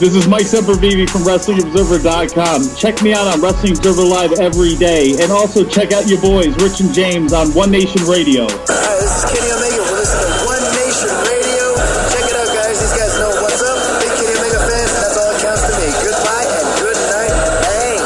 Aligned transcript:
This 0.00 0.16
is 0.16 0.24
Mike 0.26 0.48
Sempervive 0.48 1.12
from 1.12 1.28
WrestlingObserver.com. 1.28 2.74
Check 2.74 3.02
me 3.02 3.12
out 3.12 3.28
on 3.28 3.36
Wrestling 3.42 3.76
Observer 3.76 4.00
Live 4.00 4.32
every 4.40 4.74
day. 4.74 5.12
And 5.20 5.30
also 5.30 5.62
check 5.62 5.92
out 5.92 6.08
your 6.08 6.18
boys, 6.22 6.56
Rich 6.56 6.80
and 6.80 6.88
James, 6.94 7.34
on 7.34 7.52
One 7.52 7.70
Nation 7.70 8.00
Radio. 8.08 8.48
Hi, 8.48 8.96
this 8.96 9.12
is 9.12 9.28
Kenny 9.28 9.52
Omega. 9.52 9.76
We're 9.76 10.00
listening 10.00 10.24
to 10.24 10.48
One 10.48 10.64
Nation 10.72 11.12
Radio. 11.20 11.76
Check 12.16 12.32
it 12.32 12.32
out, 12.32 12.48
guys. 12.48 12.80
These 12.80 12.96
guys 12.96 13.12
know 13.20 13.28
what's 13.44 13.60
up. 13.60 13.76
Big 14.00 14.08
Kenny 14.16 14.40
Omega 14.40 14.64
fans, 14.72 14.88
that's 14.88 15.20
all 15.20 15.28
that 15.28 15.36
counts 15.44 15.68
to 15.68 15.76
me. 15.76 15.92
Goodbye 16.00 16.48
and 16.48 16.64
good 16.80 16.96
night. 17.12 17.60
Bang. 17.60 18.00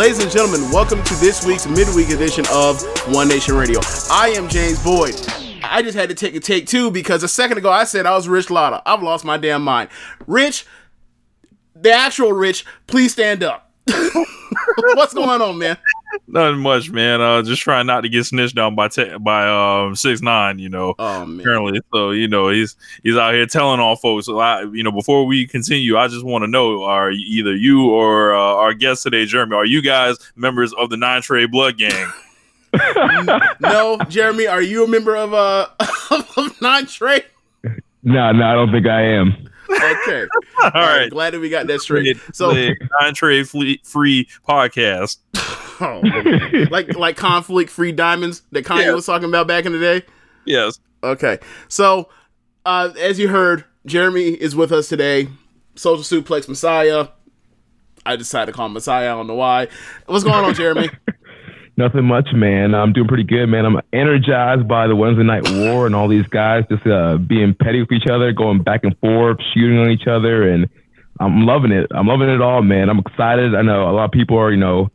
Ladies 0.00 0.24
and 0.24 0.32
gentlemen, 0.32 0.64
welcome 0.72 1.04
to 1.04 1.14
this 1.20 1.44
week's 1.44 1.68
midweek 1.68 2.08
edition 2.08 2.48
of 2.56 2.80
One 3.12 3.28
Nation 3.28 3.52
Radio. 3.52 3.84
I 4.08 4.32
am 4.32 4.48
James 4.48 4.80
Boyd. 4.80 5.51
I 5.72 5.82
just 5.82 5.96
had 5.96 6.08
to 6.10 6.14
take 6.14 6.34
a 6.34 6.40
take 6.40 6.66
two 6.66 6.90
because 6.90 7.22
a 7.22 7.28
second 7.28 7.58
ago 7.58 7.70
I 7.70 7.84
said 7.84 8.06
I 8.06 8.14
was 8.14 8.28
Rich 8.28 8.50
Latta. 8.50 8.82
I've 8.86 9.02
lost 9.02 9.24
my 9.24 9.36
damn 9.38 9.62
mind. 9.64 9.88
Rich, 10.26 10.66
the 11.74 11.90
actual 11.92 12.32
Rich, 12.32 12.64
please 12.86 13.12
stand 13.12 13.42
up. 13.42 13.70
What's 14.94 15.14
going 15.14 15.40
on, 15.40 15.58
man? 15.58 15.76
Nothing 16.28 16.60
much, 16.60 16.90
man. 16.90 17.20
Uh, 17.20 17.42
just 17.42 17.62
trying 17.62 17.86
not 17.86 18.02
to 18.02 18.08
get 18.08 18.24
snitched 18.24 18.58
on 18.58 18.74
by 18.74 18.88
te- 18.88 19.16
by 19.18 19.48
um 19.84 19.96
six 19.96 20.20
nine. 20.20 20.58
You 20.58 20.68
know, 20.68 20.94
Oh 20.98 21.24
man. 21.26 21.40
apparently. 21.40 21.80
So 21.92 22.10
you 22.10 22.28
know 22.28 22.48
he's 22.48 22.76
he's 23.02 23.16
out 23.16 23.32
here 23.34 23.46
telling 23.46 23.80
all 23.80 23.96
folks. 23.96 24.26
So 24.26 24.38
I, 24.38 24.62
you 24.64 24.82
know, 24.82 24.92
before 24.92 25.24
we 25.26 25.46
continue, 25.46 25.96
I 25.96 26.08
just 26.08 26.24
want 26.24 26.42
to 26.42 26.48
know: 26.48 26.84
Are 26.84 27.10
either 27.10 27.54
you 27.56 27.90
or 27.90 28.34
uh, 28.34 28.38
our 28.38 28.74
guest 28.74 29.02
today, 29.02 29.24
Jeremy? 29.24 29.56
Are 29.56 29.64
you 29.64 29.80
guys 29.82 30.16
members 30.36 30.72
of 30.74 30.90
the 30.90 30.96
Nine 30.96 31.22
Trey 31.22 31.46
Blood 31.46 31.78
Gang? 31.78 32.12
No, 33.60 33.98
Jeremy, 34.08 34.46
are 34.46 34.62
you 34.62 34.84
a 34.84 34.88
member 34.88 35.16
of 35.16 35.34
uh 35.34 35.66
of 36.36 36.60
Nine 36.60 36.86
Trey? 36.86 37.22
No, 38.02 38.32
no, 38.32 38.44
I 38.44 38.54
don't 38.54 38.72
think 38.72 38.86
I 38.86 39.02
am. 39.02 39.48
Okay. 39.70 40.26
all 40.62 40.70
right. 40.74 41.08
Glad 41.10 41.34
that 41.34 41.40
we 41.40 41.48
got 41.48 41.66
that 41.68 41.80
straight. 41.80 42.16
So 42.32 42.52
So 42.52 42.70
Nine 43.00 43.14
Trey 43.14 43.42
Free 43.44 43.78
Podcast. 44.48 45.18
oh, 45.80 46.66
like 46.70 46.94
like 46.96 47.16
conflict 47.16 47.70
free 47.70 47.92
diamonds 47.92 48.42
that 48.52 48.64
Kanye 48.64 48.86
Yeah. 48.86 48.92
was 48.92 49.06
talking 49.06 49.28
about 49.28 49.46
back 49.46 49.64
in 49.64 49.72
the 49.72 49.78
day. 49.78 50.02
Yes. 50.44 50.78
Okay. 51.04 51.38
So, 51.68 52.08
uh, 52.66 52.90
as 52.98 53.18
you 53.18 53.28
heard, 53.28 53.64
Jeremy 53.86 54.28
is 54.30 54.54
with 54.54 54.72
us 54.72 54.88
today. 54.88 55.28
Social 55.74 56.02
Suplex 56.22 56.48
Messiah. 56.48 57.08
I 58.04 58.16
decided 58.16 58.46
to 58.46 58.52
call 58.56 58.66
him 58.66 58.72
Messiah. 58.72 59.12
I 59.12 59.16
don't 59.16 59.26
know 59.28 59.34
why. 59.36 59.68
What's 60.06 60.24
going 60.24 60.44
on, 60.44 60.54
Jeremy? 60.54 60.90
Nothing 61.82 62.04
much, 62.04 62.28
man. 62.32 62.76
I'm 62.76 62.92
doing 62.92 63.08
pretty 63.08 63.24
good, 63.24 63.48
man. 63.48 63.66
I'm 63.66 63.80
energized 63.92 64.68
by 64.68 64.86
the 64.86 64.94
Wednesday 64.94 65.24
Night 65.24 65.50
War 65.50 65.84
and 65.84 65.96
all 65.96 66.06
these 66.06 66.26
guys 66.28 66.62
just 66.70 66.86
uh, 66.86 67.16
being 67.16 67.56
petty 67.60 67.80
with 67.80 67.90
each 67.90 68.06
other, 68.08 68.30
going 68.30 68.62
back 68.62 68.84
and 68.84 68.96
forth, 68.98 69.38
shooting 69.52 69.78
on 69.78 69.90
each 69.90 70.06
other, 70.06 70.48
and 70.48 70.70
I'm 71.18 71.44
loving 71.44 71.72
it. 71.72 71.90
I'm 71.92 72.06
loving 72.06 72.28
it 72.28 72.40
all, 72.40 72.62
man. 72.62 72.88
I'm 72.88 73.00
excited. 73.00 73.56
I 73.56 73.62
know 73.62 73.90
a 73.90 73.90
lot 73.90 74.04
of 74.04 74.12
people 74.12 74.38
are, 74.38 74.52
you 74.52 74.60
know, 74.60 74.92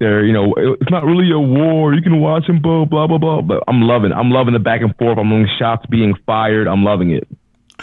they're, 0.00 0.24
you 0.24 0.32
know, 0.32 0.52
it's 0.56 0.90
not 0.90 1.04
really 1.04 1.30
a 1.30 1.38
war. 1.38 1.94
You 1.94 2.02
can 2.02 2.20
watch 2.20 2.48
them, 2.48 2.60
blah 2.60 2.84
blah 2.84 3.06
blah 3.06 3.18
blah. 3.18 3.42
But 3.42 3.62
I'm 3.68 3.82
loving. 3.82 4.10
It. 4.10 4.16
I'm 4.16 4.32
loving 4.32 4.54
the 4.54 4.58
back 4.58 4.80
and 4.80 4.96
forth. 4.96 5.16
I'm 5.16 5.30
loving 5.30 5.48
shots 5.60 5.86
being 5.86 6.14
fired. 6.26 6.66
I'm 6.66 6.82
loving 6.82 7.12
it. 7.12 7.28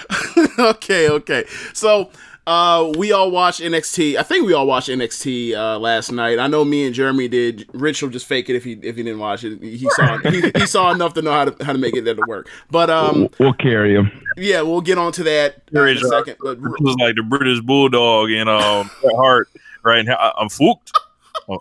okay, 0.59 1.09
okay. 1.09 1.45
So, 1.71 2.11
uh, 2.47 2.91
we 2.97 3.11
all 3.11 3.31
watched 3.31 3.59
NXT. 3.61 4.17
I 4.17 4.23
think 4.23 4.45
we 4.45 4.53
all 4.53 4.67
watched 4.67 4.89
NXT 4.89 5.55
uh, 5.55 5.79
last 5.79 6.11
night. 6.11 6.37
I 6.39 6.47
know 6.47 6.63
me 6.63 6.85
and 6.85 6.93
Jeremy 6.93 7.27
did. 7.27 7.67
Rich 7.73 8.01
will 8.01 8.09
just 8.09 8.25
fake 8.27 8.49
it 8.49 8.55
if 8.55 8.63
he 8.63 8.73
if 8.73 8.95
he 8.95 9.03
didn't 9.03 9.19
watch 9.19 9.43
it. 9.43 9.61
He 9.61 9.87
saw 9.91 10.17
he, 10.19 10.51
he 10.55 10.65
saw 10.65 10.91
enough 10.91 11.13
to 11.15 11.21
know 11.21 11.31
how 11.31 11.45
to 11.45 11.65
how 11.65 11.73
to 11.73 11.79
make 11.79 11.95
it 11.95 12.05
there 12.05 12.13
to 12.15 12.21
work. 12.27 12.47
But 12.69 12.89
um, 12.89 13.29
We'll 13.39 13.53
carry 13.53 13.95
him. 13.95 14.11
yeah, 14.37 14.61
we'll 14.61 14.81
get 14.81 14.97
on 14.97 15.11
to 15.13 15.23
that 15.23 15.55
uh, 15.55 15.59
in 15.71 15.77
a 15.77 15.81
Rich, 15.81 16.01
second. 16.03 16.35
But 16.39 16.51
It 16.57 16.81
was 16.81 16.95
like 16.99 17.15
the 17.15 17.23
British 17.23 17.61
Bulldog 17.61 18.29
and 18.31 18.47
um 18.49 18.89
Bret 19.01 19.15
Hart 19.15 19.49
right 19.83 20.05
now. 20.05 20.33
I'm 20.37 20.49
fooked. 20.49 20.91
Oh, 21.47 21.59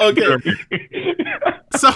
okay. 0.02 0.36
so 1.76 1.90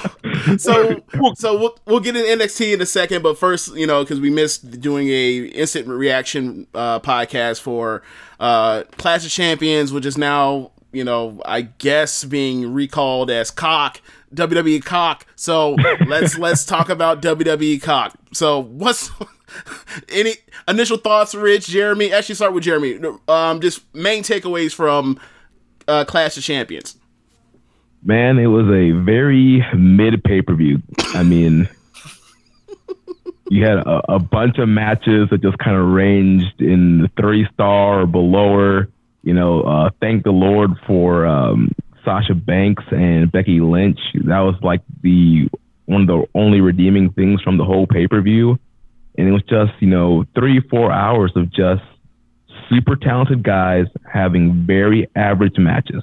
so 0.57 1.03
so 1.35 1.59
we'll 1.59 1.79
we'll 1.87 2.01
get 2.01 2.17
in 2.17 2.39
NXT 2.39 2.75
in 2.75 2.81
a 2.81 2.87
second, 2.87 3.23
but 3.23 3.39
first, 3.39 3.77
you 3.77 3.87
know, 3.87 4.03
because 4.03 4.21
we 4.21 4.31
missed 4.31 4.81
doing 4.81 5.09
a 5.09 5.39
instant 5.47 5.89
reaction 5.89 6.67
uh, 6.75 7.01
podcast 7.01 7.61
for 7.61 8.03
uh, 8.41 8.83
Clash 8.99 9.25
of 9.25 9.31
Champions, 9.31 9.93
which 9.93 10.07
is 10.07 10.19
now 10.19 10.73
you 10.93 11.05
know 11.05 11.41
I 11.45 11.63
guess 11.63 12.25
being 12.25 12.73
recalled 12.73 13.31
as 13.31 13.51
Cock 13.51 14.01
WWE 14.35 14.85
Cock. 14.85 15.27
So 15.37 15.77
let's 16.07 16.39
let's 16.39 16.65
talk 16.65 16.89
about 16.89 17.23
WWE 17.23 17.81
Cock. 17.83 18.15
So 18.33 18.61
what's 18.61 19.11
any 20.09 20.35
initial 20.69 20.97
thoughts, 20.97 21.35
Rich, 21.35 21.69
Jeremy? 21.69 22.13
Actually, 22.13 22.35
start 22.37 22.53
with 22.53 22.65
Jeremy. 22.65 22.99
Um, 23.29 23.61
just 23.61 23.83
main 23.95 24.23
takeaways 24.23 24.75
from 24.75 25.21
uh, 25.89 26.05
Clash 26.05 26.37
of 26.37 26.43
Champions. 26.43 26.97
Man, 28.03 28.39
it 28.39 28.47
was 28.47 28.67
a 28.67 28.91
very 28.91 29.65
mid 29.75 30.23
pay 30.25 30.43
per 30.43 30.55
view. 30.55 30.83
I 31.15 31.23
mean, 31.23 31.69
you 33.51 33.65
had 33.65 33.79
a, 33.79 34.15
a 34.15 34.19
bunch 34.19 34.59
of 34.59 34.69
matches 34.69 35.31
that 35.31 35.41
just 35.41 35.59
kind 35.59 35.77
of 35.77 35.87
ranged 35.87 36.61
in 36.61 37.03
the 37.03 37.11
three 37.19 37.49
star 37.55 38.03
or 38.03 38.07
below. 38.07 38.85
You 39.23 39.33
know, 39.33 39.63
uh, 39.63 39.91
thank 40.01 40.25
the 40.25 40.33
Lord 40.33 40.73
for 40.87 41.25
um, 41.25 41.73
Sasha 42.05 42.35
Banks 42.35 42.85
and 42.91 43.33
Becky 43.33 43.61
Lynch. 43.61 44.01
That 44.15 44.41
was 44.41 44.57
like 44.63 44.83
the 45.03 45.49
one 45.87 46.03
of 46.03 46.07
the 46.07 46.27
only 46.35 46.61
redeeming 46.61 47.11
things 47.13 47.41
from 47.43 47.57
the 47.57 47.65
whole 47.65 47.87
pay 47.87 48.07
per 48.07 48.21
view. 48.21 48.59
And 49.17 49.29
it 49.29 49.33
was 49.33 49.43
just, 49.45 49.73
you 49.81 49.89
know, 49.89 50.25
three, 50.35 50.61
four 50.61 50.91
hours 50.91 51.33
of 51.37 51.51
just 51.51 51.85
super 52.69 52.97
talented 52.97 53.43
guys 53.43 53.87
having 54.11 54.65
very 54.67 55.09
average 55.17 55.59
matches. 55.59 56.03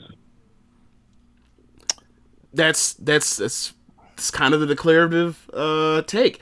that's 2.53 2.93
that's 2.93 3.37
that's, 3.37 3.73
that's 4.15 4.31
kind 4.31 4.53
of 4.53 4.59
the 4.59 4.67
declarative 4.67 5.49
uh, 5.53 6.01
take. 6.03 6.39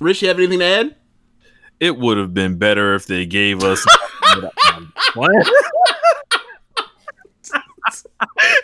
Rich, 0.00 0.22
you 0.22 0.28
have 0.28 0.38
anything 0.38 0.58
to 0.58 0.64
add? 0.64 0.96
it 1.82 1.98
would 1.98 2.16
have 2.16 2.32
been 2.32 2.56
better 2.58 2.94
if 2.94 3.06
they 3.06 3.26
gave 3.26 3.64
us. 3.64 3.84
What? 5.14 5.32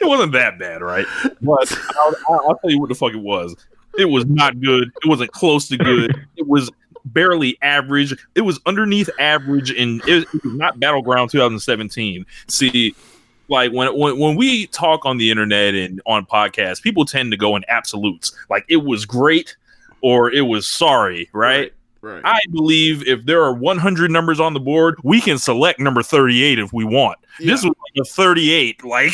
it 0.01 0.07
wasn't 0.07 0.33
that 0.33 0.57
bad, 0.57 0.83
right? 0.83 1.05
But 1.43 1.77
I'll, 1.97 2.15
I'll 2.29 2.59
tell 2.59 2.71
you 2.71 2.79
what 2.81 2.89
the 2.89 2.95
fuck 2.95 3.13
it 3.13 3.21
was. 3.21 3.57
It 3.99 4.05
was 4.05 4.25
not 4.27 4.61
good. 4.61 4.93
It 5.03 5.09
wasn't 5.09 5.33
close 5.33 5.67
to 5.69 5.77
good. 5.77 6.15
It 6.37 6.47
was 6.47 6.71
barely 7.13 7.59
average. 7.63 8.15
It 8.35 8.43
was 8.43 8.61
underneath 8.67 9.11
average, 9.19 9.71
and 9.71 10.01
it, 10.09 10.29
it 10.35 10.45
was 10.45 10.55
not 10.55 10.79
Battleground 10.81 11.31
2017. 11.31 12.25
See, 12.49 12.95
like 13.49 13.73
when, 13.73 13.97
when 13.97 14.19
when 14.19 14.37
we 14.37 14.67
talk 14.69 15.07
on 15.07 15.17
the 15.17 15.31
internet 15.31 15.75
and 15.75 16.01
on 16.07 16.27
podcasts, 16.27 16.83
people 16.83 17.05
tend 17.05 17.31
to 17.33 17.37
go 17.37 17.57
in 17.57 17.65
absolutes. 17.69 18.37
Like 18.51 18.65
it 18.69 18.85
was 18.85 19.07
great 19.07 19.57
or 20.01 20.31
it 20.31 20.43
was 20.43 20.67
sorry, 20.67 21.29
right? 21.33 21.73
Right. 22.01 22.23
I 22.25 22.41
believe 22.53 23.07
if 23.09 23.25
there 23.25 23.43
are 23.43 23.53
100 23.53 24.11
numbers 24.11 24.39
on 24.39 24.55
the 24.55 24.61
board, 24.61 24.97
we 25.03 25.21
can 25.21 25.37
select 25.37 25.81
number 25.81 26.01
38 26.01 26.61
if 26.61 26.73
we 26.73 26.85
want. 26.85 27.19
This 27.41 27.65
was 27.65 27.75
like 27.97 28.03
a 28.03 28.05
38, 28.05 28.85
like 28.85 29.13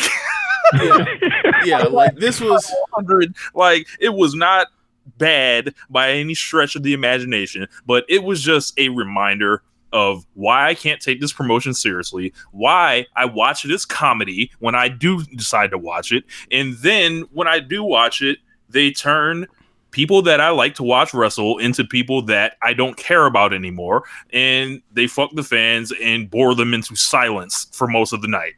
yeah, 0.73 1.05
yeah, 1.65 1.77
like 1.83 2.15
this 2.15 2.39
was 2.39 2.71
100. 2.91 3.35
Like 3.53 3.87
it 3.99 4.13
was 4.13 4.35
not 4.35 4.67
bad 5.17 5.73
by 5.89 6.11
any 6.11 6.33
stretch 6.33 6.75
of 6.75 6.83
the 6.83 6.93
imagination, 6.93 7.67
but 7.85 8.05
it 8.09 8.23
was 8.23 8.41
just 8.41 8.77
a 8.79 8.89
reminder 8.89 9.63
of 9.93 10.25
why 10.33 10.67
I 10.67 10.73
can't 10.73 11.01
take 11.01 11.21
this 11.21 11.31
promotion 11.31 11.73
seriously, 11.73 12.33
why 12.51 13.05
I 13.15 13.25
watch 13.25 13.63
this 13.63 13.85
comedy 13.85 14.51
when 14.59 14.75
I 14.75 14.89
do 14.89 15.23
decide 15.23 15.71
to 15.71 15.77
watch 15.77 16.11
it, 16.11 16.25
and 16.51 16.73
then 16.75 17.25
when 17.31 17.47
I 17.47 17.59
do 17.59 17.83
watch 17.83 18.21
it, 18.21 18.39
they 18.69 18.91
turn 18.91 19.47
people 19.91 20.21
that 20.23 20.41
I 20.41 20.49
like 20.49 20.75
to 20.75 20.83
watch 20.83 21.13
wrestle 21.13 21.57
into 21.59 21.85
people 21.85 22.21
that 22.23 22.57
I 22.61 22.73
don't 22.73 22.97
care 22.97 23.25
about 23.25 23.53
anymore, 23.53 24.03
and 24.31 24.81
they 24.91 25.07
fuck 25.07 25.31
the 25.33 25.43
fans 25.43 25.93
and 26.03 26.29
bore 26.29 26.53
them 26.53 26.73
into 26.73 26.97
silence 26.97 27.67
for 27.71 27.87
most 27.87 28.11
of 28.11 28.21
the 28.21 28.27
night. 28.27 28.55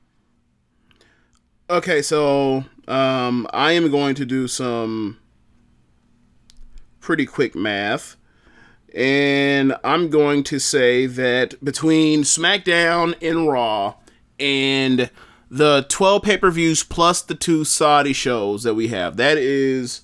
Okay, 1.69 2.01
so 2.01 2.65
um, 2.87 3.45
I 3.53 3.73
am 3.73 3.91
going 3.91 4.15
to 4.15 4.25
do 4.25 4.47
some 4.47 5.19
pretty 7.07 7.25
quick 7.25 7.55
math. 7.55 8.17
And 8.93 9.73
I'm 9.81 10.09
going 10.09 10.43
to 10.43 10.59
say 10.59 11.05
that 11.05 11.63
between 11.63 12.23
SmackDown 12.23 13.15
and 13.21 13.47
Raw 13.47 13.95
and 14.37 15.09
the 15.49 15.85
12 15.87 16.21
pay 16.21 16.37
per 16.37 16.51
views 16.51 16.83
plus 16.83 17.21
the 17.21 17.33
two 17.33 17.63
Saudi 17.63 18.11
shows 18.11 18.63
that 18.63 18.73
we 18.73 18.89
have, 18.89 19.15
that 19.15 19.37
is 19.37 20.01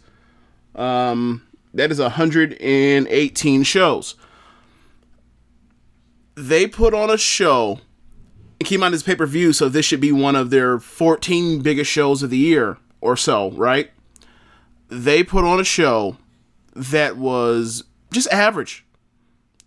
um, 0.76 1.46
that 1.74 1.92
is 1.92 2.00
118 2.00 3.64
shows. 3.64 4.16
They 6.36 6.68
put 6.68 6.94
on 6.94 7.10
a 7.10 7.18
show 7.18 7.82
and 8.62 8.68
keep 8.70 8.82
on 8.82 8.94
this 8.94 9.04
pay 9.04 9.16
per 9.16 9.26
view, 9.26 9.52
so 9.52 9.68
this 9.68 9.86
should 9.86 10.00
be 10.00 10.14
one 10.14 10.38
of 10.38 10.52
their 10.52 10.80
14 10.80 11.62
biggest 11.62 11.92
shows 11.92 12.24
of 12.24 12.30
the 12.30 12.38
year 12.38 12.78
or 13.02 13.18
so, 13.18 13.52
right? 13.52 13.92
They 14.88 15.22
put 15.22 15.44
on 15.44 15.60
a 15.60 15.66
show 15.66 16.16
that 16.76 17.18
was 17.18 17.84
just 18.12 18.32
average. 18.32 18.86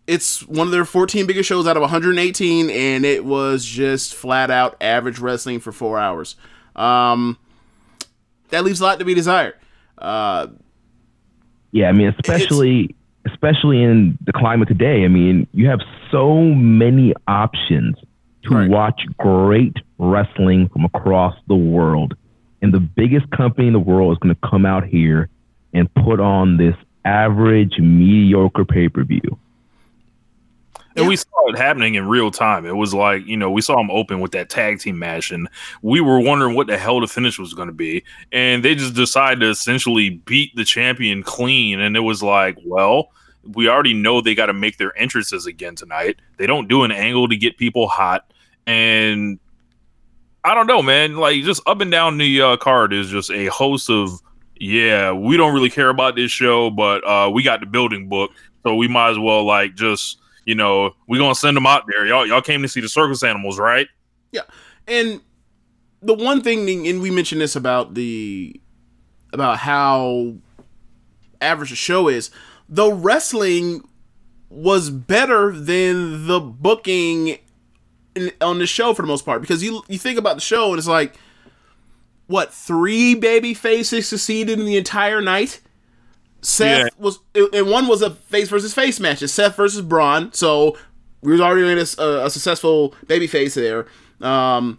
It's 0.07 0.47
one 0.47 0.69
of 0.69 0.73
their 0.73 0.85
14 0.85 1.27
biggest 1.27 1.49
shows 1.49 1.67
out 1.67 1.77
of 1.77 1.81
118, 1.81 2.71
and 2.71 3.05
it 3.05 3.25
was 3.25 3.65
just 3.65 4.15
flat 4.15 4.51
out 4.51 4.77
average 4.81 5.19
wrestling 5.19 5.59
for 5.59 5.73
four 5.73 5.99
hours. 5.99 6.37
Um, 6.77 7.39
that 8.51 8.65
leaves 8.65 8.81
a 8.81 8.85
lot 8.85 8.99
to 9.01 9.05
be 9.05 9.15
desired. 9.15 9.55
Uh, 9.99 10.49
Yeah, 11.73 11.89
I 11.89 11.93
mean, 11.93 12.09
especially 12.09 12.95
especially 13.27 13.83
in 13.83 14.17
the 14.25 14.33
climate 14.33 14.69
today. 14.69 15.05
I 15.05 15.09
mean, 15.09 15.49
you 15.53 15.69
have 15.69 15.81
so 16.13 16.41
many 16.41 17.13
options 17.27 17.97
to 18.45 18.69
watch 18.69 19.03
great 19.19 19.77
wrestling 19.99 20.69
from 20.69 20.85
across 20.85 21.35
the 21.49 21.57
world, 21.57 22.15
and 22.63 22.73
the 22.73 22.81
biggest 22.81 23.29
company 23.31 23.67
in 23.67 23.73
the 23.73 23.81
world 23.81 24.13
is 24.13 24.19
going 24.19 24.35
to 24.35 24.49
come 24.49 24.65
out 24.65 24.85
here 24.87 25.29
and 25.73 25.93
put 25.95 26.21
on 26.21 26.57
this 26.57 26.77
average, 27.07 27.79
mediocre 27.79 28.65
pay 28.65 28.89
per 28.89 29.05
view. 29.05 29.39
And 30.97 31.07
we 31.07 31.17
saw 31.17 31.49
it 31.49 31.59
happening 31.59 31.97
in 31.97 32.09
real 32.09 32.31
time. 32.31 32.65
It 32.65 32.75
was 32.75 32.95
like, 32.95 33.27
you 33.27 33.37
know, 33.37 33.51
we 33.51 33.61
saw 33.61 33.77
them 33.77 33.91
open 33.91 34.21
with 34.21 34.33
that 34.33 34.49
tag 34.49 34.81
team 34.81 34.99
match, 34.99 35.31
and 35.31 35.47
we 35.83 36.01
were 36.01 36.19
wondering 36.19 36.57
what 36.57 36.69
the 36.69 36.79
hell 36.79 37.01
the 37.01 37.07
finish 37.07 37.39
was 37.39 37.53
going 37.53 37.69
to 37.69 37.75
be. 37.75 38.03
And 38.33 38.65
they 38.65 38.75
just 38.75 38.95
decided 38.95 39.41
to 39.41 39.51
essentially 39.51 40.09
beat 40.09 40.57
the 40.57 40.65
champion 40.65 41.23
clean. 41.23 41.81
And 41.81 41.97
it 41.97 42.01
was 42.01 42.23
like, 42.23 42.57
well, 42.65 43.11
we 43.53 43.69
already 43.69 43.93
know 43.93 44.23
they 44.23 44.35
got 44.35 44.47
to 44.47 44.55
make 44.55 44.79
their 44.79 44.99
entrances 44.99 45.45
again 45.45 45.75
tonight. 45.75 46.19
They 46.39 46.47
don't 46.47 46.67
do 46.67 46.83
an 46.83 46.93
angle 46.93 47.29
to 47.29 47.37
get 47.37 47.59
people 47.59 47.89
hot. 47.89 48.33
And 48.67 49.39
I 50.45 50.55
don't 50.55 50.67
know, 50.67 50.83
man. 50.83 51.17
Like, 51.17 51.43
just 51.43 51.61
up 51.67 51.83
and 51.83 51.91
down 51.91 52.17
the 52.17 52.41
uh, 52.41 52.57
card 52.57 52.95
is 52.95 53.11
just 53.11 53.31
a 53.31 53.47
host 53.47 53.91
of, 53.91 54.23
yeah, 54.59 55.13
we 55.13 55.37
don't 55.37 55.55
really 55.55 55.71
care 55.71 55.89
about 55.89 56.17
this 56.17 56.31
show, 56.31 56.71
but 56.71 57.07
uh, 57.07 57.31
we 57.31 57.43
got 57.43 57.61
the 57.61 57.67
building 57.67 58.09
book. 58.09 58.31
So 58.63 58.75
we 58.75 58.89
might 58.89 59.11
as 59.11 59.19
well, 59.19 59.45
like, 59.45 59.75
just 59.75 60.19
you 60.45 60.55
know, 60.55 60.95
we're 61.09 61.19
gonna 61.19 61.35
send 61.35 61.57
them 61.57 61.67
out 61.67 61.85
there. 61.89 62.07
Y'all, 62.07 62.27
y'all 62.27 62.43
came 62.43 62.63
to 62.63 62.69
see 62.69 62.81
the 62.81 62.89
circus 62.89 63.23
animals, 63.23 63.59
right? 63.59 63.89
Yeah, 64.33 64.43
and 64.87 65.21
the 66.03 66.15
one 66.15 66.43
thing, 66.43 66.87
and 66.87 67.01
we 67.01 67.11
mentioned 67.11 67.41
this 67.41 67.57
about 67.57 67.95
the 67.95 68.61
about 69.33 69.59
how 69.59 70.35
average 71.41 71.71
the 71.71 71.77
show 71.77 72.09
is. 72.09 72.31
The 72.69 72.93
wrestling 72.93 73.87
was 74.49 74.91
better 74.91 75.53
than 75.53 76.27
the 76.27 76.41
booking 76.41 77.39
in, 78.15 78.33
on 78.41 78.59
the 78.59 78.67
show 78.67 78.95
for 78.95 79.03
the 79.03 79.09
most 79.09 79.25
part 79.25 79.41
because 79.41 79.63
you 79.63 79.83
you 79.89 79.99
think 79.99 80.19
about 80.19 80.37
the 80.37 80.41
show 80.41 80.71
and 80.71 80.79
it's 80.79 80.89
like 80.89 81.15
what 82.27 82.53
three 82.53 83.15
baby 83.15 83.55
faces 83.55 84.09
succeeded 84.09 84.59
in 84.59 84.67
the 84.67 84.77
entire 84.77 85.21
night. 85.21 85.61
Seth 86.43 86.79
Yeah. 86.79 86.89
was, 86.99 87.19
and 87.53 87.69
one 87.69 87.89
was 87.89 88.03
a 88.03 88.11
face 88.11 88.49
versus 88.49 88.75
face 88.75 89.01
match. 89.01 89.23
It's 89.23 89.33
Seth 89.33 89.57
versus 89.57 89.83
Braun. 89.83 90.33
So 90.33 90.77
we 91.23 91.33
was 91.33 91.41
already 91.41 91.71
in 91.71 91.79
a, 91.79 92.25
a 92.25 92.31
successful 92.31 92.95
baby 93.07 93.27
face 93.27 93.55
there. 93.55 93.87
Um, 94.21 94.79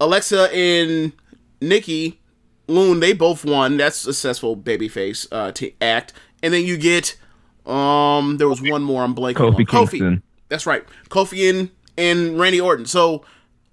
Alexa 0.00 0.50
and 0.52 1.12
Nikki 1.60 2.20
Loon, 2.68 2.98
they 3.00 3.12
both 3.12 3.44
won. 3.44 3.76
That's 3.76 3.98
a 4.06 4.12
successful 4.12 4.56
baby 4.56 4.88
face 4.88 5.26
uh, 5.30 5.52
t- 5.52 5.76
act. 5.80 6.12
And 6.42 6.52
then 6.52 6.64
you 6.64 6.76
get, 6.76 7.16
um, 7.64 8.38
there 8.38 8.48
was 8.48 8.60
one 8.60 8.82
more 8.82 9.04
I'm 9.04 9.14
blanking 9.14 9.34
Kofi 9.34 9.58
on. 9.60 9.64
Kofi. 9.66 9.90
Kingston. 9.90 10.22
That's 10.48 10.66
right. 10.66 10.84
Kofi 11.08 11.48
and, 11.50 11.70
and 11.96 12.38
Randy 12.38 12.60
Orton. 12.60 12.86
So 12.86 13.24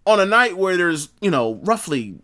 on 0.06 0.20
a 0.20 0.26
night 0.26 0.58
where 0.58 0.78
there's, 0.78 1.10
you 1.22 1.32
know, 1.32 1.56
roughly, 1.64 2.16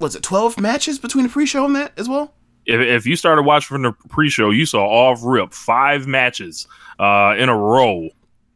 what's 0.00 0.14
it, 0.14 0.22
12 0.22 0.58
matches 0.58 0.98
between 0.98 1.24
the 1.24 1.30
pre-show 1.30 1.64
and 1.64 1.76
that 1.76 1.92
as 1.96 2.08
well? 2.08 2.34
If, 2.66 2.80
if 2.80 3.06
you 3.06 3.16
started 3.16 3.42
watching 3.42 3.68
from 3.68 3.82
the 3.82 3.92
pre-show, 4.08 4.50
you 4.50 4.66
saw 4.66 4.84
off 4.84 5.20
rip 5.22 5.52
five 5.52 6.06
matches 6.06 6.66
uh, 6.98 7.34
in 7.38 7.48
a 7.48 7.56
row 7.56 8.08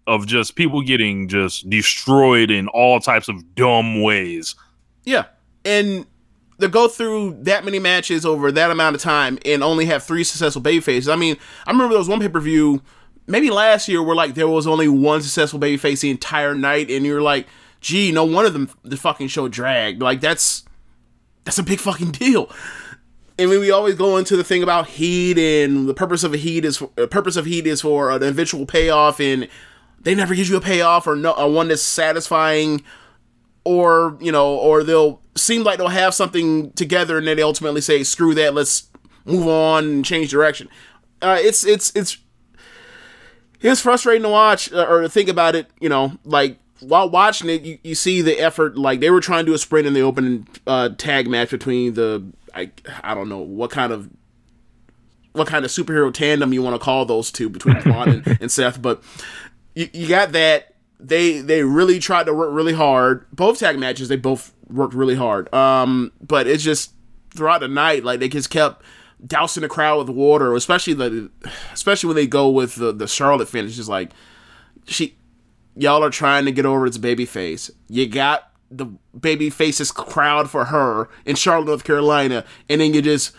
of 0.07 0.27
just 0.27 0.57
people 0.57 0.83
getting 0.83 1.29
just 1.29 1.69
destroyed 1.71 2.51
in 2.51 2.69
all 2.69 3.01
types 3.01 3.29
of 3.29 3.55
dumb 3.55 4.03
ways. 4.03 4.55
Yeah. 5.05 5.25
And 5.65 6.07
to 6.61 6.69
go 6.69 6.89
through 6.89 7.39
that 7.43 7.65
many 7.65 7.79
matches 7.79 8.25
over 8.25 8.53
that 8.53 8.71
amount 8.71 8.97
of 8.97 9.03
time 9.03 9.39
and 9.45 9.63
only 9.63 9.87
have 9.87 10.03
three 10.03 10.25
successful 10.25 10.63
baby 10.63 10.81
faces. 10.81 11.09
I 11.09 11.17
mean, 11.17 11.37
I 11.67 11.71
remember 11.71 11.93
there 11.93 11.99
was 11.99 12.09
one 12.09 12.21
pay 12.21 12.29
per 12.29 12.41
view, 12.41 12.83
maybe 13.27 13.51
last 13.51 13.89
year, 13.89 14.03
where 14.03 14.17
like 14.17 14.35
there 14.35 14.49
was 14.49 14.67
only 14.67 14.89
one 14.89 15.23
successful 15.23 15.59
baby 15.59 15.77
face 15.77 16.01
the 16.01 16.11
entire 16.11 16.55
night, 16.55 16.91
and 16.91 17.05
you're 17.05 17.23
like, 17.23 17.47
gee, 17.81 18.13
no 18.13 18.25
one 18.25 18.47
of 18.47 18.53
them 18.53 18.71
the 18.83 18.97
fucking 18.97 19.29
show 19.29 19.49
dragged. 19.49 20.01
Like 20.01 20.21
that's 20.21 20.65
that's 21.45 21.59
a 21.59 21.63
big 21.63 21.81
fucking 21.81 22.13
deal. 22.13 22.51
And 23.39 23.51
when 23.51 23.61
we 23.61 23.71
always 23.71 23.97
go 23.97 24.17
into 24.17 24.37
the 24.37 24.45
thing 24.45 24.63
about 24.63 24.87
heat 24.87 25.39
and 25.39 25.89
the 25.89 25.95
purpose 25.95 26.23
of 26.23 26.33
a 26.33 26.37
heat 26.37 26.65
is 26.65 26.77
for, 26.77 26.91
uh, 26.97 27.07
purpose 27.07 27.37
of 27.37 27.47
heat 27.47 27.67
is 27.67 27.81
for 27.81 28.11
an 28.11 28.23
eventual 28.23 28.65
payoff, 28.65 29.21
and 29.21 29.49
they 30.01 30.15
never 30.15 30.35
give 30.35 30.49
you 30.49 30.57
a 30.57 30.61
payoff 30.61 31.07
or 31.07 31.17
no 31.17 31.35
a 31.35 31.49
one 31.49 31.69
that's 31.69 31.83
satisfying 31.83 32.83
or 33.65 34.17
you 34.21 34.31
know, 34.31 34.55
or 34.55 34.85
they'll 34.85 35.21
seem 35.35 35.65
like 35.65 35.79
they'll 35.79 35.89
have 35.89 36.15
something 36.15 36.71
together 36.73 37.19
and 37.19 37.27
then 37.27 37.37
they 37.37 37.43
ultimately 37.43 37.81
say, 37.81 38.05
"Screw 38.05 38.35
that, 38.35 38.55
let's 38.55 38.89
move 39.25 39.49
on 39.49 39.85
and 39.85 40.05
change 40.05 40.31
direction." 40.31 40.69
Uh, 41.21 41.39
it's 41.41 41.65
it's 41.65 41.91
it's 41.97 42.19
it's 43.61 43.81
frustrating 43.81 44.23
to 44.23 44.29
watch 44.29 44.73
uh, 44.73 44.87
or 44.89 45.01
to 45.03 45.09
think 45.09 45.29
about 45.29 45.57
it. 45.57 45.69
You 45.81 45.89
know, 45.89 46.19
like 46.25 46.59
while 46.85 47.09
watching 47.09 47.49
it, 47.49 47.63
you, 47.63 47.79
you 47.83 47.95
see 47.95 48.21
the 48.23 48.39
effort. 48.39 48.77
Like 48.77 49.01
they 49.01 49.11
were 49.11 49.21
trying 49.21 49.45
to 49.45 49.51
do 49.51 49.55
a 49.55 49.59
sprint 49.59 49.87
in 49.87 49.95
the 49.95 50.03
opening 50.03 50.47
uh, 50.67 50.91
tag 50.91 51.29
match 51.29 51.51
between 51.51 51.95
the 51.95 52.25
I 52.55 52.71
I 53.03 53.15
don't 53.15 53.29
know 53.29 53.39
what 53.39 53.71
kind 53.71 53.93
of 53.93 54.09
what 55.33 55.49
kind 55.49 55.65
of 55.65 55.71
superhero 55.71 56.13
tandem 56.13 56.53
you 56.53 56.63
want 56.63 56.75
to 56.75 56.85
call 56.85 57.05
those 57.05 57.31
two 57.31 57.49
between 57.49 57.81
Braun 57.83 58.09
and, 58.09 58.39
and 58.41 58.53
Seth, 58.53 58.81
but 58.81 59.03
you, 59.75 59.89
you 59.93 60.09
got 60.09 60.33
that. 60.33 60.75
They 61.01 61.41
they 61.41 61.65
really 61.65 61.99
tried 61.99 62.27
to 62.27 62.35
work 62.35 62.51
really 62.53 62.73
hard. 62.73 63.27
Both 63.33 63.59
tag 63.59 63.79
matches, 63.79 64.09
they 64.09 64.17
both 64.17 64.55
worked 64.69 64.95
really 64.95 65.17
hard. 65.17 65.53
Um, 65.53 66.13
but 66.21 66.47
it's 66.47 66.63
just 66.63 66.93
throughout 67.35 67.61
the 67.61 67.69
night, 67.69 68.05
like 68.05 68.21
they 68.21 68.29
just 68.29 68.49
kept 68.49 68.83
dousing 69.27 69.63
the 69.63 69.69
crowd 69.69 69.99
with 69.99 70.17
water, 70.17 70.55
especially 70.55 70.95
the 70.95 71.31
especially 71.73 72.09
when 72.09 72.17
they 72.17 72.27
go 72.27 72.49
with 72.49 72.77
the 72.77 72.93
the 72.93 73.09
Charlotte 73.09 73.49
finish. 73.49 73.77
Just 73.77 73.89
like 73.89 74.13
she, 74.87 75.17
y'all 75.77 76.03
are 76.05 76.11
trying 76.11 76.45
to 76.47 76.53
get 76.53 76.67
over 76.67 76.87
its 76.87 76.99
baby 76.99 77.25
face. 77.27 77.71
You 77.89 78.07
got 78.09 78.51
the 78.71 78.87
baby 79.19 79.51
faces 79.51 79.93
crowd 79.93 80.51
for 80.51 80.67
her 80.67 81.09
in 81.25 81.37
Charlotte, 81.37 81.67
North 81.67 81.85
Carolina, 81.85 82.45
and 82.69 82.81
then 82.81 82.93
you 82.95 83.03
just 83.03 83.35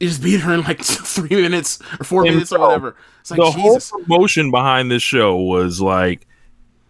he 0.00 0.06
just 0.08 0.22
beat 0.22 0.40
her 0.40 0.52
in 0.54 0.62
like 0.62 0.80
three 0.82 1.40
minutes 1.42 1.80
or 2.00 2.04
four 2.04 2.22
And 2.24 2.34
minutes 2.34 2.52
or 2.52 2.58
whatever. 2.60 2.96
It's 3.20 3.30
like 3.30 3.38
the 3.40 3.50
Jesus. 3.52 3.90
whole 3.90 4.00
promotion 4.00 4.50
behind 4.50 4.90
this 4.90 5.02
show 5.02 5.36
was 5.36 5.80
like, 5.80 6.26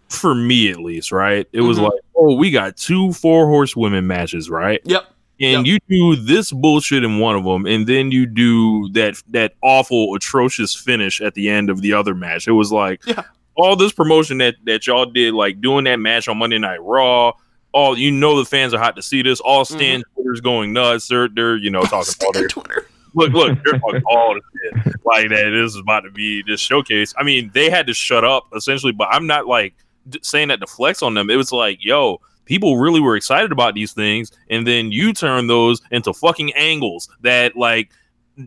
for 0.09 0.33
me 0.35 0.69
at 0.69 0.79
least, 0.79 1.11
right? 1.11 1.47
It 1.53 1.61
was 1.61 1.77
Mhm. 1.77 1.83
like, 1.83 1.99
oh, 2.15 2.35
we 2.35 2.51
got 2.51 2.75
two 2.77 3.13
four 3.13 3.47
horsewomen 3.47 4.05
matches, 4.07 4.49
right? 4.49 4.81
Yep. 4.85 5.05
And 5.41 5.67
you 5.67 5.77
do 5.89 6.15
this 6.15 6.51
bullshit 6.51 7.03
in 7.03 7.17
one 7.19 7.35
of 7.35 7.43
them, 7.43 7.65
and 7.65 7.85
then 7.87 8.11
you 8.11 8.25
do 8.27 8.89
that 8.93 9.21
that 9.31 9.53
awful, 9.61 10.13
atrocious 10.15 10.75
finish 10.75 11.19
at 11.21 11.33
the 11.33 11.49
end 11.49 11.69
of 11.69 11.81
the 11.81 11.93
other 11.93 12.13
match. 12.15 12.47
It 12.47 12.51
was 12.51 12.71
like 12.71 13.01
Yeah. 13.05 13.23
All 13.55 13.75
this 13.75 13.91
promotion 13.91 14.37
that 14.39 14.55
that 14.65 14.87
y'all 14.87 15.05
did, 15.05 15.33
like 15.33 15.61
doing 15.61 15.85
that 15.85 15.97
match 15.97 16.27
on 16.27 16.37
Monday 16.37 16.57
Night 16.57 16.81
Raw. 16.81 17.33
All 17.71 17.97
you 17.97 18.11
know, 18.11 18.37
the 18.37 18.45
fans 18.45 18.73
are 18.73 18.79
hot 18.79 18.95
to 18.95 19.01
see 19.01 19.21
this. 19.21 19.39
All 19.39 19.65
mm-hmm. 19.65 19.75
Stan 19.75 20.03
Twitter's 20.13 20.41
going 20.41 20.73
nuts. 20.73 21.07
They're 21.07 21.27
they're 21.27 21.57
you 21.57 21.69
know 21.69 21.81
talking 21.83 22.13
all 22.23 22.31
their 22.31 22.47
Twitter. 22.47 22.87
look, 23.13 23.31
look, 23.31 23.57
they're 23.63 23.79
talking 23.79 24.03
all 24.05 24.35
the 24.35 24.41
shit 24.83 24.95
like 25.05 25.29
that. 25.29 25.49
This 25.49 25.73
is 25.73 25.77
about 25.77 26.01
to 26.01 26.11
be 26.11 26.43
this 26.43 26.59
showcase. 26.59 27.13
I 27.17 27.23
mean, 27.23 27.51
they 27.53 27.69
had 27.69 27.87
to 27.87 27.93
shut 27.93 28.23
up 28.23 28.47
essentially, 28.55 28.91
but 28.91 29.07
I'm 29.11 29.27
not 29.27 29.47
like 29.47 29.73
d- 30.09 30.19
saying 30.21 30.49
that 30.49 30.59
to 30.59 30.67
flex 30.67 31.01
on 31.01 31.13
them. 31.13 31.29
It 31.29 31.35
was 31.35 31.51
like, 31.51 31.83
yo, 31.83 32.21
people 32.45 32.77
really 32.77 32.99
were 32.99 33.15
excited 33.15 33.51
about 33.51 33.73
these 33.73 33.93
things, 33.93 34.31
and 34.49 34.67
then 34.67 34.91
you 34.91 35.13
turn 35.13 35.47
those 35.47 35.81
into 35.91 36.13
fucking 36.13 36.53
angles 36.53 37.09
that 37.21 37.55
like 37.55 37.91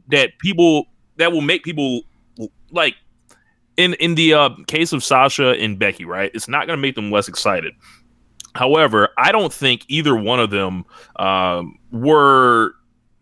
that 0.08 0.38
people 0.38 0.86
that 1.16 1.32
will 1.32 1.40
make 1.40 1.64
people 1.64 2.02
like 2.70 2.94
in 3.76 3.94
in 3.94 4.14
the 4.14 4.34
uh, 4.34 4.50
case 4.66 4.92
of 4.92 5.04
Sasha 5.04 5.50
and 5.50 5.78
Becky, 5.78 6.04
right? 6.04 6.30
It's 6.34 6.48
not 6.48 6.66
going 6.66 6.76
to 6.76 6.80
make 6.80 6.94
them 6.94 7.10
less 7.10 7.28
excited. 7.28 7.74
However, 8.54 9.10
I 9.18 9.32
don't 9.32 9.52
think 9.52 9.84
either 9.88 10.16
one 10.16 10.40
of 10.40 10.50
them 10.50 10.86
um, 11.16 11.78
were, 11.92 12.74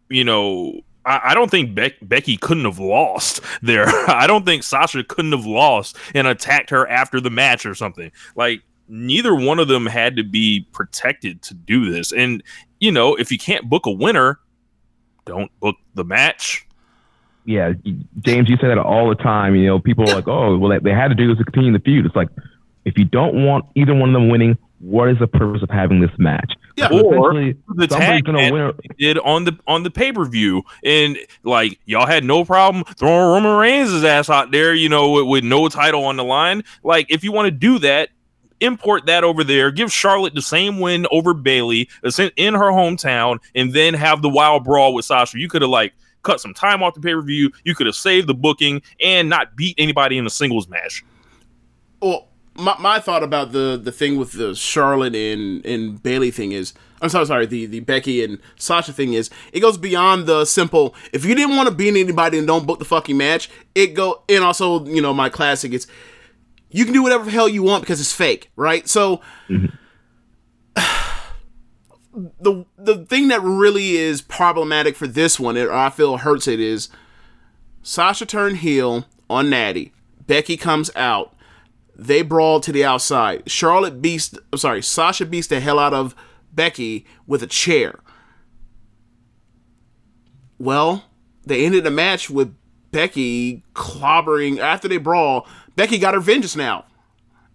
you 0.08 0.22
know, 0.22 0.80
I, 1.04 1.34
don't 1.34 1.50
think 1.50 1.74
Beck 1.74 1.94
Becky 2.02 2.36
couldn't 2.36 2.64
have 2.64 2.78
lost 2.78 3.40
there. 3.62 3.86
I 4.08 4.26
don't 4.26 4.46
think 4.46 4.62
Sasha 4.62 5.04
couldn't 5.04 5.32
have 5.32 5.44
lost 5.44 5.96
and 6.14 6.26
attacked 6.26 6.70
her 6.70 6.88
after 6.88 7.20
the 7.20 7.30
match 7.30 7.66
or 7.66 7.74
something. 7.74 8.10
Like 8.36 8.62
neither 8.88 9.34
one 9.34 9.58
of 9.58 9.68
them 9.68 9.86
had 9.86 10.16
to 10.16 10.24
be 10.24 10.66
protected 10.72 11.42
to 11.42 11.54
do 11.54 11.90
this. 11.90 12.12
And 12.12 12.42
you 12.80 12.92
know, 12.92 13.14
if 13.16 13.32
you 13.32 13.38
can't 13.38 13.68
book 13.68 13.86
a 13.86 13.90
winner, 13.90 14.40
don't 15.24 15.50
book 15.60 15.76
the 15.94 16.04
match. 16.04 16.66
Yeah, 17.44 17.72
James, 18.20 18.48
you 18.48 18.56
say 18.56 18.68
that 18.68 18.78
all 18.78 19.08
the 19.08 19.16
time. 19.16 19.54
You 19.54 19.66
know, 19.66 19.78
people 19.78 20.08
are 20.08 20.14
like, 20.14 20.28
oh, 20.28 20.56
well, 20.56 20.78
they, 20.82 20.90
had 20.90 21.08
to 21.08 21.14
do 21.14 21.28
this 21.28 21.38
to 21.38 21.44
continue 21.44 21.72
the 21.72 21.78
feud. 21.78 22.06
It's 22.06 22.16
like, 22.16 22.28
if 22.84 22.96
you 22.96 23.04
don't 23.04 23.44
want 23.44 23.66
either 23.74 23.94
one 23.94 24.10
of 24.10 24.14
them 24.14 24.28
winning, 24.28 24.56
what 24.78 25.08
is 25.08 25.18
the 25.18 25.26
purpose 25.26 25.62
of 25.62 25.70
having 25.70 26.00
this 26.00 26.10
match? 26.18 26.52
Yeah. 26.76 26.88
So 26.88 27.04
Or 27.04 27.32
the 27.32 27.86
tag 27.86 28.26
win. 28.26 28.72
did 28.98 29.18
on 29.18 29.44
the 29.44 29.56
on 29.66 29.82
the 29.82 29.90
pay 29.90 30.12
per 30.12 30.24
view, 30.24 30.62
and 30.84 31.16
like 31.42 31.78
y'all 31.86 32.06
had 32.06 32.24
no 32.24 32.44
problem 32.44 32.84
throwing 32.96 33.32
Roman 33.32 33.56
Reigns' 33.56 34.04
ass 34.04 34.28
out 34.28 34.50
there, 34.50 34.74
you 34.74 34.88
know, 34.88 35.10
with, 35.10 35.26
with 35.26 35.44
no 35.44 35.68
title 35.68 36.04
on 36.04 36.16
the 36.16 36.24
line. 36.24 36.64
Like 36.82 37.06
if 37.10 37.24
you 37.24 37.32
want 37.32 37.46
to 37.46 37.50
do 37.50 37.78
that, 37.78 38.10
import 38.60 39.06
that 39.06 39.24
over 39.24 39.44
there. 39.44 39.70
Give 39.70 39.92
Charlotte 39.92 40.34
the 40.34 40.42
same 40.42 40.80
win 40.80 41.06
over 41.10 41.32
Bayley 41.32 41.88
in 42.36 42.54
her 42.54 42.70
hometown, 42.72 43.38
and 43.54 43.72
then 43.72 43.94
have 43.94 44.20
the 44.20 44.28
wild 44.28 44.64
brawl 44.64 44.94
with 44.94 45.04
Sasha. 45.04 45.38
You 45.38 45.48
could 45.48 45.62
have 45.62 45.70
like 45.70 45.94
cut 46.24 46.40
some 46.40 46.54
time 46.54 46.82
off 46.82 46.94
the 46.94 47.00
pay 47.00 47.14
per 47.14 47.22
view. 47.22 47.52
You 47.64 47.74
could 47.74 47.86
have 47.86 47.94
saved 47.94 48.26
the 48.26 48.34
booking 48.34 48.82
and 49.00 49.28
not 49.28 49.56
beat 49.56 49.76
anybody 49.78 50.18
in 50.18 50.26
a 50.26 50.30
singles 50.30 50.68
match. 50.68 51.04
Well, 52.00 52.28
my, 52.56 52.76
my 52.78 53.00
thought 53.00 53.22
about 53.22 53.52
the 53.52 53.80
the 53.82 53.92
thing 53.92 54.16
with 54.16 54.32
the 54.32 54.54
Charlotte 54.54 55.14
and 55.14 55.64
and 55.64 56.02
Bayley 56.02 56.30
thing 56.30 56.52
is, 56.52 56.72
I'm 57.00 57.08
sorry, 57.08 57.26
sorry, 57.26 57.46
the 57.46 57.66
the 57.66 57.80
Becky 57.80 58.24
and 58.24 58.38
Sasha 58.56 58.92
thing 58.92 59.14
is, 59.14 59.30
it 59.52 59.60
goes 59.60 59.78
beyond 59.78 60.26
the 60.26 60.44
simple. 60.44 60.94
If 61.12 61.24
you 61.24 61.34
didn't 61.34 61.56
want 61.56 61.68
to 61.68 61.74
beat 61.74 61.88
anybody 61.88 62.38
and 62.38 62.46
don't 62.46 62.66
book 62.66 62.78
the 62.78 62.84
fucking 62.84 63.16
match, 63.16 63.50
it 63.74 63.94
go 63.94 64.22
and 64.28 64.44
also 64.44 64.84
you 64.86 65.02
know 65.02 65.14
my 65.14 65.28
classic 65.28 65.72
is, 65.72 65.86
you 66.70 66.84
can 66.84 66.94
do 66.94 67.02
whatever 67.02 67.24
the 67.24 67.30
hell 67.30 67.48
you 67.48 67.62
want 67.62 67.82
because 67.82 68.00
it's 68.00 68.12
fake, 68.12 68.50
right? 68.56 68.88
So. 68.88 69.20
The 72.14 72.64
the 72.78 73.04
thing 73.06 73.28
that 73.28 73.42
really 73.42 73.96
is 73.96 74.22
problematic 74.22 74.96
for 74.96 75.06
this 75.06 75.40
one, 75.40 75.56
or 75.56 75.72
I 75.72 75.90
feel 75.90 76.18
hurts 76.18 76.46
it, 76.46 76.60
is 76.60 76.88
Sasha 77.82 78.24
turned 78.26 78.58
heel 78.58 79.06
on 79.28 79.50
Natty. 79.50 79.92
Becky 80.26 80.56
comes 80.56 80.90
out 80.94 81.34
they 81.96 82.22
brawl 82.22 82.60
to 82.60 82.72
the 82.72 82.84
outside. 82.84 83.48
Charlotte 83.48 84.02
beats, 84.02 84.36
I'm 84.52 84.58
sorry, 84.58 84.82
Sasha 84.82 85.26
beats 85.26 85.46
the 85.46 85.60
hell 85.60 85.78
out 85.78 85.94
of 85.94 86.14
Becky 86.52 87.06
with 87.26 87.42
a 87.42 87.46
chair. 87.46 88.00
Well, 90.58 91.04
they 91.44 91.64
ended 91.64 91.84
the 91.84 91.90
match 91.90 92.30
with 92.30 92.54
Becky 92.90 93.62
clobbering 93.74 94.58
after 94.58 94.88
they 94.88 94.96
brawl. 94.96 95.46
Becky 95.76 95.98
got 95.98 96.14
her 96.14 96.20
vengeance 96.20 96.56
now, 96.56 96.84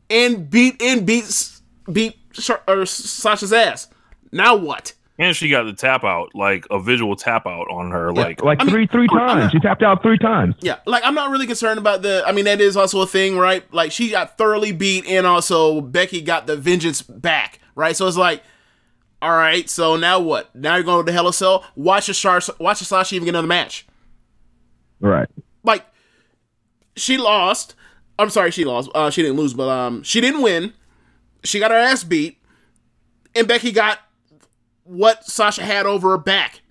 and 0.10 0.50
beat 0.50 0.82
and 0.82 1.06
beats 1.06 1.62
beat 1.92 2.18
Sasha's 2.34 3.54
ass. 3.54 3.88
Now 4.32 4.56
what? 4.56 4.94
And 5.18 5.36
she 5.36 5.50
got 5.50 5.64
the 5.64 5.74
tap 5.74 6.06
out, 6.06 6.30
like 6.34 6.66
a 6.72 6.80
visual 6.82 7.14
tap 7.18 7.46
out 7.46 7.68
on 7.70 7.92
her, 7.92 8.14
like 8.14 8.42
like 8.42 8.62
I 8.62 8.64
mean, 8.64 8.74
three 8.74 8.88
three 8.88 9.08
not- 9.12 9.34
times. 9.34 9.52
She 9.52 9.60
tapped 9.60 9.84
out 9.84 10.02
three 10.02 10.18
times. 10.18 10.56
Yeah, 10.62 10.78
like 10.86 11.04
I'm 11.06 11.14
not 11.14 11.30
really 11.30 11.46
concerned 11.46 11.78
about 11.78 12.02
the. 12.04 12.24
I 12.26 12.32
mean, 12.32 12.46
that 12.46 12.62
is 12.62 12.78
also 12.78 13.02
a 13.02 13.08
thing, 13.08 13.38
right? 13.38 13.66
Like 13.74 13.92
she 13.92 14.10
got 14.12 14.38
thoroughly 14.38 14.72
beat, 14.72 15.06
and 15.08 15.28
also 15.28 15.82
Becky 15.82 16.22
got 16.22 16.48
the 16.48 16.56
vengeance 16.56 17.02
back, 17.02 17.60
right? 17.76 17.98
So 17.98 18.08
it's 18.08 18.16
like, 18.16 18.44
all 19.22 19.36
right, 19.36 19.70
so 19.70 19.98
now 19.98 20.22
what? 20.22 20.56
Now 20.56 20.76
you're 20.76 20.86
going 20.86 21.06
to 21.06 21.10
the 21.10 21.14
Hell 21.14 21.26
in 21.26 21.32
a 21.32 21.34
Cell. 21.34 21.66
Watch 21.76 22.08
a 22.08 22.14
Shar- 22.14 22.40
watch 22.58 22.80
a 22.80 22.86
Sasha 22.86 23.16
even 23.16 23.26
get 23.26 23.32
another 23.32 23.48
match. 23.48 23.86
Right. 25.02 25.28
Like 25.64 25.86
she 26.96 27.18
lost. 27.18 27.76
I'm 28.18 28.30
sorry, 28.30 28.52
she 28.52 28.64
lost. 28.64 28.90
Uh, 28.96 29.10
she 29.10 29.22
didn't 29.22 29.36
lose, 29.36 29.54
but 29.54 29.68
um, 29.68 30.02
she 30.04 30.22
didn't 30.22 30.42
win. 30.42 30.74
She 31.44 31.60
got 31.60 31.72
her 31.72 31.78
ass 31.78 32.06
beat, 32.06 32.38
and 33.36 33.50
Becky 33.50 33.74
got 33.74 34.00
what 34.90 35.24
Sasha 35.24 35.64
had 35.64 35.86
over 35.86 36.10
her 36.10 36.18
back. 36.18 36.62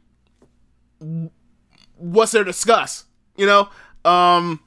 What's 1.97 2.33
there 2.33 2.43
to 2.43 2.51
discuss? 2.51 3.05
You 3.37 3.47
know, 3.47 3.69
um, 4.05 4.61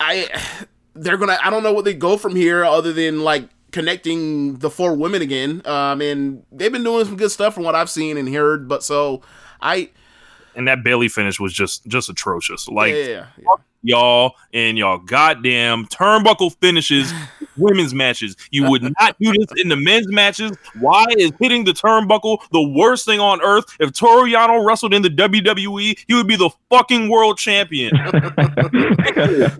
I 0.00 0.28
they're 0.94 1.18
gonna. 1.18 1.38
I 1.42 1.50
don't 1.50 1.62
know 1.62 1.72
what 1.72 1.84
they 1.84 1.94
go 1.94 2.16
from 2.16 2.34
here 2.34 2.64
other 2.64 2.92
than 2.92 3.20
like 3.20 3.48
connecting 3.70 4.56
the 4.56 4.70
four 4.70 4.94
women 4.94 5.20
again. 5.20 5.60
Um, 5.66 6.00
and 6.00 6.42
they've 6.50 6.72
been 6.72 6.84
doing 6.84 7.04
some 7.04 7.16
good 7.16 7.30
stuff 7.30 7.54
from 7.54 7.64
what 7.64 7.74
I've 7.74 7.90
seen 7.90 8.16
and 8.16 8.32
heard. 8.34 8.66
But 8.66 8.82
so 8.82 9.20
I, 9.60 9.90
and 10.54 10.66
that 10.68 10.82
Bayley 10.82 11.08
finish 11.08 11.38
was 11.38 11.52
just 11.52 11.86
just 11.86 12.08
atrocious. 12.08 12.66
Like 12.66 12.94
yeah, 12.94 13.04
yeah, 13.04 13.26
yeah. 13.36 13.54
y'all 13.82 14.32
and 14.54 14.78
y'all 14.78 14.98
goddamn 14.98 15.86
turnbuckle 15.86 16.56
finishes 16.60 17.12
women's 17.58 17.92
matches. 17.94 18.36
You 18.50 18.68
would 18.70 18.82
not 18.82 19.16
do 19.20 19.32
this 19.32 19.60
in 19.60 19.68
the 19.68 19.76
men's 19.76 20.08
matches. 20.08 20.52
Why 20.78 21.06
is 21.16 21.32
hitting 21.40 21.64
the 21.64 21.72
turnbuckle 21.72 22.38
the 22.52 22.62
worst 22.62 23.04
thing 23.04 23.20
on 23.20 23.40
earth? 23.42 23.64
If 23.80 23.92
Toriano 23.92 24.64
wrestled 24.64 24.94
in 24.94 25.02
the 25.02 25.10
WWE, 25.10 25.98
he 26.06 26.14
would 26.14 26.26
be 26.28 26.36
the 26.36 26.50
fucking 26.70 27.08
world 27.08 27.38
champion. 27.38 27.92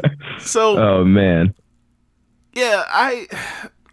So 0.41 0.79
Oh 0.79 1.05
man. 1.05 1.55
yeah, 2.55 2.85
I, 2.89 3.27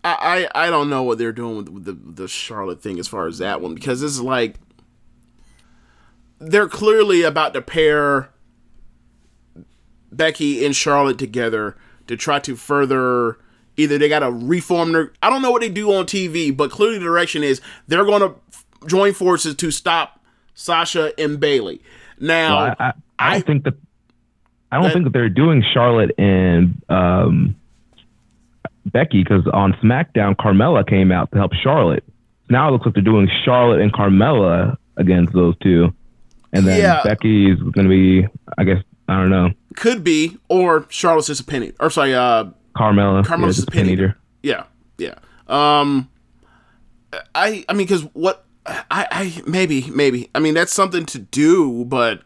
I, 0.04 0.48
I 0.54 0.66
I 0.68 0.70
don't 0.70 0.90
know 0.90 1.02
what 1.04 1.18
they're 1.18 1.32
doing 1.32 1.58
with, 1.58 1.70
with 1.70 1.86
the 1.86 1.94
the 1.94 2.28
Charlotte 2.28 2.82
thing 2.84 3.00
as 3.00 3.08
far 3.08 3.28
as 3.28 3.40
that 3.40 3.62
one 3.62 3.74
because 3.74 4.04
it's 4.04 4.20
like 4.20 4.56
they're 6.40 6.68
clearly 6.70 7.24
about 7.24 7.54
to 7.56 7.62
pair 7.62 8.30
Becky 10.12 10.64
and 10.66 10.76
Charlotte 10.76 11.18
together 11.18 11.76
to 12.08 12.16
try 12.16 12.40
to 12.40 12.56
further 12.56 13.38
either 13.78 13.98
they 13.98 14.10
got 14.10 14.20
to 14.20 14.32
reform 14.32 14.92
their 14.94 15.12
I 15.22 15.30
don't 15.30 15.42
know 15.42 15.52
what 15.52 15.62
they 15.62 15.70
do 15.70 15.94
on 15.94 16.06
TV, 16.06 16.56
but 16.56 16.72
clearly 16.72 16.98
the 16.98 17.04
direction 17.06 17.44
is 17.44 17.62
they're 17.88 18.06
going 18.06 18.22
to 18.22 18.36
join 18.88 19.14
forces 19.14 19.56
to 19.56 19.72
stop 19.72 20.20
Sasha 20.54 21.12
and 21.20 21.40
Bayley. 21.40 21.82
Now, 22.20 22.56
Well, 22.66 22.76
I, 22.80 22.84
I, 22.86 22.94
I 23.20 23.36
I- 23.36 23.40
think 23.42 23.64
that 23.66 23.74
I 24.72 24.76
don't 24.78 24.84
That- 24.86 24.94
think 24.94 25.04
that 25.06 25.14
they're 25.14 25.30
doing 25.30 25.64
Charlotte 25.74 26.12
and 26.18 26.82
um, 26.90 27.56
Becky 28.86 29.24
because 29.24 29.46
on 29.54 29.74
SmackDown, 29.74 30.36
Carmella 30.36 30.88
came 30.88 31.12
out 31.12 31.32
to 31.32 31.38
help 31.38 31.54
Charlotte. 31.54 32.04
Now 32.50 32.68
it 32.70 32.72
looks 32.72 32.86
like 32.86 32.94
they're 32.96 33.04
doing 33.04 33.30
Charlotte 33.44 33.82
and 33.82 33.92
Carmella 33.92 34.78
against 34.98 35.34
those 35.34 35.56
two, 35.64 35.94
and 36.54 36.66
then 36.68 36.80
Yeah. 36.80 37.02
Becky's 37.04 37.58
going 37.60 37.86
to 37.86 37.90
be, 37.90 38.28
I 38.58 38.64
guess, 38.64 38.84
I 39.08 39.18
don't 39.20 39.30
know, 39.30 39.52
could 39.76 40.04
be 40.04 40.38
or 40.50 40.86
Charlotte's 40.90 41.28
just 41.28 41.42
a 41.42 41.44
penny 41.44 41.74
or 41.80 41.90
sorry, 41.90 42.14
uh 42.16 42.46
Carmella. 42.76 43.24
Carmella's 43.24 43.30
yeah, 43.32 43.48
just 43.48 43.58
just 43.58 43.68
a 43.68 43.72
pin 43.72 43.90
eater. 43.90 44.18
Yeah, 44.44 44.64
yeah. 44.98 45.16
Um, 45.48 46.10
I 47.34 47.66
I 47.70 47.74
mean, 47.74 47.88
because 47.88 48.04
what 48.14 48.46
I 48.66 49.08
I 49.12 49.42
maybe 49.48 49.90
maybe 49.90 50.30
I 50.36 50.40
mean 50.40 50.54
that's 50.54 50.74
something 50.74 51.06
to 51.08 51.20
do, 51.20 51.86
but 51.86 52.22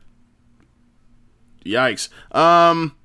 yikes. 1.66 2.10
Um, 2.36 2.96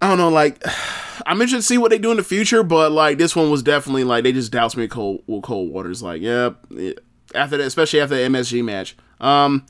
I 0.00 0.08
don't 0.08 0.18
know. 0.18 0.28
Like, 0.28 0.62
I'm 1.26 1.40
interested 1.40 1.58
to 1.58 1.62
see 1.62 1.78
what 1.78 1.90
they 1.90 1.98
do 1.98 2.10
in 2.10 2.16
the 2.16 2.24
future, 2.24 2.62
but 2.62 2.92
like 2.92 3.18
this 3.18 3.34
one 3.34 3.50
was 3.50 3.62
definitely 3.62 4.04
like 4.04 4.24
they 4.24 4.32
just 4.32 4.52
doused 4.52 4.76
me 4.76 4.84
with 4.84 4.90
cold 4.90 5.22
with 5.26 5.42
cold 5.42 5.72
waters. 5.72 6.02
Like, 6.02 6.20
yep. 6.20 6.58
Yeah, 6.70 6.92
after 7.34 7.56
that, 7.56 7.66
especially 7.66 8.00
after 8.00 8.16
the 8.16 8.22
MSG 8.22 8.62
match. 8.64 8.96
Um, 9.20 9.64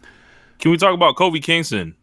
Can 0.58 0.70
we 0.70 0.78
talk 0.78 0.94
about 0.94 1.16
Kofi 1.16 1.42
Kingston? 1.42 1.94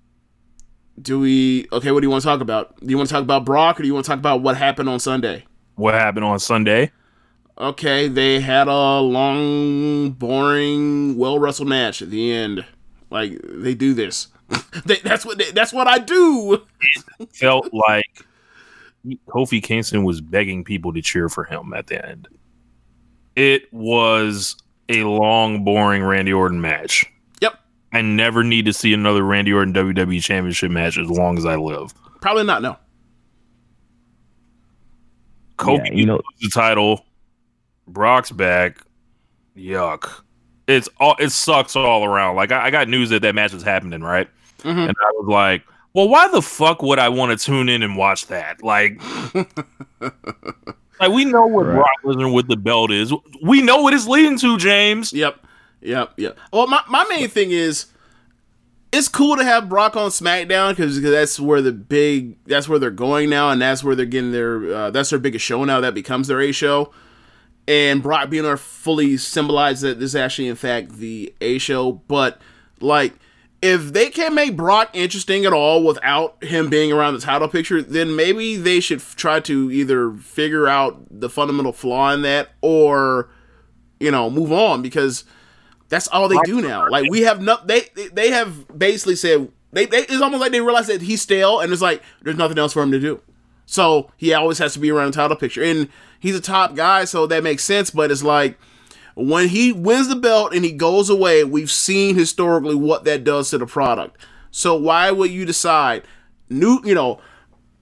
Do 1.02 1.20
we? 1.20 1.68
Okay, 1.72 1.92
what 1.92 2.02
do 2.02 2.06
you 2.06 2.10
want 2.10 2.24
to 2.24 2.28
talk 2.28 2.42
about? 2.42 2.80
Do 2.80 2.88
you 2.88 2.98
want 2.98 3.10
to 3.10 3.14
talk 3.14 3.24
about 3.24 3.46
Brock, 3.46 3.80
or 3.80 3.84
do 3.84 3.88
you 3.88 3.94
want 3.94 4.06
to 4.06 4.10
talk 4.10 4.20
about 4.20 4.42
what 4.42 4.58
happened 4.58 4.90
on 4.90 5.00
Sunday? 5.00 5.46
What 5.76 5.94
happened 5.94 6.26
on 6.26 6.40
Sunday? 6.40 6.92
Okay, 7.58 8.08
they 8.08 8.40
had 8.40 8.68
a 8.68 9.00
long, 9.00 10.12
boring, 10.12 11.18
well 11.18 11.40
wrestled 11.40 11.68
match 11.68 12.02
at 12.02 12.10
the 12.10 12.32
end. 12.32 12.66
Like 13.10 13.40
they 13.44 13.76
do 13.76 13.94
this. 13.94 14.28
they, 14.86 14.98
that's 14.98 15.26
what 15.26 15.38
they, 15.38 15.52
that's 15.52 15.74
what 15.74 15.88
I 15.88 16.00
do. 16.00 16.66
Felt 17.34 17.74
like 17.74 18.26
Kofi 19.28 19.62
Kingston 19.62 20.04
was 20.04 20.22
begging 20.22 20.64
people 20.64 20.94
to 20.94 21.02
cheer 21.02 21.30
for 21.30 21.44
him 21.44 21.74
at 21.74 21.88
the 21.88 22.06
end. 22.06 22.28
It 23.36 23.72
was 23.74 24.56
a 24.90 25.04
long, 25.04 25.64
boring 25.64 26.04
Randy 26.04 26.34
Orton 26.34 26.62
match. 26.62 27.06
Yep. 27.94 28.00
I 28.00 28.02
never 28.02 28.44
need 28.44 28.66
to 28.66 28.74
see 28.74 28.94
another 28.94 29.24
Randy 29.24 29.52
Orton 29.54 29.74
WWE 29.74 30.22
Championship 30.24 30.72
match 30.72 30.98
as 30.98 31.10
long 31.10 31.38
as 31.38 31.46
I 31.46 31.56
live. 31.56 31.94
Probably 32.22 32.44
not. 32.44 32.62
No. 32.62 32.78
Kofi 35.58 35.86
Yeah, 35.88 35.94
you 35.94 36.06
know- 36.06 36.22
the 36.42 36.50
title. 36.50 37.06
Brock's 37.88 38.32
back. 38.32 38.78
Yuck. 39.58 40.10
It's 40.68 40.88
all 41.00 41.16
it 41.20 41.32
sucks 41.32 41.76
all 41.76 42.06
around. 42.06 42.36
Like 42.36 42.52
I, 42.52 42.66
I 42.66 42.70
got 42.72 42.88
news 42.88 43.10
that 43.10 43.24
that 43.24 43.34
match 43.36 43.52
was 43.54 43.64
happening, 43.64 44.02
right? 44.02 44.28
Mhm. 44.60 44.88
And 44.90 44.96
I 44.98 45.12
was 45.16 45.28
like, 45.28 45.64
well, 45.94 46.08
why 46.08 46.28
the 46.30 46.42
fuck 46.42 46.84
would 46.84 47.00
I 47.00 47.10
want 47.10 47.38
to 47.38 47.44
tune 47.44 47.68
in 47.68 47.82
and 47.82 47.98
watch 47.98 48.28
that? 48.28 48.64
Like, 48.64 49.02
like 49.34 51.12
we 51.12 51.26
know 51.26 51.48
what 51.48 51.66
Right. 51.66 51.76
Brock 51.76 51.90
Lesnar 52.06 52.32
with 52.32 52.48
the 52.48 52.56
belt 52.58 52.92
is. 52.92 53.12
We 53.42 53.62
know 53.64 53.82
what 53.82 53.94
it's 53.96 54.08
leading 54.08 54.38
to, 54.40 54.58
James. 54.58 55.12
Yep. 55.12 55.44
Yep. 55.82 56.14
Yep. 56.18 56.38
Well, 56.52 56.68
my, 56.68 56.82
my 56.88 57.06
main 57.10 57.30
thing 57.30 57.52
is 57.52 57.88
it's 58.92 59.08
cool 59.08 59.36
to 59.38 59.44
have 59.44 59.70
Brock 59.70 59.96
on 59.96 60.10
SmackDown 60.10 60.72
because 60.72 61.02
that's 61.02 61.40
where 61.40 61.62
the 61.62 61.72
big 61.72 62.38
that's 62.46 62.68
where 62.68 62.80
they're 62.80 62.90
going 62.90 63.30
now, 63.30 63.50
and 63.50 63.62
that's 63.62 63.84
where 63.84 63.96
they're 63.96 64.06
getting 64.06 64.32
their 64.32 64.74
uh, 64.74 64.92
that's 64.92 65.12
their 65.12 65.20
biggest 65.20 65.46
show 65.46 65.64
now. 65.64 65.80
That 65.80 65.94
becomes 65.94 66.28
their 66.28 66.42
A 66.42 66.52
show, 66.52 66.92
and 67.68 68.02
Brock 68.02 68.30
being 68.30 68.44
there 68.44 68.58
fully 68.58 69.18
symbolizes 69.18 69.82
that 69.82 70.00
this 70.00 70.12
is 70.12 70.16
actually 70.16 70.48
in 70.48 70.56
fact 70.56 70.94
the 70.98 71.34
A 71.40 71.60
show. 71.60 71.92
But 72.08 72.42
like, 72.82 73.14
if 73.62 73.94
they 73.94 74.10
can't 74.10 74.34
make 74.34 74.56
Brock 74.56 74.90
interesting 74.94 75.46
at 75.46 75.54
all 75.54 75.84
without 75.84 76.44
him 76.44 76.70
being 76.70 76.92
around 76.92 77.14
the 77.14 77.22
title 77.22 77.48
picture, 77.48 77.84
then 77.84 78.16
maybe 78.16 78.56
they 78.56 78.80
should 78.80 79.00
f- 79.00 79.16
try 79.16 79.40
to 79.42 79.72
either 79.72 80.14
figure 80.14 80.68
out 80.68 81.06
the 81.12 81.30
fundamental 81.30 81.74
flaw 81.74 82.12
in 82.12 82.24
that 82.24 82.50
or 82.62 83.30
you 84.00 84.10
know 84.10 84.32
move 84.32 84.52
on 84.52 84.82
because 84.82 85.26
that's 85.90 86.08
all 86.08 86.28
they 86.28 86.38
do 86.46 86.62
now. 86.62 86.88
Like 86.90 87.10
we 87.10 87.22
have 87.22 87.42
no 87.42 87.58
they 87.66 87.90
they 88.14 88.30
have 88.30 88.78
basically 88.78 89.16
said 89.16 89.52
they, 89.72 89.86
they 89.86 90.00
it's 90.00 90.22
almost 90.22 90.42
like 90.42 90.52
they 90.52 90.62
realize 90.62 90.88
that 90.88 91.02
he's 91.02 91.22
stale 91.22 91.60
and 91.60 91.72
it's 91.72 91.82
like 91.82 92.02
there's 92.22 92.38
nothing 92.38 92.58
else 92.58 92.74
for 92.74 92.82
him 92.82 92.92
to 92.92 93.00
do. 93.00 93.22
So 93.66 94.12
he 94.18 94.34
always 94.34 94.58
has 94.58 94.74
to 94.74 94.80
be 94.80 94.90
around 94.90 95.14
the 95.14 95.18
title 95.18 95.38
picture. 95.38 95.64
And 95.64 95.90
he's 96.20 96.36
a 96.36 96.42
top 96.42 96.76
guy, 96.76 97.06
so 97.06 97.28
that 97.28 97.44
makes 97.44 97.64
sense, 97.64 97.92
but 97.92 98.10
it's 98.10 98.24
like 98.24 98.58
when 99.16 99.50
he 99.50 99.72
wins 99.72 100.08
the 100.08 100.16
belt 100.16 100.54
and 100.56 100.64
he 100.66 100.72
goes 100.72 101.10
away, 101.10 101.44
we've 101.44 101.70
seen 101.70 102.16
historically 102.16 102.76
what 102.76 103.04
that 103.04 103.24
does 103.24 103.50
to 103.50 103.58
the 103.58 103.68
product. 103.68 104.18
So 104.50 104.76
why 104.76 105.12
would 105.12 105.30
you 105.30 105.46
decide 105.46 106.04
new, 106.50 106.80
you 106.84 106.96
know, 106.96 107.20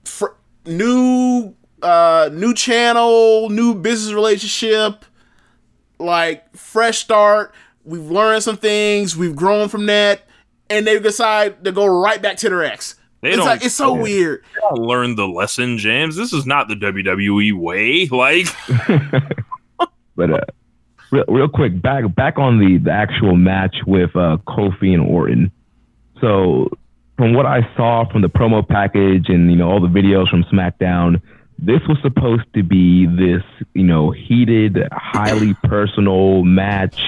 fr- 0.04 0.36
new 0.66 1.54
uh 1.80 2.28
new 2.32 2.52
channel, 2.54 3.48
new 3.50 3.74
business 3.74 4.12
relationship, 4.12 5.04
like 5.98 6.54
fresh 6.56 6.98
start. 6.98 7.54
We've 7.88 8.10
learned 8.10 8.42
some 8.42 8.56
things. 8.56 9.16
We've 9.16 9.34
grown 9.34 9.68
from 9.68 9.86
that, 9.86 10.22
and 10.70 10.86
they 10.86 10.98
decide 11.00 11.64
to 11.64 11.72
go 11.72 11.86
right 11.86 12.20
back 12.20 12.36
to 12.38 12.48
their 12.48 12.62
ex. 12.64 12.94
They 13.20 13.30
it's 13.30 13.38
don't- 13.38 13.46
like 13.46 13.64
it's 13.64 13.74
so 13.74 13.96
Yeah. 13.96 14.02
weird. 14.02 14.44
Learn 14.72 15.16
the 15.16 15.26
lesson, 15.26 15.78
James. 15.78 16.14
This 16.16 16.32
is 16.32 16.46
not 16.46 16.68
the 16.68 16.74
WWE 16.76 17.52
way. 17.52 18.06
Like, 18.10 18.46
But 20.16 20.30
uh, 20.32 20.40
real, 21.12 21.24
real 21.28 21.48
quick, 21.48 21.80
back 21.80 22.04
back 22.14 22.38
on 22.38 22.58
the, 22.58 22.78
the 22.78 22.90
actual 22.90 23.36
match 23.36 23.76
with 23.86 24.14
uh, 24.16 24.38
Kofi 24.46 24.92
and 24.92 25.00
Orton. 25.02 25.52
So 26.20 26.68
from 27.16 27.34
what 27.34 27.46
I 27.46 27.60
saw 27.76 28.04
from 28.10 28.22
the 28.22 28.28
promo 28.28 28.66
package 28.66 29.28
and 29.28 29.50
you 29.50 29.56
know 29.56 29.70
all 29.70 29.80
the 29.80 29.86
videos 29.88 30.28
from 30.28 30.42
SmackDown, 30.44 31.20
this 31.58 31.80
was 31.88 31.98
supposed 32.02 32.52
to 32.54 32.62
be 32.64 33.06
this 33.06 33.42
you 33.74 33.84
know 33.84 34.10
heated, 34.10 34.78
highly 34.92 35.54
personal 35.64 36.42
match. 36.44 37.00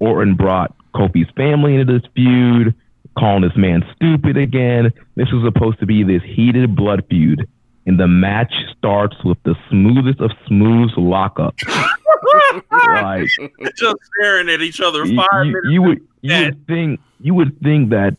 Orton 0.00 0.34
brought 0.34 0.74
Kofi's 0.94 1.30
family 1.36 1.74
into 1.76 1.92
this 1.92 2.08
feud, 2.14 2.74
calling 3.18 3.42
this 3.42 3.56
man 3.56 3.84
stupid 3.96 4.36
again. 4.36 4.92
This 5.16 5.28
was 5.32 5.44
supposed 5.44 5.80
to 5.80 5.86
be 5.86 6.02
this 6.02 6.22
heated 6.22 6.74
blood 6.76 7.04
feud. 7.10 7.48
And 7.86 7.98
the 7.98 8.06
match 8.08 8.52
starts 8.76 9.16
with 9.24 9.38
the 9.44 9.54
smoothest 9.70 10.20
of 10.20 10.30
smooths 10.46 10.92
lockup. 10.96 11.54
like 12.72 13.28
just 13.76 13.96
staring 14.18 14.48
at 14.50 14.60
each 14.60 14.80
other 14.80 15.04
you, 15.06 15.16
five 15.16 15.46
you- 15.46 15.52
minutes. 15.52 15.68
you 15.70 15.82
would 15.82 16.00
you 16.20 16.44
would 16.44 16.66
think 16.66 17.00
you 17.20 17.34
would 17.34 17.58
think 17.60 17.90
that 17.90 18.16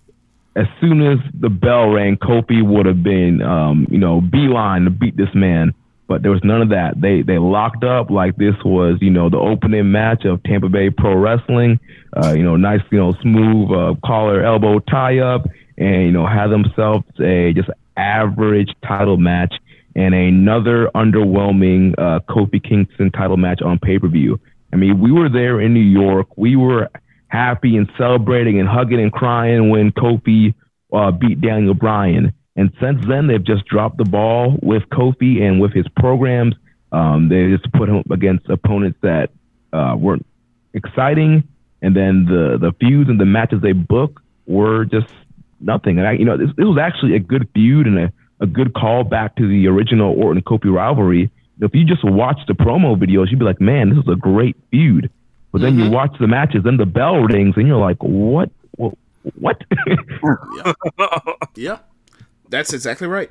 as 0.55 0.65
soon 0.81 1.01
as 1.05 1.19
the 1.39 1.49
bell 1.49 1.89
rang, 1.91 2.17
Kofi 2.17 2.63
would 2.63 2.85
have 2.85 3.03
been 3.03 3.41
um, 3.41 3.87
you 3.89 3.97
know 3.99 4.21
beeline 4.21 4.85
to 4.85 4.89
beat 4.89 5.15
this 5.15 5.29
man. 5.35 5.73
But 6.09 6.23
there 6.23 6.31
was 6.31 6.41
none 6.43 6.63
of 6.63 6.69
that. 6.69 6.99
They 6.99 7.21
they 7.21 7.37
locked 7.37 7.83
up 7.83 8.09
like 8.09 8.35
this 8.35 8.55
was 8.65 8.97
you 8.99 9.11
know 9.11 9.29
the 9.29 9.37
opening 9.37 9.91
match 9.91 10.25
of 10.25 10.41
Tampa 10.41 10.67
Bay 10.67 10.89
Pro 10.89 11.15
Wrestling. 11.15 11.79
Uh, 12.17 12.33
you 12.33 12.41
know, 12.41 12.55
nice 12.55 12.81
you 12.91 12.97
know 12.97 13.13
smooth 13.21 13.71
uh, 13.71 13.93
collar 14.03 14.43
elbow 14.43 14.79
tie 14.79 15.19
up, 15.19 15.45
and 15.77 16.05
you 16.05 16.11
know 16.11 16.25
had 16.25 16.47
themselves 16.47 17.05
a 17.21 17.53
just 17.53 17.69
average 17.95 18.69
title 18.83 19.17
match 19.17 19.53
and 19.95 20.15
another 20.15 20.89
underwhelming 20.95 21.93
uh, 21.99 22.21
Kofi 22.27 22.61
Kingston 22.61 23.11
title 23.11 23.37
match 23.37 23.61
on 23.61 23.77
pay 23.77 23.99
per 23.99 24.07
view. 24.07 24.39
I 24.73 24.77
mean, 24.77 24.99
we 24.99 25.11
were 25.11 25.29
there 25.29 25.61
in 25.61 25.75
New 25.75 25.79
York. 25.79 26.27
We 26.37 26.55
were 26.55 26.89
happy 27.27 27.77
and 27.77 27.87
celebrating 27.99 28.59
and 28.59 28.67
hugging 28.67 28.99
and 28.99 29.13
crying 29.13 29.69
when 29.69 29.91
Kofi 29.91 30.55
uh, 30.91 31.11
beat 31.11 31.39
Daniel 31.39 31.75
Bryan. 31.75 32.33
And 32.59 32.73
since 32.81 32.99
then, 33.07 33.27
they've 33.27 33.41
just 33.41 33.63
dropped 33.67 33.97
the 33.97 34.03
ball 34.03 34.59
with 34.61 34.83
Kofi 34.89 35.41
and 35.41 35.61
with 35.61 35.71
his 35.71 35.85
programs. 35.95 36.55
Um, 36.91 37.29
they 37.29 37.47
just 37.55 37.71
put 37.71 37.87
him 37.87 38.03
against 38.11 38.49
opponents 38.49 38.99
that 39.01 39.29
uh, 39.71 39.95
weren't 39.97 40.25
exciting, 40.73 41.47
and 41.81 41.95
then 41.95 42.25
the 42.25 42.57
the 42.59 42.73
feuds 42.81 43.09
and 43.09 43.17
the 43.17 43.25
matches 43.25 43.61
they 43.61 43.71
book 43.71 44.21
were 44.45 44.83
just 44.83 45.07
nothing. 45.61 45.99
And 45.99 46.07
I, 46.09 46.11
you 46.11 46.25
know, 46.25 46.35
this, 46.35 46.49
this 46.57 46.65
was 46.65 46.77
actually 46.77 47.15
a 47.15 47.19
good 47.19 47.47
feud 47.53 47.87
and 47.87 47.97
a, 47.97 48.11
a 48.41 48.45
good 48.45 48.73
call 48.73 49.05
back 49.05 49.37
to 49.37 49.47
the 49.47 49.67
original 49.67 50.13
Orton 50.21 50.41
Kofi 50.41 50.69
rivalry. 50.69 51.31
If 51.61 51.73
you 51.73 51.85
just 51.85 52.03
watch 52.03 52.41
the 52.49 52.55
promo 52.55 52.97
videos, 52.97 53.29
you'd 53.29 53.39
be 53.39 53.45
like, 53.45 53.61
man, 53.61 53.89
this 53.89 53.99
is 53.99 54.09
a 54.11 54.17
great 54.17 54.57
feud. 54.69 55.09
But 55.53 55.61
then 55.61 55.79
you 55.79 55.89
watch 55.89 56.11
the 56.19 56.27
matches, 56.27 56.63
then 56.65 56.75
the 56.75 56.85
bell 56.85 57.21
rings, 57.21 57.55
and 57.55 57.67
you're 57.67 57.79
like, 57.79 58.03
what? 58.03 58.51
What? 58.75 58.97
what? 59.39 59.63
Yeah, 61.55 61.79
that's 62.49 62.73
exactly 62.73 63.07
right. 63.07 63.29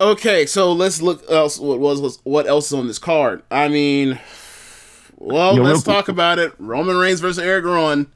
Okay, 0.00 0.44
so 0.46 0.72
let's 0.72 1.00
look 1.00 1.24
else 1.30 1.58
what 1.58 1.78
was 1.78 2.18
what 2.24 2.46
else 2.46 2.66
is 2.66 2.72
on 2.72 2.86
this 2.88 2.98
card. 2.98 3.42
I 3.50 3.68
mean, 3.68 4.18
well, 5.16 5.54
let's 5.54 5.84
quick. 5.84 5.94
talk 5.94 6.08
about 6.08 6.38
it. 6.38 6.52
Roman 6.58 6.96
Reigns 6.96 7.20
versus 7.20 7.38
Eric 7.38 7.64
Rowan. 7.64 8.10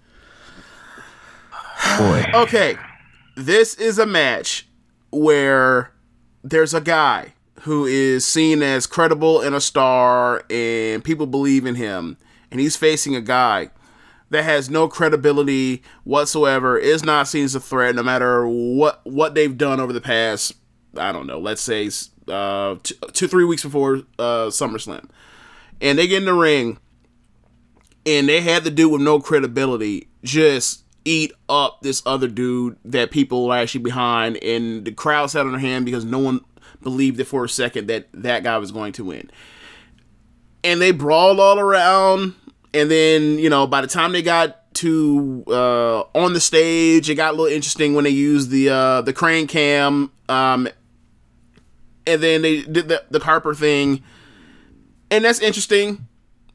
Boy. 1.98 2.24
Okay, 2.34 2.76
this 3.36 3.74
is 3.74 3.98
a 3.98 4.06
match 4.06 4.66
where 5.10 5.92
there's 6.42 6.74
a 6.74 6.80
guy 6.80 7.34
who 7.62 7.86
is 7.86 8.26
seen 8.26 8.62
as 8.62 8.86
credible 8.86 9.40
and 9.40 9.54
a 9.54 9.60
star, 9.60 10.44
and 10.50 11.04
people 11.04 11.26
believe 11.26 11.64
in 11.64 11.76
him, 11.76 12.16
and 12.50 12.60
he's 12.60 12.76
facing 12.76 13.14
a 13.14 13.20
guy 13.20 13.70
that 14.30 14.44
has 14.44 14.68
no 14.68 14.88
credibility 14.88 15.82
whatsoever, 16.04 16.78
is 16.78 17.04
not 17.04 17.28
seen 17.28 17.44
as 17.44 17.54
a 17.54 17.60
threat, 17.60 17.94
no 17.94 18.02
matter 18.02 18.46
what 18.46 19.00
what 19.04 19.34
they've 19.34 19.56
done 19.56 19.80
over 19.80 19.92
the 19.92 20.00
past. 20.00 20.54
I 20.96 21.12
don't 21.12 21.26
know. 21.26 21.38
Let's 21.38 21.62
say 21.62 21.90
uh, 22.28 22.76
two, 22.82 22.94
two 23.12 23.28
three 23.28 23.44
weeks 23.44 23.62
before 23.62 24.02
uh, 24.18 24.48
SummerSlam, 24.48 25.08
and 25.80 25.98
they 25.98 26.06
get 26.06 26.18
in 26.18 26.26
the 26.26 26.34
ring, 26.34 26.78
and 28.04 28.28
they 28.28 28.40
had 28.40 28.64
the 28.64 28.70
dude 28.70 28.92
with 28.92 29.02
no 29.02 29.20
credibility 29.20 30.08
just 30.24 30.84
eat 31.04 31.32
up 31.48 31.80
this 31.80 32.02
other 32.04 32.28
dude 32.28 32.76
that 32.84 33.10
people 33.10 33.50
are 33.50 33.58
actually 33.58 33.82
behind, 33.82 34.36
and 34.38 34.84
the 34.84 34.92
crowd 34.92 35.30
sat 35.30 35.46
on 35.46 35.52
their 35.52 35.60
hand 35.60 35.84
because 35.84 36.04
no 36.04 36.18
one 36.18 36.44
believed 36.82 37.18
it 37.18 37.24
for 37.24 37.44
a 37.44 37.48
second 37.48 37.86
that 37.86 38.08
that 38.12 38.42
guy 38.42 38.58
was 38.58 38.70
going 38.70 38.92
to 38.92 39.04
win. 39.04 39.30
And 40.62 40.80
they 40.80 40.90
brawled 40.90 41.40
all 41.40 41.58
around, 41.58 42.34
and 42.74 42.90
then 42.90 43.38
you 43.38 43.50
know 43.50 43.66
by 43.66 43.80
the 43.80 43.86
time 43.86 44.12
they 44.12 44.22
got 44.22 44.72
to 44.74 45.44
uh, 45.48 46.00
on 46.14 46.32
the 46.34 46.40
stage, 46.40 47.10
it 47.10 47.16
got 47.16 47.34
a 47.34 47.36
little 47.36 47.52
interesting 47.52 47.94
when 47.94 48.04
they 48.04 48.10
used 48.10 48.50
the 48.50 48.68
uh, 48.70 49.02
the 49.02 49.12
crane 49.12 49.46
cam, 49.46 50.10
um, 50.28 50.68
and 52.06 52.22
then 52.22 52.42
they 52.42 52.62
did 52.62 52.88
the 52.88 53.02
the 53.10 53.18
Harper 53.18 53.54
thing, 53.54 54.02
and 55.10 55.24
that's 55.24 55.40
interesting, 55.40 56.06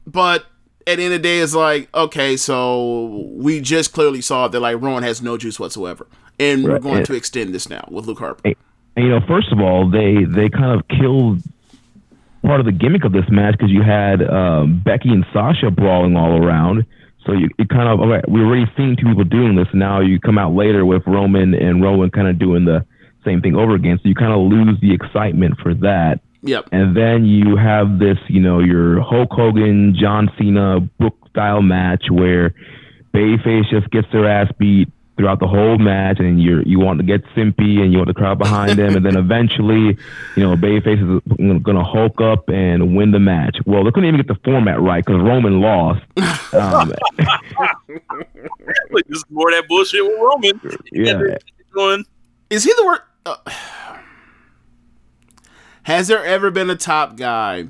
but 0.06 0.46
at 0.86 0.96
the 0.96 1.04
end 1.04 1.14
of 1.14 1.22
the 1.22 1.28
day, 1.28 1.38
it's 1.38 1.54
like, 1.54 1.88
okay, 1.94 2.36
so 2.36 3.30
we 3.32 3.60
just 3.60 3.92
clearly 3.92 4.20
saw 4.20 4.48
that 4.48 4.60
like 4.60 4.80
Rowan 4.80 5.02
has 5.02 5.22
no 5.22 5.36
juice 5.36 5.58
whatsoever, 5.58 6.06
and 6.38 6.64
we're 6.64 6.78
going 6.78 6.98
and- 6.98 7.06
to 7.06 7.14
extend 7.14 7.54
this 7.54 7.68
now 7.68 7.86
with 7.90 8.06
Luke 8.06 8.18
Harper. 8.18 8.52
And, 8.96 9.06
you 9.06 9.10
know, 9.10 9.20
first 9.26 9.50
of 9.50 9.60
all, 9.60 9.90
they 9.90 10.24
they 10.24 10.48
kind 10.48 10.78
of 10.78 10.86
killed 10.88 11.42
part 12.44 12.60
of 12.60 12.66
the 12.66 12.72
gimmick 12.72 13.04
of 13.04 13.12
this 13.12 13.24
match 13.30 13.54
because 13.56 13.70
you 13.70 13.82
had 13.82 14.22
um, 14.22 14.82
Becky 14.84 15.08
and 15.08 15.24
Sasha 15.32 15.70
brawling 15.70 16.16
all 16.16 16.42
around. 16.42 16.84
So 17.26 17.32
you, 17.32 17.48
kind 17.66 17.88
of 17.88 18.00
okay, 18.00 18.20
we're 18.28 18.44
already 18.44 18.70
seeing 18.76 18.96
two 18.96 19.06
people 19.06 19.24
doing 19.24 19.56
this. 19.56 19.68
Now 19.72 20.00
you 20.00 20.20
come 20.20 20.36
out 20.36 20.52
later 20.54 20.84
with 20.84 21.02
Roman 21.06 21.54
and 21.54 21.82
Rowan 21.82 22.10
kind 22.10 22.28
of 22.28 22.38
doing 22.38 22.66
the 22.66 22.84
same 23.24 23.40
thing 23.40 23.56
over 23.56 23.74
again. 23.74 23.98
So 24.02 24.08
you 24.08 24.14
kind 24.14 24.32
of 24.32 24.40
lose 24.40 24.78
the 24.80 24.92
excitement 24.92 25.58
for 25.62 25.74
that. 25.74 26.20
Yep. 26.42 26.68
And 26.72 26.94
then 26.94 27.24
you 27.24 27.56
have 27.56 27.98
this, 27.98 28.18
you 28.28 28.40
know, 28.40 28.60
your 28.60 29.00
Hulk 29.00 29.30
Hogan, 29.32 29.96
John 29.98 30.30
Cena 30.38 30.80
book 30.80 31.16
style 31.30 31.62
match 31.62 32.04
where 32.10 32.54
Babyface 33.14 33.70
just 33.70 33.90
gets 33.90 34.06
their 34.12 34.28
ass 34.28 34.52
beat 34.58 34.88
throughout 35.16 35.38
the 35.40 35.46
whole 35.46 35.78
match, 35.78 36.18
and 36.18 36.42
you 36.42 36.62
you 36.66 36.80
want 36.80 36.98
to 36.98 37.04
get 37.04 37.24
Simpy 37.36 37.80
and 37.80 37.92
you 37.92 37.98
want 37.98 38.08
the 38.08 38.14
crowd 38.14 38.38
behind 38.38 38.78
him, 38.78 38.96
and 38.96 39.04
then 39.04 39.16
eventually, 39.24 39.96
you 40.36 40.42
know, 40.42 40.56
Babyface 40.56 41.02
is 41.02 41.62
going 41.62 41.76
to 41.76 41.84
Hulk 41.84 42.20
up 42.20 42.48
and 42.48 42.96
win 42.96 43.10
the 43.12 43.18
match. 43.18 43.56
Well, 43.66 43.84
they 43.84 43.90
couldn't 43.90 44.08
even 44.08 44.20
get 44.20 44.28
the 44.28 44.40
format 44.44 44.80
right 44.80 45.04
because 45.04 45.20
Roman 45.20 45.60
lost. 45.60 46.02
Um, 46.52 46.92
like, 48.90 49.06
just 49.10 49.30
more 49.30 49.50
that 49.50 49.64
bullshit 49.68 50.04
with 50.04 50.18
Roman. 50.18 50.60
yeah, 50.92 51.36
Going, 51.72 52.04
Is 52.50 52.64
he 52.64 52.72
the 52.76 52.86
word? 52.86 53.00
Uh, 53.26 53.36
has 55.84 56.08
there 56.08 56.24
ever 56.24 56.50
been 56.50 56.70
a 56.70 56.76
top 56.76 57.16
guy 57.16 57.66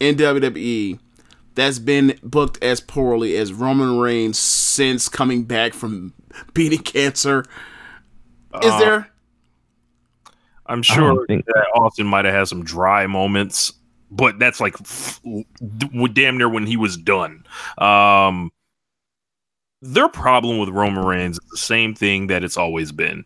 in 0.00 0.16
WWE 0.16 0.98
that's 1.54 1.78
been 1.80 2.18
booked 2.22 2.62
as 2.62 2.80
poorly 2.80 3.36
as 3.36 3.52
Roman 3.52 3.98
Reigns 3.98 4.38
since 4.38 5.08
coming 5.08 5.42
back 5.42 5.74
from 5.74 6.12
beating 6.54 6.80
cancer? 6.80 7.44
Is 8.62 8.72
Uh, 8.72 8.78
there? 8.78 9.10
I'm 10.66 10.82
sure 10.82 11.14
don't 11.14 11.26
think- 11.26 11.46
that 11.46 11.66
Austin 11.74 12.06
might 12.06 12.24
have 12.24 12.34
had 12.34 12.48
some 12.48 12.62
dry 12.64 13.06
moments, 13.06 13.72
but 14.10 14.38
that's 14.38 14.60
like 14.60 14.74
f- 14.80 15.20
d- 15.24 16.08
damn 16.12 16.36
near 16.38 16.48
when 16.48 16.66
he 16.66 16.76
was 16.76 16.96
done. 16.96 17.44
Um, 17.78 18.50
their 19.80 20.08
problem 20.08 20.58
with 20.58 20.68
Roman 20.70 21.04
Reigns 21.04 21.38
is 21.38 21.50
the 21.50 21.56
same 21.56 21.94
thing 21.94 22.26
that 22.26 22.42
it's 22.44 22.56
always 22.56 22.92
been. 22.92 23.24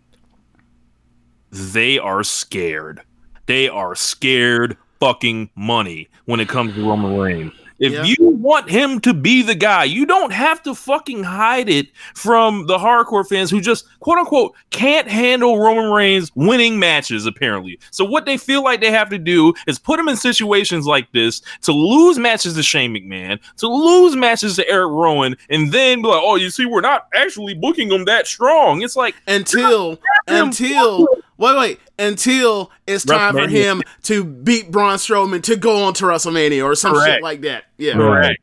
They 1.51 1.99
are 1.99 2.23
scared. 2.23 3.03
They 3.47 3.69
are 3.69 3.95
scared 3.95 4.77
fucking 5.01 5.51
money 5.57 6.09
when 6.27 6.39
it 6.41 6.49
comes 6.49 6.75
to 6.75 6.89
Roman 6.89 7.19
Reigns. 7.19 7.53
If 7.83 7.93
Yeah. 7.93 8.05
you 8.05 8.29
want 8.29 8.71
him 8.71 9.01
to 9.01 9.13
be 9.13 9.43
the 9.43 9.57
guy, 9.57 9.83
you 9.85 10.07
don't 10.07 10.33
have 10.33 10.63
to 10.63 10.75
fucking 10.75 11.25
hide 11.25 11.69
it 11.69 11.89
from 12.15 12.67
the 12.69 12.79
hardcore 12.79 13.29
fans 13.29 13.51
who 13.51 13.61
just 13.61 13.85
quote 13.99 14.19
unquote 14.19 14.55
can't 14.71 15.09
handle 15.09 15.59
Roman 15.59 15.91
Reigns 15.91 16.31
winning 16.37 16.79
matches, 16.79 17.27
apparently. 17.27 17.81
So, 17.91 18.05
what 18.05 18.25
they 18.25 18.37
feel 18.37 18.63
like 18.63 18.81
they 18.81 18.93
have 18.93 19.11
to 19.11 19.19
do 19.19 19.53
is 19.67 19.81
put 19.81 19.99
him 19.99 20.09
in 20.09 20.17
situations 20.17 20.87
like 20.87 21.11
this 21.11 21.43
to 21.63 21.73
lose 21.73 22.19
matches 22.21 22.55
to 22.55 22.63
Shane 22.63 22.95
McMahon, 22.95 23.41
to 23.57 23.67
lose 23.67 24.15
matches 24.15 24.55
to 24.57 24.69
Eric 24.69 24.91
Rowan, 24.93 25.37
and 25.51 25.73
then 25.73 26.03
be 26.03 26.09
like, 26.09 26.23
oh, 26.23 26.37
you 26.37 26.51
see, 26.51 26.67
we're 26.67 26.81
not 26.83 27.09
actually 27.15 27.55
booking 27.55 27.91
him 27.91 28.05
that 28.05 28.29
strong. 28.29 28.83
It's 28.83 28.95
like, 28.95 29.17
Until 29.27 29.99
until 30.29 31.09
wait 31.43 31.57
wait 31.59 31.81
until 31.99 32.71
it's 32.87 33.05
time 33.05 33.35
for 33.35 33.49
him 33.49 33.83
to 34.05 34.25
beat 34.25 34.71
Braun 34.71 34.97
Strowman 34.97 35.43
to 35.43 35.57
go 35.57 35.85
on 35.85 35.95
to 35.95 36.05
WrestleMania 36.05 36.65
or 36.65 36.75
some 36.75 36.95
shit 37.05 37.23
like 37.23 37.43
that. 37.43 37.65
Yeah. 37.77 37.95
Correct. 37.95 38.41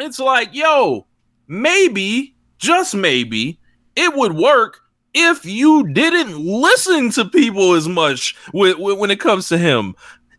It's 0.00 0.18
like, 0.18 0.54
yo, 0.54 1.06
maybe, 1.48 2.34
just 2.58 2.94
maybe, 2.94 3.58
it 3.96 4.14
would 4.14 4.34
work 4.34 4.80
if 5.14 5.44
you 5.46 5.88
didn't 5.92 6.38
listen 6.38 7.10
to 7.12 7.24
people 7.24 7.74
as 7.74 7.88
much 7.88 8.36
with, 8.52 8.78
with- 8.78 8.98
when 8.98 9.10
it 9.10 9.20
comes 9.20 9.48
to 9.48 9.58
him. 9.58 9.94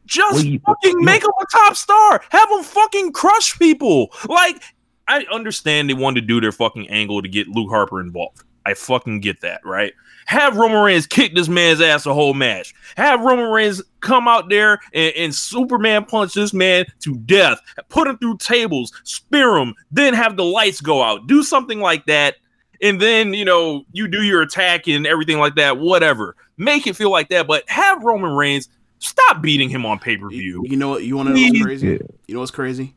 Just 0.06 0.46
Well, 0.46 0.58
fucking 0.68 1.04
make 1.04 1.22
him 1.24 1.32
a 1.42 1.46
top 1.52 1.76
star. 1.76 2.24
Have 2.30 2.50
him 2.50 2.64
fucking 2.64 3.12
crush 3.12 3.60
people. 3.60 4.10
Like, 4.30 4.62
I 5.08 5.26
understand 5.32 5.90
they 5.90 5.94
wanted 5.96 6.22
to 6.22 6.28
do 6.28 6.40
their 6.40 6.54
fucking 6.54 6.90
angle 6.90 7.22
to 7.22 7.28
get 7.28 7.50
Luke 7.50 7.70
Harper 7.70 8.00
involved. 8.00 8.44
I 8.68 8.74
fucking 8.74 9.22
get 9.22 9.40
that, 9.42 9.62
right? 9.64 9.94
Have 10.26 10.58
Roman 10.58 10.84
Reigns 10.84 11.08
kick 11.08 11.34
this 11.34 11.48
man's 11.48 11.80
ass 11.80 12.04
the 12.04 12.14
whole 12.14 12.34
match. 12.34 12.76
Have 12.98 13.22
Roman 13.22 13.50
Reigns 13.50 13.82
come 14.02 14.28
out 14.28 14.50
there 14.50 14.82
and, 14.94 15.14
and 15.16 15.34
Superman 15.34 16.04
punch 16.04 16.34
this 16.34 16.54
man 16.54 16.86
to 17.00 17.16
death. 17.20 17.62
Put 17.88 18.10
him 18.10 18.18
through 18.18 18.40
tables, 18.40 18.92
spear 19.06 19.56
him, 19.56 19.74
then 19.90 20.14
have 20.14 20.36
the 20.36 20.44
lights 20.44 20.82
go 20.82 21.02
out. 21.02 21.28
Do 21.28 21.44
something 21.44 21.80
like 21.80 22.06
that. 22.08 22.36
And 22.82 23.00
then, 23.00 23.34
you 23.34 23.46
know, 23.46 23.86
you 23.94 24.10
do 24.10 24.22
your 24.22 24.42
attack 24.42 24.90
and 24.90 25.08
everything 25.08 25.40
like 25.40 25.56
that, 25.56 25.78
whatever. 25.78 26.36
Make 26.58 26.88
it 26.88 26.98
feel 26.98 27.10
like 27.10 27.30
that, 27.30 27.48
but 27.48 27.64
have 27.70 28.04
Roman 28.04 28.34
Reigns 28.34 28.68
stop 29.00 29.42
beating 29.42 29.70
him 29.70 29.86
on 29.86 29.98
pay 29.98 30.18
per 30.18 30.28
view. 30.28 30.62
You 30.68 30.76
know 30.76 30.90
what? 30.90 31.06
You 31.06 31.16
want 31.16 31.30
to 31.30 31.36
know 31.36 31.42
what's 31.42 31.62
crazy? 31.62 31.88
You 32.28 32.34
know 32.34 32.42
what's 32.42 32.52
crazy? 32.52 32.94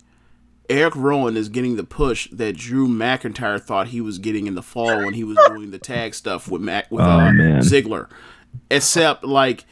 Eric 0.71 0.95
Rowan 0.97 1.37
is 1.37 1.49
getting 1.49 1.77
the 1.77 1.85
push 1.85 2.29
that 2.31 2.57
Drew 2.57 2.87
McIntyre 2.89 3.61
thought 3.61 3.89
he 3.89 4.01
was 4.01 4.19
getting 4.19 4.47
in 4.47 4.55
the 4.55 4.63
fall 4.63 4.87
when 5.05 5.13
he 5.15 5.25
was 5.25 5.37
doing 5.49 5.71
the 5.73 5.79
tag 5.79 6.15
stuff 6.15 6.49
with 6.49 6.63
Mac 6.63 6.91
with 6.91 7.03
Oh, 7.03 7.09
uh. 7.09 7.31
Ziggler. 7.61 8.09
Except 8.71 9.25
like 9.25 9.65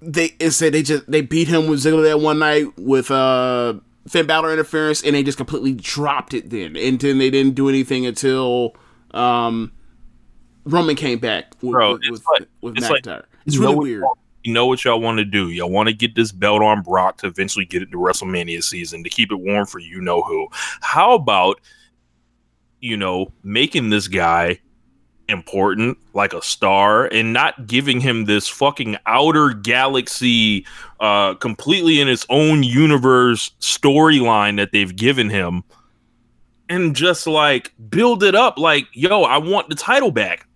they 0.00 0.34
it 0.38 0.52
said 0.52 0.72
they 0.72 0.82
just 0.82 1.08
they 1.10 1.20
beat 1.20 1.48
him 1.48 1.66
with 1.68 1.80
Ziggler 1.80 2.04
that 2.04 2.20
one 2.20 2.38
night 2.38 2.66
with 2.78 3.10
uh 3.10 3.74
Finn 4.08 4.26
Balor 4.26 4.52
interference 4.52 5.02
and 5.04 5.14
they 5.14 5.22
just 5.22 5.36
completely 5.38 5.74
dropped 5.74 6.32
it 6.34 6.48
then. 6.50 6.76
And 6.76 6.98
then 6.98 7.18
they 7.18 7.30
didn't 7.30 7.54
do 7.54 7.68
anything 7.68 8.06
until 8.06 8.74
um 9.12 9.72
Roman 10.64 10.96
came 10.96 11.18
back 11.18 11.52
with, 11.62 11.72
Bro, 11.72 11.92
with, 11.92 12.00
it's 12.02 12.10
with, 12.10 12.24
like- 12.38 12.48
with 12.60 12.76
it's 12.78 12.90
like- 12.90 13.02
McIntyre. 13.04 13.24
it's 13.46 13.54
you 13.56 13.60
really 13.62 13.74
what- 13.74 13.82
weird. 13.82 14.04
Know 14.48 14.66
what 14.66 14.84
y'all 14.84 15.00
want 15.00 15.18
to 15.18 15.24
do? 15.24 15.50
Y'all 15.50 15.70
want 15.70 15.88
to 15.88 15.94
get 15.94 16.14
this 16.14 16.32
belt 16.32 16.62
on 16.62 16.82
Brock 16.82 17.18
to 17.18 17.26
eventually 17.26 17.64
get 17.64 17.82
it 17.82 17.90
to 17.92 17.98
WrestleMania 17.98 18.62
season 18.62 19.04
to 19.04 19.10
keep 19.10 19.30
it 19.30 19.36
warm 19.36 19.66
for 19.66 19.78
you 19.78 20.00
know 20.00 20.22
who. 20.22 20.48
How 20.80 21.14
about 21.14 21.60
you 22.80 22.96
know 22.96 23.32
making 23.42 23.90
this 23.90 24.08
guy 24.08 24.58
important 25.28 25.98
like 26.14 26.32
a 26.32 26.40
star 26.40 27.06
and 27.06 27.32
not 27.34 27.66
giving 27.66 28.00
him 28.00 28.24
this 28.24 28.48
fucking 28.48 28.96
outer 29.04 29.50
galaxy 29.50 30.64
uh 31.00 31.34
completely 31.34 32.00
in 32.00 32.08
its 32.08 32.24
own 32.30 32.62
universe 32.62 33.50
storyline 33.60 34.56
that 34.56 34.72
they've 34.72 34.96
given 34.96 35.28
him 35.28 35.62
and 36.70 36.96
just 36.96 37.26
like 37.26 37.74
build 37.90 38.22
it 38.22 38.34
up 38.34 38.58
like 38.58 38.86
yo 38.94 39.22
I 39.22 39.36
want 39.36 39.68
the 39.68 39.74
title 39.74 40.10
back 40.10 40.47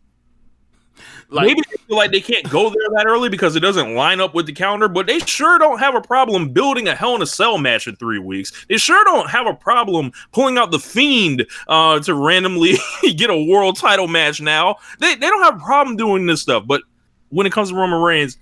Like 1.33 1.47
Maybe 1.47 1.63
they 1.71 1.77
feel 1.89 1.97
like 1.97 2.11
they 2.11 2.21
can't 2.21 2.49
go 2.51 2.69
there 2.69 2.89
that 2.97 3.07
early 3.07 3.29
because 3.29 3.57
it 3.57 3.61
doesn't 3.61 3.95
line 3.95 4.21
up 4.21 4.35
with 4.35 4.47
the 4.47 4.53
calendar, 4.53 4.89
but 4.89 5.07
they 5.07 5.19
sure 5.21 5.59
don't 5.59 5.79
have 5.79 5.95
a 5.95 6.01
problem 6.01 6.51
building 6.51 6.89
a 6.89 6.95
Hell 6.95 7.15
in 7.15 7.23
a 7.23 7.27
Cell 7.27 7.59
match 7.59 7.87
in 7.87 7.97
three 7.97 8.19
weeks. 8.19 8.67
They 8.69 8.77
sure 8.77 9.03
don't 9.05 9.31
have 9.31 9.47
a 9.47 9.55
problem 9.55 10.13
pulling 10.33 10.59
out 10.59 10.71
the 10.71 10.79
Fiend 10.79 11.47
uh, 11.69 12.01
to 12.01 12.15
randomly 12.15 12.75
get 13.17 13.31
a 13.31 13.45
world 13.45 13.79
title 13.79 14.09
match 14.09 14.41
now. 14.41 14.77
They, 14.99 15.15
they 15.15 15.27
don't 15.29 15.43
have 15.43 15.57
a 15.57 15.65
problem 15.65 15.97
doing 15.97 16.27
this 16.27 16.43
stuff, 16.43 16.65
but 16.67 16.83
when 17.31 17.47
it 17.47 17.53
comes 17.53 17.71
to 17.71 17.75
Roman 17.75 18.01
Reigns, 18.01 18.37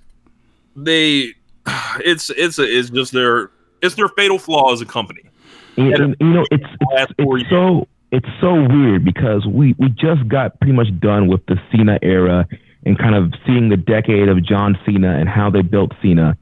they 0.74 1.34
it's 2.04 2.30
it's 2.30 2.58
a, 2.58 2.64
it's 2.64 2.90
just 2.90 3.12
their 3.12 3.50
it's 3.82 3.94
their 3.94 4.08
fatal 4.08 4.38
flaw 4.38 4.72
as 4.72 4.80
a 4.80 4.86
company. 4.86 5.22
And, 5.76 5.94
and, 5.94 6.16
you 6.20 6.26
know, 6.26 6.44
it's 6.50 6.64
it's, 6.90 7.12
it's 7.18 7.50
so 7.50 7.86
it's 8.12 8.28
so 8.40 8.54
weird 8.54 9.04
because 9.04 9.46
we 9.46 9.74
we 9.78 9.88
just 9.90 10.26
got 10.28 10.58
pretty 10.58 10.72
much 10.72 10.88
done 10.98 11.28
with 11.28 11.44
the 11.46 11.56
Cena 11.70 11.98
era 12.02 12.46
and 12.84 12.98
kind 12.98 13.14
of 13.14 13.32
seeing 13.46 13.68
the 13.68 13.76
decade 13.76 14.28
of 14.28 14.44
John 14.44 14.78
Cena 14.86 15.18
and 15.18 15.28
how 15.28 15.50
they 15.50 15.62
built 15.62 15.92
Cena. 16.02 16.36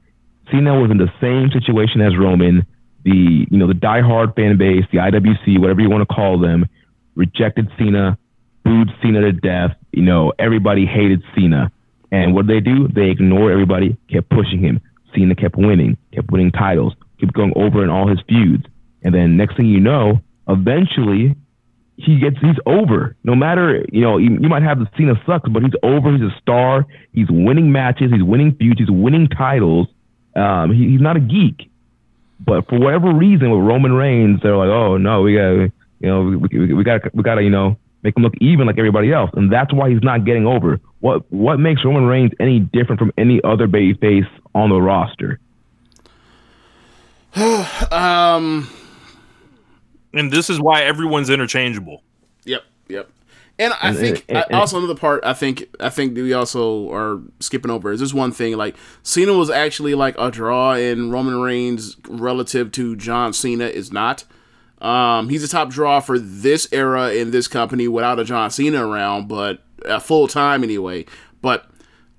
Cena 0.51 0.79
was 0.79 0.91
in 0.91 0.97
the 0.97 1.11
same 1.21 1.51
situation 1.51 2.01
as 2.01 2.17
Roman. 2.17 2.65
The 3.03 3.47
you 3.49 3.57
know 3.57 3.67
the 3.67 3.73
diehard 3.73 4.35
fan 4.35 4.57
base, 4.57 4.85
the 4.91 4.97
IWC, 4.97 5.59
whatever 5.59 5.81
you 5.81 5.89
want 5.89 6.07
to 6.07 6.13
call 6.13 6.39
them, 6.39 6.67
rejected 7.15 7.69
Cena, 7.77 8.17
booed 8.63 8.89
Cena 9.01 9.21
to 9.21 9.31
death. 9.31 9.71
You 9.91 10.03
know 10.03 10.33
everybody 10.37 10.85
hated 10.85 11.23
Cena, 11.35 11.71
and 12.11 12.33
what 12.33 12.47
did 12.47 12.55
they 12.55 12.71
do? 12.71 12.87
They 12.87 13.09
ignored 13.09 13.51
everybody, 13.51 13.97
kept 14.11 14.29
pushing 14.29 14.59
him. 14.59 14.81
Cena 15.15 15.35
kept 15.35 15.55
winning, 15.55 15.97
kept 16.13 16.31
winning 16.31 16.51
titles, 16.51 16.93
kept 17.19 17.33
going 17.33 17.53
over 17.55 17.83
in 17.83 17.89
all 17.89 18.07
his 18.07 18.19
feuds. 18.27 18.65
And 19.01 19.13
then 19.13 19.37
next 19.37 19.55
thing 19.55 19.67
you 19.67 19.79
know, 19.79 20.21
eventually 20.47 21.35
he 21.99 22.17
gets 22.17 22.37
he's 22.39 22.55
over. 22.65 23.15
No 23.23 23.35
matter 23.35 23.85
you 23.91 24.01
know 24.01 24.17
you, 24.17 24.31
you 24.41 24.47
might 24.47 24.63
have 24.63 24.79
the 24.79 24.89
Cena 24.97 25.13
sucks, 25.25 25.49
but 25.49 25.63
he's 25.63 25.73
over. 25.83 26.11
He's 26.13 26.21
a 26.21 26.35
star. 26.41 26.85
He's 27.11 27.27
winning 27.29 27.71
matches. 27.71 28.11
He's 28.11 28.23
winning 28.23 28.55
feuds. 28.55 28.79
He's 28.79 28.89
winning 28.89 29.27
titles. 29.27 29.87
Um, 30.35 30.71
he, 30.73 30.89
he's 30.89 31.01
not 31.01 31.17
a 31.17 31.19
geek. 31.19 31.69
But 32.39 32.69
for 32.69 32.79
whatever 32.79 33.13
reason, 33.13 33.51
with 33.51 33.59
Roman 33.59 33.91
Reigns, 33.91 34.39
they're 34.41 34.55
like, 34.55 34.69
oh 34.69 34.97
no, 34.97 35.21
we 35.21 35.35
got 35.35 35.51
you 35.51 35.71
know 36.01 36.21
we, 36.23 36.37
we, 36.37 36.73
we 36.73 36.83
got 36.83 37.13
we 37.13 37.21
got 37.21 37.35
to 37.35 37.43
you 37.43 37.49
know 37.49 37.77
make 38.01 38.15
him 38.15 38.23
look 38.23 38.33
even 38.39 38.65
like 38.65 38.77
everybody 38.77 39.11
else, 39.11 39.29
and 39.33 39.51
that's 39.51 39.73
why 39.73 39.89
he's 39.89 40.01
not 40.01 40.23
getting 40.23 40.47
over. 40.47 40.79
What 41.01 41.29
what 41.31 41.59
makes 41.59 41.83
Roman 41.83 42.05
Reigns 42.05 42.31
any 42.39 42.59
different 42.59 42.99
from 42.99 43.11
any 43.17 43.41
other 43.43 43.67
babyface 43.67 44.29
on 44.55 44.69
the 44.69 44.81
roster? 44.81 45.39
Um, 47.91 48.67
And 50.13 50.31
this 50.31 50.49
is 50.49 50.59
why 50.59 50.83
everyone's 50.83 51.29
interchangeable. 51.29 52.03
Yep, 52.45 52.63
yep. 52.87 53.09
And 53.59 53.73
I 53.81 53.93
think 53.93 54.25
and- 54.29 54.37
I- 54.37 54.45
and- 54.49 54.55
also 54.55 54.77
another 54.77 54.95
part 54.95 55.21
I 55.25 55.33
think 55.33 55.67
I 55.79 55.89
think 55.89 56.15
that 56.15 56.21
we 56.21 56.33
also 56.33 56.91
are 56.93 57.21
skipping 57.41 57.69
over 57.69 57.91
is 57.91 57.99
this 57.99 58.13
one 58.13 58.31
thing 58.31 58.55
like 58.57 58.75
Cena 59.03 59.33
was 59.33 59.49
actually 59.49 59.95
like 59.95 60.15
a 60.17 60.31
draw 60.31 60.73
in 60.73 61.11
Roman 61.11 61.39
Reigns 61.41 61.97
relative 62.07 62.71
to 62.73 62.95
John 62.95 63.33
Cena 63.33 63.65
is 63.65 63.91
not. 63.91 64.23
Um, 64.81 65.27
he's 65.27 65.43
a 65.43 65.47
top 65.49 65.69
draw 65.69 65.99
for 65.99 66.17
this 66.17 66.69
era 66.71 67.11
in 67.11 67.31
this 67.31 67.49
company 67.49 67.89
without 67.89 68.17
a 68.17 68.23
John 68.23 68.49
Cena 68.49 68.87
around, 68.87 69.27
but 69.27 69.61
uh, 69.85 69.99
full 69.99 70.29
time 70.29 70.63
anyway. 70.63 71.05
But 71.41 71.69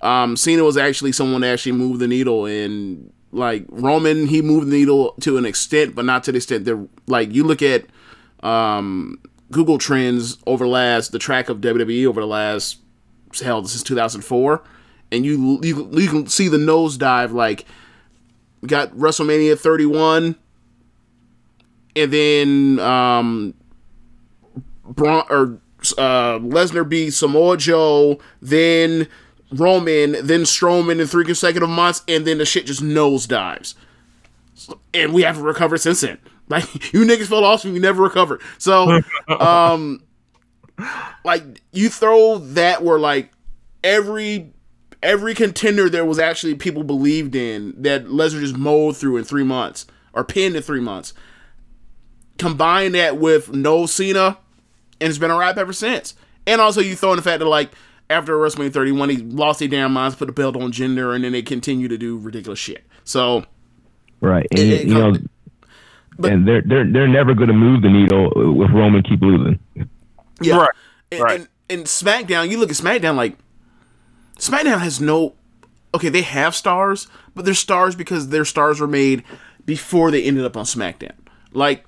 um, 0.01 0.37
Cena 0.37 0.63
was 0.63 0.77
actually 0.77 1.11
someone 1.11 1.41
that 1.41 1.53
actually 1.53 1.71
moved 1.71 1.99
the 2.01 2.07
needle, 2.07 2.45
and 2.45 3.11
like 3.31 3.65
Roman, 3.69 4.27
he 4.27 4.41
moved 4.41 4.67
the 4.67 4.71
needle 4.77 5.13
to 5.21 5.37
an 5.37 5.45
extent, 5.45 5.95
but 5.95 6.05
not 6.05 6.23
to 6.25 6.31
the 6.31 6.37
extent 6.37 6.65
that 6.65 6.87
like 7.07 7.33
you 7.33 7.43
look 7.43 7.61
at 7.61 7.85
um, 8.43 9.21
Google 9.51 9.77
Trends 9.77 10.37
over 10.45 10.67
last 10.67 11.11
the 11.11 11.19
track 11.19 11.49
of 11.49 11.57
WWE 11.57 12.05
over 12.07 12.21
the 12.21 12.27
last 12.27 12.79
hell 13.41 13.63
since 13.65 13.83
2004, 13.83 14.63
and 15.11 15.25
you 15.25 15.59
you, 15.63 15.89
you 15.91 16.07
can 16.09 16.27
see 16.27 16.47
the 16.47 16.57
nosedive 16.57 17.31
like 17.31 17.65
got 18.65 18.91
WrestleMania 18.91 19.57
31, 19.57 20.35
and 21.95 22.13
then 22.13 22.79
um, 22.79 23.53
Braun 24.83 25.23
or 25.29 25.61
uh, 25.97 26.39
Lesnar 26.39 26.87
beat 26.87 27.11
Samoa 27.11 27.57
Joe, 27.57 28.19
then 28.41 29.07
Roman, 29.51 30.11
then 30.25 30.41
Strowman 30.41 30.99
in 30.99 31.07
three 31.07 31.25
consecutive 31.25 31.69
months, 31.69 32.03
and 32.07 32.25
then 32.25 32.37
the 32.37 32.45
shit 32.45 32.65
just 32.65 32.81
nosedives. 32.81 33.75
And 34.93 35.13
we 35.13 35.23
haven't 35.23 35.43
recovered 35.43 35.79
since 35.79 36.01
then. 36.01 36.17
Like 36.49 36.91
you 36.91 37.05
niggas 37.05 37.27
fell 37.27 37.45
off 37.45 37.63
and 37.63 37.73
you 37.73 37.79
never 37.79 38.03
recovered. 38.03 38.41
So, 38.57 38.99
um, 39.29 40.03
like 41.23 41.43
you 41.71 41.87
throw 41.87 42.39
that 42.39 42.83
where 42.83 42.99
like 42.99 43.31
every 43.85 44.51
every 45.01 45.33
contender 45.33 45.89
there 45.89 46.03
was 46.03 46.19
actually 46.19 46.55
people 46.55 46.83
believed 46.83 47.35
in 47.35 47.73
that 47.81 48.07
Lesnar 48.07 48.41
just 48.41 48.57
mowed 48.57 48.97
through 48.97 49.15
in 49.15 49.23
three 49.23 49.45
months 49.45 49.85
or 50.11 50.25
pinned 50.25 50.57
in 50.57 50.61
three 50.61 50.81
months. 50.81 51.13
Combine 52.37 52.91
that 52.93 53.17
with 53.17 53.53
no 53.53 53.85
Cena, 53.85 54.37
and 54.99 55.09
it's 55.09 55.17
been 55.17 55.31
a 55.31 55.37
wrap 55.37 55.57
ever 55.57 55.71
since. 55.71 56.15
And 56.45 56.59
also 56.59 56.81
you 56.81 56.97
throw 56.97 57.11
in 57.11 57.15
the 57.15 57.23
fact 57.23 57.39
that 57.39 57.45
like 57.45 57.71
after 58.11 58.35
WrestleMania 58.37 58.73
31, 58.73 59.09
he 59.09 59.17
lost 59.17 59.59
their 59.59 59.67
damn 59.67 59.93
minds, 59.93 60.15
put 60.15 60.25
the 60.27 60.31
belt 60.33 60.55
on 60.55 60.71
Jinder, 60.71 61.15
and 61.15 61.23
then 61.23 61.31
they 61.31 61.41
continue 61.41 61.87
to 61.87 61.97
do 61.97 62.17
ridiculous 62.17 62.59
shit. 62.59 62.83
So 63.03 63.45
Right. 64.19 64.45
And 64.51 64.59
It- 64.59 64.81
it 64.81 64.87
you 64.87 64.93
know, 64.93 65.13
come- 65.13 65.29
and 66.23 66.47
they're 66.47 66.61
they're 66.61 66.85
they're 66.91 67.07
never 67.07 67.33
going 67.33 67.47
to 67.47 67.53
move 67.55 67.81
the 67.81 67.89
needle 67.89 68.31
with 68.55 68.69
Roman 68.71 69.01
keep 69.01 69.21
losing. 69.21 69.57
Yeah. 70.41 70.57
Right, 70.57 70.69
And, 71.11 71.21
right. 71.21 71.39
and, 71.39 71.47
and 71.69 71.85
SmackDown, 71.85 72.49
you 72.51 72.59
look 72.59 72.69
at 72.69 72.75
SmackDown 72.75 73.15
like 73.15 73.37
SmackDown 74.37 74.79
has 74.79 74.99
no 75.01 75.33
okay, 75.95 76.09
they 76.09 76.21
have 76.21 76.55
stars, 76.55 77.07
but 77.35 77.43
they're 77.45 77.53
stars 77.53 77.95
because 77.95 78.29
their 78.29 78.45
stars 78.45 78.79
were 78.79 78.87
made 78.87 79.23
before 79.65 80.09
they 80.11 80.23
ended 80.23 80.45
up 80.45 80.55
on 80.55 80.65
SmackDown. 80.65 81.13
Like 81.53 81.85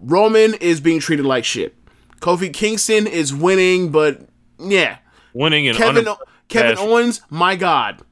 Roman 0.00 0.54
is 0.54 0.80
being 0.80 1.00
treated 1.00 1.24
like 1.26 1.44
shit. 1.44 1.74
Kofi 2.20 2.52
Kingston 2.52 3.06
is 3.06 3.32
winning, 3.34 3.90
but 3.90 4.28
yeah. 4.58 4.98
Winning 5.34 5.68
and 5.68 5.76
Kevin 5.76 6.06
under- 6.08 6.20
Kevin 6.48 6.76
Cash. 6.76 6.84
Owens, 6.84 7.20
my 7.30 7.56
God. 7.56 7.96
You 7.98 8.04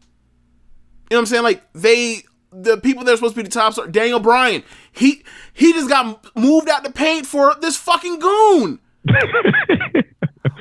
know 1.14 1.16
what 1.16 1.18
I'm 1.20 1.26
saying? 1.26 1.42
Like 1.42 1.62
they 1.72 2.22
the 2.52 2.76
people 2.78 3.04
that 3.04 3.12
are 3.12 3.16
supposed 3.16 3.34
to 3.34 3.42
be 3.42 3.44
the 3.44 3.50
top 3.52 3.72
star, 3.74 3.86
Daniel 3.88 4.20
Bryan, 4.20 4.62
he 4.92 5.22
he 5.52 5.72
just 5.72 5.88
got 5.88 6.24
moved 6.36 6.68
out 6.68 6.82
the 6.84 6.90
paint 6.92 7.26
for 7.26 7.54
this 7.60 7.76
fucking 7.76 8.18
goon. 8.18 8.78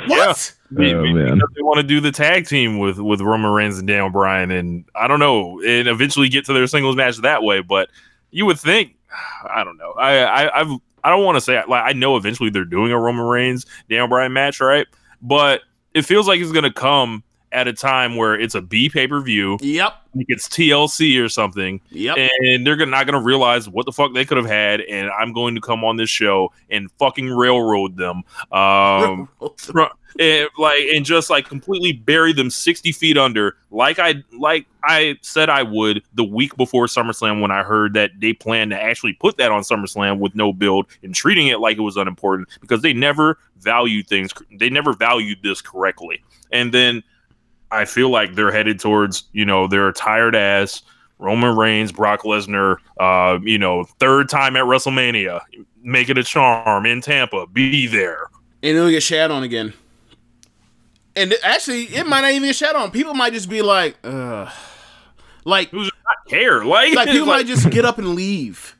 what? 0.07 0.53
Oh, 0.71 0.75
be- 0.75 0.93
Oh, 0.93 1.01
man. 1.03 1.39
they 1.55 1.61
want 1.61 1.77
to 1.77 1.83
do 1.83 1.99
the 2.01 2.11
tag 2.11 2.47
team 2.47 2.77
with 2.79 2.99
with 2.99 3.21
Roman 3.21 3.51
Reigns 3.51 3.77
and 3.77 3.87
Daniel 3.87 4.09
Bryan, 4.09 4.51
and 4.51 4.85
I 4.95 5.07
don't 5.07 5.19
know, 5.19 5.61
and 5.65 5.87
eventually 5.87 6.29
get 6.29 6.45
to 6.45 6.53
their 6.53 6.67
singles 6.67 6.95
match 6.95 7.17
that 7.17 7.43
way. 7.43 7.61
But 7.61 7.89
you 8.31 8.45
would 8.45 8.59
think, 8.59 8.95
I 9.49 9.63
don't 9.63 9.77
know. 9.77 9.91
I 9.93 10.17
I 10.45 10.59
I've, 10.61 10.71
I 11.03 11.09
don't 11.09 11.23
want 11.23 11.35
to 11.37 11.41
say 11.41 11.61
like 11.67 11.83
I 11.85 11.93
know 11.93 12.17
eventually 12.17 12.49
they're 12.49 12.65
doing 12.65 12.91
a 12.91 12.99
Roman 12.99 13.25
Reigns 13.25 13.65
Daniel 13.89 14.07
Bryan 14.07 14.33
match, 14.33 14.59
right? 14.59 14.87
But 15.21 15.61
it 15.97 16.05
feels 16.05 16.27
like 16.27 16.39
it's 16.39 16.51
gonna 16.51 16.71
come 16.73 17.23
at 17.53 17.65
a 17.67 17.71
time 17.73 18.17
where 18.17 18.37
it's 18.37 18.55
a 18.55 18.61
B 18.61 18.89
pay 18.89 19.07
per 19.07 19.21
view, 19.21 19.57
Yep. 19.61 19.93
like 20.15 20.25
it's 20.27 20.49
TLC 20.49 21.17
or 21.23 21.29
something, 21.29 21.79
Yep. 21.91 22.17
and 22.17 22.67
they're 22.67 22.75
gonna, 22.75 22.91
not 22.91 23.05
going 23.05 23.17
to 23.17 23.25
realize 23.25 23.69
what 23.69 23.85
the 23.85 23.93
fuck 23.93 24.13
they 24.13 24.25
could 24.25 24.35
have 24.35 24.45
had, 24.45 24.81
and 24.81 25.09
I'm 25.09 25.31
going 25.31 25.55
to 25.55 25.61
come 25.61 25.85
on 25.85 25.95
this 25.95 26.09
show 26.09 26.51
and 26.69 26.91
fucking 26.99 27.29
railroad 27.29 27.95
them, 27.95 28.23
um, 28.51 29.29
fro- 29.57 29.91
and, 30.19 30.49
like 30.57 30.81
and 30.93 31.05
just 31.05 31.29
like 31.29 31.47
completely 31.47 31.91
bury 31.91 32.33
them 32.33 32.49
60 32.49 32.91
feet 32.91 33.17
under, 33.17 33.57
like 33.71 33.99
I 33.99 34.23
like 34.37 34.65
I 34.83 35.17
said 35.21 35.49
I 35.49 35.63
would 35.63 36.03
the 36.13 36.23
week 36.23 36.55
before 36.57 36.85
SummerSlam 36.87 37.41
when 37.41 37.51
I 37.51 37.63
heard 37.63 37.93
that 37.93 38.11
they 38.19 38.33
plan 38.33 38.69
to 38.69 38.81
actually 38.81 39.13
put 39.13 39.37
that 39.37 39.51
on 39.51 39.61
SummerSlam 39.61 40.19
with 40.19 40.35
no 40.35 40.53
build 40.53 40.87
and 41.03 41.13
treating 41.13 41.47
it 41.47 41.59
like 41.59 41.77
it 41.77 41.81
was 41.81 41.97
unimportant 41.97 42.49
because 42.61 42.81
they 42.81 42.93
never 42.93 43.37
valued 43.59 44.07
things, 44.07 44.31
they 44.59 44.69
never 44.69 44.93
valued 44.93 45.39
this 45.43 45.61
correctly, 45.61 46.23
and 46.51 46.73
then. 46.73 47.03
I 47.69 47.83
feel 47.83 48.09
like 48.09 48.33
they're 48.33 48.49
headed 48.49 48.79
towards, 48.79 49.25
you 49.33 49.43
know, 49.43 49.67
their 49.67 49.91
tired 49.91 50.37
ass 50.37 50.83
Roman 51.19 51.55
Reigns, 51.57 51.91
Brock 51.91 52.21
Lesnar, 52.21 52.77
uh, 52.99 53.39
you 53.43 53.57
know, 53.57 53.83
third 53.99 54.29
time 54.29 54.55
at 54.55 54.63
WrestleMania, 54.63 55.41
make 55.81 56.09
it 56.09 56.17
a 56.17 56.23
charm 56.23 56.85
in 56.85 57.01
Tampa, 57.01 57.47
be 57.47 57.87
there. 57.87 58.27
and 58.63 58.77
it'll 58.77 58.89
get 58.89 59.03
shat 59.03 59.31
on 59.31 59.43
again. 59.43 59.73
And 61.17 61.33
actually, 61.43 61.83
it 61.85 62.05
might 62.07 62.21
not 62.21 62.31
even 62.31 62.53
shat 62.53 62.75
on. 62.75 62.91
People 62.91 63.13
might 63.13 63.33
just 63.33 63.49
be 63.49 63.61
like, 63.61 63.97
Ugh. 64.03 64.49
like, 65.45 65.69
Who's 65.69 65.91
not 66.05 66.29
care? 66.29 66.63
Like, 66.65 66.93
like 66.95 67.09
people 67.09 67.27
like- 67.27 67.39
might 67.39 67.47
just 67.47 67.69
get 67.69 67.83
up 67.85 67.97
and 67.97 68.15
leave. 68.15 68.75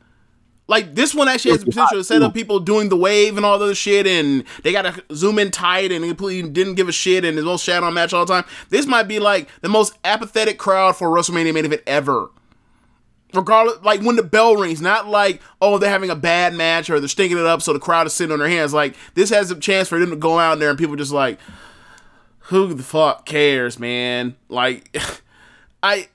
Like 0.70 0.96
this 0.96 1.16
one 1.16 1.30
actually 1.30 1.52
has 1.52 1.62
the 1.62 1.68
potential 1.68 1.98
to 1.98 2.04
set 2.04 2.22
up 2.22 2.34
people 2.34 2.60
doing 2.60 2.90
the 2.90 2.98
wave 2.98 3.38
and 3.38 3.46
all 3.46 3.58
the 3.58 3.74
shit, 3.74 4.06
and 4.06 4.44
they 4.64 4.74
got 4.74 4.82
to 4.82 5.16
zoom 5.16 5.40
in 5.40 5.50
tight 5.50 5.94
and 5.94 6.04
completely 6.04 6.50
didn't 6.50 6.76
give 6.76 6.90
a 6.90 6.92
shit, 6.92 7.24
and 7.24 7.38
the 7.38 7.42
most 7.42 7.64
shat 7.64 7.84
on 7.84 7.94
match 7.94 8.12
all 8.12 8.26
the 8.26 8.34
time. 8.34 8.44
This 8.68 8.86
might 8.86 9.04
be 9.04 9.20
like 9.20 9.48
the 9.62 9.70
most 9.70 9.98
apathetic 10.04 10.58
crowd 10.60 10.98
for 10.98 11.08
WrestleMania 11.08 11.54
main 11.54 11.64
event 11.64 11.84
ever. 11.88 12.30
Regardless, 13.34 13.82
like 13.84 14.02
when 14.02 14.18
the 14.18 14.24
bell 14.24 14.58
rings, 14.58 14.82
not 14.82 15.08
like 15.08 15.42
oh 15.62 15.78
they're 15.78 15.90
having 15.90 16.10
a 16.10 16.16
bad 16.16 16.54
match 16.54 16.90
or 16.90 17.00
they're 17.00 17.08
stinking 17.08 17.38
it 17.38 17.46
up, 17.46 17.62
so 17.62 17.72
the 17.72 17.80
crowd 17.80 18.06
is 18.06 18.12
sitting 18.14 18.34
on 18.34 18.40
their 18.40 18.50
hands. 18.50 18.74
Like 18.74 18.96
this 19.14 19.30
has 19.30 19.50
a 19.52 19.56
chance 19.58 19.88
for 19.88 20.00
them 20.00 20.10
to 20.10 20.16
go 20.18 20.38
out 20.38 20.60
there 20.60 20.70
and 20.70 20.78
people 20.78 20.98
just 20.98 21.14
like, 21.14 21.40
who 22.48 22.74
the 22.74 22.84
fuck 22.84 23.26
cares, 23.26 23.80
man? 23.80 24.36
Like, 24.50 24.96
I. 25.84 26.10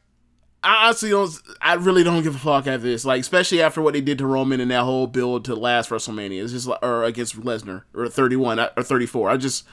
I 0.65 0.87
honestly 0.87 1.11
don't. 1.11 1.29
I 1.61 1.75
really 1.75 2.05
don't 2.05 2.23
give 2.23 2.37
a 2.37 2.39
fuck 2.39 2.69
at 2.69 2.83
this. 2.83 3.05
Like, 3.05 3.21
especially 3.21 3.61
after 3.61 3.83
what 3.83 3.95
they 3.95 4.01
did 4.01 4.19
to 4.19 4.27
Roman 4.27 4.61
and 4.61 4.71
that 4.71 4.85
whole 4.85 5.09
build 5.09 5.45
to 5.47 5.57
last 5.57 5.91
WrestleMania. 5.91 6.41
It's 6.41 6.53
just 6.53 6.69
like, 6.69 6.79
or 6.85 7.03
against 7.03 7.41
Lesnar 7.41 7.83
or 7.93 8.09
31 8.09 8.61
uh, 8.61 8.69
or 8.77 8.85
34. 8.85 9.29
I 9.29 9.37
just, 9.39 9.65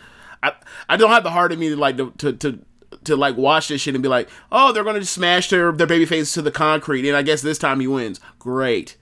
I, 0.41 0.53
I 0.89 0.97
don't 0.97 1.11
have 1.11 1.21
the 1.21 1.29
heart 1.29 1.51
in 1.51 1.59
me 1.59 1.69
to 1.69 1.75
like 1.75 1.97
to 1.97 2.09
to 2.17 2.33
to, 2.33 2.59
to 3.03 3.15
like 3.15 3.37
watch 3.37 3.67
this 3.67 3.81
shit 3.81 3.93
and 3.93 4.01
be 4.01 4.09
like, 4.09 4.29
oh, 4.51 4.71
they're 4.71 4.83
gonna 4.83 4.99
just 4.99 5.13
smash 5.13 5.51
their 5.51 5.71
their 5.71 5.85
baby 5.85 6.07
face 6.07 6.33
to 6.33 6.41
the 6.41 6.49
concrete, 6.49 7.07
and 7.07 7.15
I 7.15 7.21
guess 7.21 7.43
this 7.43 7.59
time 7.59 7.79
he 7.81 7.85
wins. 7.85 8.19
Great. 8.39 8.97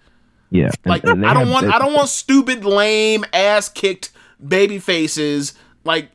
Yeah. 0.49 0.71
Like, 0.85 1.05
and 1.05 1.23
they 1.23 1.27
I 1.27 1.33
don't 1.33 1.49
want. 1.49 1.67
I 1.67 1.79
don't 1.79 1.93
want 1.93 2.09
stupid, 2.09 2.65
lame, 2.65 3.23
ass 3.31 3.69
kicked 3.69 4.11
baby 4.45 4.79
faces. 4.79 5.53
Like, 5.85 6.11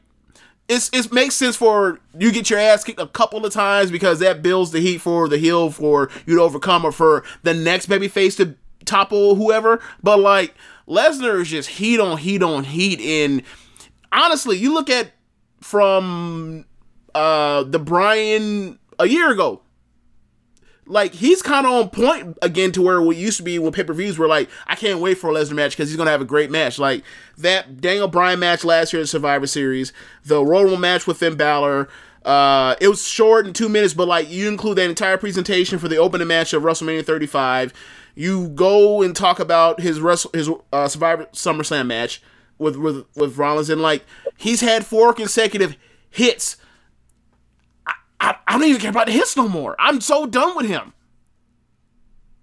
it's 0.73 0.91
it 0.93 1.13
makes 1.13 1.35
sense 1.35 1.57
for 1.57 2.01
you 2.19 2.33
get 2.33 2.49
your 2.51 2.59
ass 2.59 2.83
kicked 2.85 3.01
a 3.01 3.07
couple 3.07 3.45
of 3.45 3.53
times 3.53 3.91
because 3.91 4.19
that 4.21 4.43
builds 4.43 4.71
the 4.71 4.81
heat 4.81 4.99
for 4.99 5.29
the 5.29 5.39
heel 5.39 5.71
for 5.71 6.11
you 6.27 6.37
to 6.37 6.43
overcome 6.43 6.85
or 6.85 6.93
for 6.93 7.25
the 7.43 7.55
next 7.55 7.87
baby 7.87 8.09
face 8.09 8.37
to 8.37 8.57
topple 8.85 9.35
whoever. 9.35 9.81
But 10.03 10.19
like 10.21 10.55
Lesnar 10.89 11.41
is 11.41 11.49
just 11.49 11.69
heat 11.71 12.01
on 12.01 12.19
heat 12.19 12.43
on 12.43 12.65
heat. 12.65 13.01
And 13.01 13.43
honestly, 14.11 14.57
you 14.57 14.73
look 14.73 14.91
at 14.91 15.13
from 15.61 16.65
uh 17.15 17.65
the 17.65 17.79
Brian 17.79 18.79
a 18.99 19.07
year 19.07 19.31
ago. 19.31 19.63
Like 20.87 21.15
he's 21.15 21.43
kind 21.43 21.67
of 21.67 21.73
on 21.73 21.91
point 21.91 22.39
again 22.43 22.73
to 22.73 22.83
where 22.83 23.01
we 23.01 23.17
used 23.17 23.37
to 23.37 23.43
be 23.43 23.59
when 23.59 23.73
pay 23.73 23.85
per 23.85 23.93
views 23.93 24.19
were 24.19 24.27
like, 24.27 24.51
I 24.67 24.75
can't 24.75 25.01
wait 25.01 25.19
for 25.19 25.31
a 25.31 25.33
Lesnar 25.33 25.55
match 25.55 25.73
because 25.73 25.89
he's 25.89 25.97
gonna 25.97 26.11
have 26.11 26.21
a 26.21 26.27
great 26.27 26.51
match. 26.51 26.79
Like 26.79 27.05
that 27.39 27.81
Daniel 27.81 28.09
Bryan 28.09 28.41
match 28.41 28.65
last 28.65 28.93
year 28.93 29.01
in 29.01 29.07
Survivor 29.07 29.47
Series, 29.47 29.93
the 30.25 30.45
Royal 30.45 30.65
Rumble 30.65 30.79
match 30.79 31.07
with 31.07 31.19
Finn 31.19 31.37
Balor. 31.37 31.89
Uh, 32.25 32.77
it 32.81 32.89
was 32.89 33.07
short 33.07 33.47
in 33.47 33.53
two 33.53 33.69
minutes, 33.69 33.95
but 33.95 34.09
like 34.09 34.31
you 34.31 34.49
include 34.49 34.79
that 34.79 34.89
entire 34.89 35.17
presentation 35.17 35.79
for 35.79 35.89
the 35.89 35.97
opening 35.97 36.29
match 36.29 36.53
of 36.53 36.63
WrestleMania 36.63 37.05
35. 37.05 37.73
You 38.15 38.49
go 38.49 39.03
and 39.03 39.15
talk 39.17 39.41
about 39.41 39.81
his 39.81 40.01
Wrestle 40.01 40.31
his 40.35 40.51
uh, 40.73 40.89
Survivor 40.89 41.27
SummerSlam 41.33 41.87
match 41.87 42.23
with 42.59 42.77
with 42.77 43.07
with 43.17 43.39
Rollins, 43.39 43.71
and 43.71 43.81
like 43.81 44.05
he's 44.37 44.61
had 44.61 44.87
four 44.87 45.13
consecutive 45.13 45.77
hits. 46.11 46.57
I, 48.23 48.31
I, 48.31 48.37
I 48.47 48.53
don't 48.59 48.65
even 48.69 48.81
care 48.81 48.91
about 48.91 49.07
the 49.07 49.13
hits 49.13 49.37
no 49.37 49.49
more. 49.49 49.75
I'm 49.79 50.01
so 50.01 50.27
done 50.27 50.57
with 50.57 50.67
him. 50.67 50.93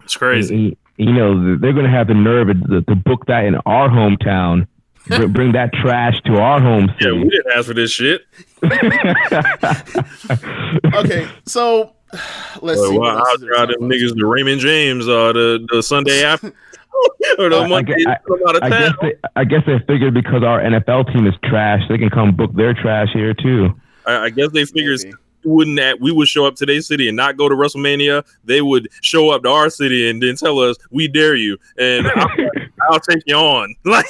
it's 0.04 0.16
crazy. 0.18 0.78
And, 0.98 1.08
You 1.08 1.14
know, 1.14 1.58
they're 1.58 1.74
going 1.74 1.86
to 1.86 1.92
have 1.92 2.08
the 2.08 2.14
nerve 2.14 2.48
to, 2.70 2.82
to 2.82 2.96
book 2.96 3.26
that 3.28 3.46
in 3.46 3.56
our 3.66 3.90
hometown. 3.90 4.68
br- 5.08 5.28
bring 5.28 5.54
that 5.54 5.72
trash 5.74 6.22
to 6.26 6.36
our 6.38 6.60
home 6.60 6.92
Yeah, 7.00 7.14
we 7.14 7.30
didn't 7.30 7.52
ask 7.56 7.68
for 7.68 7.74
this 7.74 7.90
shit. 7.92 8.22
Okay, 10.96 11.28
so 11.46 11.94
let's 12.62 12.80
Like, 12.80 12.90
see. 12.90 12.98
well, 12.98 13.16
what 13.16 13.28
I'll 13.28 13.34
is 13.36 13.42
there 13.42 13.50
to 13.52 13.56
try 13.56 13.66
them 13.66 13.76
about. 13.76 13.90
niggas 13.92 14.18
to 14.18 14.26
Raymond 14.26 14.60
James 14.62 15.08
uh, 15.08 15.34
the, 15.34 15.68
the 15.72 15.82
Sunday 15.84 16.24
after. 16.26 16.54
or 17.38 17.50
the 17.50 17.58
I, 17.58 17.64
I, 17.64 17.68
Monday 17.68 17.94
I, 18.08 18.18
come 18.28 18.40
out 18.48 18.56
of 18.58 18.64
I 18.64 18.70
town. 18.70 18.80
guess 18.82 18.94
they, 19.02 19.14
I 19.36 19.44
guess 19.46 19.62
they 19.66 19.80
figured 19.88 20.14
because 20.14 20.44
our 20.44 20.60
NFL 20.62 21.14
team 21.14 21.28
is 21.28 21.34
trash, 21.46 21.82
they 21.90 21.98
can 21.98 22.10
come 22.10 22.36
book 22.36 22.54
their 22.54 22.74
trash 22.74 23.10
here 23.14 23.34
too. 23.34 23.70
I, 24.06 24.26
I 24.26 24.30
guess 24.30 24.52
they 24.52 24.66
figured 24.66 25.00
Maybe. 25.04 25.14
Wouldn't 25.44 25.78
that 25.78 26.00
we 26.00 26.12
would 26.12 26.28
show 26.28 26.46
up 26.46 26.56
to 26.58 26.66
their 26.66 26.82
city 26.82 27.08
and 27.08 27.16
not 27.18 27.38
go 27.38 27.50
to 27.50 27.56
WrestleMania. 27.56 28.26
They 28.44 28.62
would 28.62 28.90
show 29.02 29.30
up 29.30 29.44
to 29.44 29.50
our 29.50 29.70
city 29.70 30.10
and 30.10 30.22
then 30.22 30.36
tell 30.36 30.60
us, 30.60 30.78
"We 30.92 31.08
dare 31.08 31.36
you," 31.36 31.58
and 31.78 32.08
I'll, 32.08 32.30
I'll 32.92 33.00
take 33.00 33.24
you 33.26 33.36
on. 33.36 33.76
Like, 33.86 34.06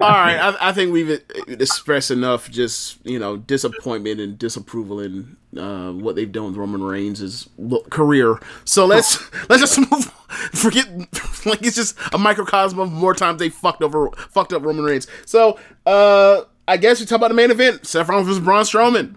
All 0.00 0.10
right, 0.10 0.36
I, 0.38 0.56
I 0.68 0.72
think 0.72 0.92
we've 0.92 1.22
expressed 1.48 2.10
enough, 2.10 2.50
just 2.50 2.98
you 3.04 3.18
know, 3.18 3.36
disappointment 3.36 4.20
and 4.20 4.38
disapproval 4.38 5.00
in 5.00 5.36
uh, 5.56 5.92
what 5.92 6.16
they've 6.16 6.30
done 6.30 6.46
with 6.46 6.56
Roman 6.56 6.82
Reigns' 6.82 7.48
career. 7.90 8.38
So 8.64 8.84
let's 8.86 9.18
let's 9.48 9.60
just 9.60 9.78
move. 9.78 10.04
Forget 10.52 10.86
like 11.46 11.62
it's 11.62 11.76
just 11.76 11.96
a 12.12 12.18
microcosm 12.18 12.78
of 12.78 12.92
more 12.92 13.14
times 13.14 13.38
they 13.38 13.48
fucked 13.48 13.82
over 13.82 14.10
fucked 14.10 14.52
up 14.52 14.62
Roman 14.62 14.84
Reigns. 14.84 15.06
So 15.24 15.58
uh, 15.86 16.42
I 16.66 16.76
guess 16.76 17.00
we 17.00 17.06
talk 17.06 17.16
about 17.16 17.28
the 17.28 17.34
main 17.34 17.50
event: 17.50 17.86
Seth 17.86 18.08
Rollins 18.08 18.26
versus 18.28 18.42
Braun 18.42 18.64
Strowman. 18.64 19.14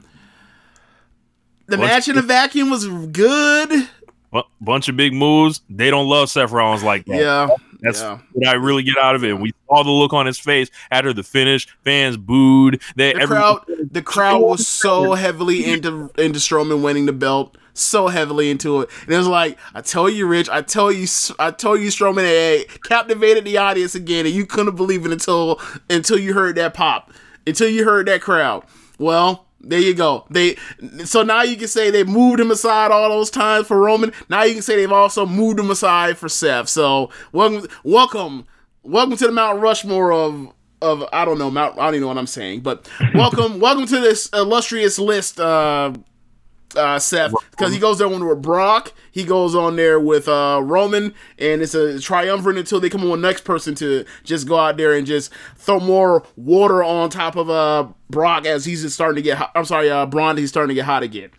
The 1.72 1.78
What's- 1.78 1.92
match 1.92 2.08
in 2.08 2.18
a 2.18 2.22
vacuum 2.22 2.70
was 2.70 2.88
good. 2.88 3.88
bu- 4.32 4.42
bunch 4.62 4.88
of 4.90 4.96
big 4.96 5.14
moves. 5.14 5.62
They 5.70 5.90
don't 5.90 6.08
love 6.08 6.30
Seth 6.30 6.52
Rollins 6.52 6.84
like 6.84 7.06
that. 7.06 7.16
Yeah, 7.18 7.48
That's 7.82 8.02
yeah. 8.02 8.20
what 8.34 8.48
I 8.48 8.54
really 8.54 8.84
get 8.84 8.98
out 8.98 9.16
of 9.16 9.24
it. 9.24 9.38
We 9.40 9.52
saw 9.68 9.84
the 9.84 9.90
look 9.90 10.14
on 10.14 10.26
his 10.26 10.40
face 10.40 10.70
after 10.92 11.12
the 11.14 11.24
finish. 11.24 11.68
Fans 11.84 12.16
booed. 12.18 12.82
They 12.96 13.14
The 13.14 13.26
crowd, 13.28 13.66
the 13.92 14.02
crowd 14.02 14.42
was 14.42 14.68
so 14.68 15.14
heavily 15.14 15.66
into 15.66 16.12
into 16.18 16.40
Strowman 16.40 16.82
winning 16.84 17.08
the 17.08 17.14
belt, 17.14 17.58
so 17.74 18.08
heavily 18.08 18.50
into 18.52 18.82
it, 18.82 18.90
and 19.06 19.14
it 19.14 19.18
was 19.18 19.28
like, 19.28 19.58
I 19.74 19.82
tell 19.82 20.10
you, 20.10 20.28
Rich, 20.28 20.50
I 20.50 20.62
tell 20.62 20.92
you, 20.92 21.08
I 21.40 21.52
tell 21.52 21.76
you, 21.76 21.88
Strowman 21.90 22.24
had 22.24 22.84
captivated 22.84 23.44
the 23.46 23.58
audience 23.58 23.96
again, 23.96 24.26
and 24.26 24.34
you 24.36 24.46
couldn't 24.46 24.76
believe 24.76 25.06
it 25.06 25.12
until 25.12 25.60
until 25.90 26.18
you 26.20 26.34
heard 26.34 26.56
that 26.56 26.74
pop, 26.74 27.12
until 27.48 27.68
you 27.70 27.84
heard 27.86 28.08
that 28.08 28.22
crowd. 28.22 28.64
Well. 29.00 29.48
There 29.64 29.80
you 29.80 29.94
go. 29.94 30.26
They 30.30 30.56
so 31.06 31.22
now 31.24 31.44
you 31.44 31.56
can 31.56 31.68
say 31.68 31.92
they 31.92 32.04
moved 32.04 32.40
him 32.40 32.50
aside 32.52 32.92
all 32.92 33.10
those 33.10 33.30
times 33.30 33.68
for 33.68 33.78
Roman. 33.80 34.12
Now 34.28 34.44
you 34.44 34.54
can 34.54 34.62
say 34.64 34.76
they've 34.76 34.92
also 34.92 35.26
moved 35.26 35.60
him 35.60 35.70
aside 35.70 36.18
for 36.18 36.30
Seth. 36.30 36.68
So 36.68 37.12
welcome, 37.32 37.70
welcome, 37.84 38.46
welcome 38.82 39.18
to 39.18 39.28
the 39.28 39.32
Mount 39.32 39.62
Rushmore 39.62 40.12
of 40.14 40.52
of 40.82 41.04
I 41.14 41.26
don't 41.26 41.38
know 41.38 41.52
Mount. 41.52 41.78
I 41.78 41.86
don't 41.86 41.96
even 41.96 42.02
know 42.02 42.08
what 42.08 42.18
I'm 42.18 42.28
saying, 42.28 42.62
but 42.62 42.90
welcome, 43.14 43.60
welcome 43.60 43.86
to 43.86 44.00
this 44.00 44.28
illustrious 44.34 44.98
list, 44.98 45.40
uh, 45.40 45.94
uh, 46.76 47.00
Seth, 47.00 47.34
because 47.52 47.74
he 47.74 47.80
goes 47.80 47.98
there 47.98 48.08
with 48.08 48.42
Brock, 48.42 48.94
he 49.12 49.24
goes 49.24 49.56
on 49.56 49.76
there 49.76 50.00
with 50.00 50.28
uh 50.28 50.62
Roman, 50.64 51.14
and 51.38 51.62
it's 51.62 51.74
a 51.74 52.00
triumvirate 52.00 52.58
until 52.58 52.80
they 52.80 52.90
come 52.90 53.04
on 53.04 53.22
the 53.22 53.28
next 53.28 53.44
person 53.44 53.76
to 53.76 54.06
just 54.24 54.48
go 54.48 54.58
out 54.58 54.78
there 54.78 54.94
and 54.94 55.06
just 55.06 55.32
throw 55.56 55.80
more 55.80 56.24
water 56.36 56.84
on 56.84 57.10
top 57.10 57.36
of 57.36 57.50
uh 57.50 57.88
Brock 58.10 58.46
as 58.46 58.66
he's 58.66 58.82
just 58.82 58.96
starting 58.96 59.18
to 59.18 59.22
get. 59.22 59.38
Hot. 59.38 59.52
I'm 59.56 59.66
sorry, 59.66 59.90
uh, 59.90 60.06
Braun, 60.06 60.38
he's 60.38 60.50
starting 60.50 60.70
to 60.70 60.76
get 60.76 60.86
hot 60.86 61.04
again. 61.04 61.30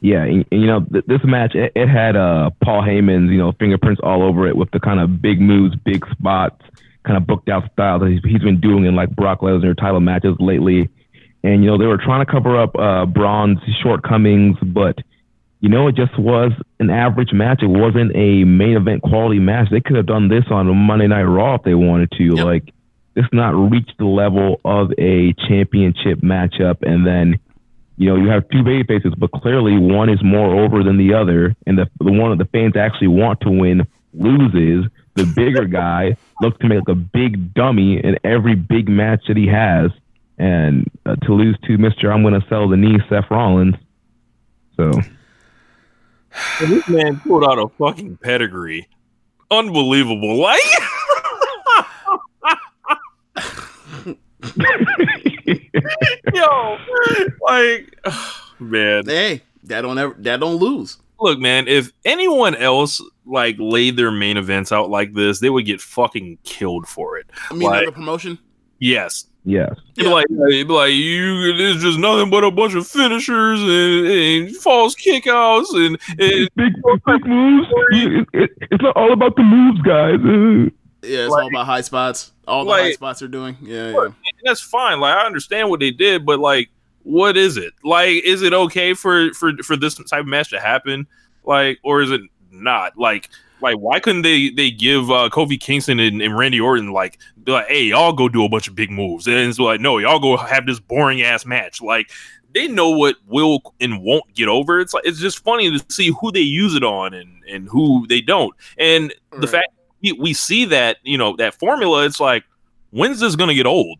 Yeah, 0.00 0.24
and, 0.24 0.44
and, 0.50 0.60
you 0.60 0.66
know 0.66 0.80
th- 0.80 1.04
this 1.06 1.20
match 1.22 1.54
it, 1.54 1.72
it 1.76 1.88
had 1.88 2.16
uh, 2.16 2.50
Paul 2.62 2.82
Heyman's 2.82 3.30
you 3.30 3.38
know 3.38 3.52
fingerprints 3.52 4.00
all 4.02 4.22
over 4.22 4.48
it 4.48 4.56
with 4.56 4.70
the 4.72 4.80
kind 4.80 4.98
of 4.98 5.22
big 5.22 5.40
moves, 5.40 5.76
big 5.84 6.04
spots, 6.10 6.60
kind 7.04 7.16
of 7.16 7.26
booked 7.26 7.48
out 7.48 7.70
style 7.72 8.00
that 8.00 8.10
he's, 8.10 8.20
he's 8.24 8.42
been 8.42 8.60
doing 8.60 8.84
in 8.84 8.96
like 8.96 9.14
Brock 9.14 9.40
Lesnar 9.40 9.76
title 9.76 10.00
matches 10.00 10.36
lately. 10.40 10.88
And 11.44 11.64
you 11.64 11.70
know 11.70 11.78
they 11.78 11.86
were 11.86 11.98
trying 11.98 12.24
to 12.24 12.30
cover 12.30 12.60
up 12.60 12.76
uh, 12.76 13.06
Braun's 13.06 13.58
shortcomings, 13.82 14.56
but 14.62 14.98
you 15.60 15.68
know 15.68 15.88
it 15.88 15.96
just 15.96 16.16
was 16.18 16.52
an 16.78 16.90
average 16.90 17.32
match. 17.32 17.62
It 17.62 17.68
wasn't 17.68 18.14
a 18.14 18.44
main 18.44 18.76
event 18.76 19.02
quality 19.02 19.40
match. 19.40 19.68
They 19.70 19.80
could 19.80 19.96
have 19.96 20.06
done 20.06 20.28
this 20.28 20.44
on 20.50 20.68
a 20.68 20.74
Monday 20.74 21.08
Night 21.08 21.22
Raw 21.22 21.56
if 21.56 21.62
they 21.62 21.74
wanted 21.74 22.12
to. 22.12 22.24
Yep. 22.36 22.44
Like 22.44 22.74
it's 23.16 23.28
not 23.32 23.50
reached 23.50 23.94
the 23.98 24.06
level 24.06 24.60
of 24.64 24.92
a 24.98 25.32
championship 25.48 26.20
matchup, 26.20 26.82
and 26.82 27.06
then 27.06 27.40
you 27.96 28.08
know, 28.08 28.16
you 28.16 28.28
have 28.28 28.48
two 28.48 28.62
baby 28.62 28.84
faces, 28.84 29.14
but 29.16 29.30
clearly 29.30 29.78
one 29.78 30.08
is 30.08 30.22
more 30.24 30.60
over 30.64 30.82
than 30.82 30.96
the 30.96 31.14
other, 31.14 31.54
and 31.66 31.78
the 31.78 31.88
the 32.00 32.12
one 32.12 32.36
that 32.36 32.44
the 32.44 32.50
fans 32.50 32.76
actually 32.76 33.08
want 33.08 33.40
to 33.42 33.50
win 33.50 33.86
loses. 34.12 34.90
The 35.14 35.24
bigger 35.36 35.64
guy 35.82 36.16
looks 36.40 36.58
to 36.58 36.68
make 36.68 36.80
like 36.80 36.88
a 36.88 36.94
big 36.94 37.54
dummy 37.54 38.02
in 38.02 38.18
every 38.24 38.54
big 38.54 38.88
match 38.88 39.24
that 39.28 39.36
he 39.36 39.46
has, 39.46 39.90
and 40.42 40.90
uh, 41.06 41.14
to 41.22 41.32
lose 41.32 41.56
to 41.64 41.78
Mister 41.78 42.12
I'm 42.12 42.22
going 42.22 42.38
to 42.38 42.46
sell 42.48 42.68
the 42.68 42.76
knee, 42.76 42.98
Seth 43.08 43.30
Rollins. 43.30 43.76
So 44.76 44.90
this 46.60 46.88
man 46.88 47.20
pulled 47.20 47.44
out 47.44 47.58
a 47.58 47.68
fucking 47.78 48.16
pedigree. 48.18 48.88
Unbelievable. 49.50 50.36
Like, 50.38 50.60
yo, 56.34 56.78
like, 57.40 57.96
man. 58.58 59.06
Hey, 59.06 59.42
that 59.64 59.82
don't 59.82 59.98
ever 59.98 60.16
that 60.18 60.40
don't 60.40 60.56
lose. 60.56 60.98
Look, 61.20 61.38
man, 61.38 61.68
if 61.68 61.92
anyone 62.04 62.56
else 62.56 63.00
like 63.24 63.54
laid 63.60 63.96
their 63.96 64.10
main 64.10 64.36
events 64.36 64.72
out 64.72 64.90
like 64.90 65.14
this, 65.14 65.38
they 65.38 65.50
would 65.50 65.66
get 65.66 65.80
fucking 65.80 66.38
killed 66.42 66.88
for 66.88 67.16
it. 67.16 67.30
I 67.48 67.54
mean, 67.54 67.68
Like- 67.68 67.86
the 67.86 67.92
promotion. 67.92 68.38
Yes. 68.80 69.26
Yes, 69.44 69.74
You'd 69.96 70.04
be 70.04 70.10
like, 70.10 70.26
you'd 70.30 70.68
be 70.68 70.72
like, 70.74 70.92
you, 70.92 71.54
it's 71.56 71.82
just 71.82 71.98
nothing 71.98 72.30
but 72.30 72.44
a 72.44 72.50
bunch 72.50 72.74
of 72.74 72.86
finishers 72.86 73.60
and, 73.60 74.06
and 74.48 74.56
false 74.56 74.94
kickouts 74.94 75.74
and, 75.74 75.98
and 76.20 76.48
big 76.56 76.72
big 77.06 77.26
moves. 77.26 77.68
It, 77.90 78.28
it, 78.32 78.50
it's 78.70 78.82
not 78.82 78.96
all 78.96 79.12
about 79.12 79.36
the 79.36 79.42
moves, 79.42 79.80
guys. 79.82 80.18
Yeah, 81.02 81.24
it's 81.24 81.30
Like- 81.30 81.42
all 81.42 81.48
about 81.48 81.66
high 81.66 81.80
spots. 81.80 82.32
All 82.46 82.64
the 82.64 82.70
like- 82.70 82.82
high 82.82 82.92
spots 82.92 83.22
are 83.22 83.28
doing. 83.28 83.56
Yeah, 83.62 83.90
yeah. 83.90 84.08
that's 84.44 84.60
fine. 84.60 85.00
Like 85.00 85.16
I 85.16 85.26
understand 85.26 85.70
what 85.70 85.80
they 85.80 85.90
did, 85.90 86.24
but 86.26 86.38
like, 86.40 86.70
what 87.04 87.36
is 87.36 87.56
it? 87.56 87.72
Like, 87.84 88.22
is 88.24 88.42
it 88.42 88.52
okay 88.52 88.94
for 88.94 89.32
for 89.34 89.52
for 89.64 89.76
this 89.76 89.94
type 89.94 90.20
of 90.20 90.26
match 90.26 90.50
to 90.50 90.60
happen? 90.60 91.06
Like, 91.44 91.78
or 91.82 92.02
is 92.02 92.10
it 92.10 92.20
not? 92.50 92.96
Like, 92.96 93.28
like 93.62 93.76
why 93.76 94.00
couldn't 94.00 94.22
they 94.22 94.50
they 94.50 94.70
give 94.70 95.10
uh, 95.10 95.30
Kofi 95.30 95.58
Kingston 95.58 96.00
and, 96.00 96.20
and 96.20 96.36
Randy 96.36 96.60
Orton 96.60 96.92
like 96.92 97.18
be 97.44 97.52
like, 97.52 97.68
hey, 97.68 97.84
y'all 97.84 98.12
go 98.12 98.28
do 98.28 98.44
a 98.44 98.48
bunch 98.48 98.68
of 98.68 98.74
big 98.74 98.90
moves, 98.90 99.26
and 99.26 99.36
it's 99.36 99.58
like, 99.58 99.80
no, 99.80 99.98
y'all 99.98 100.18
go 100.18 100.36
have 100.36 100.66
this 100.66 100.80
boring 100.80 101.22
ass 101.22 101.46
match. 101.46 101.80
Like, 101.80 102.10
they 102.54 102.68
know 102.68 102.90
what 102.90 103.16
will 103.26 103.74
and 103.80 104.02
won't 104.02 104.32
get 104.34 104.48
over. 104.48 104.80
It's 104.80 104.94
like 104.94 105.04
it's 105.06 105.18
just 105.18 105.42
funny 105.42 105.70
to 105.70 105.84
see 105.88 106.12
who 106.20 106.32
they 106.32 106.40
use 106.40 106.74
it 106.74 106.84
on 106.84 107.14
and 107.14 107.42
and 107.48 107.68
who 107.68 108.06
they 108.06 108.20
don't. 108.20 108.54
And 108.78 109.14
the 109.38 109.46
fact 109.46 109.68
we, 110.02 110.12
we 110.12 110.34
see 110.34 110.64
that 110.66 110.98
you 111.02 111.18
know 111.18 111.36
that 111.36 111.54
formula, 111.54 112.04
it's 112.04 112.20
like, 112.20 112.44
when's 112.90 113.20
this 113.20 113.36
gonna 113.36 113.54
get 113.54 113.66
old? 113.66 113.98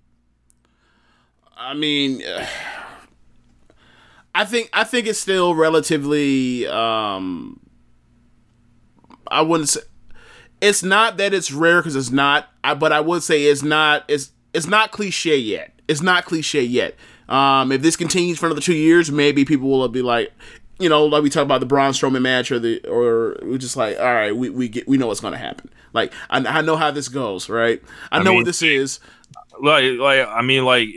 I 1.56 1.74
mean, 1.74 2.22
I 4.34 4.44
think 4.44 4.70
I 4.72 4.84
think 4.84 5.06
it's 5.06 5.20
still 5.20 5.54
relatively. 5.54 6.66
Um, 6.66 7.60
I 9.32 9.42
wouldn't 9.42 9.68
say 9.70 9.80
it's 10.60 10.82
not 10.82 11.16
that 11.16 11.34
it's 11.34 11.50
rare 11.52 11.80
because 11.80 11.96
it's 11.96 12.10
not. 12.10 12.48
I, 12.62 12.74
but 12.74 12.92
I 12.92 13.00
would 13.00 13.22
say 13.22 13.44
it's 13.44 13.62
not. 13.62 14.04
It's 14.08 14.30
it's 14.54 14.66
not 14.66 14.92
cliche 14.92 15.36
yet. 15.36 15.72
It's 15.88 16.02
not 16.02 16.24
cliche 16.24 16.62
yet. 16.62 16.94
Um, 17.28 17.72
if 17.72 17.82
this 17.82 17.96
continues 17.96 18.38
for 18.38 18.46
another 18.46 18.60
two 18.60 18.74
years, 18.74 19.10
maybe 19.10 19.44
people 19.44 19.68
will 19.70 19.88
be 19.88 20.02
like, 20.02 20.32
you 20.78 20.88
know, 20.88 21.04
like 21.06 21.22
we 21.22 21.30
talk 21.30 21.42
about 21.44 21.60
the 21.60 21.66
Braun 21.66 21.92
Strowman 21.92 22.22
match, 22.22 22.52
or 22.52 22.58
the 22.58 22.80
or 22.86 23.38
we're 23.42 23.58
just 23.58 23.76
like, 23.76 23.98
all 23.98 24.04
right, 24.12 24.36
we 24.36 24.50
we 24.50 24.68
get 24.68 24.86
we 24.86 24.96
know 24.98 25.06
what's 25.08 25.20
gonna 25.20 25.38
happen. 25.38 25.70
Like 25.92 26.12
I, 26.30 26.38
I 26.38 26.60
know 26.60 26.76
how 26.76 26.90
this 26.90 27.08
goes, 27.08 27.48
right? 27.48 27.82
I, 28.10 28.18
I 28.18 28.22
know 28.22 28.30
mean- 28.30 28.38
what 28.38 28.46
this 28.46 28.62
is. 28.62 29.00
like 29.60 29.98
like 29.98 30.26
I 30.28 30.42
mean 30.42 30.64
like 30.64 30.88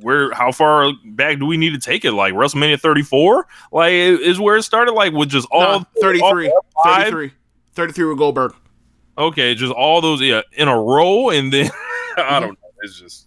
where 0.00 0.32
how 0.32 0.52
far 0.52 0.92
back 1.04 1.38
do 1.38 1.46
we 1.46 1.56
need 1.56 1.70
to 1.72 1.78
take 1.78 2.04
it? 2.04 2.12
Like 2.12 2.34
WrestleMania 2.34 2.78
34? 2.80 3.46
Like 3.72 3.92
is 3.92 4.38
where 4.38 4.56
it 4.56 4.62
started 4.64 4.92
like 4.92 5.12
with 5.14 5.30
just 5.30 5.48
all 5.50 5.80
No, 5.80 5.86
33, 6.00 6.48
all 6.50 6.66
five? 6.84 7.04
33, 7.10 7.30
33 7.74 8.04
with 8.06 8.18
Goldberg. 8.18 8.54
Okay, 9.16 9.54
just 9.54 9.72
all 9.72 10.00
those 10.00 10.20
yeah 10.20 10.42
in 10.52 10.68
a 10.68 10.76
row 10.80 11.30
and 11.30 11.52
then 11.52 11.70
I 12.16 12.40
don't 12.40 12.50
know. 12.50 12.68
It's 12.82 12.98
just 13.00 13.26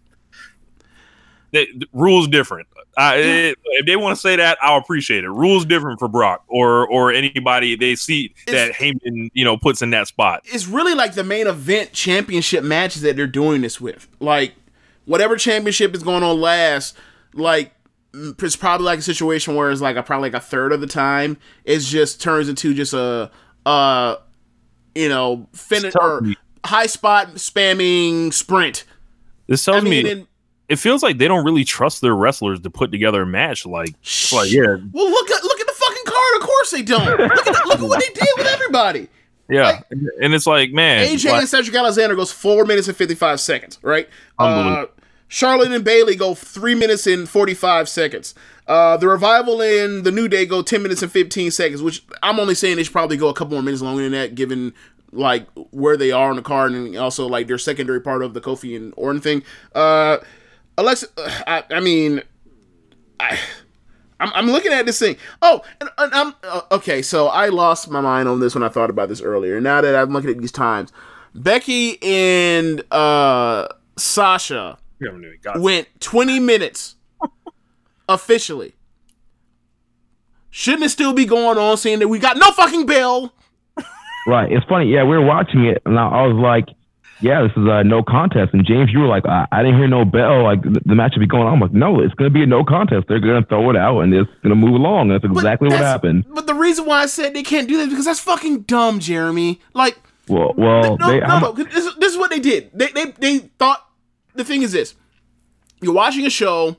the, 1.51 1.67
the 1.77 1.87
rules 1.93 2.27
different. 2.27 2.67
I, 2.97 3.15
it- 3.17 3.57
if 3.63 3.85
they 3.85 3.95
want 3.95 4.15
to 4.15 4.19
say 4.21 4.35
that, 4.37 4.57
I'll 4.61 4.77
appreciate 4.79 5.23
it. 5.23 5.29
Rules 5.29 5.65
different 5.65 5.99
for 5.99 6.07
Brock 6.07 6.43
or 6.47 6.87
or 6.87 7.11
anybody 7.11 7.75
they 7.75 7.95
see 7.95 8.33
that 8.47 8.73
Heyman 8.73 9.29
you 9.33 9.45
know 9.45 9.55
puts 9.57 9.81
in 9.81 9.91
that 9.91 10.07
spot. 10.07 10.41
It's 10.45 10.67
really 10.67 10.95
like 10.95 11.13
the 11.13 11.23
main 11.23 11.47
event 11.47 11.93
championship 11.93 12.63
matches 12.63 13.03
that 13.03 13.15
they're 13.15 13.27
doing 13.27 13.61
this 13.61 13.79
with. 13.79 14.07
Like 14.19 14.53
whatever 15.05 15.37
championship 15.37 15.93
is 15.95 16.03
going 16.03 16.23
on 16.23 16.41
last, 16.41 16.97
like 17.33 17.71
it's 18.13 18.55
probably 18.55 18.85
like 18.85 18.99
a 18.99 19.03
situation 19.03 19.55
where 19.55 19.69
it's 19.69 19.81
like 19.81 19.95
a 19.95 20.01
probably 20.03 20.29
like 20.31 20.41
a 20.41 20.43
third 20.43 20.71
of 20.71 20.81
the 20.81 20.87
time 20.87 21.37
it 21.65 21.79
just 21.79 22.19
turns 22.19 22.49
into 22.49 22.73
just 22.73 22.93
a 22.93 23.29
uh 23.65 24.15
you 24.97 25.09
know, 25.09 25.47
finish 25.53 25.93
or 25.99 26.21
me. 26.21 26.35
high 26.65 26.87
spot 26.87 27.35
spamming 27.35 28.33
sprint. 28.33 28.83
This 29.47 29.63
tells 29.63 29.77
I 29.83 29.89
mean, 29.89 30.05
me 30.05 30.27
it 30.69 30.75
feels 30.77 31.01
like 31.01 31.17
they 31.17 31.27
don't 31.29 31.45
really 31.45 31.63
trust 31.63 32.01
their 32.01 32.13
wrestlers 32.15 32.59
to 32.59 32.69
put 32.69 32.91
together 32.91 33.21
a 33.21 33.25
match. 33.25 33.65
Like, 33.65 33.91
it's 34.01 34.33
like 34.33 34.51
yeah, 34.51 34.75
Well, 34.91 35.09
look 35.09 35.31
at 35.31 35.43
look 35.43 35.59
at 35.61 35.67
the 35.67 35.73
fucking 35.73 36.03
card. 36.05 36.35
Of 36.35 36.41
course 36.41 36.71
they 36.71 36.81
don't. 36.81 37.05
Look 37.19 37.47
at 37.47 37.65
look 37.67 37.79
at 37.79 37.87
what 37.87 38.01
they 38.05 38.13
did 38.13 38.27
with 38.37 38.47
everybody. 38.47 39.07
yeah, 39.49 39.79
and, 39.89 40.09
and 40.21 40.33
it's 40.33 40.45
like 40.45 40.71
man, 40.71 41.07
AJ 41.07 41.29
like- 41.31 41.39
and 41.41 41.47
Cedric 41.49 41.73
Alexander 41.75 42.15
goes 42.15 42.31
four 42.33 42.65
minutes 42.65 42.89
and 42.89 42.97
fifty 42.97 43.15
five 43.15 43.39
seconds. 43.39 43.79
Right. 43.81 44.09
Uh, 44.37 44.43
Unbelievable. 44.43 44.93
Charlotte 45.27 45.71
and 45.71 45.83
Bayley 45.83 46.15
go 46.15 46.33
three 46.33 46.75
minutes 46.75 47.05
and 47.07 47.27
forty 47.27 47.53
five 47.53 47.89
seconds. 47.89 48.33
Uh, 48.67 48.97
the 48.97 49.07
revival 49.07 49.61
and 49.61 50.03
the 50.03 50.11
New 50.11 50.27
Day 50.27 50.45
go 50.45 50.61
ten 50.61 50.81
minutes 50.81 51.01
and 51.01 51.11
fifteen 51.11 51.51
seconds, 51.51 51.81
which 51.81 52.03
I'm 52.23 52.39
only 52.39 52.55
saying 52.55 52.77
they 52.77 52.83
should 52.83 52.93
probably 52.93 53.17
go 53.17 53.29
a 53.29 53.33
couple 53.33 53.53
more 53.55 53.63
minutes 53.63 53.81
longer 53.81 54.03
than 54.03 54.13
that, 54.13 54.35
given 54.35 54.73
like 55.11 55.47
where 55.71 55.97
they 55.97 56.11
are 56.11 56.29
on 56.29 56.35
the 56.35 56.41
card 56.41 56.71
and 56.71 56.95
also 56.97 57.27
like 57.27 57.47
their 57.47 57.57
secondary 57.57 58.01
part 58.01 58.21
of 58.23 58.33
the 58.33 58.41
Kofi 58.41 58.75
and 58.75 58.93
Orton 58.97 59.21
thing. 59.21 59.43
Uh, 59.73 60.17
Alexa, 60.77 61.07
I, 61.17 61.63
I 61.69 61.79
mean, 61.79 62.21
I. 63.19 63.39
I'm, 64.19 64.31
I'm 64.33 64.47
looking 64.47 64.73
at 64.73 64.87
this 64.87 64.97
thing. 64.97 65.15
Oh, 65.43 65.61
and, 65.79 65.91
and 65.99 66.11
I'm 66.11 66.33
uh, 66.41 66.61
okay. 66.71 67.03
So 67.03 67.27
I 67.27 67.49
lost 67.49 67.87
my 67.87 68.01
mind 68.01 68.27
on 68.27 68.39
this 68.39 68.55
when 68.55 68.63
I 68.63 68.69
thought 68.69 68.89
about 68.89 69.09
this 69.09 69.21
earlier. 69.21 69.61
Now 69.61 69.79
that 69.79 69.95
I'm 69.95 70.11
looking 70.11 70.31
at 70.31 70.39
these 70.39 70.51
times, 70.51 70.91
Becky 71.35 72.01
and 72.01 72.81
uh, 72.91 73.67
Sasha 73.95 74.79
We 74.99 75.07
haven't 75.07 75.23
even 75.25 75.37
got- 75.41 75.59
went 75.59 75.87
20 75.99 76.39
minutes 76.39 76.95
officially. 78.09 78.73
Shouldn't 80.49 80.83
it 80.83 80.89
still 80.89 81.13
be 81.13 81.25
going 81.25 81.57
on 81.57 81.77
saying 81.77 81.99
that 81.99 82.07
we 82.07 82.19
got 82.19 82.37
no 82.37 82.51
fucking 82.51 82.85
bill? 82.85 83.33
Right. 84.27 84.51
It's 84.51 84.65
funny. 84.65 84.91
Yeah, 84.91 85.05
we 85.05 85.17
were 85.17 85.23
watching 85.25 85.63
it, 85.67 85.81
and 85.85 85.97
I, 85.97 86.05
I 86.05 86.27
was 86.27 86.35
like, 86.35 86.65
"Yeah, 87.21 87.43
this 87.43 87.51
is 87.51 87.63
a 87.65 87.81
no 87.85 88.03
contest." 88.03 88.53
And 88.53 88.65
James, 88.65 88.89
you 88.91 88.99
were 88.99 89.07
like, 89.07 89.25
"I, 89.25 89.47
I 89.53 89.63
didn't 89.63 89.77
hear 89.77 89.87
no 89.87 90.03
bell. 90.03 90.43
Like 90.43 90.61
the, 90.63 90.81
the 90.85 90.95
match 90.95 91.13
should 91.13 91.21
be 91.21 91.27
going 91.27 91.43
on." 91.47 91.53
I'm 91.53 91.59
like, 91.61 91.71
"No, 91.71 92.01
it's 92.01 92.13
going 92.15 92.29
to 92.29 92.33
be 92.33 92.43
a 92.43 92.45
no 92.45 92.65
contest. 92.65 93.05
They're 93.07 93.21
going 93.21 93.41
to 93.41 93.47
throw 93.47 93.69
it 93.69 93.77
out, 93.77 94.01
and 94.01 94.13
it's 94.13 94.29
going 94.43 94.49
to 94.49 94.55
move 94.55 94.73
along." 94.75 95.07
That's 95.07 95.23
exactly 95.23 95.69
what 95.69 95.77
happened. 95.79 96.25
But 96.27 96.45
the 96.45 96.55
reason 96.55 96.85
why 96.85 97.03
I 97.03 97.05
said 97.05 97.33
they 97.35 97.41
can't 97.43 97.69
do 97.69 97.77
that 97.77 97.83
is 97.83 97.89
because 97.91 98.03
that's 98.03 98.19
fucking 98.19 98.63
dumb, 98.63 98.99
Jeremy. 98.99 99.61
Like, 99.73 99.97
Well, 100.27 100.53
well, 100.57 100.97
no, 100.97 101.07
they, 101.07 101.19
no, 101.21 101.25
I'm- 101.25 101.41
no. 101.43 101.51
This, 101.53 101.95
this 101.95 102.11
is 102.11 102.17
what 102.17 102.29
they 102.29 102.39
did. 102.41 102.71
They, 102.73 102.87
they, 102.91 103.05
they 103.11 103.37
thought 103.59 103.86
the 104.37 104.43
thing 104.43 104.61
is 104.61 104.71
this: 104.71 104.95
you're 105.81 105.93
watching 105.93 106.25
a 106.25 106.29
show, 106.29 106.77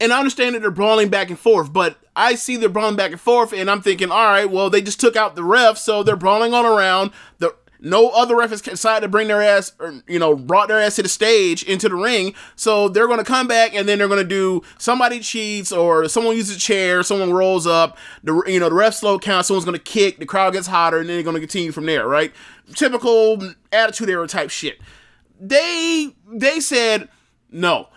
and 0.00 0.12
I 0.12 0.18
understand 0.18 0.54
that 0.54 0.60
they're 0.60 0.70
brawling 0.70 1.08
back 1.08 1.28
and 1.28 1.38
forth, 1.38 1.72
but 1.72 1.98
I 2.16 2.34
see 2.34 2.56
they're 2.56 2.68
brawling 2.68 2.96
back 2.96 3.12
and 3.12 3.20
forth, 3.20 3.52
and 3.52 3.70
I'm 3.70 3.82
thinking, 3.82 4.10
all 4.10 4.26
right, 4.26 4.50
well, 4.50 4.70
they 4.70 4.82
just 4.82 5.00
took 5.00 5.16
out 5.16 5.36
the 5.36 5.44
ref, 5.44 5.78
so 5.78 6.02
they're 6.02 6.16
brawling 6.16 6.52
on 6.54 6.66
around. 6.66 7.12
The 7.38 7.54
no 7.84 8.10
other 8.10 8.36
ref 8.36 8.50
has 8.50 8.62
decided 8.62 9.00
to 9.00 9.08
bring 9.08 9.28
their 9.28 9.42
ass, 9.42 9.72
or 9.80 10.02
you 10.06 10.18
know, 10.18 10.36
brought 10.36 10.68
their 10.68 10.78
ass 10.78 10.96
to 10.96 11.02
the 11.02 11.08
stage 11.08 11.64
into 11.64 11.88
the 11.88 11.96
ring, 11.96 12.34
so 12.54 12.88
they're 12.88 13.06
going 13.06 13.18
to 13.18 13.24
come 13.24 13.48
back, 13.48 13.74
and 13.74 13.88
then 13.88 13.98
they're 13.98 14.08
going 14.08 14.22
to 14.22 14.28
do 14.28 14.62
somebody 14.78 15.18
cheats 15.20 15.72
or 15.72 16.08
someone 16.08 16.36
uses 16.36 16.56
a 16.56 16.60
chair, 16.60 17.02
someone 17.02 17.32
rolls 17.32 17.66
up, 17.66 17.98
the 18.22 18.42
you 18.46 18.60
know 18.60 18.68
the 18.68 18.74
ref 18.74 18.94
slow 18.94 19.18
count, 19.18 19.46
someone's 19.46 19.64
going 19.64 19.76
to 19.76 19.82
kick, 19.82 20.18
the 20.18 20.26
crowd 20.26 20.52
gets 20.52 20.68
hotter, 20.68 20.98
and 20.98 21.08
then 21.08 21.16
they're 21.16 21.24
going 21.24 21.34
to 21.34 21.40
continue 21.40 21.72
from 21.72 21.86
there, 21.86 22.06
right? 22.06 22.32
Typical 22.74 23.52
attitude 23.72 24.08
era 24.08 24.28
type 24.28 24.50
shit. 24.50 24.78
They 25.42 26.14
they 26.26 26.60
said 26.60 27.08
no 27.50 27.88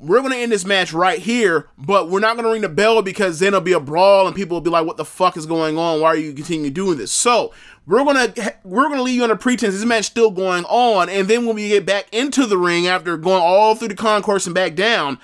we're 0.00 0.20
to 0.32 0.38
end 0.38 0.52
this 0.52 0.64
match 0.64 0.92
right 0.92 1.18
here, 1.18 1.68
but 1.76 2.08
we're 2.08 2.20
not 2.20 2.34
to 2.44 2.50
ring 2.50 2.62
the 2.62 2.68
bell 2.68 3.02
because 3.02 3.38
then 3.38 3.48
it'll 3.48 3.60
be 3.60 3.72
a 3.72 3.80
brawl 3.80 4.26
and 4.26 4.34
people 4.34 4.56
will 4.56 4.62
be 4.62 4.70
like, 4.70 4.86
"What 4.86 4.96
the 4.96 5.04
fuck 5.04 5.36
is 5.36 5.46
going 5.46 5.76
on? 5.78 6.00
Why 6.00 6.08
are 6.08 6.16
you 6.16 6.32
continuing 6.32 6.72
doing 6.72 6.98
this?" 6.98 7.12
So 7.12 7.52
we're 7.86 8.04
gonna 8.04 8.32
we're 8.64 8.88
gonna 8.88 9.02
leave 9.02 9.16
you 9.16 9.22
under 9.22 9.36
pretense 9.36 9.74
this 9.74 9.84
match 9.84 10.06
still 10.06 10.30
going 10.30 10.64
on, 10.64 11.08
and 11.08 11.28
then 11.28 11.46
when 11.46 11.56
we 11.56 11.68
get 11.68 11.86
back 11.86 12.06
into 12.12 12.46
the 12.46 12.56
ring 12.56 12.86
after 12.86 13.16
going 13.16 13.42
all 13.42 13.74
through 13.74 13.88
the 13.88 13.94
concourse 13.94 14.46
and 14.46 14.54
back 14.54 14.74
down, 14.74 15.18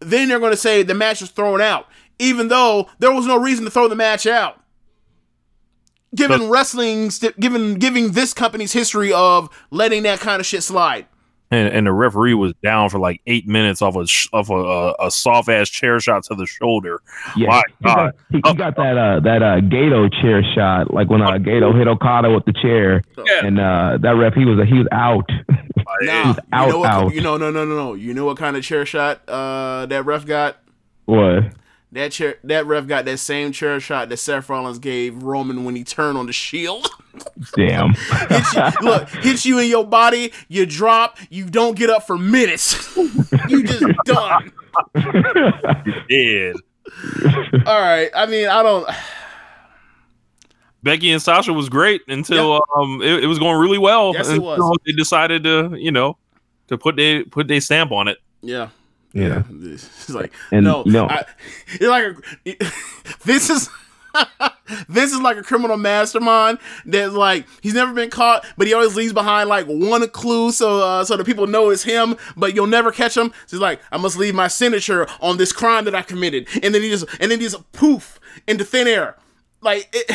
then 0.00 0.28
they're 0.28 0.38
to 0.38 0.56
say 0.56 0.82
the 0.82 0.94
match 0.94 1.20
was 1.20 1.30
thrown 1.30 1.60
out, 1.60 1.86
even 2.18 2.48
though 2.48 2.88
there 2.98 3.12
was 3.12 3.26
no 3.26 3.38
reason 3.38 3.64
to 3.64 3.70
throw 3.70 3.88
the 3.88 3.96
match 3.96 4.26
out. 4.26 4.61
Given 6.14 6.50
wrestling, 6.50 7.10
st- 7.10 7.38
given 7.40 7.74
giving 7.76 8.12
this 8.12 8.34
company's 8.34 8.72
history 8.72 9.12
of 9.12 9.48
letting 9.70 10.02
that 10.02 10.20
kind 10.20 10.40
of 10.40 10.46
shit 10.46 10.62
slide. 10.62 11.06
and, 11.50 11.68
and 11.68 11.86
the 11.86 11.92
referee 11.92 12.34
was 12.34 12.52
down 12.62 12.88
for 12.90 12.98
like 12.98 13.20
eight 13.26 13.46
minutes 13.48 13.80
off 13.82 13.96
a 13.96 14.06
sh- 14.06 14.28
off 14.32 14.50
a, 14.50 14.54
a, 14.54 14.94
a 15.06 15.10
soft 15.10 15.48
ass 15.48 15.68
chair 15.70 16.00
shot 16.00 16.22
to 16.24 16.34
the 16.34 16.46
shoulder. 16.46 17.00
Yeah, 17.36 17.48
My 17.48 17.62
he 17.78 17.84
got, 17.84 17.96
God, 17.96 18.12
he, 18.30 18.36
he 18.36 18.54
got 18.54 18.76
that 18.76 18.98
uh 18.98 19.20
that 19.20 19.42
uh 19.42 19.60
Gedo 19.60 20.12
chair 20.20 20.42
shot, 20.54 20.92
like 20.92 21.08
when 21.08 21.22
uh 21.22 21.32
Gedo 21.32 21.76
hit 21.76 21.88
Okada 21.88 22.30
with 22.30 22.44
the 22.44 22.52
chair, 22.54 23.02
Yeah. 23.16 23.46
and 23.46 23.58
uh 23.58 23.98
that 24.02 24.10
ref 24.16 24.34
he 24.34 24.44
was 24.44 24.66
he 24.68 24.78
was 24.78 24.88
out. 24.92 25.30
Nah, 26.02 26.34
out, 26.52 26.66
you 26.66 26.72
know 26.72 26.78
what? 26.78 26.90
out. 26.90 27.14
You 27.14 27.20
know, 27.20 27.36
no, 27.36 27.50
no, 27.50 27.64
no, 27.64 27.74
no. 27.74 27.94
You 27.94 28.14
know 28.14 28.24
what 28.24 28.36
kind 28.38 28.56
of 28.56 28.62
chair 28.64 28.84
shot 28.86 29.20
uh, 29.28 29.86
that 29.86 30.04
ref 30.06 30.24
got? 30.26 30.56
what? 31.06 31.44
That 31.92 32.12
chair, 32.12 32.36
that 32.44 32.66
ref 32.66 32.86
got 32.86 33.04
that 33.04 33.18
same 33.18 33.52
chair 33.52 33.78
shot 33.78 34.08
that 34.08 34.16
Seth 34.16 34.48
Rollins 34.48 34.78
gave 34.78 35.22
Roman 35.22 35.64
when 35.64 35.76
he 35.76 35.84
turned 35.84 36.16
on 36.16 36.24
the 36.24 36.32
Shield. 36.32 36.88
Damn. 37.54 37.90
hits 38.28 38.54
you, 38.54 38.62
look, 38.80 39.08
hits 39.10 39.46
you 39.46 39.58
in 39.58 39.68
your 39.68 39.86
body, 39.86 40.32
you 40.48 40.64
drop, 40.64 41.18
you 41.28 41.44
don't 41.44 41.76
get 41.76 41.90
up 41.90 42.06
for 42.06 42.16
minutes. 42.16 42.96
you 43.48 43.62
just 43.62 43.84
done. 44.06 44.52
Dead. 46.08 46.54
All 47.66 47.80
right. 47.80 48.10
I 48.14 48.24
mean, 48.26 48.48
I 48.48 48.62
don't. 48.62 48.88
Becky 50.82 51.12
and 51.12 51.20
Sasha 51.20 51.52
was 51.52 51.68
great 51.68 52.00
until 52.08 52.60
um 52.76 53.02
it, 53.02 53.24
it 53.24 53.26
was 53.26 53.38
going 53.38 53.60
really 53.60 53.78
well. 53.78 54.12
Yes, 54.14 54.30
it 54.30 54.42
was. 54.42 54.78
They 54.86 54.92
decided 54.92 55.44
to 55.44 55.76
you 55.78 55.92
know 55.92 56.16
to 56.68 56.78
put 56.78 56.96
they 56.96 57.22
put 57.22 57.48
their 57.48 57.60
stamp 57.60 57.92
on 57.92 58.08
it. 58.08 58.18
Yeah. 58.40 58.70
Yeah. 59.12 59.42
It's 59.50 60.08
like 60.10 60.32
And, 60.50 60.64
no, 60.64 60.82
know- 60.84 61.08
I, 61.08 61.24
it's 61.68 61.82
like 61.82 62.16
a, 62.46 62.72
this 63.24 63.50
is 63.50 63.68
this 64.88 65.12
is 65.12 65.20
like 65.20 65.36
a 65.36 65.42
criminal 65.42 65.76
mastermind 65.76 66.58
that 66.86 67.12
like 67.12 67.46
he's 67.60 67.74
never 67.74 67.92
been 67.92 68.10
caught, 68.10 68.44
but 68.56 68.66
he 68.66 68.74
always 68.74 68.94
leaves 68.94 69.12
behind 69.12 69.48
like 69.48 69.66
one 69.66 70.06
clue 70.10 70.52
so 70.52 70.80
uh, 70.80 71.04
so 71.04 71.16
that 71.16 71.24
people 71.24 71.46
know 71.46 71.70
it's 71.70 71.82
him, 71.82 72.16
but 72.36 72.54
you'll 72.54 72.66
never 72.66 72.92
catch 72.92 73.16
him. 73.16 73.28
So 73.46 73.56
he's 73.56 73.60
like, 73.60 73.80
I 73.90 73.96
must 73.96 74.16
leave 74.16 74.34
my 74.34 74.48
signature 74.48 75.06
on 75.20 75.36
this 75.36 75.52
crime 75.52 75.84
that 75.86 75.94
I 75.94 76.02
committed, 76.02 76.48
and 76.62 76.74
then 76.74 76.82
he 76.82 76.90
just 76.90 77.06
and 77.20 77.30
then 77.30 77.40
he 77.40 77.46
just 77.46 77.72
poof 77.72 78.20
into 78.46 78.64
thin 78.64 78.86
air, 78.86 79.16
like 79.60 79.88
it, 79.92 80.10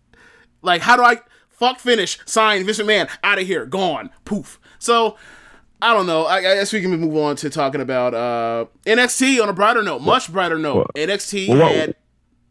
like 0.62 0.82
how 0.82 0.96
do 0.96 1.02
I 1.02 1.18
fuck 1.50 1.78
finish 1.78 2.18
sign 2.26 2.64
Vince 2.64 2.82
Man 2.82 3.08
out 3.22 3.38
of 3.38 3.46
here, 3.46 3.66
gone, 3.66 4.10
poof. 4.24 4.58
So. 4.78 5.16
I 5.80 5.92
don't 5.92 6.06
know. 6.06 6.24
I, 6.24 6.36
I 6.38 6.40
guess 6.40 6.72
we 6.72 6.80
can 6.80 6.90
move 6.90 7.16
on 7.16 7.36
to 7.36 7.50
talking 7.50 7.80
about 7.80 8.14
uh, 8.14 8.66
NXT 8.86 9.42
on 9.42 9.48
a 9.48 9.52
brighter 9.52 9.82
note, 9.82 10.00
much 10.00 10.32
brighter 10.32 10.58
note. 10.58 10.90
NXT 10.94 11.48
well, 11.48 11.68
had 11.68 11.94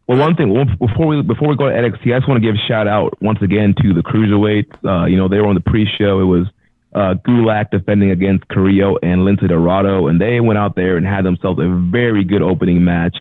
Well, 0.08 0.20
one 0.20 0.36
thing 0.36 0.54
before 0.80 1.08
we 1.08 1.22
before 1.24 1.50
we 1.50 1.56
go 1.56 1.68
to 1.68 1.76
NXT, 1.76 2.14
I 2.14 2.20
just 2.20 2.28
want 2.28 2.42
to 2.42 2.48
give 2.48 2.56
a 2.56 2.68
shout 2.68 2.88
out 2.88 3.20
once 3.22 3.40
again 3.42 3.74
to 3.82 3.94
the 3.94 4.02
cruiserweights. 4.02 4.86
Uh, 4.86 5.06
you 5.06 5.18
know, 5.18 5.28
they 5.28 5.38
were 5.38 5.48
on 5.48 5.56
the 5.56 5.62
pre-show. 5.62 6.20
It 6.20 6.26
was 6.26 6.48
uh, 6.94 7.16
Gulak 7.28 7.72
defending 7.72 8.12
against 8.12 8.48
Carrillo 8.48 8.98
and 9.02 9.22
Lince 9.22 9.48
Dorado, 9.48 10.08
and 10.08 10.22
they 10.22 10.40
went 10.40 10.60
out 10.60 10.76
there 10.76 10.96
and 10.96 11.06
had 11.06 11.26
themselves 11.26 11.60
a 11.60 11.68
very 11.92 12.24
good 12.24 12.42
opening 12.42 12.84
match. 12.84 13.18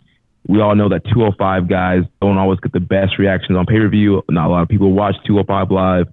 We 0.46 0.60
all 0.60 0.76
know 0.76 0.90
that 0.90 1.04
205 1.04 1.68
guys 1.68 2.02
don't 2.20 2.36
always 2.36 2.60
get 2.60 2.72
the 2.72 2.80
best 2.80 3.18
reactions 3.18 3.56
on 3.56 3.64
pay-per-view. 3.64 4.22
Not 4.28 4.48
a 4.48 4.50
lot 4.50 4.62
of 4.62 4.68
people 4.68 4.92
watch 4.92 5.16
205 5.26 5.70
live, 5.70 6.06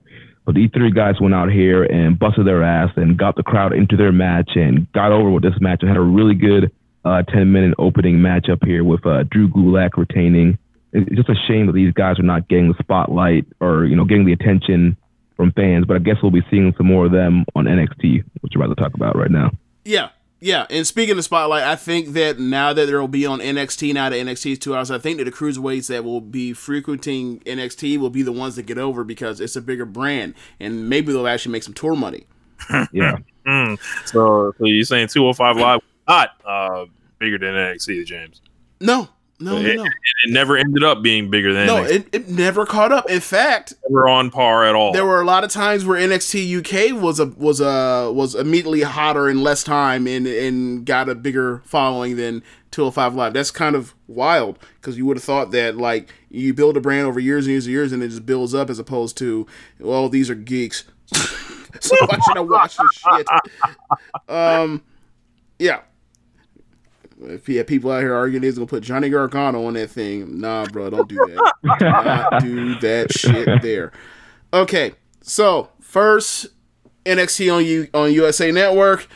but 0.45 0.55
these 0.55 0.69
three 0.73 0.91
guys 0.91 1.15
went 1.21 1.35
out 1.35 1.51
here 1.51 1.83
and 1.83 2.17
busted 2.17 2.47
their 2.47 2.63
ass 2.63 2.89
and 2.95 3.17
got 3.17 3.35
the 3.35 3.43
crowd 3.43 3.73
into 3.73 3.95
their 3.95 4.11
match 4.11 4.51
and 4.55 4.91
got 4.91 5.11
over 5.11 5.29
with 5.29 5.43
this 5.43 5.59
match 5.59 5.79
and 5.81 5.89
had 5.89 5.97
a 5.97 6.01
really 6.01 6.35
good 6.35 6.71
uh, 7.05 7.23
10 7.23 7.51
minute 7.51 7.75
opening 7.77 8.21
match 8.21 8.49
up 8.49 8.59
here 8.63 8.83
with 8.83 9.05
uh, 9.05 9.23
Drew 9.29 9.47
Gulak 9.49 9.97
retaining. 9.97 10.57
It's 10.93 11.15
just 11.15 11.29
a 11.29 11.35
shame 11.47 11.67
that 11.67 11.73
these 11.73 11.93
guys 11.93 12.19
are 12.19 12.23
not 12.23 12.47
getting 12.49 12.67
the 12.67 12.83
spotlight 12.83 13.45
or 13.59 13.85
you 13.85 13.95
know 13.95 14.03
getting 14.03 14.25
the 14.25 14.33
attention 14.33 14.97
from 15.37 15.51
fans. 15.53 15.85
But 15.85 15.95
I 15.95 15.99
guess 15.99 16.17
we'll 16.21 16.31
be 16.31 16.45
seeing 16.49 16.73
some 16.75 16.87
more 16.87 17.05
of 17.05 17.11
them 17.11 17.45
on 17.55 17.65
NXT, 17.65 18.23
which 18.41 18.53
we're 18.55 18.65
about 18.65 18.75
to 18.75 18.81
talk 18.81 18.93
about 18.93 19.15
right 19.15 19.31
now. 19.31 19.51
Yeah, 19.85 20.09
yeah. 20.41 20.65
And 20.69 20.85
speaking 20.85 21.17
of 21.17 21.23
spotlight, 21.23 21.63
I 21.63 21.75
think 21.75 22.09
that 22.09 22.39
now 22.39 22.73
that 22.73 22.87
there 22.87 22.99
will 22.99 23.07
be 23.07 23.25
on 23.25 23.39
NXT, 23.39 23.93
now 23.93 24.09
that 24.09 24.15
NXT 24.15 24.53
is 24.53 24.59
two 24.59 24.75
hours, 24.75 24.91
I 24.91 24.97
think 24.97 25.19
that 25.19 25.25
the 25.25 25.31
cruiserweights 25.31 25.87
that 25.87 26.03
will 26.03 26.19
be 26.19 26.51
frequenting 26.51 27.39
NXT 27.41 27.99
will 27.99 28.09
be 28.09 28.23
the 28.23 28.31
ones 28.31 28.55
that 28.55 28.63
get 28.63 28.77
over 28.77 29.03
because 29.03 29.39
it's 29.39 29.55
a 29.55 29.61
bigger 29.61 29.85
brand, 29.85 30.33
and 30.59 30.89
maybe 30.89 31.13
they'll 31.13 31.27
actually 31.27 31.53
make 31.53 31.63
some 31.63 31.73
tour 31.73 31.95
money. 31.95 32.25
Yeah. 32.91 33.17
Mm. 33.45 33.79
So, 34.05 34.53
so 34.57 34.65
you're 34.65 34.83
saying 34.83 35.07
205 35.07 35.57
Live 35.57 35.81
not 36.07 36.29
uh, 36.45 36.85
bigger 37.19 37.39
than 37.39 37.53
NXT, 37.53 38.05
James? 38.05 38.41
No, 38.79 39.09
No, 39.41 39.57
it, 39.57 39.63
no, 39.75 39.83
no. 39.83 39.85
It, 39.85 40.31
never 40.31 40.55
ended 40.55 40.83
up 40.83 41.01
being 41.01 41.29
bigger 41.29 41.51
than 41.53 41.67
No, 41.67 41.77
NXT. 41.77 41.89
it, 41.91 42.07
it 42.11 42.29
never 42.29 42.65
caught 42.65 42.91
up. 42.91 43.09
In 43.09 43.19
fact, 43.19 43.73
we're 43.89 44.07
on 44.07 44.29
par 44.29 44.63
at 44.65 44.75
all. 44.75 44.93
there 44.93 45.05
were 45.05 45.21
a 45.21 45.25
lot 45.25 45.43
of 45.43 45.49
times 45.51 45.83
where 45.85 45.99
NXT 45.99 46.59
UK 46.93 47.01
was 47.01 47.19
a 47.19 47.25
was 47.25 47.59
a 47.59 48.11
was 48.13 48.35
immediately 48.35 48.81
hotter 48.81 49.27
in 49.29 49.41
less 49.41 49.63
time 49.63 50.07
and 50.07 50.27
and 50.27 50.85
got 50.85 51.09
a 51.09 51.15
bigger 51.15 51.61
following 51.65 52.15
than 52.17 52.43
205 52.71 53.15
Live. 53.15 53.33
That's 53.33 53.51
kind 53.51 53.75
of 53.75 53.93
wild 54.07 54.59
because 54.79 54.97
you 54.97 55.05
would 55.05 55.17
have 55.17 55.23
thought 55.23 55.51
that 55.51 55.75
like 55.77 56.13
you 56.29 56.53
build 56.53 56.77
a 56.77 56.81
brand 56.81 57.07
over 57.07 57.19
years 57.19 57.45
and 57.45 57.51
years 57.51 57.65
and 57.65 57.73
years 57.73 57.91
and 57.91 58.03
it 58.03 58.09
just 58.09 58.25
builds 58.25 58.53
up 58.53 58.69
as 58.69 58.79
opposed 58.79 59.17
to 59.17 59.47
well 59.79 60.07
these 60.07 60.29
are 60.29 60.35
geeks. 60.35 60.85
so 61.79 61.95
why 62.05 62.17
should 62.27 62.37
I 62.37 62.41
watch 62.41 62.77
this 62.77 62.91
shit? 62.93 63.27
Um, 64.29 64.83
yeah. 65.59 65.81
If 67.23 67.47
you 67.47 67.59
have 67.59 67.67
people 67.67 67.91
out 67.91 68.01
here 68.01 68.15
arguing 68.15 68.41
they're 68.41 68.51
gonna 68.51 68.65
put 68.65 68.83
Johnny 68.83 69.09
Gargano 69.09 69.65
on 69.65 69.73
that 69.75 69.89
thing, 69.91 70.39
nah, 70.39 70.65
bro, 70.65 70.89
don't 70.89 71.07
do 71.07 71.15
that. 71.15 71.53
Not 71.81 72.41
do 72.41 72.79
that 72.79 73.11
shit 73.11 73.61
there. 73.61 73.91
Okay, 74.53 74.93
so 75.21 75.69
first 75.79 76.47
NXT 77.05 77.55
on 77.55 77.65
U 77.65 77.87
on 77.93 78.11
USA 78.11 78.51
Network. 78.51 79.07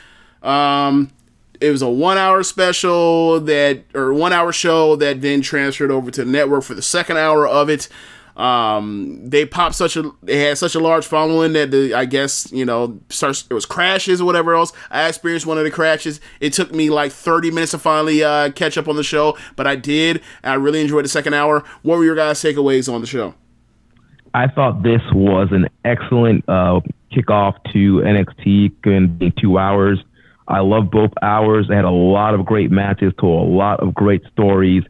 Um, 0.43 1.11
it 1.59 1.71
was 1.71 1.81
a 1.81 1.89
one 1.89 2.17
hour 2.17 2.43
special 2.43 3.39
that 3.41 3.83
or 3.93 4.13
one 4.13 4.33
hour 4.33 4.51
show 4.51 4.95
that 4.97 5.21
then 5.21 5.41
transferred 5.41 5.91
over 5.91 6.11
to 6.11 6.23
the 6.23 6.31
network 6.31 6.63
for 6.63 6.75
the 6.75 6.81
second 6.81 7.17
hour 7.17 7.47
of 7.47 7.69
it. 7.69 7.87
Um, 8.35 9.21
they 9.29 9.45
popped 9.45 9.75
such 9.75 9.95
a 9.95 10.11
they 10.21 10.39
had 10.39 10.57
such 10.57 10.75
a 10.75 10.79
large 10.79 11.05
following 11.05 11.53
that 11.53 11.71
the 11.71 11.93
I 11.93 12.03
guess 12.03 12.51
you 12.51 12.65
know 12.65 12.99
starts 13.09 13.45
it 13.49 13.53
was 13.53 13.65
crashes 13.65 14.19
or 14.19 14.25
whatever 14.25 14.55
else. 14.55 14.73
I 14.91 15.07
experienced 15.07 15.45
one 15.45 15.57
of 15.57 15.63
the 15.63 15.71
crashes. 15.71 16.19
It 16.41 16.51
took 16.51 16.73
me 16.73 16.89
like 16.89 17.11
30 17.13 17.51
minutes 17.51 17.71
to 17.71 17.79
finally 17.79 18.23
uh, 18.23 18.51
catch 18.51 18.77
up 18.77 18.87
on 18.89 18.97
the 18.97 19.03
show, 19.03 19.37
but 19.55 19.67
I 19.67 19.75
did. 19.77 20.21
I 20.43 20.55
really 20.55 20.81
enjoyed 20.81 21.05
the 21.05 21.09
second 21.09 21.33
hour. 21.33 21.63
What 21.81 21.97
were 21.97 22.03
your 22.03 22.15
guys' 22.15 22.41
takeaways 22.41 22.93
on 22.93 22.99
the 22.99 23.07
show? 23.07 23.35
I 24.33 24.47
thought 24.47 24.83
this 24.83 25.01
was 25.13 25.47
an 25.51 25.69
excellent 25.85 26.43
uh, 26.49 26.81
kickoff 27.13 27.55
to 27.71 28.01
NXT 28.01 28.85
in 28.85 29.17
being 29.17 29.33
two 29.39 29.57
hours. 29.57 30.03
I 30.47 30.59
love 30.59 30.91
both 30.91 31.11
hours. 31.21 31.67
They 31.69 31.75
had 31.75 31.85
a 31.85 31.89
lot 31.89 32.33
of 32.33 32.45
great 32.45 32.69
matches, 32.69 33.13
told 33.17 33.47
a 33.47 33.51
lot 33.51 33.79
of 33.79 33.93
great 33.93 34.23
stories, 34.33 34.83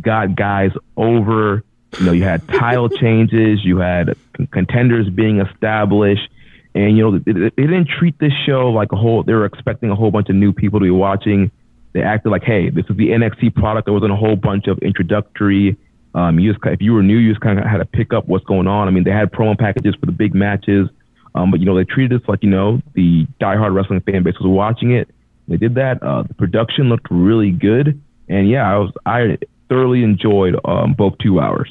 got 0.00 0.34
guys 0.34 0.70
over. 0.96 1.62
You 1.98 2.06
know, 2.06 2.12
you 2.12 2.24
had 2.24 2.46
title 2.48 2.88
changes, 2.88 3.64
you 3.64 3.78
had 3.78 4.16
contenders 4.50 5.08
being 5.08 5.40
established, 5.40 6.28
and 6.74 6.96
you 6.96 7.02
know 7.02 7.18
they, 7.18 7.32
didn't 7.32 7.88
treat 7.88 8.18
this 8.18 8.32
show 8.44 8.68
like 8.70 8.92
a 8.92 8.96
whole. 8.96 9.22
They 9.22 9.32
were 9.32 9.46
expecting 9.46 9.90
a 9.90 9.94
whole 9.94 10.10
bunch 10.10 10.28
of 10.28 10.36
new 10.36 10.52
people 10.52 10.78
to 10.78 10.84
be 10.84 10.90
watching. 10.90 11.50
They 11.94 12.02
acted 12.02 12.30
like, 12.30 12.42
hey, 12.42 12.68
this 12.68 12.84
is 12.90 12.96
the 12.96 13.08
NXT 13.08 13.54
product. 13.54 13.86
There 13.86 13.94
wasn't 13.94 14.12
a 14.12 14.16
whole 14.16 14.36
bunch 14.36 14.66
of 14.66 14.78
introductory. 14.80 15.76
Um, 16.14 16.38
you 16.38 16.52
just 16.52 16.64
if 16.66 16.82
you 16.82 16.92
were 16.92 17.02
new, 17.02 17.16
you 17.16 17.32
just 17.32 17.40
kind 17.40 17.58
of 17.58 17.64
had 17.64 17.78
to 17.78 17.86
pick 17.86 18.12
up 18.12 18.28
what's 18.28 18.44
going 18.44 18.66
on. 18.66 18.88
I 18.88 18.90
mean, 18.90 19.04
they 19.04 19.10
had 19.10 19.32
promo 19.32 19.58
packages 19.58 19.94
for 19.94 20.04
the 20.04 20.12
big 20.12 20.34
matches, 20.34 20.88
um, 21.34 21.50
but 21.50 21.60
you 21.60 21.66
know 21.66 21.74
they 21.74 21.84
treated 21.84 22.20
us 22.20 22.28
like 22.28 22.42
you 22.42 22.50
know 22.50 22.82
the 22.94 23.26
diehard 23.40 23.74
wrestling 23.74 24.00
fan 24.00 24.22
base 24.22 24.38
was 24.38 24.48
watching 24.48 24.92
it. 24.92 25.08
They 25.48 25.56
did 25.56 25.76
that. 25.76 26.02
Uh, 26.02 26.24
the 26.24 26.34
production 26.34 26.90
looked 26.90 27.06
really 27.10 27.52
good, 27.52 28.02
and 28.28 28.50
yeah, 28.50 28.70
I 28.70 28.76
was 28.76 28.92
I 29.06 29.38
thoroughly 29.70 30.02
enjoyed 30.02 30.60
um, 30.64 30.92
both 30.92 31.16
two 31.18 31.40
hours. 31.40 31.70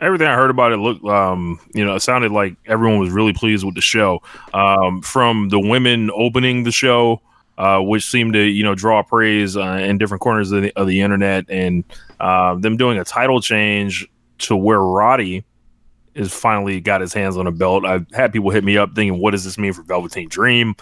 Everything 0.00 0.26
I 0.26 0.34
heard 0.34 0.50
about 0.50 0.72
it 0.72 0.76
looked, 0.76 1.04
um, 1.04 1.58
you 1.74 1.84
know, 1.84 1.94
it 1.94 2.00
sounded 2.00 2.30
like 2.32 2.56
everyone 2.66 2.98
was 2.98 3.10
really 3.10 3.32
pleased 3.32 3.64
with 3.64 3.74
the 3.74 3.80
show. 3.80 4.20
Um, 4.52 5.00
from 5.02 5.48
the 5.48 5.58
women 5.58 6.10
opening 6.14 6.64
the 6.64 6.72
show, 6.72 7.22
uh, 7.56 7.80
which 7.80 8.04
seemed 8.04 8.34
to, 8.34 8.40
you 8.42 8.62
know, 8.62 8.74
draw 8.74 9.02
praise 9.02 9.56
uh, 9.56 9.62
in 9.62 9.96
different 9.96 10.20
corners 10.20 10.52
of 10.52 10.62
the, 10.62 10.72
of 10.76 10.86
the 10.86 11.00
internet, 11.00 11.46
and 11.48 11.84
uh, 12.20 12.54
them 12.56 12.76
doing 12.76 12.98
a 12.98 13.04
title 13.04 13.40
change 13.40 14.06
to 14.38 14.54
where 14.54 14.80
Roddy 14.80 15.44
is 16.14 16.32
finally 16.32 16.80
got 16.80 17.00
his 17.00 17.14
hands 17.14 17.36
on 17.38 17.46
a 17.46 17.52
belt. 17.52 17.84
I've 17.86 18.06
had 18.12 18.32
people 18.32 18.50
hit 18.50 18.64
me 18.64 18.76
up 18.76 18.94
thinking, 18.94 19.18
what 19.20 19.30
does 19.30 19.44
this 19.44 19.56
mean 19.56 19.72
for 19.72 19.82
Velveteen 19.82 20.28
Dream? 20.28 20.74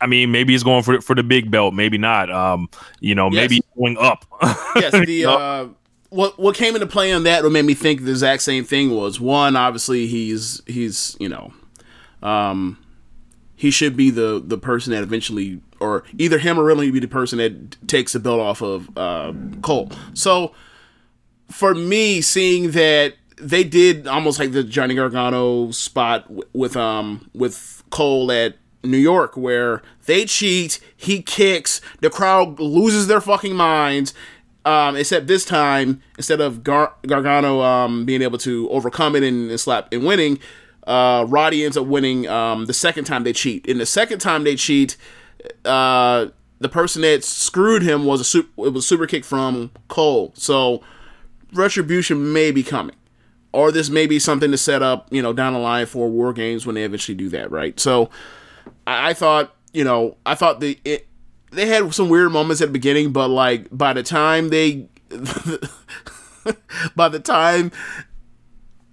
I 0.00 0.06
mean, 0.06 0.30
maybe 0.30 0.52
he's 0.54 0.62
going 0.62 0.82
for 0.82 1.00
for 1.00 1.14
the 1.14 1.22
big 1.22 1.50
belt, 1.50 1.72
maybe 1.74 1.96
not. 1.98 2.30
Um, 2.30 2.68
you 3.00 3.14
know, 3.14 3.30
Yes. 3.30 3.50
maybe 3.50 3.62
going 3.76 3.96
up. 3.98 4.24
yes, 4.76 4.92
the 4.92 5.24
uh, 5.26 5.68
what 6.10 6.38
what 6.38 6.54
came 6.54 6.74
into 6.74 6.86
play 6.86 7.12
on 7.12 7.24
that 7.24 7.42
what 7.42 7.52
made 7.52 7.64
me 7.64 7.74
think 7.74 8.04
the 8.04 8.10
exact 8.10 8.42
same 8.42 8.64
thing 8.64 8.90
was 8.90 9.20
one. 9.20 9.56
Obviously, 9.56 10.06
he's 10.06 10.62
he's 10.66 11.16
you 11.20 11.28
know, 11.28 11.52
um, 12.22 12.78
he 13.54 13.70
should 13.70 13.96
be 13.96 14.10
the 14.10 14.42
the 14.44 14.58
person 14.58 14.92
that 14.92 15.02
eventually, 15.02 15.60
or 15.80 16.04
either 16.18 16.38
him 16.38 16.58
or 16.58 16.64
really 16.64 16.90
be 16.90 17.00
the 17.00 17.08
person 17.08 17.38
that 17.38 17.88
takes 17.88 18.12
the 18.12 18.20
belt 18.20 18.40
off 18.40 18.62
of 18.62 18.96
uh, 18.96 19.32
Cole. 19.62 19.90
So 20.14 20.54
for 21.50 21.74
me, 21.74 22.20
seeing 22.20 22.72
that 22.72 23.14
they 23.38 23.64
did 23.64 24.06
almost 24.06 24.38
like 24.38 24.52
the 24.52 24.64
Johnny 24.64 24.94
Gargano 24.94 25.70
spot 25.70 26.26
with 26.54 26.76
um 26.76 27.30
with 27.34 27.82
Cole 27.90 28.32
at 28.32 28.56
New 28.82 28.96
York, 28.96 29.36
where 29.36 29.82
they 30.06 30.24
cheat, 30.24 30.80
he 30.96 31.22
kicks, 31.22 31.80
the 32.00 32.10
crowd 32.10 32.58
loses 32.60 33.06
their 33.06 33.20
fucking 33.20 33.54
minds. 33.54 34.14
Um, 34.66 34.96
except 34.96 35.28
this 35.28 35.44
time, 35.44 36.02
instead 36.18 36.40
of 36.40 36.64
Gar- 36.64 36.92
Gargano 37.06 37.62
um, 37.62 38.04
being 38.04 38.20
able 38.20 38.38
to 38.38 38.68
overcome 38.70 39.14
it 39.14 39.22
and, 39.22 39.48
and 39.48 39.60
slap 39.60 39.92
and 39.92 40.04
winning, 40.04 40.40
uh, 40.88 41.24
Roddy 41.28 41.64
ends 41.64 41.76
up 41.76 41.86
winning 41.86 42.26
um, 42.26 42.66
the 42.66 42.74
second 42.74 43.04
time 43.04 43.22
they 43.22 43.32
cheat. 43.32 43.64
In 43.66 43.78
the 43.78 43.86
second 43.86 44.18
time 44.18 44.42
they 44.42 44.56
cheat, 44.56 44.96
uh, 45.64 46.26
the 46.58 46.68
person 46.68 47.02
that 47.02 47.22
screwed 47.22 47.82
him 47.82 48.06
was 48.06 48.20
a 48.20 48.24
super, 48.24 48.66
it 48.66 48.72
was 48.72 48.84
a 48.84 48.88
super 48.88 49.06
kick 49.06 49.24
from 49.24 49.70
Cole. 49.86 50.32
So 50.34 50.82
retribution 51.52 52.32
may 52.32 52.50
be 52.50 52.64
coming, 52.64 52.96
or 53.52 53.70
this 53.70 53.88
may 53.88 54.08
be 54.08 54.18
something 54.18 54.50
to 54.50 54.58
set 54.58 54.82
up, 54.82 55.06
you 55.12 55.22
know, 55.22 55.32
down 55.32 55.52
the 55.52 55.60
line 55.60 55.86
for 55.86 56.08
War 56.08 56.32
Games 56.32 56.66
when 56.66 56.74
they 56.74 56.82
eventually 56.82 57.14
do 57.14 57.28
that, 57.28 57.52
right? 57.52 57.78
So 57.78 58.10
I, 58.84 59.10
I 59.10 59.14
thought, 59.14 59.54
you 59.72 59.84
know, 59.84 60.16
I 60.26 60.34
thought 60.34 60.58
the 60.58 60.76
it, 60.84 61.06
they 61.56 61.66
had 61.66 61.92
some 61.94 62.08
weird 62.08 62.30
moments 62.32 62.62
at 62.62 62.68
the 62.68 62.72
beginning, 62.72 63.12
but 63.12 63.28
like 63.28 63.66
by 63.76 63.92
the 63.92 64.02
time 64.02 64.50
they, 64.50 64.88
by 66.94 67.08
the 67.08 67.18
time 67.18 67.72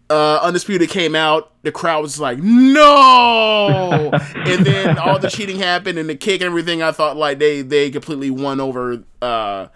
uh, 0.10 0.40
Undisputed 0.42 0.90
came 0.90 1.16
out, 1.16 1.52
the 1.64 1.72
crowd 1.72 2.02
was 2.02 2.20
like, 2.20 2.40
no! 2.40 4.12
and 4.36 4.66
then 4.66 4.98
all 4.98 5.20
the 5.20 5.30
cheating 5.30 5.60
happened 5.60 5.98
and 6.00 6.10
the 6.10 6.16
kick 6.16 6.42
and 6.42 6.48
everything. 6.48 6.82
I 6.82 6.92
thought 6.92 7.18
like 7.18 7.40
they, 7.40 7.62
they 7.62 7.92
completely 7.92 8.30
won 8.30 8.60
over, 8.60 9.04
uh, 9.22 9.68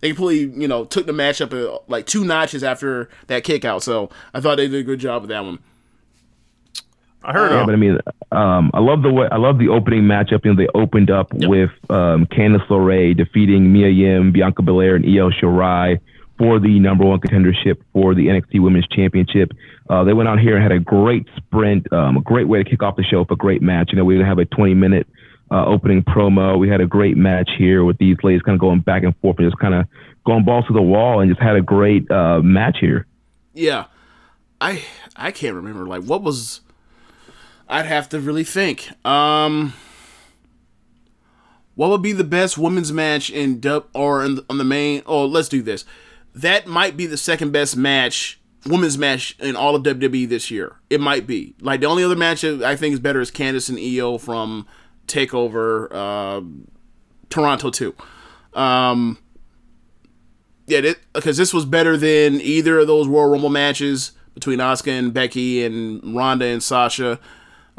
they 0.00 0.08
completely, 0.08 0.60
you 0.60 0.68
know, 0.68 0.84
took 0.84 1.06
the 1.06 1.12
match 1.12 1.40
up 1.40 1.52
uh, 1.52 1.78
like 1.88 2.06
two 2.06 2.24
notches 2.24 2.62
after 2.62 3.08
that 3.26 3.44
kick 3.44 3.64
out. 3.64 3.82
So 3.82 4.10
I 4.34 4.40
thought 4.40 4.56
they 4.56 4.68
did 4.68 4.80
a 4.80 4.84
good 4.84 5.00
job 5.00 5.22
with 5.22 5.30
that 5.30 5.44
one. 5.44 5.58
I 7.24 7.32
heard. 7.32 7.52
Yeah, 7.52 7.60
um, 7.60 7.66
but 7.66 7.72
I 7.72 7.76
mean, 7.76 7.98
um, 8.32 8.70
I 8.74 8.80
love 8.80 9.02
the 9.02 9.12
way 9.12 9.28
I 9.30 9.36
love 9.36 9.58
the 9.58 9.68
opening 9.68 10.02
matchup. 10.02 10.44
You 10.44 10.54
know, 10.54 10.56
they 10.56 10.68
opened 10.74 11.10
up 11.10 11.32
with 11.32 11.70
um, 11.90 12.26
Candice 12.26 12.66
LeRae 12.68 13.16
defeating 13.16 13.72
Mia 13.72 13.88
Yim, 13.88 14.32
Bianca 14.32 14.62
Belair, 14.62 14.96
and 14.96 15.04
Io 15.04 15.30
Shirai 15.30 16.00
for 16.38 16.58
the 16.58 16.80
number 16.80 17.04
one 17.04 17.20
contendership 17.20 17.80
for 17.92 18.14
the 18.14 18.26
NXT 18.26 18.60
Women's 18.60 18.88
Championship. 18.88 19.52
Uh, 19.88 20.02
they 20.04 20.12
went 20.12 20.28
out 20.28 20.40
here 20.40 20.56
and 20.56 20.62
had 20.62 20.72
a 20.72 20.80
great 20.80 21.26
sprint, 21.36 21.92
um, 21.92 22.16
a 22.16 22.20
great 22.20 22.48
way 22.48 22.62
to 22.62 22.68
kick 22.68 22.82
off 22.82 22.96
the 22.96 23.04
show 23.04 23.24
for 23.24 23.34
a 23.34 23.36
great 23.36 23.62
match. 23.62 23.90
You 23.92 23.98
know, 23.98 24.04
we 24.04 24.14
didn't 24.14 24.28
have 24.28 24.38
a 24.38 24.44
20 24.46 24.74
minute 24.74 25.06
uh, 25.52 25.66
opening 25.66 26.02
promo. 26.02 26.58
We 26.58 26.68
had 26.68 26.80
a 26.80 26.86
great 26.86 27.16
match 27.16 27.50
here 27.58 27.84
with 27.84 27.98
these 27.98 28.16
ladies 28.22 28.42
kind 28.42 28.54
of 28.54 28.60
going 28.60 28.80
back 28.80 29.02
and 29.02 29.14
forth 29.18 29.38
and 29.38 29.46
just 29.48 29.60
kind 29.60 29.74
of 29.74 29.86
going 30.24 30.44
balls 30.44 30.66
to 30.66 30.72
the 30.72 30.82
wall 30.82 31.20
and 31.20 31.30
just 31.30 31.42
had 31.42 31.56
a 31.56 31.60
great 31.62 32.10
uh, 32.10 32.40
match 32.40 32.78
here. 32.80 33.06
Yeah, 33.52 33.84
I 34.60 34.82
I 35.14 35.30
can't 35.30 35.54
remember 35.54 35.86
like 35.86 36.02
what 36.04 36.22
was. 36.22 36.60
I'd 37.68 37.86
have 37.86 38.08
to 38.10 38.20
really 38.20 38.44
think. 38.44 38.90
Um, 39.06 39.72
what 41.74 41.90
would 41.90 42.02
be 42.02 42.12
the 42.12 42.24
best 42.24 42.58
women's 42.58 42.92
match 42.92 43.30
in 43.30 43.60
dub 43.60 43.86
or 43.94 44.24
in, 44.24 44.40
on 44.50 44.58
the 44.58 44.64
main? 44.64 45.02
Oh, 45.06 45.24
let's 45.24 45.48
do 45.48 45.62
this. 45.62 45.84
That 46.34 46.66
might 46.66 46.96
be 46.96 47.06
the 47.06 47.16
second 47.16 47.52
best 47.52 47.76
match, 47.76 48.40
women's 48.66 48.98
match 48.98 49.36
in 49.38 49.56
all 49.56 49.74
of 49.74 49.82
WWE 49.82 50.28
this 50.28 50.50
year. 50.50 50.76
It 50.90 51.00
might 51.00 51.26
be 51.26 51.54
like 51.60 51.80
the 51.80 51.86
only 51.86 52.04
other 52.04 52.16
match 52.16 52.44
I 52.44 52.76
think 52.76 52.94
is 52.94 53.00
better 53.00 53.20
is 53.20 53.30
Candice 53.30 53.68
and 53.68 53.78
Io 53.78 54.18
from 54.18 54.66
Takeover 55.06 55.88
uh, 55.90 56.42
Toronto 57.28 57.70
too. 57.70 57.94
Um, 58.54 59.18
yeah, 60.66 60.92
because 61.12 61.36
this 61.36 61.52
was 61.52 61.64
better 61.64 61.96
than 61.96 62.40
either 62.40 62.78
of 62.78 62.86
those 62.86 63.08
Royal 63.08 63.30
Rumble 63.30 63.48
matches 63.48 64.12
between 64.34 64.58
Asuka 64.58 64.98
and 64.98 65.12
Becky 65.12 65.64
and 65.64 66.14
Ronda 66.14 66.46
and 66.46 66.62
Sasha. 66.62 67.18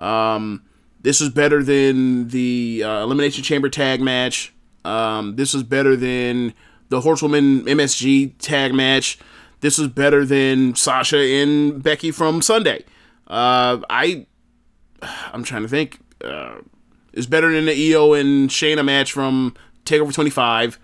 Um, 0.04 0.64
this 1.02 1.20
was 1.20 1.30
better 1.30 1.64
than 1.64 2.28
the 2.30 2.84
uh, 2.84 3.04
Elimination 3.04 3.44
Chamber 3.44 3.70
tag 3.70 4.02
match. 4.02 4.54
Um, 4.86 5.36
this 5.36 5.54
was 5.54 5.64
better 5.64 5.96
than 5.96 6.54
the 6.90 7.02
Horsewoman 7.02 7.64
MSG 7.66 8.34
tag 8.40 8.74
match. 8.74 9.18
This 9.62 9.78
was 9.78 9.88
better 9.88 10.26
than 10.26 10.76
Sasha 10.76 11.18
and 11.18 11.82
Becky 11.82 12.12
from 12.12 12.42
Sunday. 12.42 12.84
Uh, 13.28 13.80
I, 13.90 14.26
I'm 15.34 15.44
trying 15.44 15.64
to 15.64 15.70
think. 15.70 16.00
Uh, 16.24 16.56
it's 17.14 17.28
better 17.28 17.52
than 17.52 17.66
the 17.66 17.94
Io 17.94 18.14
and 18.14 18.50
Shayna 18.50 18.84
match 18.84 19.12
from 19.12 19.56
Takeover 19.86 20.14
25. 20.14 20.80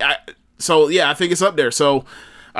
I, 0.00 0.16
so 0.58 0.88
yeah, 0.88 1.10
I 1.10 1.14
think 1.14 1.32
it's 1.32 1.42
up 1.42 1.56
there. 1.56 1.70
So 1.70 2.04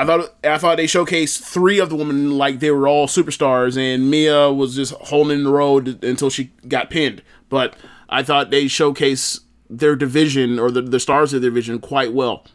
I 0.01 0.05
thought 0.05 0.33
I 0.43 0.57
thought 0.57 0.77
they 0.77 0.85
showcased 0.85 1.43
three 1.43 1.77
of 1.77 1.89
the 1.89 1.95
women 1.95 2.35
like 2.35 2.59
they 2.59 2.71
were 2.71 2.87
all 2.87 3.05
superstars, 3.05 3.77
and 3.77 4.09
Mia 4.09 4.51
was 4.51 4.75
just 4.75 4.93
holding 4.93 5.43
the 5.43 5.51
road 5.51 6.03
until 6.03 6.31
she 6.31 6.45
got 6.67 6.89
pinned. 6.89 7.21
But 7.49 7.75
I 8.09 8.23
thought 8.23 8.49
they 8.49 8.65
showcased 8.65 9.41
their 9.69 9.95
division 9.95 10.57
or 10.57 10.71
the, 10.71 10.81
the 10.81 10.99
stars 10.99 11.33
of 11.33 11.41
their 11.43 11.51
division 11.51 11.77
quite 11.77 12.13
well. 12.13 12.47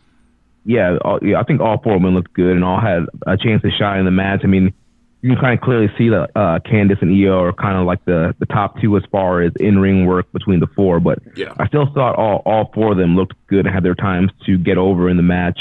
Yeah, 0.65 0.99
all, 1.03 1.21
yeah, 1.23 1.39
I 1.39 1.45
think 1.45 1.61
all 1.61 1.81
four 1.81 1.95
women 1.95 2.15
looked 2.15 2.33
good 2.33 2.51
and 2.57 2.65
all 2.65 2.81
had 2.81 3.07
a 3.29 3.37
chance 3.37 3.63
to 3.63 3.71
shine 3.71 4.01
in 4.01 4.07
the 4.07 4.11
match. 4.11 4.41
I 4.43 4.49
mean, 4.49 4.75
you 5.23 5.31
can 5.31 5.41
kind 5.41 5.57
of 5.57 5.61
clearly 5.61 5.89
see 5.97 6.09
that 6.09 6.31
uh, 6.35 6.59
Candice 6.69 7.01
and 7.01 7.13
Io 7.13 7.45
are 7.45 7.53
kind 7.53 7.79
of 7.79 7.87
like 7.87 8.05
the, 8.07 8.35
the 8.41 8.47
top 8.47 8.81
two 8.81 8.97
as 8.97 9.05
far 9.13 9.43
as 9.43 9.53
in 9.61 9.79
ring 9.79 10.05
work 10.05 10.31
between 10.33 10.59
the 10.59 10.67
four. 10.75 10.99
But 10.99 11.21
Yeah. 11.37 11.55
I 11.61 11.69
still 11.69 11.87
thought 11.95 12.17
all, 12.17 12.43
all 12.45 12.73
four 12.75 12.91
of 12.91 12.99
them 12.99 13.15
looked 13.15 13.35
good 13.47 13.67
and 13.67 13.73
had 13.73 13.85
their 13.85 13.95
times 13.95 14.33
to 14.47 14.59
get 14.59 14.79
over 14.79 15.09
in 15.09 15.17
the 15.17 15.23
match. 15.23 15.61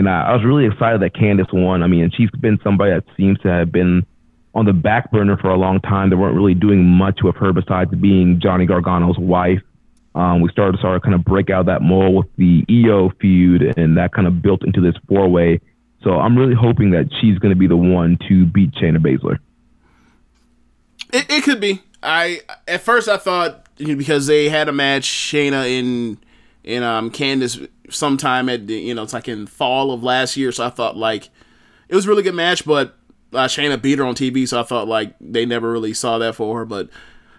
And 0.00 0.08
I, 0.08 0.30
I 0.30 0.32
was 0.34 0.42
really 0.46 0.64
excited 0.64 1.02
that 1.02 1.12
Candice 1.14 1.52
won. 1.52 1.82
I 1.82 1.86
mean, 1.86 2.10
she's 2.16 2.30
been 2.30 2.58
somebody 2.64 2.92
that 2.92 3.04
seems 3.18 3.38
to 3.40 3.48
have 3.48 3.70
been 3.70 4.06
on 4.54 4.64
the 4.64 4.72
back 4.72 5.12
burner 5.12 5.36
for 5.36 5.50
a 5.50 5.58
long 5.58 5.78
time. 5.78 6.08
They 6.08 6.16
weren't 6.16 6.34
really 6.34 6.54
doing 6.54 6.86
much 6.86 7.20
with 7.22 7.36
her 7.36 7.52
besides 7.52 7.94
being 7.94 8.40
Johnny 8.40 8.66
Gargano's 8.66 9.18
wife. 9.18 9.60
Um, 10.14 10.40
we 10.40 10.48
started 10.48 10.78
to 10.78 10.80
sort 10.80 10.96
of 10.96 11.02
kind 11.02 11.14
of 11.14 11.22
break 11.22 11.50
out 11.50 11.66
that 11.66 11.82
mold 11.82 12.14
with 12.16 12.36
the 12.36 12.64
Io 12.70 13.10
feud, 13.20 13.74
and 13.76 13.98
that 13.98 14.14
kind 14.14 14.26
of 14.26 14.40
built 14.40 14.64
into 14.64 14.80
this 14.80 14.94
four 15.06 15.28
way. 15.28 15.60
So 16.02 16.12
I'm 16.12 16.34
really 16.34 16.54
hoping 16.54 16.92
that 16.92 17.10
she's 17.20 17.38
going 17.38 17.52
to 17.52 17.58
be 17.58 17.66
the 17.66 17.76
one 17.76 18.16
to 18.26 18.46
beat 18.46 18.72
Shayna 18.72 18.96
Baszler. 18.96 19.36
It, 21.12 21.26
it 21.28 21.44
could 21.44 21.60
be. 21.60 21.82
I 22.02 22.40
at 22.66 22.80
first 22.80 23.06
I 23.06 23.18
thought 23.18 23.68
you 23.76 23.88
know, 23.88 23.96
because 23.96 24.26
they 24.26 24.48
had 24.48 24.70
a 24.70 24.72
match 24.72 25.04
Shayna 25.04 25.68
in 25.68 26.18
in 26.64 26.82
um 26.82 27.10
Candice 27.10 27.68
sometime 27.90 28.48
at 28.48 28.66
the, 28.66 28.74
you 28.74 28.94
know 28.94 29.02
it's 29.02 29.12
like 29.12 29.28
in 29.28 29.46
fall 29.46 29.92
of 29.92 30.02
last 30.02 30.36
year, 30.36 30.52
so 30.52 30.66
I 30.66 30.70
thought 30.70 30.96
like 30.96 31.28
it 31.88 31.94
was 31.94 32.06
a 32.06 32.08
really 32.08 32.22
good 32.22 32.34
match, 32.34 32.64
but 32.64 32.96
uh, 33.32 33.46
Shayna 33.46 33.80
beat 33.80 33.98
her 33.98 34.04
on 34.04 34.14
TV, 34.14 34.46
so 34.46 34.60
I 34.60 34.62
thought 34.62 34.88
like 34.88 35.14
they 35.20 35.46
never 35.46 35.70
really 35.70 35.94
saw 35.94 36.18
that 36.18 36.34
for 36.34 36.58
her. 36.58 36.64
But 36.64 36.88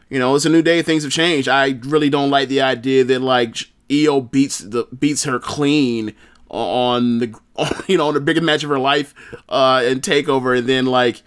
you 0.09 0.19
know 0.19 0.35
it's 0.35 0.45
a 0.45 0.49
new 0.49 0.61
day, 0.61 0.81
things 0.81 1.03
have 1.03 1.11
changed. 1.11 1.47
I 1.47 1.79
really 1.83 2.09
don't 2.09 2.29
like 2.29 2.49
the 2.49 2.61
idea 2.61 3.03
that 3.05 3.21
like 3.21 3.57
Io 3.91 4.21
beats 4.21 4.59
the 4.59 4.87
beats 4.97 5.23
her 5.23 5.39
clean 5.39 6.15
on 6.49 7.19
the 7.19 7.39
you 7.87 7.97
know 7.97 8.07
on 8.07 8.13
the 8.13 8.21
biggest 8.21 8.43
match 8.43 8.63
of 8.63 8.69
her 8.69 8.79
life 8.79 9.13
uh 9.49 9.81
and 9.85 10.01
takeover, 10.01 10.57
and 10.57 10.67
then 10.67 10.85
like 10.85 11.23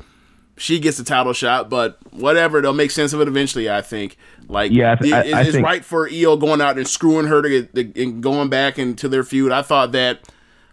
she 0.56 0.78
gets 0.78 0.96
the 0.98 1.04
title 1.04 1.32
shot, 1.32 1.68
but 1.68 1.98
whatever, 2.12 2.60
they'll 2.60 2.72
make 2.72 2.90
sense 2.90 3.12
of 3.12 3.20
it 3.20 3.28
eventually. 3.28 3.68
I 3.70 3.80
think. 3.82 4.16
Like, 4.46 4.70
Yeah, 4.72 4.92
I 4.92 4.94
th- 4.96 5.12
it- 5.12 5.16
I- 5.16 5.20
it's, 5.22 5.34
I 5.34 5.40
it's 5.42 5.50
think- 5.52 5.64
right 5.66 5.84
for 5.84 6.08
Io 6.08 6.36
going 6.36 6.60
out 6.60 6.76
and 6.76 6.86
screwing 6.86 7.26
her 7.26 7.40
to 7.42 7.48
get 7.62 7.96
and 7.96 8.22
going 8.22 8.48
back 8.50 8.78
into 8.78 9.08
their 9.08 9.24
feud. 9.24 9.52
I 9.52 9.62
thought 9.62 9.92
that 9.92 10.20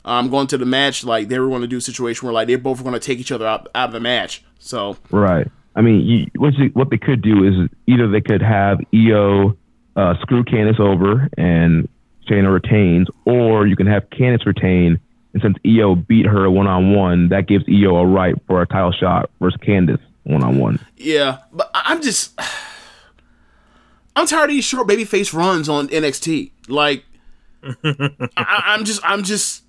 um, 0.03 0.29
going 0.29 0.47
to 0.47 0.57
the 0.57 0.65
match, 0.65 1.03
like 1.05 1.27
they 1.29 1.39
were 1.39 1.47
going 1.47 1.61
to 1.61 1.67
do 1.67 1.77
a 1.77 1.82
situation 1.82 2.25
where 2.25 2.34
like 2.34 2.47
they're 2.47 2.57
both 2.57 2.82
going 2.84 2.93
to 2.93 2.99
take 2.99 3.19
each 3.19 3.32
other 3.32 3.47
out, 3.47 3.69
out 3.75 3.89
of 3.89 3.93
the 3.93 3.99
match. 3.99 4.43
So 4.59 4.97
Right. 5.09 5.47
I 5.75 5.82
mean, 5.82 6.01
you, 6.01 6.25
what, 6.36 6.53
you, 6.55 6.69
what 6.73 6.89
they 6.89 6.97
could 6.97 7.21
do 7.21 7.43
is 7.45 7.69
either 7.88 8.09
they 8.09 8.19
could 8.21 8.41
have 8.41 8.79
Io 8.93 9.55
uh, 9.95 10.15
screw 10.21 10.43
Candice 10.43 10.79
over 10.82 11.29
and 11.38 11.88
Shayna 12.29 12.51
retains, 12.53 13.07
or 13.25 13.67
you 13.67 13.75
can 13.77 13.88
have 13.88 14.09
Candice 14.09 14.45
retain. 14.45 14.99
And 15.34 15.41
since 15.41 15.57
Io 15.65 15.95
beat 15.95 16.25
her 16.25 16.49
one 16.51 16.67
on 16.67 16.93
one, 16.93 17.29
that 17.29 17.47
gives 17.47 17.63
Io 17.69 17.95
a 17.97 18.05
right 18.05 18.36
for 18.47 18.61
a 18.61 18.67
title 18.67 18.91
shot 18.91 19.29
versus 19.39 19.57
Candice 19.65 19.99
one 20.23 20.43
on 20.43 20.57
one. 20.59 20.79
yeah, 20.97 21.39
but 21.53 21.69
I- 21.73 21.84
I'm 21.88 22.01
just 22.01 22.38
I'm 24.15 24.27
tired 24.27 24.45
of 24.49 24.55
these 24.55 24.65
short 24.65 24.88
baby 24.88 25.05
face 25.05 25.34
runs 25.34 25.69
on 25.69 25.88
NXT. 25.88 26.51
Like, 26.67 27.05
I, 27.63 28.13
I'm 28.38 28.84
just 28.86 29.01
I'm 29.03 29.23
just 29.23 29.63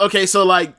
okay. 0.00 0.26
So 0.26 0.44
like, 0.44 0.74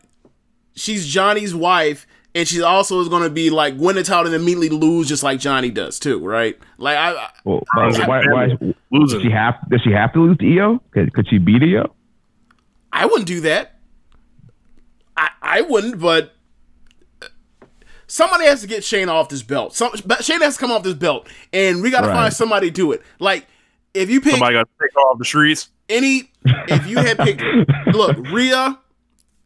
she's 0.76 1.08
Johnny's 1.08 1.56
wife. 1.56 2.06
And 2.36 2.48
she 2.48 2.62
also 2.62 3.02
is 3.02 3.10
going 3.10 3.24
to 3.24 3.30
be 3.32 3.50
like 3.50 3.74
win 3.76 3.96
the 3.96 4.04
title 4.04 4.28
and 4.28 4.36
immediately 4.36 4.70
lose, 4.70 5.08
just 5.08 5.24
like 5.24 5.40
Johnny 5.40 5.72
does 5.72 5.98
too, 5.98 6.20
right? 6.24 6.56
Like 6.78 6.96
I, 6.96 7.14
I 7.14 7.30
Well, 7.44 7.64
why, 7.74 7.90
why, 8.06 8.24
why 8.28 8.48
does 8.50 8.60
Losing. 8.92 9.22
she 9.22 9.32
have 9.32 9.56
does 9.70 9.82
she 9.82 9.92
have 9.92 10.14
to 10.14 10.22
lose 10.22 10.38
to 10.38 10.60
Io? 10.60 10.80
Could, 10.92 11.12
could 11.14 11.28
she 11.28 11.40
beat 11.40 11.64
Io? 11.64 11.92
I 12.92 13.06
wouldn't 13.06 13.28
do 13.28 13.42
that. 13.42 13.76
I 15.18 15.30
I 15.42 15.62
wouldn't, 15.62 16.00
but 16.00 16.34
somebody 18.08 18.46
has 18.46 18.62
to 18.62 18.68
get 18.68 18.84
Shane 18.84 19.10
off 19.10 19.30
this 19.30 19.44
belt. 19.44 19.76
Some 19.76 19.92
but 20.06 20.24
Shane 20.24 20.42
has 20.42 20.56
to 20.56 20.60
come 20.60 20.72
off 20.72 20.84
this 20.84 20.94
belt, 20.96 21.28
and 21.54 21.82
we 21.82 21.92
got 21.92 22.02
to 22.02 22.08
Right. 22.08 22.16
find 22.16 22.34
somebody 22.34 22.68
to 22.68 22.74
do 22.74 22.92
it. 22.92 23.02
Like 23.20 23.46
if 23.94 24.10
you 24.10 24.22
pick 24.22 24.32
Somebody 24.34 24.54
got 24.56 24.68
to 24.68 24.86
take 24.88 24.96
off 24.98 25.18
the 25.18 25.26
streets. 25.26 25.70
any, 25.90 26.32
if 26.46 26.86
you 26.88 26.98
had 27.00 27.18
picked, 27.18 27.42
look, 27.88 28.18
Rhea, 28.32 28.78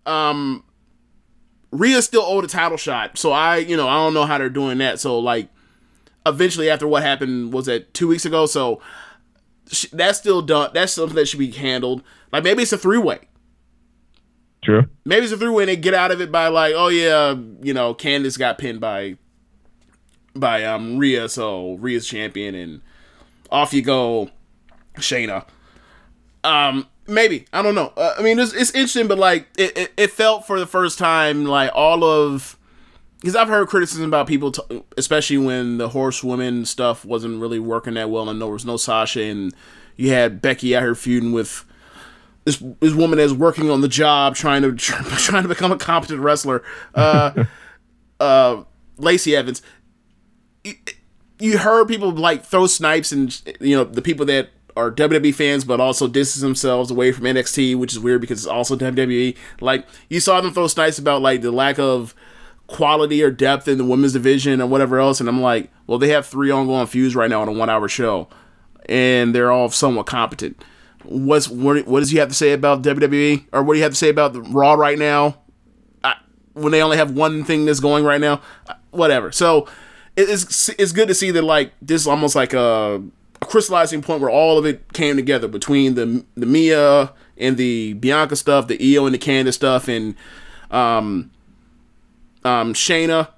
um, 0.05 0.63
Rhea 1.71 2.01
still 2.01 2.23
owed 2.23 2.43
a 2.43 2.47
title 2.47 2.77
shot, 2.77 3.17
so 3.17 3.31
I, 3.31 3.57
you 3.57 3.77
know, 3.77 3.87
I 3.87 3.95
don't 3.95 4.13
know 4.13 4.25
how 4.25 4.37
they're 4.37 4.49
doing 4.49 4.77
that. 4.79 4.99
So 4.99 5.17
like, 5.19 5.49
eventually 6.25 6.69
after 6.69 6.87
what 6.87 7.03
happened 7.03 7.53
was 7.53 7.65
that 7.67 7.93
two 7.93 8.07
weeks 8.09 8.25
ago, 8.25 8.45
so 8.45 8.81
sh- 9.71 9.85
that's 9.93 10.19
still 10.19 10.41
done. 10.41 10.71
That's 10.73 10.93
something 10.93 11.15
that 11.15 11.27
should 11.27 11.39
be 11.39 11.51
handled. 11.51 12.03
Like 12.31 12.43
maybe 12.43 12.63
it's 12.63 12.73
a 12.73 12.77
three 12.77 12.97
way. 12.97 13.19
True. 14.63 14.85
Maybe 15.05 15.25
it's 15.25 15.33
a 15.33 15.45
and 15.45 15.67
they 15.67 15.75
get 15.75 15.93
out 15.93 16.11
of 16.11 16.21
it 16.21 16.31
by 16.31 16.47
like, 16.47 16.73
oh 16.75 16.87
yeah, 16.87 17.35
you 17.61 17.73
know, 17.73 17.93
Candice 17.93 18.39
got 18.39 18.57
pinned 18.57 18.79
by 18.79 19.17
by 20.35 20.63
um 20.63 20.97
Rhea, 20.97 21.29
so 21.29 21.73
Rhea's 21.75 22.07
champion 22.07 22.55
and 22.55 22.81
off 23.51 23.73
you 23.73 23.81
go, 23.81 24.29
Shayna. 24.97 25.45
Um, 26.43 26.87
maybe 27.07 27.45
I 27.53 27.61
don't 27.61 27.75
know. 27.75 27.93
Uh, 27.95 28.15
I 28.17 28.21
mean, 28.21 28.39
it's, 28.39 28.53
it's 28.53 28.71
interesting, 28.71 29.07
but 29.07 29.17
like 29.17 29.47
it, 29.57 29.77
it, 29.77 29.93
it 29.97 30.11
felt 30.11 30.47
for 30.47 30.59
the 30.59 30.65
first 30.65 30.97
time 30.97 31.45
like 31.45 31.71
all 31.73 32.03
of 32.03 32.57
because 33.19 33.35
I've 33.35 33.47
heard 33.47 33.67
criticism 33.67 34.05
about 34.05 34.27
people, 34.27 34.51
t- 34.51 34.83
especially 34.97 35.37
when 35.37 35.77
the 35.77 35.89
horsewoman 35.89 36.65
stuff 36.65 37.05
wasn't 37.05 37.39
really 37.39 37.59
working 37.59 37.93
that 37.93 38.09
well, 38.09 38.29
and 38.29 38.41
there 38.41 38.49
was 38.49 38.65
no 38.65 38.75
Sasha, 38.75 39.23
and 39.23 39.53
you 39.95 40.09
had 40.09 40.41
Becky 40.41 40.75
out 40.75 40.83
here 40.83 40.95
feuding 40.95 41.31
with 41.31 41.63
this 42.45 42.61
this 42.79 42.93
woman 42.93 43.19
is 43.19 43.33
working 43.33 43.69
on 43.69 43.81
the 43.81 43.87
job, 43.87 44.35
trying 44.35 44.61
to 44.61 44.75
trying 44.77 45.43
to 45.43 45.49
become 45.49 45.71
a 45.71 45.77
competent 45.77 46.19
wrestler. 46.21 46.63
Uh, 46.93 47.45
uh, 48.19 48.63
Lacey 48.97 49.35
Evans. 49.35 49.61
You, 50.63 50.73
you 51.39 51.57
heard 51.57 51.87
people 51.87 52.11
like 52.11 52.43
throw 52.43 52.67
snipes, 52.67 53.11
and 53.11 53.41
you 53.59 53.75
know 53.75 53.83
the 53.83 54.01
people 54.01 54.25
that 54.27 54.49
are 54.75 54.91
WWE 54.91 55.33
fans, 55.33 55.65
but 55.65 55.79
also 55.79 56.07
distance 56.07 56.41
themselves 56.41 56.89
away 56.89 57.11
from 57.11 57.25
NXT, 57.25 57.75
which 57.77 57.93
is 57.93 57.99
weird 57.99 58.21
because 58.21 58.39
it's 58.39 58.47
also 58.47 58.75
WWE. 58.75 59.35
Like 59.61 59.85
you 60.09 60.19
saw 60.19 60.41
them 60.41 60.53
throw 60.53 60.67
snipes 60.67 60.97
about 60.97 61.21
like 61.21 61.41
the 61.41 61.51
lack 61.51 61.79
of 61.79 62.15
quality 62.67 63.21
or 63.21 63.29
depth 63.29 63.67
in 63.67 63.77
the 63.77 63.83
women's 63.83 64.13
division 64.13 64.61
or 64.61 64.67
whatever 64.67 64.99
else, 64.99 65.19
and 65.19 65.29
I'm 65.29 65.41
like, 65.41 65.69
well, 65.87 65.99
they 65.99 66.09
have 66.09 66.25
three 66.25 66.51
ongoing 66.51 66.87
feuds 66.87 67.15
right 67.15 67.29
now 67.29 67.41
on 67.41 67.49
a 67.49 67.53
one 67.53 67.69
hour 67.69 67.87
show, 67.87 68.27
and 68.87 69.33
they're 69.33 69.51
all 69.51 69.69
somewhat 69.69 70.05
competent. 70.05 70.61
What's 71.03 71.49
what, 71.49 71.85
what 71.87 71.99
does 71.99 72.11
he 72.11 72.17
have 72.17 72.29
to 72.29 72.35
say 72.35 72.53
about 72.53 72.81
WWE, 72.83 73.45
or 73.51 73.63
what 73.63 73.73
do 73.73 73.77
you 73.77 73.83
have 73.83 73.91
to 73.93 73.97
say 73.97 74.09
about 74.09 74.33
the 74.33 74.41
Raw 74.41 74.73
right 74.73 74.97
now? 74.97 75.37
I, 76.03 76.15
when 76.53 76.71
they 76.71 76.81
only 76.81 76.97
have 76.97 77.11
one 77.11 77.43
thing 77.43 77.65
that's 77.65 77.79
going 77.79 78.03
right 78.05 78.21
now, 78.21 78.41
whatever. 78.91 79.31
So 79.31 79.67
it- 80.15 80.29
it's 80.29 80.69
it's 80.69 80.91
good 80.91 81.07
to 81.09 81.13
see 81.15 81.31
that 81.31 81.41
like 81.43 81.73
this 81.81 82.01
is 82.01 82.07
almost 82.07 82.35
like 82.35 82.53
a, 82.53 83.03
a 83.41 83.45
crystallizing 83.45 84.01
point 84.01 84.21
where 84.21 84.29
all 84.29 84.57
of 84.57 84.65
it 84.65 84.93
came 84.93 85.15
together 85.15 85.47
between 85.47 85.95
the 85.95 86.23
the 86.35 86.45
Mia 86.45 87.11
and 87.37 87.57
the 87.57 87.93
Bianca 87.93 88.35
stuff, 88.35 88.67
the 88.67 88.77
Io 88.95 89.05
and 89.05 89.13
the 89.13 89.19
Candice 89.19 89.53
stuff, 89.55 89.87
and 89.87 90.15
um 90.71 91.31
um 92.45 92.73
Shayna 92.73 93.29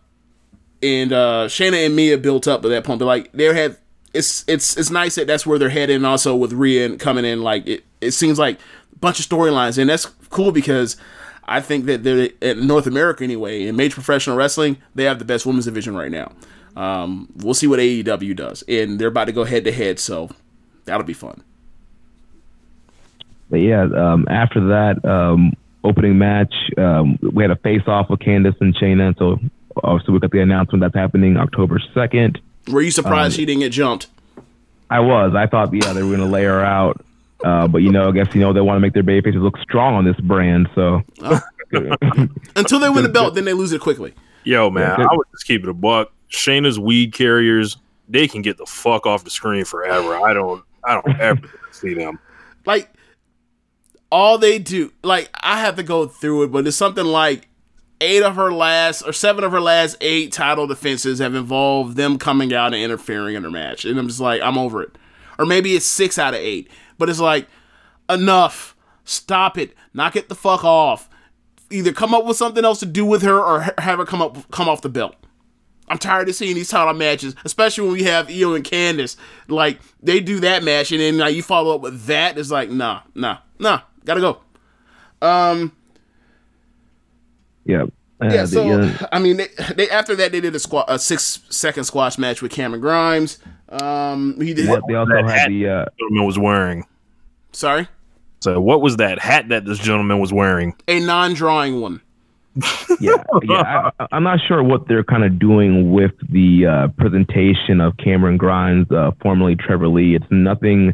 and 0.84 1.12
uh 1.14 1.46
Shayna 1.48 1.86
and 1.86 1.96
Mia 1.96 2.18
built 2.18 2.48
up 2.48 2.64
at 2.66 2.70
that 2.70 2.84
point. 2.84 3.00
But 3.00 3.06
like 3.06 3.32
they 3.32 3.46
had 3.46 3.78
it's 4.16 4.46
it's 4.48 4.78
it's 4.78 4.90
nice 4.90 5.16
that 5.16 5.28
that's 5.28 5.46
where 5.46 5.60
they're 5.60 5.70
heading. 5.70 5.98
And 5.98 6.06
also 6.06 6.36
with 6.36 6.54
Rhea 6.54 6.98
coming 6.98 7.26
in, 7.26 7.42
like 7.42 7.68
it 7.68 7.84
it 8.02 8.12
seems 8.12 8.40
like 8.40 8.58
a 8.94 9.00
bunch 9.00 9.20
of 9.20 9.26
storylines, 9.26 9.78
and 9.78 9.90
that's 9.90 10.06
cool 10.30 10.52
because. 10.52 10.98
I 11.48 11.62
think 11.62 11.86
that 11.86 12.04
they're 12.04 12.30
in 12.42 12.66
North 12.66 12.88
America 12.88 13.24
anyway, 13.24 13.68
in 13.68 13.76
major 13.76 13.94
professional 13.94 14.36
wrestling, 14.36 14.78
they 14.96 15.04
have 15.04 15.20
the 15.20 15.26
best 15.26 15.46
women's 15.46 15.66
division 15.66 15.96
right 15.96 16.10
now. 16.10 16.32
Um, 16.76 17.30
we'll 17.36 17.54
see 17.54 17.68
what 17.68 17.78
AEW 17.78 18.36
does, 18.36 18.64
and 18.68 18.98
they're 18.98 19.10
about 19.10 19.26
to 19.26 19.32
go 19.32 19.44
head 19.44 19.64
to 19.66 19.72
head, 19.72 20.00
so 20.00 20.32
that'll 20.86 21.06
be 21.06 21.14
fun. 21.14 21.44
But 23.50 23.58
yeah, 23.58 23.84
um, 23.84 24.26
after 24.30 24.68
that 24.68 25.06
um, 25.06 25.54
opening 25.84 26.18
match, 26.18 26.54
um, 26.78 27.20
we 27.22 27.44
had 27.44 27.52
a 27.52 27.56
face 27.58 27.84
off 27.88 28.10
with 28.10 28.20
Candice 28.20 28.60
and 28.60 28.76
Shayna. 28.76 29.18
So 29.18 29.40
obviously 29.84 30.14
we 30.14 30.20
got 30.20 30.32
the 30.32 30.42
announcement 30.42 30.82
that's 30.82 30.96
happening 30.96 31.38
October 31.38 31.80
second. 31.94 32.40
Were 32.68 32.82
you 32.82 32.92
surprised 32.92 33.34
Um, 33.34 33.38
she 33.38 33.46
didn't 33.46 33.62
get 33.62 33.72
jumped? 33.72 34.08
I 34.90 35.00
was. 35.00 35.34
I 35.36 35.48
thought, 35.48 35.74
yeah, 35.74 35.94
they 35.94 36.04
were 36.04 36.10
going 36.10 36.20
to 36.20 36.26
lay 36.26 36.44
her 36.44 36.64
out. 36.64 37.04
Uh, 37.44 37.68
but 37.68 37.80
you 37.80 37.92
know, 37.92 38.10
I 38.10 38.12
guess 38.12 38.34
you 38.34 38.42
know 38.42 38.54
they 38.54 38.62
want 38.62 38.78
to 38.78 38.80
make 38.80 38.94
their 38.94 39.04
baby 39.04 39.30
faces 39.30 39.42
look 39.42 39.58
strong 39.60 39.94
on 39.96 40.06
this 40.06 40.20
brand. 40.22 40.70
So 40.74 41.02
Until 42.56 42.80
they 42.80 42.90
win 42.90 43.04
the 43.04 43.10
belt, 43.10 43.36
then 43.36 43.46
they 43.46 43.54
lose 43.54 43.72
it 43.72 43.82
quickly. 43.82 44.14
Yo, 44.44 44.70
man, 44.70 45.02
I 45.02 45.08
would 45.12 45.28
just 45.32 45.46
keep 45.46 45.64
it 45.64 45.70
a 45.70 45.74
buck. 45.74 46.12
Shayna's 46.30 46.80
weed 46.80 47.14
carriers, 47.14 47.78
they 48.08 48.28
can 48.28 48.42
get 48.42 48.58
the 48.58 48.66
fuck 48.66 49.06
off 49.06 49.24
the 49.24 49.30
screen 49.30 49.66
forever. 49.66 50.16
I 50.16 50.34
don't, 50.34 50.64
I 50.84 50.94
don't 50.94 51.20
ever 51.20 51.42
see 51.72 51.94
them. 51.94 52.20
Like 52.66 52.90
all 54.12 54.38
they 54.38 54.60
do, 54.60 54.92
like 55.04 55.30
I 55.42 55.60
have 55.60 55.76
to 55.76 55.84
go 55.84 56.08
through 56.08 56.44
it, 56.44 56.52
but 56.52 56.66
it's 56.66 56.78
something 56.78 57.06
like 57.06 57.48
eight 58.02 58.24
of 58.24 58.36
her 58.36 58.52
last 58.52 59.02
or 59.04 59.14
seven 59.14 59.44
of 59.44 59.52
her 59.52 59.62
last 59.62 59.96
eight 60.02 60.32
title 60.32 60.68
defenses 60.68 61.20
have 61.20 61.36
involved 61.36 61.98
them 61.98 62.18
coming 62.18 62.54
out 62.54 62.74
and 62.74 62.84
interfering 62.84 63.36
in 63.36 63.44
her 63.44 63.52
match, 63.52 63.86
and 63.86 63.98
I'm 63.98 64.08
just 64.08 64.20
like, 64.20 64.42
I'm 64.42 64.58
over 64.58 64.82
it. 64.82 64.98
Or 65.38 65.46
maybe 65.46 65.76
it's 65.76 65.86
six 65.86 66.18
out 66.18 66.34
of 66.34 66.40
eight, 66.40 66.70
but 66.98 67.10
it's 67.10 67.20
like 67.20 67.48
enough. 68.10 68.76
Stop 69.04 69.58
it. 69.58 69.76
Knock 69.94 70.16
it 70.16 70.30
the 70.30 70.36
fuck 70.36 70.64
off. 70.64 71.10
Either 71.70 71.92
come 71.92 72.14
up 72.14 72.26
with 72.26 72.38
something 72.38 72.66
else 72.66 72.80
to 72.80 72.86
do 72.86 73.06
with 73.06 73.22
her, 73.22 73.40
or 73.40 73.62
have 73.80 74.00
her 74.00 74.06
come 74.06 74.22
up 74.22 74.50
come 74.52 74.70
off 74.70 74.82
the 74.82 74.90
belt. 74.90 75.16
I'm 75.88 76.00
tired 76.00 76.28
of 76.30 76.36
seeing 76.36 76.56
these 76.56 76.70
title 76.70 76.94
matches, 76.96 77.36
especially 77.46 77.84
when 77.84 77.94
we 77.94 78.04
have 78.04 78.30
Io 78.30 78.56
and 78.56 78.66
Candice. 78.66 79.16
Like 79.48 79.80
they 80.02 80.20
do 80.20 80.40
that 80.40 80.64
match, 80.64 80.92
and 80.92 81.00
then 81.00 81.18
like, 81.18 81.36
you 81.36 81.44
follow 81.44 81.76
up 81.76 81.82
with 81.82 82.06
that. 82.06 82.38
It's 82.38 82.50
like, 82.50 82.70
nah, 82.70 83.02
nah, 83.14 83.38
nah, 83.60 83.82
gotta 84.04 84.22
go. 84.22 84.40
Um, 85.22 85.72
Yeah. 87.66 87.84
Uh, 88.22 88.28
yeah. 88.28 88.42
the, 88.44 88.48
So 88.48 88.70
uh, 88.82 89.08
I 89.12 89.20
mean, 89.20 89.38
they, 89.38 89.48
they 89.76 89.90
after 89.90 90.16
that 90.16 90.32
they 90.32 90.40
did 90.42 90.56
a 90.56 90.60
squat 90.60 90.86
a 90.88 90.98
six 91.00 91.40
second 91.50 91.84
squash 91.84 92.18
match 92.18 92.42
with 92.42 92.52
Cameron 92.52 92.82
Grimes. 92.82 93.40
Um, 93.70 94.40
he 94.40 94.54
did. 94.54 94.66
yeah, 94.68 94.80
they 94.88 94.96
also 94.96 95.12
That 95.14 95.24
had 95.30 95.40
hat 95.40 95.50
the 95.50 95.68
uh, 95.68 95.86
gentleman 96.00 96.26
was 96.26 96.40
wearing. 96.40 96.86
Sorry, 97.52 97.88
So 98.42 98.60
what 98.62 98.82
was 98.82 98.98
that 98.98 99.18
hat 99.20 99.50
that 99.50 99.66
this 99.66 99.80
gentleman 99.80 100.20
was 100.20 100.32
wearing? 100.34 100.76
a 100.88 101.00
non-drawing 101.00 101.82
one. 101.82 102.02
yeah, 103.02 103.22
yeah. 103.44 103.90
I, 104.00 104.08
I'm 104.14 104.24
not 104.24 104.40
sure 104.48 104.64
what 104.64 104.88
they're 104.88 105.04
kind 105.04 105.24
of 105.26 105.40
doing 105.40 105.92
with 105.92 106.14
the 106.30 106.66
uh, 106.66 106.88
presentation 106.98 107.82
of 107.82 107.98
Cameron 107.98 108.38
Grimes, 108.38 108.90
uh, 108.92 109.12
formerly 109.22 109.56
Trevor 109.56 109.88
Lee. 109.90 110.16
It's 110.16 110.26
nothing 110.32 110.94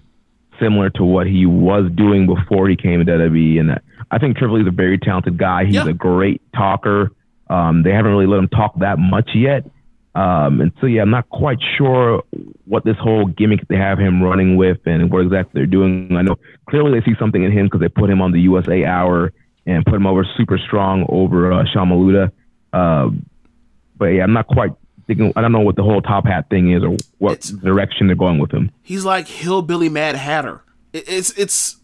similar 0.61 0.89
to 0.91 1.03
what 1.03 1.27
he 1.27 1.45
was 1.45 1.89
doing 1.95 2.27
before 2.27 2.69
he 2.69 2.75
came 2.75 3.03
to 3.03 3.05
WWE. 3.05 3.59
And 3.59 3.79
I 4.11 4.17
think 4.19 4.37
Trevor 4.37 4.61
is 4.61 4.67
a 4.67 4.71
very 4.71 4.97
talented 4.97 5.37
guy. 5.37 5.65
He's 5.65 5.75
Yeah. 5.75 5.87
a 5.87 5.93
great 5.93 6.41
talker. 6.55 7.11
Um, 7.49 7.83
they 7.83 7.91
haven't 7.91 8.11
really 8.11 8.27
let 8.27 8.37
him 8.39 8.47
talk 8.47 8.77
that 8.79 8.99
much 8.99 9.31
yet. 9.33 9.69
Um, 10.13 10.59
and 10.61 10.71
so, 10.81 10.87
yeah, 10.87 11.01
I'm 11.03 11.09
not 11.09 11.29
quite 11.29 11.59
sure 11.77 12.21
what 12.65 12.83
this 12.83 12.97
whole 12.97 13.25
gimmick 13.25 13.65
they 13.69 13.77
have 13.77 13.97
him 13.97 14.21
running 14.21 14.57
with 14.57 14.79
and 14.85 15.09
what 15.09 15.21
exactly 15.21 15.51
they're 15.59 15.65
doing. 15.65 16.15
I 16.15 16.21
know 16.21 16.35
clearly 16.69 16.99
they 16.99 17.05
see 17.05 17.15
something 17.17 17.41
in 17.43 17.51
him 17.51 17.65
because 17.67 17.79
they 17.79 17.87
put 17.87 18.09
him 18.09 18.21
on 18.21 18.31
the 18.31 18.41
USA 18.41 18.83
Hour 18.85 19.31
and 19.65 19.85
put 19.85 19.93
him 19.95 20.05
over 20.07 20.25
super 20.37 20.57
strong 20.57 21.05
over 21.07 21.51
uh, 21.53 21.63
Sean 21.71 21.89
Maluta. 21.89 22.31
Uh, 22.73 23.09
but 23.97 24.07
yeah, 24.07 24.23
I'm 24.23 24.33
not 24.33 24.47
quite 24.47 24.71
thinking. 25.07 25.33
I 25.35 25.41
don't 25.41 25.51
know 25.51 25.59
what 25.61 25.75
the 25.75 25.83
whole 25.83 26.01
top 26.01 26.25
hat 26.25 26.49
thing 26.49 26.71
is 26.71 26.83
or 26.83 26.97
what 27.19 27.33
It's- 27.33 27.49
direction 27.51 28.07
they're 28.07 28.15
going 28.15 28.39
with 28.39 28.51
him. 28.51 28.71
He's 28.81 29.05
like 29.05 29.27
hillbilly 29.27 29.89
Mad 29.89 30.15
Hatter. 30.15 30.61
It, 30.93 31.03
it's 31.07 31.31
it's 31.37 31.77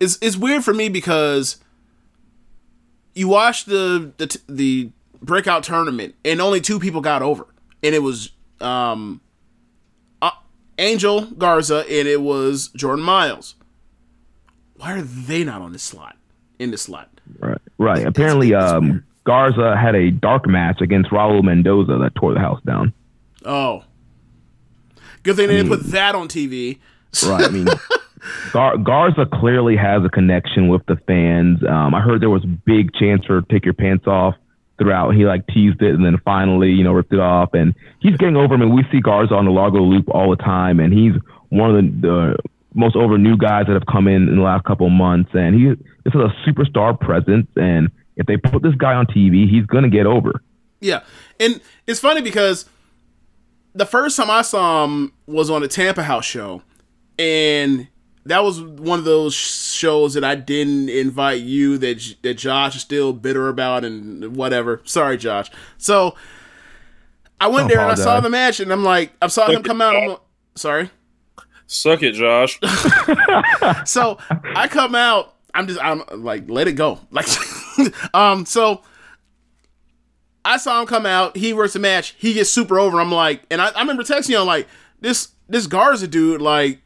it's 0.00 0.18
it's 0.20 0.36
weird 0.36 0.64
for 0.64 0.74
me 0.74 0.88
because 0.88 1.58
you 3.14 3.28
watch 3.28 3.64
the 3.64 4.12
the 4.18 4.38
the 4.48 4.90
breakout 5.22 5.62
tournament 5.64 6.14
and 6.24 6.40
only 6.40 6.60
two 6.60 6.78
people 6.78 7.00
got 7.00 7.22
over, 7.22 7.46
and 7.82 7.94
it 7.94 8.02
was 8.02 8.30
um 8.60 9.20
uh, 10.22 10.30
Angel 10.78 11.22
Garza 11.26 11.80
and 11.90 12.08
it 12.08 12.20
was 12.20 12.68
Jordan 12.68 13.04
Myles. 13.04 13.54
Why 14.76 14.92
are 14.92 15.02
they 15.02 15.42
not 15.44 15.62
on 15.62 15.72
this 15.72 15.82
slot? 15.82 16.16
In 16.58 16.70
this 16.70 16.82
slot? 16.82 17.08
Right. 17.38 17.58
Right. 17.78 18.06
Apparently, 18.06 18.54
um, 18.54 19.04
Garza 19.26 19.76
had 19.76 19.94
a 19.94 20.10
dark 20.10 20.46
match 20.46 20.80
against 20.80 21.10
Raul 21.10 21.42
Mendoza 21.42 21.98
that 21.98 22.14
tore 22.14 22.32
the 22.32 22.40
house 22.40 22.60
down. 22.64 22.94
Oh, 23.44 23.84
good 25.22 25.36
thing 25.36 25.48
they 25.48 25.56
didn't 25.56 25.70
put 25.70 25.84
that 25.90 26.14
on 26.14 26.28
TV. 26.28 26.78
Right. 27.26 27.44
I 27.44 27.48
mean, 27.48 27.66
Gar- 28.52 28.78
Garza 28.78 29.26
clearly 29.26 29.76
has 29.76 30.04
a 30.04 30.08
connection 30.08 30.68
with 30.68 30.86
the 30.86 30.96
fans. 31.06 31.58
Um, 31.68 31.94
I 31.94 32.00
heard 32.00 32.22
there 32.22 32.30
was 32.30 32.44
big 32.44 32.94
chance 32.94 33.24
for 33.26 33.42
take 33.42 33.64
your 33.64 33.74
pants 33.74 34.06
off 34.06 34.36
throughout. 34.78 35.14
He 35.14 35.24
like 35.24 35.46
teased 35.48 35.82
it 35.82 35.94
and 35.94 36.04
then 36.04 36.18
finally, 36.24 36.70
you 36.70 36.84
know, 36.84 36.92
ripped 36.92 37.12
it 37.12 37.20
off. 37.20 37.52
And 37.52 37.74
he's 37.98 38.16
getting 38.16 38.36
over. 38.36 38.54
I 38.54 38.58
mean, 38.58 38.74
we 38.74 38.84
see 38.92 39.00
Garza 39.00 39.34
on 39.34 39.44
the 39.44 39.50
Largo 39.50 39.80
Loop 39.80 40.08
all 40.08 40.30
the 40.30 40.36
time, 40.36 40.78
and 40.80 40.92
he's 40.92 41.14
one 41.48 41.74
of 41.74 41.76
the, 41.76 42.00
the 42.06 42.36
most 42.74 42.94
over 42.94 43.18
new 43.18 43.36
guys 43.36 43.66
that 43.66 43.74
have 43.74 43.86
come 43.86 44.06
in 44.06 44.28
in 44.28 44.36
the 44.36 44.42
last 44.42 44.64
couple 44.64 44.86
of 44.86 44.92
months. 44.92 45.30
And 45.34 45.54
he 45.54 45.66
this 46.04 46.14
is 46.14 46.20
a 46.20 46.32
superstar 46.48 46.98
presence. 46.98 47.48
And 47.56 47.90
if 48.16 48.26
they 48.26 48.36
put 48.36 48.62
this 48.62 48.74
guy 48.74 48.94
on 48.94 49.06
TV, 49.06 49.48
he's 49.48 49.66
gonna 49.66 49.90
get 49.90 50.06
over. 50.06 50.42
Yeah, 50.80 51.02
and 51.40 51.60
it's 51.86 52.00
funny 52.00 52.20
because 52.20 52.66
the 53.74 53.86
first 53.86 54.16
time 54.16 54.30
I 54.30 54.42
saw 54.42 54.84
him 54.84 55.12
was 55.26 55.50
on 55.50 55.62
a 55.62 55.68
Tampa 55.68 56.02
House 56.02 56.24
show, 56.24 56.62
and 57.18 57.88
that 58.24 58.42
was 58.42 58.60
one 58.60 58.98
of 58.98 59.04
those 59.04 59.34
shows 59.34 60.14
that 60.14 60.24
I 60.24 60.34
didn't 60.34 60.88
invite 60.88 61.42
you 61.42 61.78
that 61.78 62.16
that 62.22 62.34
Josh 62.34 62.74
is 62.74 62.82
still 62.82 63.12
bitter 63.12 63.48
about 63.48 63.84
and 63.84 64.36
whatever. 64.36 64.80
Sorry, 64.84 65.16
Josh. 65.16 65.50
So 65.78 66.14
I 67.40 67.48
went 67.48 67.68
Don't 67.68 67.68
there 67.68 67.80
and 67.80 67.92
I 67.92 67.94
saw 67.94 68.20
the 68.20 68.30
match, 68.30 68.60
and 68.60 68.72
I'm 68.72 68.82
like, 68.84 69.12
I 69.20 69.28
saw 69.28 69.48
him 69.48 69.62
come 69.62 69.80
out. 69.80 69.94
I'm 69.94 70.08
like, 70.08 70.20
sorry. 70.56 70.90
Suck 71.66 72.02
it, 72.02 72.12
Josh. 72.12 72.58
so 73.84 74.18
I 74.30 74.68
come 74.68 74.94
out. 74.94 75.34
I'm 75.52 75.66
just 75.66 75.82
I'm 75.82 76.02
like 76.22 76.48
let 76.48 76.68
it 76.68 76.72
go. 76.72 77.00
Like 77.10 77.26
um 78.14 78.46
so 78.46 78.82
I 80.44 80.58
saw 80.58 80.80
him 80.80 80.86
come 80.86 81.06
out. 81.06 81.36
He 81.36 81.52
works 81.52 81.72
the 81.72 81.80
match. 81.80 82.14
He 82.18 82.32
gets 82.32 82.50
super 82.50 82.78
over. 82.78 83.00
I'm 83.00 83.10
like, 83.10 83.42
and 83.50 83.60
I, 83.60 83.68
I 83.70 83.80
remember 83.80 84.04
texting 84.04 84.28
you. 84.28 84.38
I'm 84.38 84.46
like, 84.46 84.68
this 85.00 85.30
this 85.48 85.66
Garza 85.66 86.06
dude, 86.06 86.40
like, 86.40 86.80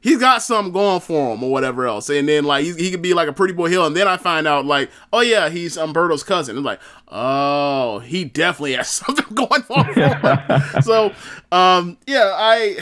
he's 0.00 0.18
got 0.18 0.42
something 0.42 0.72
going 0.72 1.00
for 1.00 1.34
him 1.34 1.42
or 1.42 1.50
whatever 1.50 1.86
else. 1.86 2.08
And 2.08 2.28
then 2.28 2.44
like 2.44 2.64
he, 2.64 2.90
could 2.90 3.02
be 3.02 3.14
like 3.14 3.28
a 3.28 3.32
pretty 3.32 3.54
boy 3.54 3.68
hill. 3.68 3.86
And 3.86 3.96
then 3.96 4.08
I 4.08 4.16
find 4.16 4.46
out 4.46 4.66
like, 4.66 4.90
oh 5.12 5.20
yeah, 5.20 5.48
he's 5.48 5.76
Humberto's 5.76 6.22
cousin. 6.22 6.56
I'm 6.56 6.64
like, 6.64 6.80
oh, 7.08 8.00
he 8.00 8.24
definitely 8.24 8.74
has 8.74 8.88
something 8.88 9.34
going 9.34 9.62
for 9.62 9.84
him. 9.84 10.20
so 10.82 11.12
um 11.52 11.98
yeah, 12.06 12.32
I 12.34 12.78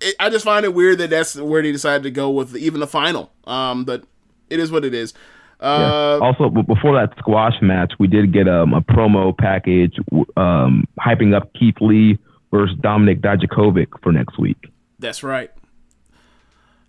it, 0.00 0.14
I 0.20 0.30
just 0.30 0.44
find 0.44 0.64
it 0.64 0.74
weird 0.74 0.98
that 0.98 1.10
that's 1.10 1.36
where 1.36 1.62
they 1.62 1.72
decided 1.72 2.02
to 2.04 2.10
go 2.10 2.30
with 2.30 2.56
even 2.56 2.80
the 2.80 2.86
final. 2.86 3.32
Um, 3.44 3.84
but 3.84 4.04
it 4.50 4.60
is 4.60 4.70
what 4.70 4.84
it 4.84 4.94
is. 4.94 5.12
Uh, 5.60 6.18
also, 6.22 6.48
before 6.48 6.94
that 6.94 7.12
squash 7.18 7.54
match, 7.60 7.92
we 7.98 8.06
did 8.06 8.32
get 8.32 8.46
um, 8.48 8.74
a 8.74 8.80
promo 8.80 9.36
package 9.36 9.96
um, 10.36 10.86
hyping 11.00 11.34
up 11.34 11.52
Keith 11.54 11.74
Lee 11.80 12.18
versus 12.52 12.76
Dominik 12.78 13.20
Dijakovic 13.20 13.88
for 14.02 14.12
next 14.12 14.38
week. 14.38 14.56
That's 14.98 15.22
right. 15.22 15.50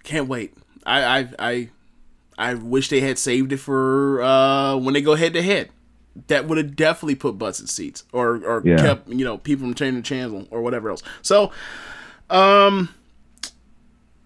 Can't 0.04 0.28
wait. 0.28 0.54
I 0.86 1.20
I 1.20 1.30
I, 1.40 1.70
I 2.38 2.54
wish 2.54 2.90
they 2.90 3.02
had 3.02 3.18
saved 3.18 3.52
it 3.52 3.58
for 3.58 4.22
uh, 4.22 4.78
when 4.78 4.94
they 4.94 5.02
go 5.02 5.16
head 5.16 5.34
to 5.34 5.42
head. 5.42 5.70
That 6.28 6.48
would 6.48 6.58
have 6.58 6.76
definitely 6.76 7.16
put 7.16 7.38
butts 7.38 7.60
in 7.60 7.68
seats, 7.68 8.04
or 8.14 8.36
or 8.46 8.62
Yeah. 8.66 8.78
kept 8.78 9.08
you 9.10 9.26
know 9.26 9.38
people 9.38 9.66
from 9.66 9.74
changing 9.74 9.96
the 9.98 10.02
channel 10.04 10.48
or 10.52 10.62
whatever 10.62 10.90
else. 10.90 11.02
So, 11.22 11.52
um, 12.30 12.90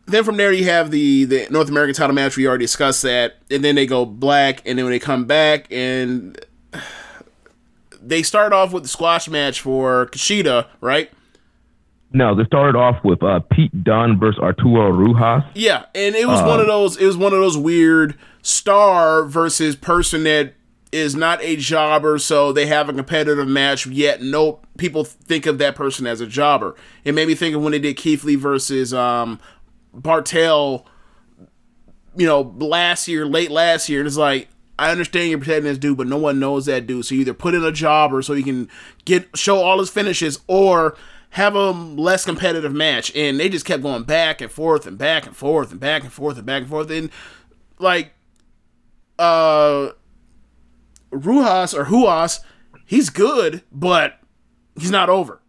then 0.06 0.24
from 0.24 0.38
there 0.38 0.52
you 0.52 0.66
have 0.66 0.92
the 0.92 1.26
the 1.26 1.48
North 1.50 1.70
American 1.70 1.96
title 1.96 2.16
match. 2.16 2.38
We 2.38 2.48
already 2.48 2.66
discussed 2.66 3.02
that, 3.04 3.38
and 3.50 3.64
then 3.64 3.76
they 3.76 3.86
go 3.86 4.06
black, 4.06 4.62
and 4.66 4.78
then 4.78 4.86
when 4.86 4.92
they 4.92 5.00
come 5.00 5.26
back 5.26 5.68
and 5.72 6.40
they 8.02 8.24
start 8.24 8.54
off 8.54 8.74
with 8.74 8.84
the 8.84 8.90
squash 8.90 9.28
match 9.28 9.62
for 9.62 10.08
Kushida, 10.08 10.68
right? 10.82 11.10
No, 12.12 12.36
they 12.36 12.44
started 12.44 12.78
off 12.78 13.04
with 13.04 13.24
uh, 13.24 13.40
Pete 13.52 13.84
Dunne 13.84 14.20
versus 14.20 14.40
Arturo 14.40 14.92
Ruas. 14.92 15.44
Yeah, 15.56 15.86
and 15.96 16.16
it 16.16 16.28
was 16.28 16.42
one 16.44 16.60
of 16.60 16.68
those. 16.68 16.96
It 16.98 17.06
was 17.06 17.18
one 17.18 17.34
of 17.34 17.40
those 17.40 17.58
weird 17.58 18.18
star 18.44 19.26
versus 19.26 19.76
person 19.76 20.24
that 20.26 20.54
is 20.92 21.16
not 21.16 21.42
a 21.42 21.56
jobber, 21.56 22.20
so 22.20 22.54
they 22.54 22.68
have 22.68 22.88
a 22.88 22.94
competitive 22.94 23.48
match. 23.48 23.88
Yet 23.88 24.22
no 24.22 24.60
people 24.78 25.04
think 25.04 25.48
of 25.48 25.58
that 25.58 25.76
person 25.76 26.06
as 26.06 26.22
a 26.22 26.28
jobber. 26.28 26.76
It 27.04 27.16
made 27.16 27.28
me 27.28 27.34
think 27.34 27.56
of 27.56 27.64
when 27.64 27.72
they 27.72 27.80
did 27.80 27.98
Keith 27.98 28.24
Lee 28.24 28.36
versus 28.36 28.94
um, 28.94 29.40
Bartel. 29.94 30.86
You 32.16 32.28
know, 32.28 32.42
last 32.60 33.08
year, 33.08 33.26
late 33.26 33.50
last 33.50 33.90
year, 33.90 34.00
and 34.00 34.08
it's 34.08 34.18
like 34.18 34.48
I 34.78 34.92
understand 34.92 35.30
you're 35.30 35.40
protecting 35.40 35.66
this 35.66 35.78
dude, 35.78 35.98
but 35.98 36.08
no 36.08 36.18
one 36.18 36.40
knows 36.40 36.66
that 36.66 36.88
dude. 36.88 37.06
So 37.06 37.16
you 37.16 37.22
either 37.22 37.34
put 37.34 37.54
in 37.54 37.64
a 37.64 37.72
job 37.72 38.14
or 38.14 38.22
so 38.22 38.34
he 38.34 38.44
can 38.44 38.70
get 39.06 39.36
show 39.36 39.58
all 39.58 39.80
his 39.80 39.90
finishes, 39.90 40.40
or 40.48 40.96
have 41.32 41.56
a 41.56 41.72
less 41.72 42.26
competitive 42.26 42.74
match. 42.74 43.16
And 43.16 43.40
they 43.40 43.50
just 43.50 43.66
kept 43.66 43.82
going 43.82 44.04
back 44.04 44.42
and 44.42 44.52
forth 44.52 44.86
and 44.86 44.98
back 44.98 45.26
and 45.26 45.36
forth 45.36 45.72
and 45.72 45.80
back 45.80 46.04
and 46.04 46.12
forth 46.12 46.38
and 46.38 46.46
back 46.46 46.62
and 46.62 46.70
forth. 46.70 46.92
And 46.92 47.10
like, 47.80 48.14
uh, 49.18 49.90
Ruas 51.12 51.74
or 51.74 51.86
Huas, 51.86 52.42
he's 52.86 53.10
good, 53.10 53.64
but 53.72 54.20
he's 54.78 54.92
not 54.92 55.10
over. 55.10 55.40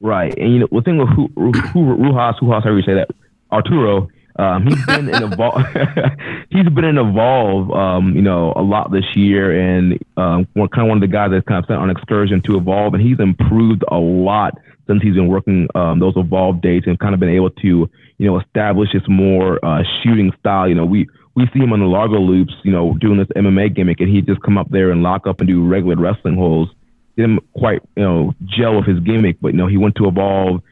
Right, 0.00 0.36
and 0.36 0.52
you 0.52 0.58
know 0.60 0.68
the 0.72 0.82
thing 0.82 0.98
with 0.98 1.08
Ru- 1.16 1.30
Ru- 1.36 1.52
Ruas, 1.52 2.40
Ruas, 2.40 2.62
however 2.62 2.78
you 2.78 2.82
say 2.82 2.94
that, 2.94 3.10
Arturo, 3.52 4.08
Um, 4.38 4.66
he's 4.66 4.86
been 4.86 5.08
in 5.08 5.22
evolve. 5.22 5.62
he's 6.50 6.68
been 6.68 6.84
in 6.84 6.98
evolve. 6.98 7.70
Um, 7.70 8.16
you 8.16 8.22
know, 8.22 8.52
a 8.56 8.62
lot 8.62 8.90
this 8.90 9.04
year, 9.14 9.52
and 9.52 9.98
um, 10.16 10.48
one, 10.54 10.68
kind 10.68 10.86
of 10.86 10.88
one 10.88 10.98
of 10.98 11.02
the 11.02 11.12
guys 11.12 11.30
that's 11.30 11.46
kind 11.46 11.62
of 11.62 11.66
sent 11.66 11.78
on 11.78 11.90
excursion 11.90 12.40
to 12.42 12.56
evolve, 12.56 12.94
and 12.94 13.02
he's 13.02 13.20
improved 13.20 13.84
a 13.88 13.98
lot 13.98 14.58
since 14.86 15.02
he's 15.02 15.14
been 15.14 15.28
working 15.28 15.68
um, 15.74 16.00
those 16.00 16.14
evolve 16.16 16.60
dates 16.60 16.86
and 16.86 16.98
kind 16.98 17.14
of 17.14 17.20
been 17.20 17.28
able 17.28 17.50
to 17.50 17.88
you 18.18 18.26
know 18.26 18.40
establish 18.40 18.90
his 18.92 19.02
more 19.08 19.64
uh, 19.64 19.82
shooting 20.02 20.32
style. 20.40 20.68
You 20.68 20.74
know, 20.74 20.86
we 20.86 21.08
we 21.34 21.48
see 21.52 21.60
him 21.60 21.72
on 21.72 21.80
the 21.80 21.86
Largo 21.86 22.18
loops, 22.18 22.54
you 22.62 22.72
know, 22.72 22.94
doing 23.00 23.18
this 23.18 23.28
MMA 23.28 23.74
gimmick, 23.74 24.00
and 24.00 24.08
he 24.08 24.20
just 24.20 24.42
come 24.42 24.58
up 24.58 24.70
there 24.70 24.90
and 24.90 25.02
lock 25.02 25.26
up 25.26 25.40
and 25.40 25.48
do 25.48 25.66
regular 25.66 25.96
wrestling 25.96 26.36
holds. 26.36 26.70
Didn't 27.16 27.40
quite, 27.52 27.82
you 27.96 28.02
know, 28.02 28.34
gel 28.44 28.76
with 28.76 28.86
his 28.86 29.00
gimmick, 29.00 29.36
but 29.40 29.48
you 29.48 29.58
know, 29.58 29.66
he 29.66 29.76
went 29.76 29.96
to 29.96 30.06
evolve. 30.08 30.62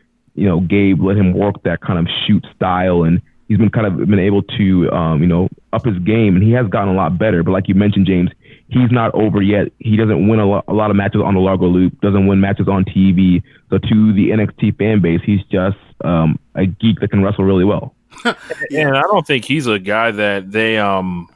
You 0.41 0.49
know, 0.49 0.61
Gabe 0.61 1.03
let 1.03 1.17
him 1.17 1.35
work 1.35 1.63
that 1.65 1.81
kind 1.81 1.99
of 1.99 2.07
shoot 2.27 2.45
style, 2.57 3.03
and 3.03 3.21
he's 3.49 3.59
been 3.59 3.71
kind 3.71 3.87
of 3.87 4.09
been 4.09 4.19
able 4.19 4.43
to, 4.43 4.91
um, 4.91 5.21
you 5.21 5.27
know, 5.27 5.49
up 5.73 5.85
his 5.85 5.99
game, 5.99 6.37
and 6.37 6.43
he 6.43 6.53
has 6.53 6.67
gotten 6.69 6.89
a 6.89 6.95
lot 6.95 7.19
better. 7.19 7.43
But 7.43 7.51
like 7.51 7.69
you 7.69 7.75
mentioned, 7.75 8.07
James, 8.07 8.31
he's 8.69 8.91
not 8.91 9.15
over 9.15 9.43
yet. 9.43 9.69
He 9.79 9.97
doesn't 9.97 10.29
win 10.29 10.41
a 10.41 10.47
lot, 10.47 10.65
a 10.69 10.73
lot 10.73 10.91
of 10.91 10.97
matches 10.97 11.21
on 11.25 11.35
the 11.35 11.41
Largo 11.41 11.67
Loop, 11.67 12.01
doesn't 12.01 12.27
win 12.27 12.41
matches 12.41 12.69
on 12.69 12.85
TV. 12.85 13.43
So 13.69 13.79
to 13.79 14.13
the 14.13 14.31
NXT 14.31 14.79
fan 14.79 15.01
base, 15.01 15.21
he's 15.25 15.43
just 15.51 15.77
um, 16.05 16.39
a 16.55 16.67
geek 16.67 17.01
that 17.01 17.11
can 17.11 17.23
wrestle 17.23 17.45
really 17.45 17.65
well. 17.65 17.95
yeah, 18.71 18.89
And 18.89 18.97
I 18.97 19.03
don't 19.03 19.27
think 19.27 19.45
he's 19.45 19.67
a 19.67 19.79
guy 19.79 20.11
that 20.11 20.51
they 20.51 20.79
um 20.79 21.29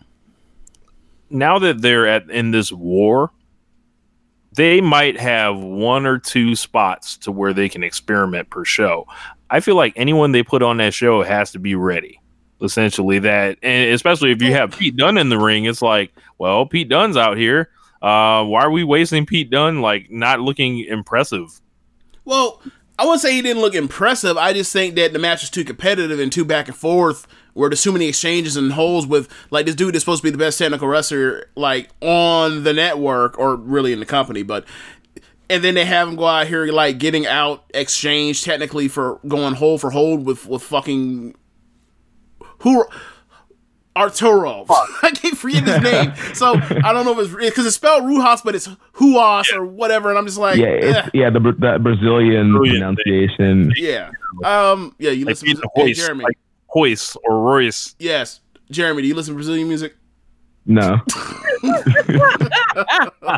now 1.30 1.58
that 1.58 1.82
they're 1.82 2.06
at 2.06 2.30
in 2.30 2.50
this 2.50 2.72
war, 2.72 3.30
they 4.56 4.80
might 4.80 5.18
have 5.18 5.58
one 5.58 6.06
or 6.06 6.18
two 6.18 6.54
spots 6.54 7.16
to 7.18 7.32
where 7.32 7.52
they 7.52 7.68
can 7.68 7.82
experiment 7.82 8.50
per 8.50 8.64
show. 8.64 9.06
I 9.50 9.60
feel 9.60 9.76
like 9.76 9.92
anyone 9.96 10.32
they 10.32 10.42
put 10.42 10.62
on 10.62 10.78
that 10.78 10.94
show 10.94 11.22
has 11.22 11.52
to 11.52 11.58
be 11.58 11.74
ready. 11.74 12.20
Essentially, 12.62 13.18
that 13.18 13.58
and 13.62 13.90
especially 13.90 14.30
if 14.30 14.40
you 14.40 14.52
have 14.52 14.78
Pete 14.78 14.96
Dunne 14.96 15.18
in 15.18 15.28
the 15.28 15.38
ring, 15.38 15.64
it's 15.64 15.82
like, 15.82 16.12
well, 16.38 16.64
Pete 16.66 16.88
Dunne's 16.88 17.16
out 17.16 17.36
here. 17.36 17.70
Uh, 18.00 18.44
why 18.44 18.62
are 18.62 18.70
we 18.70 18.84
wasting 18.84 19.26
Pete 19.26 19.50
Dunne 19.50 19.80
like 19.80 20.10
not 20.10 20.40
looking 20.40 20.80
impressive? 20.80 21.60
Well, 22.24 22.62
I 22.98 23.04
wouldn't 23.04 23.22
say 23.22 23.34
he 23.34 23.42
didn't 23.42 23.62
look 23.62 23.74
impressive. 23.74 24.36
I 24.36 24.52
just 24.52 24.72
think 24.72 24.94
that 24.94 25.12
the 25.12 25.18
match 25.18 25.42
was 25.42 25.50
too 25.50 25.64
competitive 25.64 26.20
and 26.20 26.30
too 26.30 26.44
back 26.44 26.68
and 26.68 26.76
forth. 26.76 27.26
Where 27.54 27.70
there's 27.70 27.82
too 27.82 27.92
many 27.92 28.08
exchanges 28.08 28.56
and 28.56 28.72
holes 28.72 29.06
with 29.06 29.28
like 29.50 29.66
this 29.66 29.76
dude 29.76 29.94
is 29.94 30.02
supposed 30.02 30.22
to 30.22 30.26
be 30.26 30.30
the 30.30 30.38
best 30.38 30.58
technical 30.58 30.88
wrestler 30.88 31.48
like 31.54 31.88
on 32.00 32.64
the 32.64 32.72
network 32.72 33.38
or 33.38 33.54
really 33.54 33.92
in 33.92 34.00
the 34.00 34.06
company, 34.06 34.42
but 34.42 34.64
and 35.48 35.62
then 35.62 35.74
they 35.74 35.84
have 35.84 36.08
him 36.08 36.16
go 36.16 36.26
out 36.26 36.46
here 36.46 36.66
like 36.66 36.98
getting 36.98 37.26
out 37.26 37.64
exchange 37.72 38.42
technically 38.42 38.88
for 38.88 39.20
going 39.28 39.54
hold 39.54 39.80
for 39.80 39.90
hold 39.90 40.26
with 40.26 40.46
with 40.46 40.62
fucking 40.62 41.36
who 42.58 42.84
Arturo. 43.96 44.66
I 45.02 45.10
keep 45.14 45.36
forgetting 45.36 45.72
his 45.72 45.82
name. 45.82 46.12
So 46.34 46.54
I 46.54 46.92
don't 46.92 47.04
know 47.04 47.18
if 47.20 47.26
it's 47.32 47.34
because 47.50 47.64
it's 47.66 47.76
spelled 47.76 48.02
Ruas, 48.04 48.42
but 48.44 48.54
it's 48.54 48.68
Huas 48.94 49.52
or 49.54 49.64
whatever. 49.64 50.08
And 50.08 50.18
I'm 50.18 50.26
just 50.26 50.38
like, 50.38 50.56
yeah, 50.56 50.66
it's, 50.66 50.96
eh. 50.98 51.10
yeah, 51.14 51.30
the, 51.30 51.38
the 51.40 51.78
Brazilian 51.80 52.52
Brilliant. 52.52 52.98
pronunciation. 52.98 53.72
yeah. 53.76 54.10
Um, 54.44 54.94
yeah, 54.98 55.10
you 55.12 55.24
Like 55.24 55.32
listen 55.42 55.46
Pete 55.48 55.56
to 55.58 55.68
hey, 55.76 55.82
Hoist, 55.82 56.00
Jeremy. 56.00 56.24
like 56.24 56.38
Hoist 56.68 57.16
or 57.24 57.40
Royce. 57.40 57.94
yes, 58.00 58.40
Jeremy, 58.70 59.02
do 59.02 59.08
you 59.08 59.14
listen 59.14 59.34
to 59.34 59.36
Brazilian 59.36 59.68
music? 59.68 59.94
No, 60.66 60.98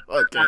okay. 0.09 0.45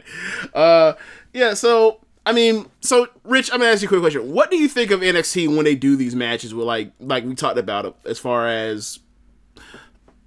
Uh, 0.55 0.93
yeah. 1.33 1.55
So 1.55 2.01
I 2.25 2.33
mean, 2.33 2.67
so 2.81 3.09
Rich, 3.25 3.51
I'm 3.53 3.59
gonna 3.61 3.73
ask 3.73 3.83
you 3.83 3.89
a 3.89 3.91
quick 3.91 4.01
question. 4.01 4.33
What 4.33 4.51
do 4.51 4.57
you 4.57 4.69
think 4.69 4.91
of 4.91 5.01
NXT 5.01 5.55
when 5.55 5.65
they 5.65 5.75
do 5.75 5.97
these 5.97 6.15
matches 6.15 6.55
with 6.55 6.67
like 6.67 6.93
like 7.01 7.25
we 7.25 7.35
talked 7.35 7.59
about 7.59 7.85
it 7.85 7.95
as 8.05 8.19
far 8.19 8.47
as 8.49 9.01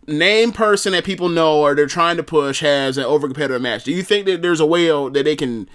name 0.07 0.51
person 0.51 0.93
that 0.93 1.03
people 1.03 1.29
know 1.29 1.61
or 1.61 1.75
they're 1.75 1.87
trying 1.87 2.17
to 2.17 2.23
push 2.23 2.61
has 2.61 2.97
an 2.97 3.03
over 3.03 3.27
competitive 3.27 3.61
match? 3.61 3.83
Do 3.83 3.91
you 3.91 4.03
think 4.03 4.25
that 4.25 4.41
there's 4.41 4.59
a 4.59 4.65
way 4.65 4.87
that 4.87 5.23
they 5.23 5.35
can 5.35 5.69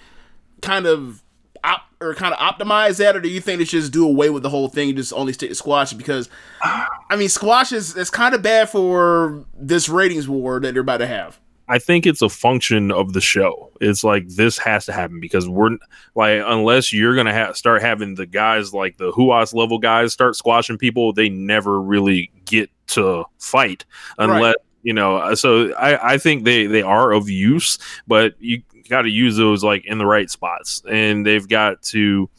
kind 0.61 0.85
of 0.85 1.23
op- 1.63 1.89
or 2.01 2.13
kind 2.13 2.33
of 2.33 2.39
optimize 2.39 2.97
that, 2.97 3.15
or 3.15 3.21
do 3.21 3.29
you 3.29 3.41
think 3.41 3.59
they 3.59 3.65
should 3.65 3.81
just 3.81 3.93
do 3.93 4.05
away 4.05 4.29
with 4.29 4.43
the 4.43 4.49
whole 4.49 4.67
thing 4.69 4.89
and 4.89 4.97
just 4.97 5.13
only 5.13 5.33
stick 5.33 5.49
to 5.49 5.55
squash? 5.55 5.93
Because 5.93 6.29
I 6.61 7.15
mean, 7.15 7.29
squash 7.29 7.71
is 7.71 7.95
it's 7.95 8.09
kind 8.09 8.35
of 8.35 8.41
bad 8.41 8.69
for 8.69 9.45
this 9.57 9.89
ratings 9.89 10.27
war 10.27 10.59
that 10.59 10.73
they're 10.73 10.81
about 10.81 10.97
to 10.97 11.07
have. 11.07 11.39
I 11.69 11.79
think 11.79 12.05
it's 12.05 12.21
a 12.21 12.29
function 12.29 12.91
of 12.91 13.13
the 13.13 13.21
show. 13.21 13.71
It's 13.81 14.03
like 14.03 14.27
this 14.27 14.57
has 14.59 14.85
to 14.85 14.93
happen 14.93 15.19
because 15.19 15.49
we're 15.49 15.77
like 16.15 16.41
unless 16.45 16.93
you're 16.93 17.15
gonna 17.15 17.33
ha- 17.33 17.53
start 17.53 17.81
having 17.81 18.15
the 18.15 18.25
guys 18.25 18.73
like 18.73 18.97
the 18.97 19.11
Huas 19.11 19.53
level 19.53 19.77
guys 19.77 20.13
start 20.13 20.35
squashing 20.35 20.77
people, 20.77 21.13
they 21.13 21.29
never 21.29 21.81
really 21.81 22.31
get 22.45 22.69
to 22.87 23.25
fight 23.39 23.85
unless 24.17 24.55
you 24.83 24.93
know. 24.93 25.17
uh, 25.17 25.35
So 25.35 25.73
I 25.73 26.13
I 26.13 26.17
think 26.17 26.45
they 26.45 26.67
they 26.67 26.81
are 26.81 27.11
of 27.11 27.29
use, 27.29 27.77
but 28.07 28.35
you 28.39 28.61
got 28.89 29.01
to 29.01 29.09
use 29.09 29.35
those 29.35 29.63
like 29.63 29.85
in 29.85 29.97
the 29.97 30.05
right 30.05 30.29
spots, 30.29 30.81
and 30.89 31.25
they've 31.25 31.47
got 31.47 31.81
to 31.83 32.29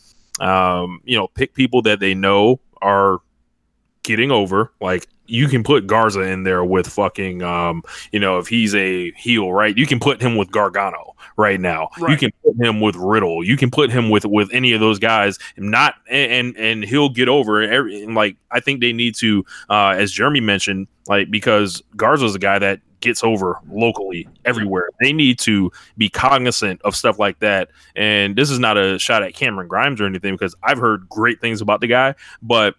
um 0.41 1.01
you 1.05 1.19
know 1.19 1.27
pick 1.29 1.53
people 1.53 1.83
that 1.83 2.01
they 2.01 2.15
know 2.15 2.61
are 2.81 3.19
getting 4.09 4.31
over 4.31 4.73
like 4.81 5.07
you 5.27 5.49
can 5.49 5.63
put 5.63 5.87
Garza 5.87 6.23
in 6.23 6.43
there 6.43 6.65
with 6.65 6.87
fucking 6.87 7.43
um 7.43 7.83
you 8.11 8.19
know 8.19 8.39
if 8.39 8.49
he's 8.49 8.75
a 8.75 9.13
heel 9.13 9.53
right? 9.53 9.77
You 9.77 9.87
can 9.87 10.01
put 10.01 10.23
him 10.23 10.37
with 10.37 10.51
Gargano 10.51 11.15
right 11.37 11.61
now. 11.61 11.91
You 12.09 12.17
can 12.17 12.31
put 12.43 12.57
him 12.57 12.81
with 12.81 12.97
Riddle. 12.97 13.45
You 13.45 13.59
can 13.59 13.71
put 13.71 13.91
him 13.91 14.09
with 14.09 14.25
with 14.25 14.49
any 14.51 14.73
of 14.73 14.81
those 14.81 14.99
guys. 14.99 15.39
And 15.57 15.71
not 15.71 15.97
and 16.09 16.33
and, 16.33 16.57
and 16.57 16.85
he'll 16.85 17.11
get 17.11 17.29
over 17.29 17.61
every, 17.61 18.03
and 18.03 18.15
like 18.15 18.39
I 18.51 18.61
think 18.61 18.81
they 18.81 18.95
need 18.95 19.15
to 19.17 19.45
uh 19.69 19.91
as 19.91 20.11
Jeremy 20.11 20.41
mentioned 20.41 20.87
like 21.07 21.31
because 21.31 21.83
Garza's 21.95 22.35
a 22.35 22.39
guy 22.39 22.59
that 22.59 22.81
gets 23.01 23.23
over 23.23 23.61
locally 23.71 24.27
everywhere. 24.47 24.89
They 25.03 25.13
need 25.13 25.39
to 25.41 25.71
be 25.99 26.09
cognizant 26.09 26.81
of 26.83 26.97
stuff 26.97 27.19
like 27.19 27.39
that. 27.41 27.69
And 27.95 28.35
this 28.35 28.51
is 28.51 28.59
not 28.59 28.79
a 28.79 28.99
shot 28.99 29.23
at 29.23 29.35
Cameron 29.35 29.69
Grimes 29.69 30.01
or 30.01 30.07
anything 30.07 30.33
because 30.33 30.55
I've 30.63 30.79
heard 30.79 31.07
great 31.11 31.43
things 31.43 31.61
about 31.61 31.83
the 31.83 31.87
guy 31.87 32.15
but 32.43 32.75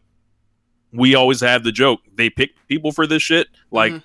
we 0.93 1.15
always 1.15 1.41
have 1.41 1.63
the 1.63 1.71
joke. 1.71 2.01
They 2.15 2.29
pick 2.29 2.51
people 2.67 2.91
for 2.91 3.05
this 3.07 3.21
shit. 3.21 3.47
Like 3.71 3.93
Mhm. 3.93 4.03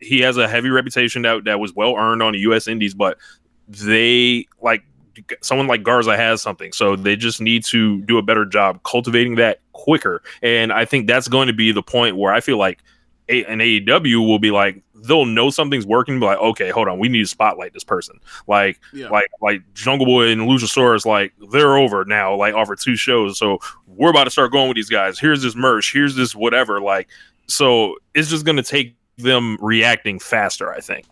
he 0.00 0.20
has 0.20 0.36
a 0.36 0.48
heavy 0.48 0.70
reputation 0.70 1.22
that, 1.22 1.44
that 1.44 1.60
was 1.60 1.74
well 1.74 1.94
earned 1.96 2.22
on 2.22 2.32
the 2.32 2.38
us 2.40 2.66
indies 2.68 2.94
but 2.94 3.16
they 3.68 4.46
like 4.60 4.82
someone 5.42 5.66
like 5.68 5.82
garza 5.82 6.16
has 6.16 6.42
something. 6.42 6.72
So 6.72 6.96
they 6.96 7.14
just 7.16 7.40
need 7.40 7.64
to 7.66 8.00
do 8.02 8.18
a 8.18 8.22
better 8.22 8.44
job 8.44 8.82
cultivating 8.82 9.36
that 9.36 9.60
quicker. 9.72 10.22
And 10.42 10.72
i 10.72 10.84
think 10.84 11.06
that's 11.06 11.28
going 11.28 11.46
to 11.46 11.52
be 11.52 11.70
the 11.72 11.82
point 11.82 12.16
where 12.16 12.32
i 12.32 12.40
feel 12.40 12.58
like 12.58 12.78
a- 13.28 13.44
an 13.44 13.58
aew 13.60 14.26
will 14.26 14.38
be 14.38 14.50
like 14.50 14.82
they'll 14.94 15.24
know 15.26 15.50
something's 15.50 15.86
working 15.86 16.20
be 16.20 16.26
like 16.26 16.38
okay 16.38 16.70
hold 16.70 16.88
on 16.88 16.98
we 16.98 17.08
need 17.08 17.20
to 17.20 17.26
spotlight 17.26 17.72
this 17.72 17.84
person 17.84 18.18
like 18.46 18.80
Yeah. 18.92 19.08
like 19.08 19.26
like 19.42 19.62
jungle 19.74 20.06
boy 20.06 20.28
and 20.28 20.42
luchasaurus 20.42 21.04
like 21.04 21.32
they're 21.50 21.76
over 21.76 22.04
now 22.04 22.34
like 22.34 22.54
offer 22.54 22.76
two 22.76 22.96
shows 22.96 23.36
so 23.38 23.58
we're 23.96 24.10
about 24.10 24.24
to 24.24 24.30
start 24.30 24.52
going 24.52 24.68
with 24.68 24.76
these 24.76 24.88
guys. 24.88 25.18
Here's 25.18 25.42
this 25.42 25.54
merch. 25.54 25.92
Here's 25.92 26.16
this 26.16 26.34
whatever. 26.34 26.80
Like, 26.80 27.08
so 27.46 27.96
it's 28.14 28.28
just 28.28 28.44
going 28.44 28.56
to 28.56 28.62
take 28.62 28.96
them 29.18 29.56
reacting 29.60 30.18
faster. 30.18 30.72
I 30.72 30.80
think. 30.80 31.06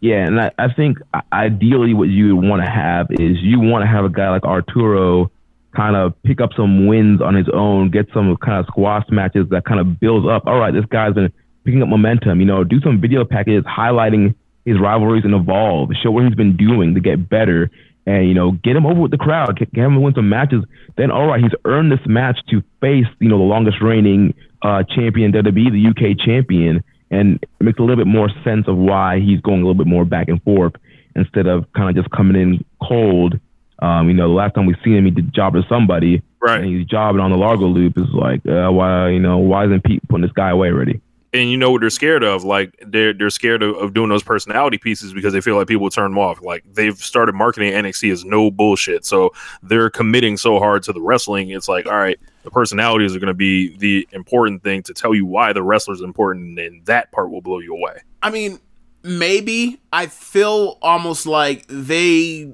Yeah, 0.00 0.26
and 0.26 0.40
I, 0.40 0.50
I 0.58 0.72
think 0.72 0.98
ideally 1.32 1.94
what 1.94 2.08
you 2.08 2.36
would 2.36 2.48
want 2.48 2.62
to 2.62 2.70
have 2.70 3.06
is 3.12 3.38
you 3.40 3.60
want 3.60 3.82
to 3.82 3.86
have 3.86 4.04
a 4.04 4.08
guy 4.08 4.30
like 4.30 4.44
Arturo 4.44 5.30
kind 5.74 5.96
of 5.96 6.20
pick 6.22 6.40
up 6.40 6.50
some 6.56 6.86
wins 6.86 7.20
on 7.20 7.34
his 7.34 7.46
own, 7.52 7.90
get 7.90 8.06
some 8.12 8.36
kind 8.38 8.58
of 8.60 8.66
squash 8.66 9.04
matches 9.10 9.46
that 9.50 9.64
kind 9.64 9.80
of 9.80 9.98
builds 10.00 10.26
up. 10.28 10.46
All 10.46 10.58
right, 10.58 10.72
this 10.74 10.84
guy's 10.86 11.14
been 11.14 11.32
picking 11.66 11.82
up 11.82 11.88
momentum. 11.88 12.40
You 12.40 12.46
know, 12.46 12.64
do 12.64 12.80
some 12.80 13.00
video 13.00 13.24
packages 13.24 13.64
highlighting 13.64 14.34
his 14.64 14.80
rivalries 14.80 15.24
and 15.24 15.34
evolve, 15.34 15.90
show 16.02 16.10
what 16.10 16.24
he's 16.24 16.34
been 16.34 16.56
doing 16.56 16.94
to 16.94 17.00
get 17.00 17.28
better, 17.28 17.70
and 18.06 18.26
you 18.28 18.34
know, 18.34 18.52
get 18.52 18.74
him 18.76 18.86
over 18.86 19.00
with 19.00 19.10
the 19.10 19.18
crowd, 19.18 19.58
get, 19.58 19.72
get 19.72 19.84
him 19.84 19.94
to 19.94 20.00
win 20.00 20.14
some 20.14 20.28
matches. 20.28 20.64
Then, 20.96 21.10
all 21.10 21.26
right, 21.26 21.42
he's 21.42 21.52
earned 21.64 21.92
this 21.92 22.00
match 22.06 22.38
to 22.50 22.62
face 22.80 23.06
you 23.20 23.28
know 23.28 23.38
the 23.38 23.44
longest 23.44 23.82
reigning 23.82 24.34
uh, 24.62 24.82
champion 24.84 25.32
WWE, 25.32 25.70
the 25.70 25.88
UK 25.90 26.18
champion, 26.18 26.82
and 27.10 27.38
it 27.42 27.64
makes 27.64 27.78
a 27.78 27.82
little 27.82 27.96
bit 27.96 28.06
more 28.06 28.30
sense 28.44 28.66
of 28.68 28.76
why 28.76 29.20
he's 29.20 29.40
going 29.40 29.60
a 29.60 29.66
little 29.66 29.74
bit 29.74 29.86
more 29.86 30.04
back 30.04 30.28
and 30.28 30.42
forth 30.42 30.72
instead 31.14 31.46
of 31.46 31.64
kind 31.72 31.88
of 31.88 31.96
just 32.02 32.14
coming 32.14 32.40
in 32.40 32.64
cold. 32.82 33.38
Um, 33.78 34.08
you 34.08 34.14
know, 34.14 34.28
the 34.28 34.34
last 34.34 34.54
time 34.54 34.66
we 34.66 34.74
seen 34.82 34.96
him, 34.96 35.04
he 35.04 35.10
did 35.10 35.34
job 35.34 35.52
to 35.54 35.62
somebody, 35.68 36.22
Right. 36.40 36.60
and 36.60 36.68
he's 36.68 36.86
jobbing 36.86 37.20
on 37.20 37.30
the 37.30 37.36
Largo 37.36 37.66
loop. 37.66 37.98
Is 37.98 38.04
like, 38.12 38.40
uh, 38.46 38.70
why, 38.70 39.10
you 39.10 39.20
know, 39.20 39.38
why 39.38 39.66
isn't 39.66 39.84
Pete 39.84 40.00
putting 40.08 40.22
this 40.22 40.32
guy 40.32 40.50
away 40.50 40.68
already? 40.68 41.00
And 41.40 41.50
you 41.50 41.56
know 41.56 41.70
what 41.70 41.80
they're 41.80 41.90
scared 41.90 42.22
of? 42.22 42.44
Like 42.44 42.76
they're 42.86 43.12
they're 43.12 43.30
scared 43.30 43.62
of, 43.62 43.76
of 43.76 43.94
doing 43.94 44.08
those 44.08 44.22
personality 44.22 44.78
pieces 44.78 45.12
because 45.12 45.32
they 45.32 45.40
feel 45.40 45.56
like 45.56 45.68
people 45.68 45.90
turn 45.90 46.10
them 46.10 46.18
off. 46.18 46.42
Like 46.42 46.64
they've 46.72 46.96
started 46.96 47.34
marketing 47.34 47.72
NXT 47.72 48.12
as 48.12 48.24
no 48.24 48.50
bullshit, 48.50 49.04
so 49.04 49.32
they're 49.62 49.90
committing 49.90 50.36
so 50.36 50.58
hard 50.58 50.82
to 50.84 50.92
the 50.92 51.00
wrestling. 51.00 51.50
It's 51.50 51.68
like, 51.68 51.86
all 51.86 51.96
right, 51.96 52.18
the 52.42 52.50
personalities 52.50 53.14
are 53.14 53.18
going 53.18 53.28
to 53.28 53.34
be 53.34 53.76
the 53.76 54.08
important 54.12 54.62
thing 54.62 54.82
to 54.84 54.94
tell 54.94 55.14
you 55.14 55.26
why 55.26 55.52
the 55.52 55.62
wrestler's 55.62 56.00
important, 56.00 56.58
and 56.58 56.84
that 56.86 57.10
part 57.12 57.30
will 57.30 57.42
blow 57.42 57.58
you 57.58 57.74
away. 57.74 58.00
I 58.22 58.30
mean, 58.30 58.58
maybe 59.02 59.80
I 59.92 60.06
feel 60.06 60.78
almost 60.82 61.26
like 61.26 61.66
they 61.68 62.52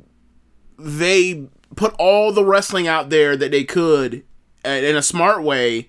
they 0.78 1.48
put 1.76 1.94
all 1.98 2.32
the 2.32 2.44
wrestling 2.44 2.86
out 2.88 3.10
there 3.10 3.36
that 3.36 3.50
they 3.50 3.64
could 3.64 4.24
uh, 4.64 4.68
in 4.68 4.96
a 4.96 5.02
smart 5.02 5.42
way 5.42 5.88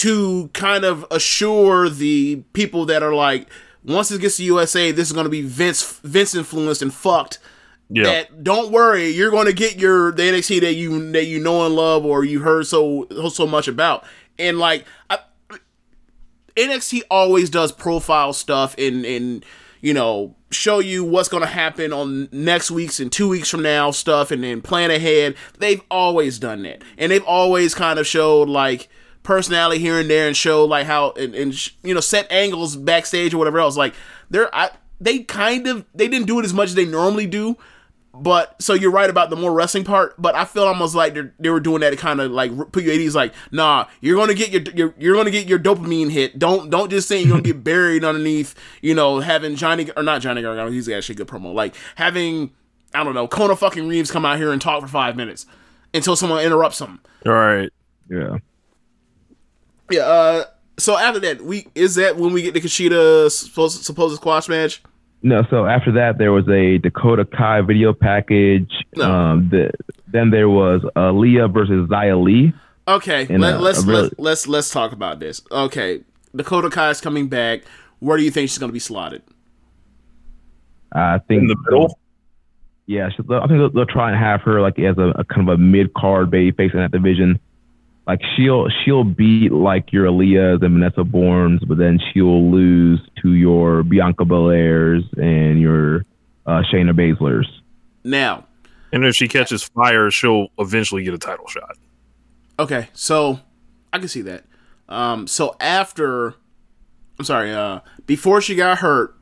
to 0.00 0.48
kind 0.54 0.82
of 0.86 1.04
assure 1.10 1.90
the 1.90 2.36
people 2.54 2.86
that 2.86 3.02
are 3.02 3.14
like, 3.14 3.46
once 3.84 4.10
it 4.10 4.22
gets 4.22 4.38
to 4.38 4.44
USA, 4.44 4.92
this 4.92 5.08
is 5.08 5.12
going 5.12 5.24
to 5.24 5.30
be 5.30 5.42
Vince 5.42 6.00
Vince 6.02 6.34
influenced 6.34 6.80
and 6.80 6.92
fucked. 6.92 7.38
Yeah. 7.90 8.04
That 8.04 8.42
don't 8.42 8.72
worry, 8.72 9.08
you're 9.08 9.30
going 9.30 9.44
to 9.44 9.52
get 9.52 9.78
your 9.78 10.10
the 10.10 10.22
NXT 10.22 10.62
that 10.62 10.72
you 10.72 11.12
that 11.12 11.26
you 11.26 11.38
know 11.38 11.66
and 11.66 11.74
love 11.74 12.06
or 12.06 12.24
you 12.24 12.40
heard 12.40 12.66
so 12.66 13.08
so 13.30 13.46
much 13.46 13.68
about. 13.68 14.04
And 14.38 14.58
like 14.58 14.86
I, 15.10 15.18
NXT 16.56 17.02
always 17.10 17.50
does 17.50 17.70
profile 17.70 18.32
stuff 18.32 18.74
and 18.78 19.04
and 19.04 19.44
you 19.82 19.92
know 19.92 20.34
show 20.50 20.78
you 20.78 21.04
what's 21.04 21.28
going 21.28 21.42
to 21.42 21.48
happen 21.48 21.92
on 21.92 22.30
next 22.32 22.70
week's 22.70 23.00
and 23.00 23.12
two 23.12 23.28
weeks 23.28 23.50
from 23.50 23.60
now 23.60 23.90
stuff 23.90 24.30
and 24.30 24.42
then 24.42 24.62
plan 24.62 24.90
ahead. 24.90 25.34
They've 25.58 25.82
always 25.90 26.38
done 26.38 26.62
that, 26.62 26.82
and 26.96 27.12
they've 27.12 27.24
always 27.24 27.74
kind 27.74 27.98
of 27.98 28.06
showed 28.06 28.48
like 28.48 28.88
personality 29.22 29.80
here 29.80 29.98
and 29.98 30.08
there 30.08 30.26
and 30.26 30.36
show 30.36 30.64
like 30.64 30.86
how 30.86 31.12
and, 31.12 31.34
and 31.34 31.72
you 31.82 31.94
know 31.94 32.00
set 32.00 32.30
angles 32.30 32.76
backstage 32.76 33.34
or 33.34 33.38
whatever 33.38 33.58
else. 33.58 33.76
Like 33.76 33.94
they're 34.30 34.54
I 34.54 34.70
they 35.00 35.20
kind 35.20 35.66
of 35.66 35.84
they 35.94 36.08
didn't 36.08 36.26
do 36.26 36.38
it 36.38 36.44
as 36.44 36.54
much 36.54 36.68
as 36.68 36.74
they 36.74 36.86
normally 36.86 37.26
do. 37.26 37.56
But 38.12 38.60
so 38.60 38.74
you're 38.74 38.90
right 38.90 39.08
about 39.08 39.30
the 39.30 39.36
more 39.36 39.52
wrestling 39.52 39.84
part, 39.84 40.20
but 40.20 40.34
I 40.34 40.44
feel 40.44 40.64
almost 40.64 40.96
like 40.96 41.16
they 41.38 41.48
were 41.48 41.60
doing 41.60 41.80
that 41.82 41.90
to 41.90 41.96
kind 41.96 42.20
of 42.20 42.32
like 42.32 42.50
put 42.72 42.82
you 42.82 42.90
80s 42.90 43.14
like, 43.14 43.32
nah, 43.52 43.86
you're 44.00 44.16
gonna 44.16 44.34
get 44.34 44.50
your, 44.50 44.74
your 44.74 44.94
you're 44.98 45.16
gonna 45.16 45.30
get 45.30 45.48
your 45.48 45.60
dopamine 45.60 46.10
hit. 46.10 46.36
Don't 46.36 46.70
don't 46.70 46.90
just 46.90 47.06
say 47.06 47.20
you're 47.20 47.30
gonna 47.30 47.42
get 47.42 47.62
buried 47.62 48.04
underneath, 48.04 48.56
you 48.82 48.94
know, 48.94 49.20
having 49.20 49.54
Johnny 49.54 49.90
or 49.96 50.02
not 50.02 50.22
Johnny 50.22 50.42
Gargano. 50.42 50.70
He's 50.72 50.88
actually 50.88 51.14
a 51.14 51.18
good 51.18 51.28
promo. 51.28 51.54
Like 51.54 51.76
having 51.94 52.50
I 52.92 53.04
don't 53.04 53.14
know 53.14 53.28
Kona 53.28 53.54
fucking 53.54 53.86
Reeves 53.86 54.10
come 54.10 54.26
out 54.26 54.38
here 54.38 54.52
and 54.52 54.60
talk 54.60 54.82
for 54.82 54.88
five 54.88 55.14
minutes 55.14 55.46
until 55.94 56.16
someone 56.16 56.44
interrupts 56.44 56.80
him. 56.80 57.00
All 57.24 57.32
right. 57.32 57.70
Yeah. 58.08 58.38
Yeah. 59.90 60.02
Uh. 60.02 60.44
So 60.78 60.96
after 60.96 61.20
that, 61.20 61.42
we 61.42 61.66
is 61.74 61.96
that 61.96 62.16
when 62.16 62.32
we 62.32 62.42
get 62.42 62.54
the 62.54 62.60
Kushida 62.60 63.30
supposed 63.30 63.84
supposed 63.84 64.16
squash 64.16 64.48
match? 64.48 64.82
No, 65.22 65.44
so 65.50 65.66
after 65.66 65.92
that 65.92 66.16
there 66.16 66.32
was 66.32 66.48
a 66.48 66.78
Dakota 66.78 67.26
Kai 67.26 67.60
video 67.60 67.92
package. 67.92 68.72
No. 68.96 69.10
Um, 69.12 69.48
the, 69.50 69.70
then 70.08 70.30
there 70.30 70.48
was 70.48 70.82
uh, 70.96 71.12
Leah 71.12 71.48
versus 71.48 71.88
Xia 71.88 72.22
Li. 72.22 72.52
Okay, 72.88 73.26
let, 73.26 73.54
uh, 73.54 73.58
let's 73.60 73.82
a 73.82 73.86
really- 73.86 74.02
let's 74.04 74.18
let's 74.18 74.48
let's 74.48 74.70
talk 74.70 74.92
about 74.92 75.20
this. 75.20 75.42
Okay, 75.50 76.00
Dakota 76.34 76.70
Kai 76.70 76.90
is 76.90 77.00
coming 77.00 77.28
back. 77.28 77.62
Where 77.98 78.16
do 78.16 78.24
you 78.24 78.30
think 78.30 78.48
she's 78.48 78.58
going 78.58 78.70
to 78.70 78.74
be 78.74 78.78
slotted? 78.80 79.22
I 80.92 81.18
think 81.18 81.42
In 81.42 81.46
the 81.48 81.56
middle. 81.64 81.98
Yeah, 82.86 83.06
I 83.06 83.10
think 83.10 83.28
they'll, 83.28 83.70
they'll 83.70 83.86
try 83.86 84.10
and 84.10 84.18
have 84.18 84.40
her 84.42 84.60
like 84.60 84.78
as 84.78 84.98
a, 84.98 85.12
a 85.16 85.24
kind 85.24 85.48
of 85.48 85.54
a 85.54 85.58
mid 85.58 85.94
card 85.94 86.30
baby 86.30 86.50
face 86.50 86.72
in 86.72 86.80
that 86.80 86.90
division. 86.90 87.38
Like 88.10 88.22
she'll 88.36 88.66
she'll 88.84 89.04
beat 89.04 89.52
like 89.52 89.92
your 89.92 90.06
Aliyahs 90.06 90.64
and 90.64 90.74
Vanessa 90.74 91.02
Bornes, 91.04 91.60
but 91.68 91.78
then 91.78 92.00
she'll 92.12 92.50
lose 92.50 92.98
to 93.22 93.34
your 93.34 93.84
Bianca 93.84 94.24
Belairs 94.24 95.02
and 95.16 95.60
your 95.60 96.04
uh, 96.44 96.62
Shayna 96.72 96.90
Baszlers. 96.90 97.44
Now, 98.02 98.46
And 98.92 99.04
if 99.04 99.14
she 99.14 99.28
catches 99.28 99.62
fire, 99.62 100.10
she'll 100.10 100.48
eventually 100.58 101.04
get 101.04 101.14
a 101.14 101.18
title 101.18 101.46
shot. 101.46 101.76
okay, 102.58 102.88
so 102.94 103.38
I 103.92 104.00
can 104.00 104.08
see 104.08 104.22
that. 104.22 104.42
Um, 104.88 105.28
so 105.28 105.54
after, 105.60 106.34
I'm 107.16 107.24
sorry, 107.24 107.52
uh, 107.54 107.78
before 108.06 108.40
she 108.40 108.56
got 108.56 108.78
hurt 108.78 109.14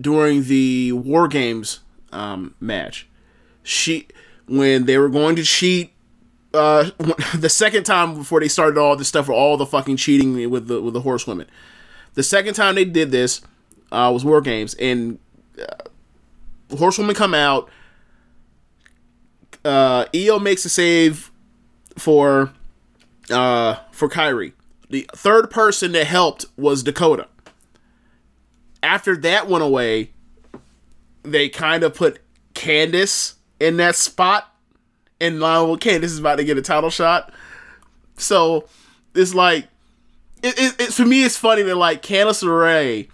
during 0.00 0.44
the 0.44 0.92
War 0.92 1.26
Games 1.26 1.80
um, 2.12 2.54
match, 2.60 3.08
she 3.64 4.06
when 4.46 4.84
they 4.84 4.98
were 4.98 5.08
going 5.08 5.34
to 5.34 5.42
cheat. 5.42 5.91
Uh, 6.54 6.90
the 7.34 7.48
second 7.48 7.84
time 7.84 8.14
before 8.14 8.40
they 8.40 8.48
started 8.48 8.78
all 8.78 8.96
this 8.96 9.08
stuff 9.08 9.28
with 9.28 9.36
all 9.36 9.56
the 9.56 9.66
fucking 9.66 9.96
cheating 9.96 10.50
with 10.50 10.68
the 10.68 10.80
with 10.80 10.94
the 10.94 11.00
horsewomen, 11.00 11.46
the 12.14 12.22
second 12.22 12.54
time 12.54 12.74
they 12.74 12.84
did 12.84 13.10
this 13.10 13.40
uh, 13.90 14.10
was 14.12 14.24
War 14.24 14.40
Games, 14.40 14.74
and 14.74 15.18
uh, 15.58 16.76
horsewomen 16.76 17.14
come 17.14 17.34
out. 17.34 17.70
Uh, 19.64 20.06
Io 20.14 20.38
makes 20.38 20.64
a 20.64 20.68
save 20.68 21.30
for 21.96 22.52
uh 23.30 23.76
for 23.92 24.08
Kairi. 24.08 24.52
The 24.90 25.08
third 25.14 25.50
person 25.50 25.92
that 25.92 26.06
helped 26.06 26.44
was 26.56 26.82
Dakota. 26.82 27.28
After 28.82 29.16
that 29.16 29.48
went 29.48 29.62
away, 29.62 30.10
they 31.22 31.48
kind 31.48 31.82
of 31.82 31.94
put 31.94 32.20
Candice 32.54 33.34
in 33.60 33.76
that 33.78 33.94
spot, 33.94 34.51
and 35.22 35.38
now 35.38 35.64
well, 35.64 35.76
Candice 35.76 36.04
is 36.04 36.18
about 36.18 36.36
to 36.36 36.44
get 36.44 36.58
a 36.58 36.62
title 36.62 36.90
shot. 36.90 37.32
So 38.16 38.68
it's 39.14 39.34
like, 39.34 39.68
it, 40.42 40.58
it, 40.58 40.80
it 40.80 40.92
for 40.92 41.06
me, 41.06 41.24
it's 41.24 41.36
funny 41.36 41.62
that 41.62 41.76
like 41.76 42.02
Candice 42.02 42.42
LeRae 42.42 43.08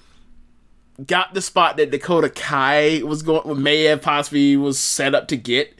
got 1.06 1.34
the 1.34 1.42
spot 1.42 1.76
that 1.76 1.90
Dakota 1.90 2.30
Kai 2.30 3.02
was 3.04 3.22
going, 3.22 3.62
may 3.62 3.84
have 3.84 4.00
possibly 4.00 4.56
was 4.56 4.78
set 4.78 5.14
up 5.14 5.28
to 5.28 5.36
get, 5.36 5.78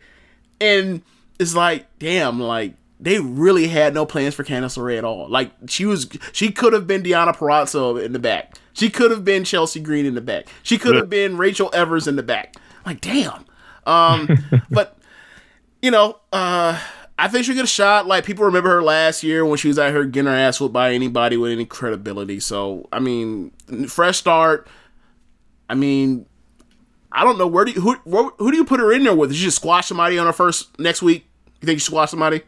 and 0.60 1.02
it's 1.38 1.54
like, 1.54 1.86
damn, 1.98 2.38
like 2.38 2.74
they 3.00 3.18
really 3.18 3.68
had 3.68 3.94
no 3.94 4.04
plans 4.04 4.34
for 4.34 4.44
Candice 4.44 4.76
LeRae 4.76 4.98
at 4.98 5.04
all. 5.04 5.28
Like 5.30 5.50
she 5.66 5.86
was, 5.86 6.08
she 6.32 6.52
could 6.52 6.74
have 6.74 6.86
been 6.86 7.02
Deonna 7.02 7.34
Purrazzo 7.34 8.02
in 8.02 8.12
the 8.12 8.18
back. 8.18 8.56
She 8.74 8.90
could 8.90 9.10
have 9.10 9.24
been 9.24 9.44
Chelsea 9.44 9.80
Green 9.80 10.04
in 10.04 10.14
the 10.14 10.20
back. 10.20 10.46
She 10.62 10.76
could 10.78 10.94
have 10.94 11.08
been 11.08 11.38
Rachel 11.38 11.70
Evers 11.72 12.06
in 12.06 12.16
the 12.16 12.22
back. 12.22 12.56
Like 12.84 13.00
damn. 13.00 13.46
Um, 13.86 14.28
but 14.70 14.97
you 15.82 15.90
know, 15.90 16.18
uh, 16.32 16.80
I 17.18 17.28
think 17.28 17.44
she'll 17.44 17.54
get 17.54 17.64
a 17.64 17.68
shot. 17.68 18.06
Like 18.06 18.24
people 18.24 18.44
remember 18.44 18.70
her 18.70 18.82
last 18.82 19.22
year 19.22 19.44
when 19.44 19.58
she 19.58 19.68
was 19.68 19.78
out 19.78 19.90
here 19.92 20.04
getting 20.04 20.30
her 20.30 20.36
ass 20.36 20.60
whooped 20.60 20.72
by 20.72 20.92
anybody 20.92 21.36
with 21.36 21.50
any 21.52 21.64
credibility. 21.64 22.40
So 22.40 22.88
I 22.92 23.00
mean, 23.00 23.50
fresh 23.88 24.18
start. 24.18 24.68
I 25.68 25.74
mean, 25.74 26.26
I 27.12 27.24
don't 27.24 27.38
know 27.38 27.46
where 27.46 27.64
do 27.64 27.72
you 27.72 27.80
who 27.80 27.94
who, 28.04 28.32
who 28.38 28.50
do 28.50 28.56
you 28.56 28.64
put 28.64 28.80
her 28.80 28.92
in 28.92 29.02
there 29.04 29.14
with? 29.14 29.30
Did 29.30 29.38
you 29.38 29.44
just 29.46 29.56
squash 29.56 29.86
somebody 29.86 30.18
on 30.18 30.26
her 30.26 30.32
first 30.32 30.78
next 30.78 31.02
week? 31.02 31.26
You 31.60 31.66
think 31.66 31.76
you 31.76 31.80
squash 31.80 32.10
somebody? 32.10 32.42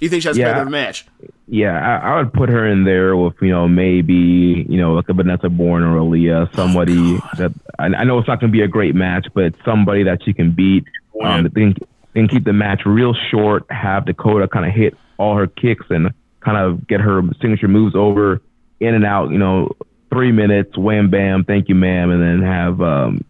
You 0.00 0.08
think 0.08 0.22
she 0.22 0.28
has 0.28 0.36
to 0.36 0.40
Yeah. 0.40 0.48
play 0.48 0.54
another 0.60 0.70
match? 0.70 1.06
Yeah, 1.48 1.72
I, 2.02 2.10
I 2.12 2.16
would 2.18 2.32
put 2.32 2.48
her 2.48 2.66
in 2.66 2.84
there 2.84 3.16
with 3.16 3.34
you 3.40 3.50
know 3.50 3.66
maybe 3.66 4.66
you 4.68 4.78
know 4.78 4.92
like 4.94 5.08
a 5.08 5.14
Vanessa 5.14 5.48
Borne 5.48 5.82
or 5.82 5.98
Aliyah, 5.98 6.54
somebody 6.54 7.16
that 7.38 7.52
I, 7.78 7.86
I 7.86 8.04
know 8.04 8.18
it's 8.18 8.28
not 8.28 8.40
going 8.40 8.52
to 8.52 8.56
be 8.56 8.62
a 8.62 8.68
great 8.68 8.94
match, 8.94 9.26
but 9.34 9.54
somebody 9.64 10.02
that 10.04 10.22
she 10.24 10.32
can 10.32 10.52
beat. 10.52 10.84
Um, 11.22 11.44
that 11.44 11.54
can, 11.54 11.74
can 12.16 12.28
keep 12.28 12.44
the 12.44 12.52
match 12.52 12.82
real 12.86 13.14
short. 13.30 13.64
Have 13.70 14.06
Dakota 14.06 14.48
kind 14.48 14.66
of 14.66 14.72
hit 14.72 14.96
all 15.18 15.36
her 15.36 15.46
kicks 15.46 15.86
and 15.90 16.12
kind 16.40 16.56
of 16.56 16.86
get 16.86 17.00
her 17.00 17.22
signature 17.40 17.68
moves 17.68 17.94
over 17.94 18.40
in 18.80 18.94
and 18.94 19.04
out. 19.04 19.30
You 19.30 19.38
know, 19.38 19.76
three 20.10 20.32
minutes, 20.32 20.76
wham 20.76 21.10
bam, 21.10 21.44
thank 21.44 21.68
you 21.68 21.74
ma'am, 21.74 22.10
and 22.10 22.22
then 22.22 22.42
have 22.42 22.80
um, 22.80 23.24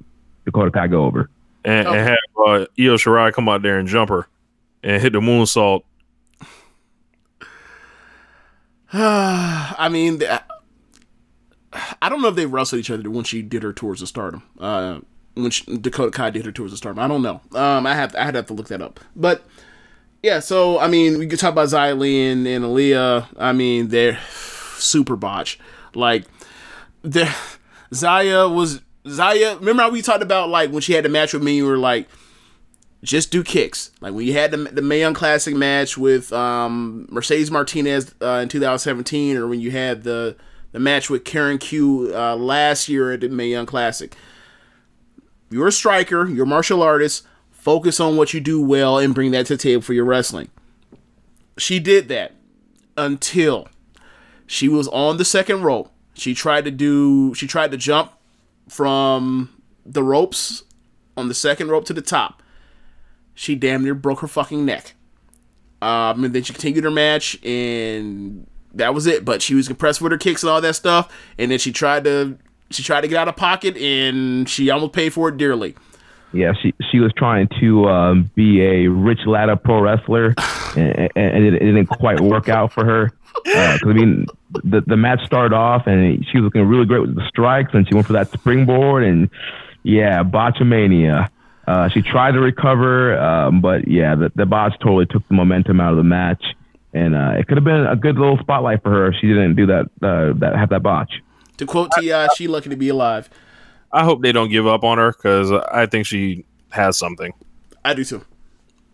Dakota 0.44 0.70
Kai 0.70 0.86
go 0.86 1.04
over. 1.04 1.28
And, 1.64 1.88
and 1.88 1.96
have 1.96 2.18
uh, 2.38 2.66
Io 2.78 2.96
Shirai 2.96 3.32
come 3.32 3.48
out 3.48 3.62
there 3.62 3.78
and 3.78 3.88
jump 3.88 4.08
her 4.10 4.28
and 4.84 5.02
hit 5.02 5.12
the 5.12 5.20
moonsault. 5.20 5.82
I 8.92 9.88
mean, 9.90 10.22
I 12.00 12.08
don't 12.08 12.22
know 12.22 12.28
if 12.28 12.36
they 12.36 12.46
wrestled 12.46 12.80
each 12.80 12.90
other 12.90 13.10
when 13.10 13.24
she 13.24 13.42
did 13.42 13.64
her 13.64 13.72
tours 13.72 14.00
of 14.00 14.06
Stardom. 14.06 14.44
Uh, 14.60 15.00
when 15.36 15.50
she, 15.50 15.64
Dakota 15.76 16.10
Kai 16.10 16.30
did 16.30 16.44
her 16.44 16.52
tours 16.52 16.72
of 16.72 16.78
Stardom, 16.78 16.98
I 16.98 17.06
don't 17.06 17.22
know. 17.22 17.40
Um, 17.52 17.86
I 17.86 17.94
have 17.94 18.14
I 18.16 18.24
had 18.24 18.32
to 18.32 18.38
have 18.38 18.46
to 18.46 18.54
look 18.54 18.68
that 18.68 18.82
up. 18.82 18.98
But 19.14 19.44
yeah, 20.22 20.40
so 20.40 20.78
I 20.78 20.88
mean, 20.88 21.18
we 21.18 21.26
could 21.26 21.38
talk 21.38 21.52
about 21.52 21.98
Li 21.98 22.30
and, 22.30 22.46
and 22.46 22.64
Aliyah. 22.64 23.28
I 23.38 23.52
mean, 23.52 23.88
they're 23.88 24.18
super 24.76 25.14
botch. 25.14 25.58
Like, 25.94 26.24
the 27.02 27.32
Xia 27.92 28.52
was 28.52 28.80
Xia. 29.04 29.58
Remember 29.60 29.82
how 29.82 29.90
we 29.90 30.02
talked 30.02 30.22
about 30.22 30.48
like 30.48 30.70
when 30.70 30.82
she 30.82 30.94
had 30.94 31.04
the 31.04 31.08
match 31.08 31.32
with 31.32 31.42
me? 31.42 31.56
You 31.56 31.66
were 31.66 31.78
like, 31.78 32.08
just 33.02 33.30
do 33.30 33.44
kicks. 33.44 33.90
Like 34.00 34.14
when 34.14 34.26
you 34.26 34.32
had 34.32 34.50
the, 34.50 34.56
the 34.56 34.82
Mae 34.82 35.00
Young 35.00 35.14
Classic 35.14 35.54
match 35.54 35.96
with 35.96 36.32
um, 36.32 37.06
Mercedes 37.10 37.50
Martinez 37.50 38.14
uh, 38.22 38.40
in 38.42 38.48
2017, 38.48 39.36
or 39.36 39.46
when 39.46 39.60
you 39.60 39.70
had 39.70 40.02
the 40.02 40.36
the 40.72 40.80
match 40.80 41.08
with 41.08 41.24
Karen 41.24 41.58
Q 41.58 42.12
uh, 42.14 42.36
last 42.36 42.88
year 42.88 43.12
at 43.12 43.20
the 43.20 43.28
Mae 43.28 43.48
Young 43.48 43.66
Classic. 43.66 44.14
You're 45.50 45.68
a 45.68 45.72
striker. 45.72 46.26
You're 46.28 46.44
a 46.44 46.48
martial 46.48 46.82
artist. 46.82 47.26
Focus 47.50 48.00
on 48.00 48.16
what 48.16 48.32
you 48.34 48.40
do 48.40 48.62
well 48.62 48.98
and 48.98 49.14
bring 49.14 49.32
that 49.32 49.46
to 49.46 49.56
the 49.56 49.62
table 49.62 49.82
for 49.82 49.92
your 49.92 50.04
wrestling. 50.04 50.48
She 51.58 51.78
did 51.78 52.08
that 52.08 52.32
until 52.96 53.68
she 54.46 54.68
was 54.68 54.88
on 54.88 55.16
the 55.16 55.24
second 55.24 55.62
rope. 55.62 55.90
She 56.14 56.34
tried 56.34 56.64
to 56.64 56.70
do. 56.70 57.34
She 57.34 57.46
tried 57.46 57.70
to 57.72 57.76
jump 57.76 58.12
from 58.68 59.50
the 59.84 60.02
ropes 60.02 60.64
on 61.16 61.28
the 61.28 61.34
second 61.34 61.68
rope 61.68 61.84
to 61.86 61.92
the 61.92 62.02
top 62.02 62.42
she 63.36 63.54
damn 63.54 63.84
near 63.84 63.94
broke 63.94 64.20
her 64.20 64.26
fucking 64.26 64.64
neck. 64.64 64.94
Um, 65.80 66.24
and 66.24 66.34
then 66.34 66.42
she 66.42 66.54
continued 66.54 66.84
her 66.84 66.90
match, 66.90 67.40
and 67.44 68.46
that 68.74 68.94
was 68.94 69.06
it. 69.06 69.24
But 69.24 69.42
she 69.42 69.54
was 69.54 69.68
compressed 69.68 70.00
with 70.00 70.10
her 70.10 70.18
kicks 70.18 70.42
and 70.42 70.50
all 70.50 70.60
that 70.60 70.74
stuff, 70.74 71.14
and 71.38 71.50
then 71.50 71.58
she 71.58 71.70
tried 71.70 72.04
to 72.04 72.38
she 72.70 72.82
tried 72.82 73.02
to 73.02 73.08
get 73.08 73.18
out 73.18 73.28
of 73.28 73.36
pocket, 73.36 73.76
and 73.76 74.48
she 74.48 74.70
almost 74.70 74.92
paid 74.92 75.12
for 75.12 75.28
it 75.28 75.36
dearly. 75.36 75.74
Yeah, 76.32 76.52
she 76.60 76.74
she 76.90 77.00
was 77.00 77.12
trying 77.16 77.48
to 77.60 77.88
um, 77.88 78.30
be 78.34 78.60
a 78.60 78.88
rich 78.88 79.20
ladder 79.26 79.56
pro 79.56 79.80
wrestler, 79.80 80.34
and, 80.76 81.10
and 81.16 81.44
it, 81.44 81.54
it 81.54 81.60
didn't 81.60 81.86
quite 81.86 82.20
work 82.20 82.48
out 82.48 82.72
for 82.72 82.84
her. 82.84 83.12
Because 83.44 83.80
I 83.84 83.92
mean, 83.92 84.26
the 84.64 84.82
the 84.86 84.96
match 84.96 85.24
started 85.24 85.54
off 85.54 85.86
and 85.86 86.26
she 86.30 86.38
was 86.38 86.44
looking 86.44 86.66
really 86.66 86.86
great 86.86 87.00
with 87.00 87.14
the 87.14 87.26
strikes, 87.28 87.70
and 87.74 87.86
she 87.88 87.94
went 87.94 88.06
for 88.06 88.14
that 88.14 88.30
springboard, 88.32 89.04
and 89.04 89.30
yeah, 89.82 90.22
botchamania. 90.22 91.30
Uh, 91.66 91.88
she 91.88 92.00
tried 92.00 92.32
to 92.32 92.40
recover, 92.40 93.18
um, 93.18 93.60
but 93.60 93.88
yeah, 93.88 94.14
the, 94.14 94.30
the 94.36 94.46
botch 94.46 94.72
totally 94.80 95.06
took 95.06 95.26
the 95.26 95.34
momentum 95.34 95.80
out 95.80 95.90
of 95.90 95.96
the 95.96 96.04
match, 96.04 96.42
and 96.92 97.14
uh, 97.14 97.34
it 97.36 97.46
could 97.48 97.56
have 97.56 97.64
been 97.64 97.86
a 97.86 97.96
good 97.96 98.16
little 98.16 98.38
spotlight 98.38 98.82
for 98.82 98.90
her 98.90 99.08
if 99.08 99.16
she 99.20 99.26
didn't 99.26 99.56
do 99.56 99.66
that. 99.66 99.86
Uh, 100.00 100.32
that 100.38 100.54
have 100.56 100.70
that 100.70 100.82
botch. 100.82 101.10
To 101.58 101.66
quote 101.66 101.92
Ti, 101.92 102.28
she 102.34 102.48
lucky 102.48 102.68
to 102.70 102.76
be 102.76 102.88
alive. 102.88 103.28
I 103.92 104.04
hope 104.04 104.22
they 104.22 104.32
don't 104.32 104.50
give 104.50 104.66
up 104.66 104.84
on 104.84 104.98
her 104.98 105.12
because 105.12 105.50
I 105.72 105.86
think 105.86 106.06
she 106.06 106.44
has 106.70 106.98
something. 106.98 107.32
I 107.84 107.94
do 107.94 108.04
too. 108.04 108.24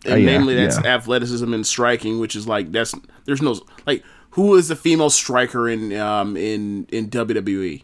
And 0.05 0.13
Uh, 0.13 0.17
yeah, 0.17 0.25
namely, 0.25 0.55
that's 0.55 0.79
yeah. 0.83 0.95
athleticism 0.95 1.53
and 1.53 1.65
striking, 1.65 2.19
which 2.19 2.35
is 2.35 2.47
like 2.47 2.71
that's 2.71 2.93
there's 3.25 3.41
no 3.41 3.59
like 3.87 4.03
who 4.31 4.55
is 4.55 4.67
the 4.67 4.75
female 4.75 5.09
striker 5.09 5.69
in 5.69 5.93
um 5.93 6.37
in 6.37 6.85
in 6.91 7.09
WWE? 7.09 7.83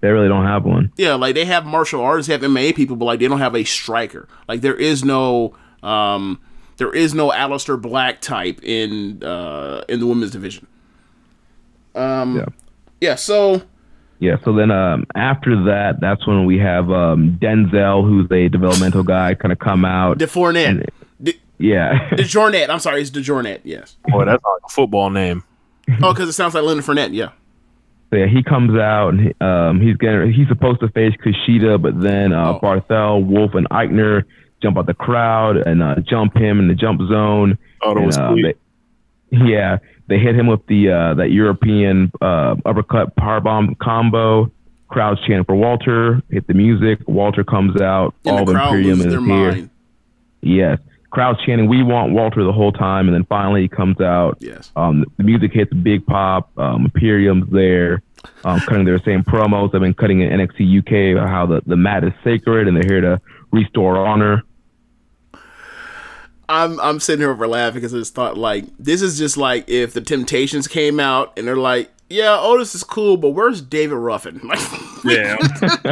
They 0.00 0.08
really 0.10 0.28
don't 0.28 0.44
have 0.44 0.64
one. 0.64 0.92
Yeah, 0.96 1.14
like 1.14 1.34
they 1.34 1.44
have 1.44 1.66
martial 1.66 2.00
artists, 2.02 2.28
they 2.28 2.32
have 2.34 2.42
MMA 2.42 2.74
people, 2.76 2.94
but 2.96 3.04
like 3.04 3.18
they 3.20 3.26
don't 3.28 3.40
have 3.40 3.56
a 3.56 3.64
striker. 3.64 4.28
Like 4.48 4.60
there 4.60 4.76
is 4.76 5.02
no 5.04 5.54
um 5.82 6.40
there 6.76 6.94
is 6.94 7.14
no 7.14 7.30
Aleister 7.30 7.80
Black 7.80 8.20
type 8.20 8.62
in 8.62 9.22
uh 9.24 9.82
in 9.88 9.98
the 10.00 10.06
women's 10.06 10.30
division. 10.30 10.66
Um 11.94 12.36
Yeah. 12.36 12.46
yeah, 13.00 13.14
so 13.16 13.62
Yeah. 14.20 14.36
So 14.44 14.52
then 14.52 14.70
um, 14.70 15.06
after 15.14 15.64
that, 15.64 16.00
that's 16.00 16.26
when 16.26 16.44
we 16.46 16.58
have 16.58 16.90
um, 16.90 17.38
Denzel, 17.40 18.02
who's 18.02 18.30
a 18.32 18.48
developmental 18.48 19.02
guy, 19.04 19.34
kind 19.34 19.52
of 19.52 19.58
come 19.58 19.84
out. 19.84 20.18
De 20.18 20.26
Fournette. 20.26 20.86
De, 21.22 21.38
Yeah. 21.58 22.08
DeJournette. 22.12 22.68
I'm 22.70 22.80
sorry, 22.80 23.00
it's 23.00 23.10
DeJournette, 23.10 23.60
yes. 23.64 23.96
Boy, 24.08 24.24
that's 24.24 24.42
like 24.42 24.62
a 24.64 24.68
football 24.68 25.10
name. 25.10 25.44
Oh, 26.02 26.12
because 26.12 26.28
it 26.28 26.32
sounds 26.32 26.52
like 26.54 26.64
Leonard 26.64 26.84
Fournette, 26.84 27.14
yeah. 27.14 27.30
So 28.10 28.16
yeah, 28.16 28.26
he 28.26 28.42
comes 28.42 28.78
out 28.78 29.10
and 29.10 29.20
he- 29.20 29.34
um, 29.40 29.80
he's 29.80 29.96
getting 29.96 30.32
he's 30.32 30.48
supposed 30.48 30.80
to 30.80 30.88
face 30.90 31.14
Kushida, 31.24 31.80
but 31.80 31.98
then 32.00 32.32
uh, 32.34 32.54
Oh. 32.54 32.60
Barthel, 32.60 33.24
Wolfe, 33.24 33.54
and 33.54 33.66
Aichner 33.70 34.24
jump 34.62 34.76
out 34.76 34.84
the 34.86 34.92
crowd 34.94 35.56
and 35.56 35.82
uh, 35.82 35.94
jump 36.00 36.36
him 36.36 36.58
in 36.58 36.68
the 36.68 36.74
jump 36.74 37.00
zone. 37.08 37.56
Oh, 37.82 37.94
that 37.94 37.96
And, 37.98 38.06
was 38.06 38.18
uh, 38.18 38.32
sweet. 38.32 38.56
they- 39.30 39.38
yeah, 39.50 39.78
they 40.08 40.18
hit 40.18 40.34
him 40.34 40.46
with 40.46 40.66
the 40.66 40.90
uh, 40.90 41.14
that 41.14 41.30
European 41.30 42.10
uh, 42.20 42.56
uppercut 42.64 43.14
powerbomb 43.16 43.78
combo. 43.78 44.50
Crowd's 44.88 45.20
chanting 45.20 45.44
for 45.44 45.54
Walter. 45.54 46.22
Hit 46.30 46.46
the 46.46 46.54
music. 46.54 47.00
Walter 47.06 47.44
comes 47.44 47.80
out. 47.80 48.14
And 48.24 48.38
all 48.38 48.44
the 48.46 48.54
crowd 48.54 48.74
Imperium 48.74 48.98
their 49.00 49.10
here. 49.10 49.20
mind. 49.20 49.70
Yes. 50.40 50.78
Crowd's 51.10 51.40
chanting, 51.44 51.68
"We 51.68 51.82
want 51.82 52.12
Walter" 52.12 52.42
the 52.42 52.52
whole 52.52 52.72
time, 52.72 53.06
and 53.06 53.14
then 53.14 53.24
finally 53.24 53.62
he 53.62 53.68
comes 53.68 54.00
out. 54.00 54.38
Yes. 54.40 54.72
Um, 54.76 55.04
the 55.16 55.24
music 55.24 55.52
hits, 55.52 55.72
big 55.72 56.04
pop. 56.06 56.50
Um, 56.58 56.86
Imperium's 56.86 57.50
there, 57.50 58.02
um, 58.44 58.60
cutting 58.60 58.84
their 58.84 58.98
same 58.98 59.24
promos. 59.24 59.74
I've 59.74 59.80
been 59.80 59.94
cutting 59.94 60.20
in 60.20 60.30
NXT 60.30 60.78
UK 60.78 61.16
about 61.16 61.30
how 61.30 61.46
the, 61.46 61.62
the 61.66 61.76
mat 61.76 62.04
is 62.04 62.12
sacred 62.24 62.68
and 62.68 62.76
they're 62.76 62.84
here 62.86 63.00
to 63.00 63.20
restore 63.52 63.96
honor. 63.96 64.42
I'm 66.48 66.80
I'm 66.80 67.00
sitting 67.00 67.20
here 67.20 67.30
over 67.30 67.46
laughing 67.46 67.74
because 67.80 67.94
I 67.94 67.98
just 67.98 68.14
thought 68.14 68.38
like 68.38 68.64
this 68.78 69.02
is 69.02 69.18
just 69.18 69.36
like 69.36 69.68
if 69.68 69.92
the 69.92 70.00
Temptations 70.00 70.66
came 70.66 70.98
out 70.98 71.32
and 71.36 71.46
they're 71.46 71.56
like, 71.56 71.90
yeah, 72.08 72.38
Otis 72.40 72.74
is 72.74 72.84
cool, 72.84 73.16
but 73.16 73.30
where's 73.30 73.60
David 73.60 73.96
Ruffin? 73.96 74.40
Like, 74.44 74.58
Yeah. 75.04 75.36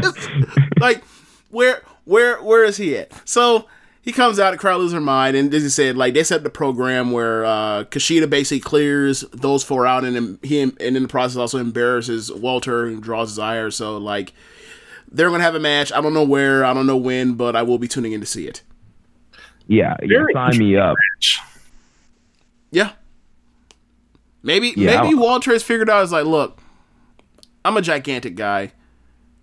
like 0.81 1.05
where 1.51 1.83
where 2.05 2.43
where 2.43 2.65
is 2.65 2.77
he 2.77 2.97
at? 2.97 3.13
So 3.29 3.67
he 4.03 4.13
comes 4.13 4.39
out, 4.39 4.53
the 4.53 4.57
crowd 4.59 4.79
loses 4.79 4.93
their 4.93 5.01
mind, 5.01 5.37
and 5.37 5.53
as 5.53 5.63
he 5.65 5.69
said, 5.69 5.97
like 5.97 6.15
they 6.15 6.23
set 6.25 6.43
the 6.45 6.51
program 6.51 7.11
where 7.11 7.45
uh 7.45 7.85
Kushida 7.85 8.29
basically 8.31 8.61
clears 8.61 9.23
those 9.33 9.63
four 9.65 9.87
out, 9.87 10.05
and 10.05 10.39
he 10.43 10.63
and 10.63 10.79
in 10.81 11.03
the 11.03 11.09
process 11.09 11.37
also 11.37 11.59
embarrasses 11.59 12.33
Walter 12.33 12.87
and 12.87 13.03
draws 13.03 13.31
his 13.31 13.39
ire. 13.39 13.71
So 13.71 13.99
like 13.99 14.33
they're 15.11 15.31
gonna 15.31 15.43
have 15.45 15.55
a 15.55 15.61
match. 15.61 15.93
I 15.93 16.01
don't 16.01 16.15
know 16.15 16.25
where, 16.25 16.65
I 16.65 16.73
don't 16.73 16.87
know 16.87 16.97
when, 16.97 17.35
but 17.35 17.55
I 17.57 17.63
will 17.63 17.79
be 17.79 17.89
tuning 17.89 18.13
in 18.13 18.21
to 18.21 18.27
see 18.27 18.47
it. 18.47 18.63
Yeah, 19.67 19.97
yeah 20.03 20.09
Very 20.09 20.33
sign 20.33 20.59
me 20.59 20.77
up. 20.77 20.97
Yeah. 22.71 22.93
Maybe 24.43 24.73
Yeah, 24.77 25.03
maybe 25.03 25.15
Walter 25.15 25.53
has 25.53 25.63
figured 25.63 25.91
out 25.91 26.05
is 26.05 26.13
like, 26.13 26.27
look, 26.27 26.61
I'm 27.65 27.77
a 27.77 27.83
gigantic 27.83 28.37
guy. 28.37 28.73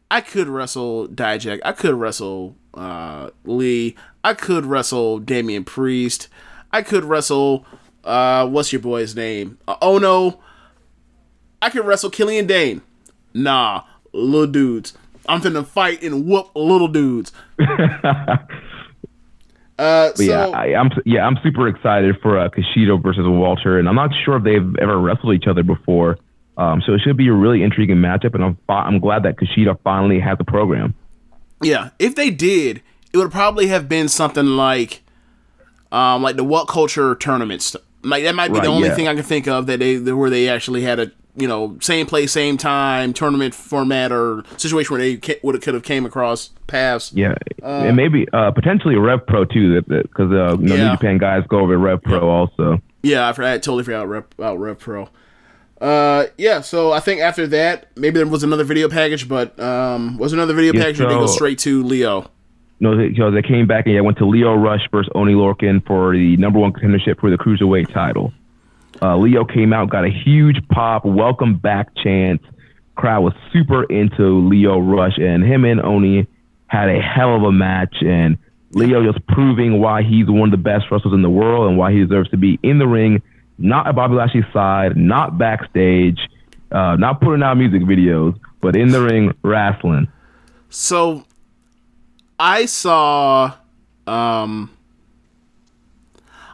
I 0.09 0.21
could 0.21 0.47
wrestle 0.47 1.07
Dijak. 1.07 1.59
I 1.65 1.71
could 1.71 1.95
wrestle 1.95 2.55
uh, 2.73 3.31
Lee. 3.43 3.95
I 4.23 4.33
could 4.33 4.65
wrestle 4.65 5.19
Damian 5.19 5.63
Priest. 5.63 6.29
I 6.71 6.81
could 6.81 7.03
wrestle 7.03 7.65
uh, 8.03 8.47
what's 8.47 8.73
your 8.73 8.81
boy's 8.81 9.15
name? 9.15 9.57
Uh, 9.67 9.75
oh 9.81 9.97
no. 9.97 10.39
I 11.61 11.69
could 11.69 11.85
wrestle 11.85 12.09
Killian 12.09 12.45
Dain. 12.45 12.81
Nah, 13.33 13.83
little 14.11 14.47
dudes. 14.47 14.93
I'm 15.27 15.39
finna 15.41 15.65
fight 15.65 16.03
and 16.03 16.25
whoop 16.25 16.49
little 16.55 16.89
dudes. 16.89 17.31
Uh, 19.77 20.09
But 20.09 20.17
so 20.17 20.23
yeah, 20.23 20.47
I, 20.47 20.75
I'm 20.75 20.91
yeah, 21.05 21.25
I'm 21.25 21.37
super 21.43 21.67
excited 21.67 22.15
for 22.21 22.37
uh, 22.37 22.49
Kushida 22.49 23.01
versus 23.01 23.25
Walter, 23.25 23.79
and 23.79 23.89
I'm 23.89 23.95
not 23.95 24.11
sure 24.23 24.37
if 24.37 24.43
they've 24.43 24.75
ever 24.77 24.99
wrestled 24.99 25.33
each 25.33 25.47
other 25.47 25.63
before. 25.63 26.17
Um, 26.57 26.83
so 26.85 26.93
it 26.93 27.01
should 27.03 27.17
be 27.17 27.27
a 27.27 27.33
really 27.33 27.63
intriguing 27.63 27.97
matchup, 27.97 28.35
and 28.35 28.43
I'm 28.43 28.57
fi- 28.67 28.83
I'm 28.83 28.99
glad 28.99 29.23
that 29.23 29.37
Kushida 29.37 29.79
finally 29.83 30.19
has 30.19 30.37
the 30.37 30.43
program. 30.43 30.93
Yeah, 31.63 31.89
if 31.97 32.15
they 32.15 32.29
did, 32.29 32.81
it 33.11 33.17
would 33.17 33.31
probably 33.31 33.67
have 33.67 33.89
been 33.89 34.07
something 34.09 34.45
like, 34.45 35.01
um, 35.91 36.21
like 36.21 36.35
the 36.35 36.43
what 36.43 36.67
culture 36.67 37.15
tournaments. 37.15 37.75
Like 38.03 38.23
that 38.23 38.35
might 38.35 38.53
be 38.53 38.59
the 38.59 38.67
only 38.67 38.89
yeah. 38.89 38.95
thing 38.95 39.07
I 39.07 39.15
can 39.15 39.23
think 39.23 39.47
of 39.47 39.65
that 39.67 39.79
they 39.79 39.97
where 39.99 40.29
they 40.29 40.49
actually 40.49 40.83
had 40.83 40.99
a 40.99 41.11
you 41.35 41.47
know 41.47 41.77
same 41.81 42.05
place, 42.05 42.31
same 42.31 42.57
time 42.57 43.13
tournament 43.13 43.55
format 43.55 44.11
or 44.11 44.43
situation 44.57 44.93
where 44.93 45.01
they 45.01 45.17
ca- 45.17 45.39
would 45.43 45.55
have 45.55 45.63
could 45.63 45.73
have 45.73 45.83
came 45.83 46.05
across 46.05 46.49
paths. 46.67 47.11
Yeah, 47.13 47.35
and 47.63 47.95
maybe 47.95 48.27
uh, 48.33 48.51
potentially 48.51 48.95
Rev 48.95 49.25
Pro 49.25 49.45
too, 49.45 49.81
because 49.81 50.31
uh, 50.31 50.57
you 50.59 50.67
know, 50.67 50.75
Yeah. 50.75 50.83
New 50.89 50.91
Japan 50.91 51.17
guys 51.17 51.43
go 51.47 51.59
over 51.59 51.77
Rev 51.77 52.01
Pro 52.03 52.29
also. 52.29 52.81
Yeah, 53.01 53.25
I, 53.27 53.53
I 53.53 53.57
totally 53.57 53.83
forgot 53.83 54.07
Rev, 54.07 54.25
about 54.37 54.59
Rev 54.59 54.79
Pro. 54.79 55.09
Uh, 55.81 56.27
yeah, 56.37 56.61
so 56.61 56.93
I 56.93 57.01
think 57.01 57.19
after 57.19 57.45
that, 57.47 57.87
maybe 57.97 58.17
there 58.17 58.27
was 58.27 58.43
another 58.43 58.63
video 58.63 58.87
package, 58.87 59.27
but 59.27 59.59
um, 59.59 60.17
was 60.17 60.31
another 60.31 60.53
video 60.53 60.73
Yeah, 60.73 60.81
package 60.83 61.01
or 61.01 61.03
did 61.09 61.11
they 61.11 61.19
go 61.19 61.27
straight 61.27 61.59
to 61.59 61.83
Lio? 61.83 62.29
No, 62.79 62.95
they, 62.97 63.09
they 63.09 63.41
came 63.41 63.67
back 63.67 63.85
and 63.85 63.95
yeah, 63.95 64.01
went 64.01 64.17
to 64.19 64.25
Lio 64.25 64.53
Rush 64.53 64.81
versus 64.91 65.11
Oney 65.15 65.33
Lorcan 65.33 65.85
for 65.85 66.13
the 66.15 66.37
number 66.37 66.59
one 66.59 66.71
contendership 66.71 67.19
for 67.19 67.29
the 67.29 67.37
cruiserweight 67.37 67.93
title. 67.93 68.31
Uh, 69.01 69.17
Lio 69.17 69.45
came 69.45 69.73
out, 69.73 69.89
got 69.89 70.05
a 70.05 70.09
huge 70.09 70.57
pop, 70.69 71.05
welcome 71.05 71.57
back 71.57 71.95
chant. 71.95 72.41
Crowd 72.95 73.23
was 73.23 73.33
super 73.51 73.83
into 73.85 74.47
Lio 74.47 74.79
Rush, 74.79 75.17
and 75.17 75.43
him 75.43 75.65
and 75.65 75.81
Oney 75.81 76.27
had 76.67 76.89
a 76.89 77.01
hell 77.01 77.35
of 77.35 77.43
a 77.43 77.51
match. 77.51 77.95
And 78.05 78.37
Lio 78.71 79.03
just 79.03 79.25
proving 79.27 79.79
why 79.79 80.03
he's 80.03 80.27
one 80.27 80.49
of 80.49 80.51
the 80.51 80.63
best 80.63 80.85
wrestlers 80.91 81.13
in 81.13 81.21
the 81.21 81.29
world 81.29 81.69
and 81.69 81.77
why 81.77 81.91
he 81.91 81.99
deserves 81.99 82.29
to 82.29 82.37
be 82.37 82.59
in 82.63 82.79
the 82.79 82.87
ring, 82.87 83.21
not 83.57 83.87
at 83.87 83.95
Bobby 83.95 84.15
Lashley's 84.15 84.45
side, 84.53 84.95
not 84.95 85.37
backstage, 85.37 86.19
uh, 86.71 86.95
not 86.95 87.19
putting 87.21 87.43
out 87.43 87.57
music 87.57 87.81
videos, 87.81 88.37
but 88.61 88.75
in 88.75 88.89
the 88.89 89.01
ring 89.01 89.33
wrestling. 89.43 90.07
So 90.69 91.25
I 92.39 92.65
saw 92.65 93.53
um 94.07 94.69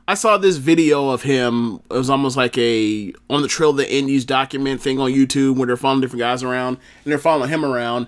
I 0.09 0.15
saw 0.15 0.39
this 0.39 0.57
video 0.57 1.09
of 1.09 1.21
him. 1.21 1.81
It 1.91 1.93
was 1.93 2.09
almost 2.09 2.35
like 2.35 2.57
a 2.57 3.13
on 3.29 3.43
the 3.43 3.47
Trail 3.47 3.69
of 3.69 3.77
the 3.77 3.95
Indies 3.95 4.25
document 4.25 4.81
thing 4.81 4.99
on 4.99 5.11
YouTube 5.11 5.55
where 5.55 5.67
they're 5.67 5.77
following 5.77 6.01
different 6.01 6.21
guys 6.21 6.41
around 6.41 6.79
and 7.03 7.11
they're 7.11 7.19
following 7.19 7.47
him 7.47 7.63
around 7.63 8.07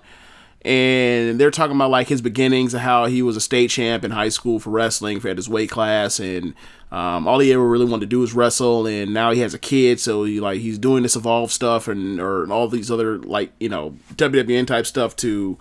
and 0.64 1.40
they're 1.40 1.52
talking 1.52 1.76
about 1.76 1.92
like 1.92 2.08
his 2.08 2.20
beginnings 2.20 2.74
and 2.74 2.82
how 2.82 3.06
he 3.06 3.22
was 3.22 3.38
a 3.38 3.40
state 3.40 3.70
champ 3.70 4.04
in 4.04 4.10
high 4.10 4.30
school 4.30 4.60
for 4.60 4.72
wrestling 4.72 5.20
for 5.20 5.32
his 5.32 5.48
weight 5.48 5.70
class 5.70 6.20
and 6.20 6.56
um, 6.92 7.28
all 7.28 7.38
he 7.38 7.54
ever 7.54 7.68
really 7.68 7.86
wanted 7.86 8.00
to 8.00 8.08
do 8.08 8.22
was 8.22 8.34
wrestle 8.34 8.88
and 8.88 9.14
now 9.14 9.30
he 9.30 9.42
has 9.42 9.54
a 9.54 9.60
kid 9.60 10.00
so 10.00 10.24
he 10.24 10.40
like 10.40 10.60
he's 10.60 10.80
doing 10.80 11.04
this 11.04 11.16
evolve 11.16 11.52
stuff 11.52 11.88
and 11.88 12.20
or 12.20 12.52
all 12.52 12.68
these 12.68 12.90
other 12.90 13.20
like 13.20 13.52
you 13.60 13.70
know 13.70 13.96
WWN 14.16 14.66
type 14.66 14.88
stuff 14.88 15.16
to 15.18 15.56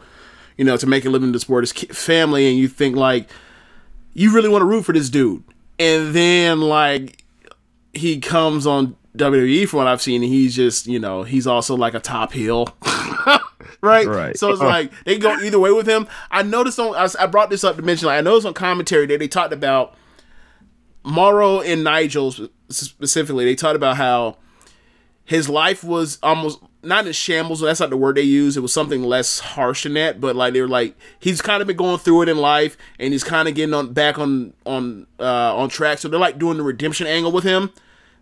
you 0.57 0.65
know 0.65 0.79
to 0.79 0.87
make 0.87 1.05
a 1.05 1.11
living 1.11 1.29
in 1.29 1.33
the 1.33 1.41
sport 1.41 1.69
his 1.69 1.73
family 1.95 2.49
and 2.49 2.57
you 2.57 2.67
think 2.67 2.97
like 2.97 3.29
you 4.15 4.33
really 4.33 4.49
want 4.49 4.63
to 4.63 4.67
root 4.67 4.87
for 4.87 4.95
this 4.95 5.11
dude 5.11 5.45
and 5.81 6.15
then 6.15 6.61
like 6.61 7.25
he 7.93 8.21
comes 8.21 8.67
on 8.67 8.97
WWE 9.17 9.67
from 9.67 9.79
what 9.79 9.87
I've 9.89 10.03
seen 10.03 10.23
and 10.23 10.33
he's 10.33 10.55
just 10.55 10.87
you 10.87 11.01
know 11.01 11.25
he's 11.25 11.47
also 11.47 11.77
like 11.77 11.95
a 11.95 12.01
top 12.01 12.33
heel. 12.33 12.69
Right? 13.83 14.07
Right. 14.07 14.37
so 14.37 14.51
it's 14.51 14.61
like 14.61 14.93
they 15.05 15.17
go 15.17 15.39
either 15.39 15.59
way 15.59 15.73
with 15.73 15.87
him. 15.87 16.07
I 16.31 16.43
noticed 16.43 16.79
on 16.79 16.95
I, 16.95 17.09
I 17.19 17.27
brought 17.27 17.49
this 17.49 17.65
up 17.65 17.77
to 17.77 17.83
mention 17.83 18.07
like 18.09 18.19
I 18.19 18.21
noticed 18.21 18.47
on 18.47 18.53
commentary 18.53 19.07
that 19.07 19.19
they 19.19 19.29
talked 19.29 19.55
about 19.55 19.95
Mauro 21.03 21.61
and 21.61 21.83
Nigel 21.83 22.35
specifically 22.69 23.47
they 23.47 23.55
talked 23.55 23.77
about 23.77 23.97
how 23.97 24.37
his 25.25 25.49
life 25.49 25.83
was 25.83 26.19
almost 26.23 26.59
not 26.83 27.07
in 27.07 27.13
shambles. 27.13 27.61
That's 27.61 27.81
not 27.81 27.91
the 27.91 27.97
word 27.97 28.17
they 28.17 28.23
use. 28.23 28.57
It 28.57 28.61
was 28.61 28.73
something 28.73 29.03
less 29.03 29.41
harsh 29.41 29.83
than 29.85 29.95
that. 29.95 30.21
But 30.21 30.37
like 30.37 30.53
they 30.53 30.61
were 30.61 30.69
like 30.69 30.97
he's 31.19 31.43
kind 31.43 31.61
of 31.61 31.67
been 31.67 31.77
going 31.77 31.99
through 31.99 32.23
it 32.23 32.29
in 32.29 32.39
life, 32.39 32.77
and 32.99 33.13
he's 33.13 33.25
kind 33.25 33.49
of 33.49 33.55
getting 33.55 33.75
on 33.75 33.93
back 33.93 34.19
on 34.19 34.53
on 34.65 35.07
uh, 35.19 35.57
on 35.57 35.69
track. 35.69 35.99
So 35.99 36.09
they're 36.09 36.21
like 36.21 36.39
doing 36.39 36.57
the 36.57 36.63
redemption 36.63 37.07
angle 37.07 37.33
with 37.33 37.45
him. 37.45 37.71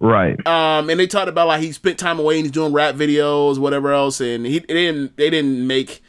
Right. 0.00 0.34
Um, 0.46 0.90
and 0.90 1.00
they 1.00 1.06
talked 1.06 1.28
about 1.28 1.48
like 1.48 1.60
he 1.60 1.72
spent 1.72 1.98
time 1.98 2.18
away 2.18 2.36
and 2.36 2.44
he's 2.44 2.52
doing 2.52 2.72
rap 2.72 2.94
videos, 2.94 3.58
whatever 3.58 3.92
else, 3.92 4.20
and 4.20 4.46
he 4.46 4.60
they 4.60 4.66
didn't 4.74 5.16
they 5.16 5.30
didn't 5.30 5.66
make. 5.66 6.02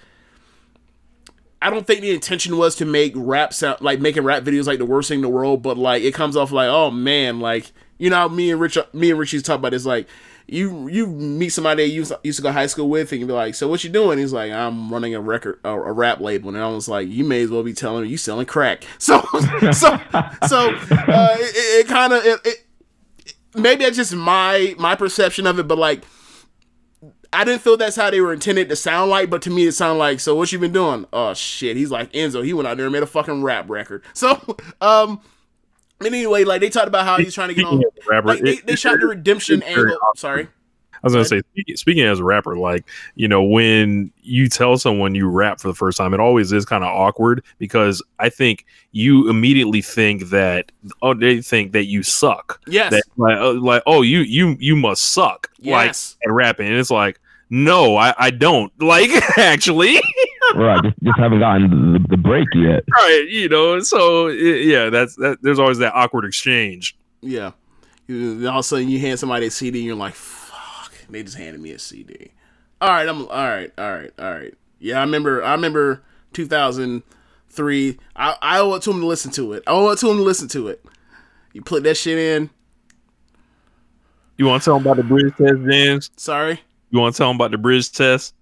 I 1.62 1.70
don't 1.70 1.86
think 1.86 2.02
the 2.02 2.12
intention 2.12 2.56
was 2.58 2.76
to 2.78 2.86
make 2.86 3.12
rap 3.16 3.54
sound 3.54 3.82
like 3.82 4.00
making 4.00 4.24
rap 4.24 4.44
videos 4.44 4.66
like 4.66 4.80
the 4.80 4.86
worst 4.86 5.10
thing 5.10 5.18
in 5.18 5.24
the 5.24 5.30
world, 5.30 5.62
but 5.62 5.78
like 5.78 6.04
it 6.04 6.14
comes 6.14 6.38
off 6.38 6.52
like, 6.52 6.70
oh 6.70 6.92
man, 6.92 7.40
like 7.40 7.72
you 7.98 8.10
know, 8.10 8.30
me 8.30 8.50
and 8.52 8.62
Rich, 8.62 8.78
me 8.94 9.10
and 9.10 9.20
Rich 9.20 9.34
used 9.34 9.46
to 9.46 9.52
talk 9.52 9.60
about 9.60 9.72
this. 9.72 9.86
Like 9.86 10.08
you 10.52 10.88
you 10.88 11.08
meet 11.08 11.50
somebody 11.50 11.84
you 11.84 12.06
used, 12.24 12.38
to 12.38 12.42
go 12.42 12.50
to 12.50 12.54
high 12.54 12.68
school 12.68 12.90
with, 12.90 13.12
and 13.12 13.22
you 13.22 13.28
be 13.28 13.34
like, 13.34 13.56
so 13.56 13.68
what 13.68 13.84
you 13.84 13.90
doing? 13.90 14.18
He's 14.20 14.34
like, 14.34 14.52
I'm 14.52 14.92
running 14.92 15.16
a 15.16 15.22
record, 15.22 15.60
a, 15.64 15.70
a 15.70 15.92
rap 15.92 16.20
label, 16.20 16.50
and 16.50 16.58
I 16.58 16.68
was 16.68 16.88
like, 16.88 17.08
you 17.08 17.24
may 17.24 17.42
as 17.42 17.50
well 17.50 17.64
be 17.64 17.74
telling 17.74 18.04
me 18.04 18.10
you 18.10 18.18
selling 18.18 18.46
crack. 18.46 18.84
So 19.00 19.22
so 19.72 20.00
so 20.48 20.70
uh, 20.70 21.36
it, 21.40 21.86
it 21.86 21.88
kind 21.88 22.14
of 22.14 22.24
it, 22.26 22.40
it 22.46 22.66
maybe 23.56 23.84
that's 23.84 23.98
just 23.98 24.14
my 24.14 24.76
my 24.78 24.96
perception 24.96 25.48
of 25.48 25.58
it, 25.58 25.68
but 25.68 25.78
like 25.78 26.04
I 27.32 27.44
didn't 27.44 27.62
feel 27.62 27.78
that's 27.78 27.96
how 27.96 28.10
they 28.10 28.22
were 28.22 28.34
intended 28.34 28.70
to 28.70 28.76
sound 28.76 29.10
like, 29.10 29.30
but 29.30 29.42
to 29.44 29.50
me 29.50 29.68
it 29.68 29.74
sounded 29.74 30.00
like, 30.00 30.20
so 30.20 30.36
what 30.36 30.52
you 30.52 30.60
been 30.60 30.74
doing? 30.74 31.06
Oh 31.14 31.34
shit, 31.34 31.78
he's 31.78 31.92
like 31.92 32.12
Enzo, 32.14 32.44
he 32.44 32.54
went 32.54 32.68
out 32.68 32.78
there 32.78 32.88
and 32.88 32.94
made 32.94 33.04
a 33.04 33.08
fucking 33.08 33.44
rap 33.44 33.70
record. 33.70 34.04
So 34.14 34.58
um 34.82 35.22
and 36.00 36.08
anyway, 36.08 36.44
like 36.44 36.62
they 36.62 36.70
talked 36.70 36.88
about 36.88 37.06
how 37.06 37.18
he's 37.18 37.34
trying 37.34 37.50
to 37.50 37.56
get 37.56 37.66
on 37.66 37.84
rapper, 38.08 38.28
like 38.28 38.42
they, 38.42 38.58
they 38.58 38.76
shot 38.76 39.00
the 39.00 39.08
redemption 39.08 39.62
angle. 39.64 39.98
Sorry. 40.16 40.48
I 41.02 41.08
was 41.08 41.14
gonna 41.14 41.26
say, 41.26 41.42
speaking, 41.52 41.76
speaking 41.78 42.04
as 42.04 42.20
a 42.20 42.24
rapper, 42.24 42.58
like 42.58 42.86
you 43.16 43.28
know, 43.28 43.42
when 43.44 44.12
you 44.22 44.50
tell 44.50 44.78
someone 44.78 45.16
you 45.16 45.30
rap 45.30 45.60
for 45.60 45.68
the 45.70 45.74
first 45.74 45.98
time, 45.98 46.14
it 46.14 46.20
always 46.20 46.52
is 46.52 46.66
kind 46.66 46.84
of 46.84 46.90
awkward 46.90 47.44
because 47.58 48.04
I 48.20 48.30
think 48.30 48.66
you 48.92 49.30
immediately 49.30 49.82
think 49.82 50.30
that 50.30 50.72
oh, 51.02 51.14
they 51.14 51.42
think 51.42 51.72
that 51.72 51.86
you 51.86 52.04
suck. 52.04 52.62
Yes. 52.68 52.92
That, 52.92 53.04
like, 53.18 53.38
uh, 53.38 53.54
like 53.54 53.84
oh, 53.86 54.02
you 54.02 54.20
you 54.20 54.58
you 54.60 54.76
must 54.76 55.14
suck. 55.14 55.50
Yes. 55.60 56.18
Like 56.22 56.30
at 56.30 56.34
rapping, 56.34 56.68
and 56.68 56.76
it's 56.76 56.92
like, 56.92 57.20
no, 57.50 57.96
I 57.96 58.14
I 58.18 58.32
don't. 58.32 58.72
Like 58.82 59.10
actually, 59.38 60.02
right. 60.56 60.84
Just, 60.84 60.96
just 61.04 61.20
haven't 61.20 61.40
gotten 61.40 61.94
the, 61.94 62.00
the 62.10 62.18
break 62.18 62.48
yet. 62.56 62.84
right? 62.94 63.26
You 63.30 63.50
know, 63.50 63.80
so 63.80 64.28
yeah, 64.28 64.90
that's 64.90 65.16
that. 65.18 65.38
There's 65.42 65.60
always 65.60 65.78
that 65.80 65.94
awkward 65.96 66.26
exchange. 66.26 66.98
Yeah. 67.22 67.52
You- 68.08 68.48
All 68.48 68.56
of 68.56 68.60
a 68.60 68.64
sudden 68.64 68.90
you 68.90 69.00
hand 69.00 69.20
somebody 69.20 69.46
a 69.48 69.52
CD 69.52 69.80
and 69.80 69.86
you're 69.88 69.96
like, 69.96 70.16
fuck, 70.16 70.94
they 71.10 71.22
just 71.24 71.38
handed 71.38 71.62
me 71.62 71.72
a 71.72 71.80
CD. 71.80 72.32
All 72.82 72.90
right, 72.90 73.08
I'm 73.08 73.22
all 73.24 73.28
right, 73.28 73.72
all 73.78 73.92
right, 73.92 74.12
all 74.18 74.32
right. 74.32 74.54
Yeah, 74.80 74.98
I 75.00 75.02
remember 75.02 75.44
I 75.44 75.52
remember 75.52 76.02
2003. 76.34 77.98
I, 78.16 78.36
I 78.42 78.60
owe 78.60 78.74
it 78.76 78.82
to 78.84 78.92
him 78.92 79.02
to 79.02 79.06
listen 79.06 79.32
to 79.34 79.54
it. 79.54 79.64
I 79.68 79.72
owe 79.72 79.90
it 79.90 80.00
to 80.00 80.10
him 80.10 80.18
to 80.18 80.24
listen 80.24 80.48
to 80.50 80.70
it. 80.70 80.84
You 81.54 81.62
put 81.62 81.84
that 81.84 81.98
shit 81.98 82.18
in. 82.18 82.50
You 84.38 84.46
want 84.46 84.62
to 84.64 84.66
tell 84.66 84.78
him 84.78 84.84
about 84.84 84.98
the 84.98 85.04
bridge 85.04 85.34
test, 85.36 85.56
James? 85.70 86.10
Sorry? 86.16 86.62
You 86.92 87.00
want 87.00 87.14
to 87.14 87.18
tell 87.18 87.30
him 87.30 87.36
about 87.36 87.52
the 87.52 87.58
bridge 87.58 87.92
test? 87.92 88.34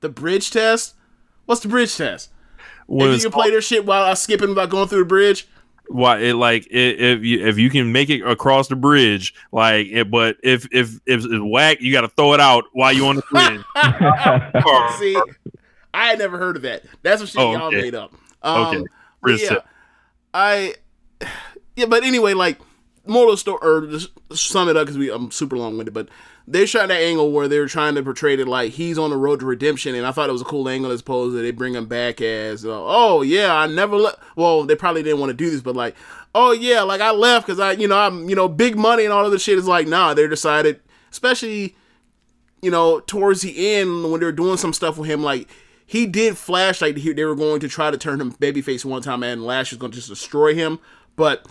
The 0.00 0.08
bridge 0.10 0.50
test? 0.50 0.94
What's 1.52 1.60
the 1.60 1.68
bridge 1.68 1.94
test? 1.94 2.30
When 2.86 3.10
if 3.10 3.22
you 3.22 3.28
can 3.28 3.38
play 3.38 3.50
their 3.50 3.60
shit 3.60 3.84
while 3.84 4.04
I'm 4.04 4.16
skipping 4.16 4.52
about 4.52 4.70
going 4.70 4.88
through 4.88 5.00
the 5.00 5.04
bridge. 5.04 5.46
why 5.88 6.18
it 6.20 6.32
like 6.36 6.62
i 6.72 6.76
if 6.76 7.22
you 7.22 7.46
if 7.46 7.58
you 7.58 7.68
can 7.68 7.92
make 7.92 8.08
it 8.08 8.22
across 8.22 8.68
the 8.68 8.76
bridge 8.76 9.34
like 9.52 9.88
it, 9.88 10.10
but 10.10 10.38
if 10.42 10.66
if 10.72 10.94
if 11.04 11.22
it's 11.26 11.26
whack 11.42 11.82
you 11.82 11.92
got 11.92 12.00
to 12.00 12.08
throw 12.08 12.32
it 12.32 12.40
out 12.40 12.64
while 12.72 12.90
you 12.90 13.04
on 13.06 13.16
the 13.16 13.22
bridge 13.30 13.60
See, 14.98 15.14
I 15.92 16.06
had 16.08 16.18
never 16.18 16.38
heard 16.38 16.56
of 16.56 16.62
that. 16.62 16.84
That's 17.02 17.20
what 17.20 17.28
shit 17.28 17.38
Oh, 17.42 17.52
y'all 17.52 17.66
okay. 17.66 17.82
made 17.82 17.94
up. 17.94 18.14
Um, 18.40 18.66
Okay. 18.66 18.84
Bridge 19.20 19.42
yeah. 19.42 19.58
I 20.32 20.74
yeah, 21.76 21.84
but 21.84 22.02
anyway, 22.02 22.32
like 22.32 22.58
moral 23.06 23.36
story 23.36 23.58
or 23.60 23.86
just 23.88 24.08
sum 24.32 24.70
it 24.70 24.76
up 24.78 24.86
because 24.86 24.96
we 24.96 25.10
I'm 25.12 25.30
super 25.30 25.58
long 25.58 25.76
winded, 25.76 25.92
but 25.92 26.08
they 26.46 26.66
shot 26.66 26.88
that 26.88 27.00
angle 27.00 27.30
where 27.30 27.48
they 27.48 27.58
were 27.58 27.68
trying 27.68 27.94
to 27.94 28.02
portray 28.02 28.34
it 28.34 28.48
like 28.48 28.72
he's 28.72 28.98
on 28.98 29.10
the 29.10 29.16
road 29.16 29.40
to 29.40 29.46
redemption, 29.46 29.94
and 29.94 30.06
I 30.06 30.12
thought 30.12 30.28
it 30.28 30.32
was 30.32 30.42
a 30.42 30.46
cool 30.46 30.68
angle 30.68 30.90
as 30.90 31.00
opposed 31.00 31.36
to 31.36 31.42
they 31.42 31.50
bring 31.50 31.74
him 31.74 31.86
back 31.86 32.20
as 32.20 32.64
uh, 32.64 32.70
oh 32.72 33.22
yeah, 33.22 33.54
I 33.54 33.66
never 33.66 33.96
let. 33.96 34.16
Well, 34.36 34.64
they 34.64 34.76
probably 34.76 35.02
didn't 35.02 35.20
want 35.20 35.30
to 35.30 35.34
do 35.34 35.50
this, 35.50 35.62
but 35.62 35.76
like 35.76 35.96
oh 36.34 36.52
yeah, 36.52 36.82
like 36.82 37.00
I 37.00 37.10
left 37.10 37.46
because 37.46 37.60
I 37.60 37.72
you 37.72 37.88
know 37.88 37.98
I'm 37.98 38.28
you 38.28 38.36
know 38.36 38.48
big 38.48 38.76
money 38.76 39.04
and 39.04 39.12
all 39.12 39.24
of 39.24 39.32
this 39.32 39.42
shit 39.42 39.58
is 39.58 39.66
like 39.66 39.86
nah, 39.86 40.14
they 40.14 40.26
decided 40.26 40.80
especially 41.10 41.76
you 42.62 42.70
know, 42.70 43.00
towards 43.00 43.42
the 43.42 43.74
end 43.74 44.10
when 44.10 44.20
they 44.20 44.26
were 44.26 44.32
doing 44.32 44.56
some 44.56 44.72
stuff 44.72 44.96
with 44.96 45.10
him, 45.10 45.22
like 45.22 45.48
he 45.84 46.06
did 46.06 46.38
flash 46.38 46.80
like 46.80 46.96
he, 46.96 47.12
they 47.12 47.24
were 47.24 47.34
going 47.34 47.60
to 47.60 47.68
try 47.68 47.90
to 47.90 47.98
turn 47.98 48.20
him 48.20 48.32
babyface 48.32 48.84
one 48.84 49.02
time, 49.02 49.22
and 49.24 49.44
Lash 49.44 49.72
was 49.72 49.78
going 49.78 49.90
to 49.90 49.96
just 49.96 50.08
destroy 50.08 50.54
him. 50.54 50.78
But 51.16 51.46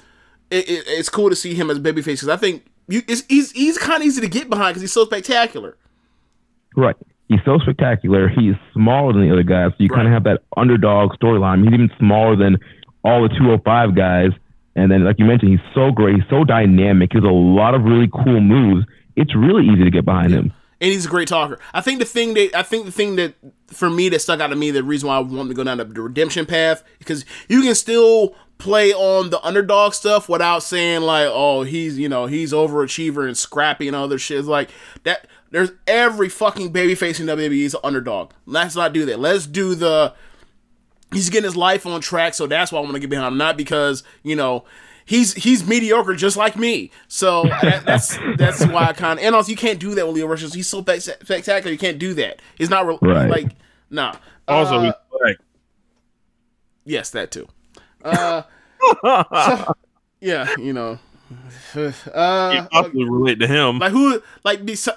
it, 0.50 0.68
it, 0.70 0.84
it's 0.88 1.10
cool 1.10 1.30
to 1.30 1.36
see 1.36 1.54
him 1.54 1.70
as 1.70 1.80
babyface 1.80 2.06
because 2.06 2.30
I 2.30 2.38
think 2.38 2.66
you, 2.92 3.02
it's, 3.08 3.24
he's 3.28 3.52
he's 3.52 3.78
kind 3.78 4.02
of 4.02 4.08
easy 4.08 4.22
to 4.22 4.28
get 4.28 4.50
behind 4.50 4.72
because 4.72 4.82
he's 4.82 4.92
so 4.92 5.06
spectacular. 5.06 5.78
Right. 6.76 6.96
He's 7.28 7.40
so 7.46 7.58
spectacular. 7.60 8.28
He's 8.28 8.56
smaller 8.74 9.14
than 9.14 9.24
the 9.28 9.32
other 9.32 9.44
guys, 9.44 9.72
so 9.72 9.84
you 9.84 9.90
kind 9.90 10.08
of 10.08 10.14
have 10.14 10.26
that 10.26 10.42
underdog 10.58 11.12
storyline. 11.14 11.64
He's 11.64 11.74
even 11.74 11.90
smaller 11.98 12.36
than 12.36 12.58
all 13.04 13.22
the 13.24 13.30
205 13.30 13.96
guys. 13.96 14.32
And 14.76 14.92
then, 14.92 15.04
like 15.06 15.18
you 15.20 15.26
mentioned, 15.26 15.52
he's 15.52 15.74
so 15.74 15.92
great. 15.92 16.16
He's 16.16 16.30
so 16.30 16.44
dynamic. 16.44 17.12
He 17.14 17.18
has 17.20 17.26
a 17.26 17.32
lot 17.32 17.74
of 17.74 17.84
really 17.84 18.10
cool 18.10 18.40
moves. 18.42 18.86
It's 19.16 19.36
really 19.36 19.66
easy 19.66 19.84
to 19.84 19.92
get 19.92 20.06
behind 20.06 20.32
him. 20.34 20.54
and 20.82 20.92
he's 20.92 21.06
a 21.06 21.10
great 21.10 21.28
talker. 21.28 21.60
I 21.74 21.82
think 21.82 22.00
the 22.00 22.06
thing 22.06 22.34
that 22.34 22.56
I 22.56 22.64
think 22.64 22.86
the 22.86 22.92
thing 22.92 23.16
that 23.18 23.36
for 23.68 23.90
me 23.90 24.10
that 24.10 24.20
stuck 24.20 24.40
out 24.40 24.48
to 24.48 24.56
me, 24.56 24.72
the 24.72 24.84
reason 24.84 25.08
why 25.08 25.18
I 25.18 25.20
wanted 25.20 25.50
to 25.50 25.56
go 25.56 25.64
down 25.64 25.78
the 25.78 25.86
redemption 25.86 26.46
path, 26.46 26.84
because 27.00 27.24
you 27.48 27.62
can 27.62 27.76
still 27.76 28.36
play 28.62 28.94
on 28.94 29.30
the 29.32 29.42
underdog 29.46 29.94
stuff 29.94 30.30
without 30.30 30.64
saying 30.64 31.02
like, 31.02 31.28
oh, 31.30 31.64
he's 31.64 31.98
you 32.00 32.08
know 32.08 32.28
he's 32.28 32.54
overachiever 32.54 33.26
and 33.28 33.38
scrappy 33.38 33.88
and 33.88 33.96
other 33.96 34.18
shit. 34.18 34.40
It's 34.40 34.48
like 34.48 34.70
that. 35.04 35.28
There's 35.50 35.72
every 35.86 36.30
fucking 36.30 36.72
babyface 36.72 37.20
in 37.20 37.26
WWE 37.26 37.64
is 37.66 37.74
an 37.74 37.82
underdog. 37.84 38.32
Let's 38.46 38.74
not 38.76 38.94
do 38.94 39.06
that. 39.08 39.20
Let's 39.20 39.46
do 39.46 39.76
the 39.76 40.14
he's 41.12 41.30
getting 41.30 41.44
his 41.44 41.58
life 41.58 41.86
on 41.86 42.00
track, 42.00 42.34
so 42.36 42.48
that's 42.48 42.72
why 42.72 42.80
I 42.80 42.82
want 42.84 42.94
to 42.94 43.00
get 43.02 43.10
behind 43.10 43.34
him. 43.34 43.38
Not 43.38 43.58
because 43.58 44.04
you 44.24 44.36
know 44.38 44.64
he's 45.04 45.34
he's 45.34 45.68
mediocre 45.68 46.14
just 46.16 46.38
like 46.38 46.56
me. 46.56 46.90
So 47.10 47.44
that, 47.62 47.84
that's 47.86 48.18
that's 48.38 48.66
why 48.68 48.86
I 48.88 48.94
kind 48.94 49.20
of 49.20 49.26
and 49.26 49.36
also 49.36 49.50
you 49.50 49.58
can't 49.58 49.78
do 49.80 49.94
that 49.96 50.06
with 50.08 50.16
Lio 50.16 50.28
Rush. 50.28 50.42
He's 50.54 50.68
so 50.68 50.82
spectacular. 50.82 51.72
You 51.72 51.78
can't 51.78 52.00
do 52.00 52.14
that. 52.14 52.42
He's 52.58 52.70
not 52.70 52.88
re- 52.88 52.98
Right. 53.02 53.30
like 53.30 53.52
nah. 53.90 54.16
also 54.48 54.78
Uh, 54.78 54.82
he's 54.84 54.94
black. 55.20 55.36
yes, 56.86 57.10
that 57.10 57.32
too. 57.32 57.48
Uh, 58.04 58.44
so- 59.64 59.74
yeah, 60.20 60.48
you 60.58 60.74
know. 60.74 61.00
Uh, 61.74 62.52
you 62.54 62.62
possibly 62.72 63.06
relate 63.10 63.40
to 63.40 63.48
him 63.48 63.80
like 63.80 63.94
who 63.94 64.22
like 64.44 64.66
besi- 64.66 64.90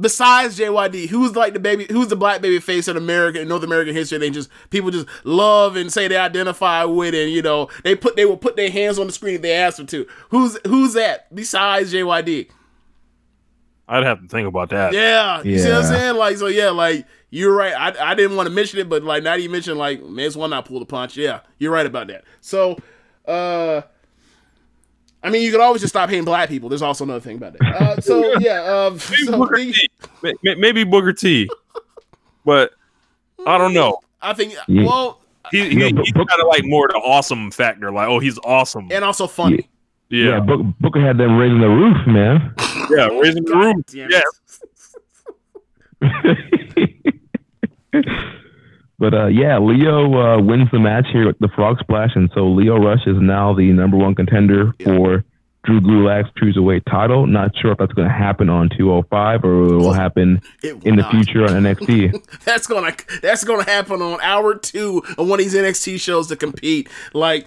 besides 0.00 0.58
JYD, 0.58 1.06
who's 1.08 1.36
like 1.36 1.52
the 1.52 1.60
baby 1.60 1.86
who's 1.88 2.08
the 2.08 2.16
black 2.16 2.40
baby 2.42 2.58
face 2.58 2.88
in 2.88 2.96
American 2.96 3.46
North 3.46 3.62
American 3.62 3.94
history 3.94 4.18
they 4.18 4.30
just 4.30 4.50
people 4.70 4.90
just 4.90 5.06
love 5.22 5.76
and 5.76 5.92
say 5.92 6.08
they 6.08 6.16
identify 6.16 6.82
with 6.82 7.14
and 7.14 7.30
you 7.30 7.42
know 7.42 7.68
they 7.84 7.94
put 7.94 8.16
they 8.16 8.24
will 8.24 8.36
put 8.36 8.56
their 8.56 8.70
hands 8.72 8.98
on 8.98 9.06
the 9.06 9.12
screen 9.12 9.36
if 9.36 9.42
they 9.42 9.52
ask 9.52 9.76
them 9.76 9.86
to. 9.86 10.04
Who's 10.30 10.58
who's 10.66 10.94
that 10.94 11.32
besides 11.32 11.92
JYD? 11.92 12.48
i'd 13.88 14.02
have 14.04 14.20
to 14.22 14.28
think 14.28 14.48
about 14.48 14.70
that 14.70 14.92
Yeah. 14.92 15.42
You 15.44 15.58
see 15.60 15.68
what 15.68 15.76
I'm 15.76 15.82
Yeah. 15.82 15.88
saying? 15.98 16.16
Like 16.16 16.36
so 16.38 16.46
yeah, 16.48 16.70
like 16.70 17.06
you're 17.34 17.54
right. 17.56 17.72
I, 17.74 18.10
I 18.10 18.14
didn't 18.14 18.36
want 18.36 18.46
to 18.48 18.54
mention 18.54 18.78
it, 18.78 18.88
but 18.90 19.02
like 19.02 19.22
now 19.24 19.32
that 19.34 19.42
you 19.42 19.48
mentioned 19.50 19.78
like 19.78 20.02
may 20.04 20.26
as 20.26 20.36
well 20.36 20.48
not 20.48 20.66
pull 20.66 20.78
the 20.78 20.84
punch. 20.86 21.16
Yeah, 21.16 21.40
you're 21.58 21.72
right 21.72 21.86
about 21.86 22.06
that. 22.08 22.24
So 22.42 22.76
uh 23.26 23.80
I 25.24 25.30
mean, 25.30 25.42
you 25.42 25.50
could 25.52 25.60
always 25.60 25.80
just 25.80 25.92
stop 25.92 26.08
hating 26.10 26.24
black 26.24 26.48
people. 26.48 26.68
There's 26.68 26.82
also 26.82 27.04
another 27.04 27.20
thing 27.20 27.36
about 27.36 27.52
that. 27.54 27.62
Uh, 27.62 28.00
so 28.08 28.38
yeah, 28.40 28.62
um, 28.64 28.98
maybe, 29.10 29.24
so 29.24 29.38
booker 29.38 29.56
the- 29.56 29.72
t 29.72 29.88
May- 30.22 30.34
may- 30.42 30.54
maybe 30.56 30.84
booker 30.84 31.12
t 31.12 31.48
but 32.44 32.72
i 33.46 33.56
don't 33.58 33.72
know 33.72 33.98
I 34.20 34.34
think 34.34 34.54
Yeah. 34.68 34.84
well, 34.84 35.20
he, 35.50 35.68
he, 35.70 35.78
Yeah, 35.80 35.86
he's 36.02 36.12
but 36.12 36.28
kind 36.28 36.40
of 36.42 36.46
like 36.48 36.64
more 36.64 36.86
the 36.88 36.96
awesome 36.98 37.50
factor 37.50 37.90
like 37.90 38.08
oh 38.08 38.18
he's 38.18 38.38
awesome 38.44 38.88
and 38.92 39.04
also 39.04 39.26
funny. 39.26 39.68
Yeah, 40.10 40.26
yeah 40.28 40.40
Book, 40.40 40.60
Booker 40.80 41.00
had 41.00 41.16
them 41.18 41.36
raising 41.38 41.60
the 41.60 41.68
roof, 41.68 41.96
man. 42.06 42.54
yeah 42.90 43.06
raising 43.18 43.44
the 43.44 43.56
roof. 43.56 43.76
Yeah 43.94 44.20
it. 46.02 46.68
but 48.98 49.14
uh, 49.14 49.26
yeah, 49.26 49.58
Lio 49.58 50.14
uh, 50.14 50.40
wins 50.42 50.68
the 50.72 50.78
match 50.78 51.06
here 51.12 51.26
with 51.26 51.38
the 51.38 51.48
Frog 51.48 51.78
Splash, 51.80 52.10
and 52.14 52.30
so 52.34 52.46
Lio 52.48 52.76
Rush 52.78 53.06
is 53.06 53.16
now 53.20 53.54
the 53.54 53.70
number 53.72 53.96
one 53.96 54.14
contender 54.14 54.72
for 54.84 55.24
Drew 55.64 55.80
Gulak's 55.80 56.28
cruiserweight 56.30 56.82
title. 56.90 57.26
Not 57.26 57.56
sure 57.56 57.72
if 57.72 57.78
that's 57.78 57.92
going 57.92 58.08
to 58.08 58.14
happen 58.14 58.48
on 58.48 58.68
205 58.76 59.44
or 59.44 59.62
it 59.62 59.76
will 59.76 59.92
happen 59.92 60.40
It 60.62 60.76
will 60.78 60.88
in 60.88 60.96
the 60.96 61.02
not. 61.02 61.12
future 61.12 61.44
on 61.44 61.50
NXT. 61.50 62.40
That's 62.44 62.66
gonna 62.66 62.92
that's 63.22 63.44
gonna 63.44 63.62
happen 63.64 64.02
on 64.02 64.20
hour 64.22 64.56
two 64.56 65.04
of 65.16 65.28
one 65.28 65.38
of 65.38 65.44
these 65.44 65.54
NXT 65.54 66.00
shows 66.00 66.26
to 66.28 66.36
compete. 66.36 66.88
Like, 67.12 67.46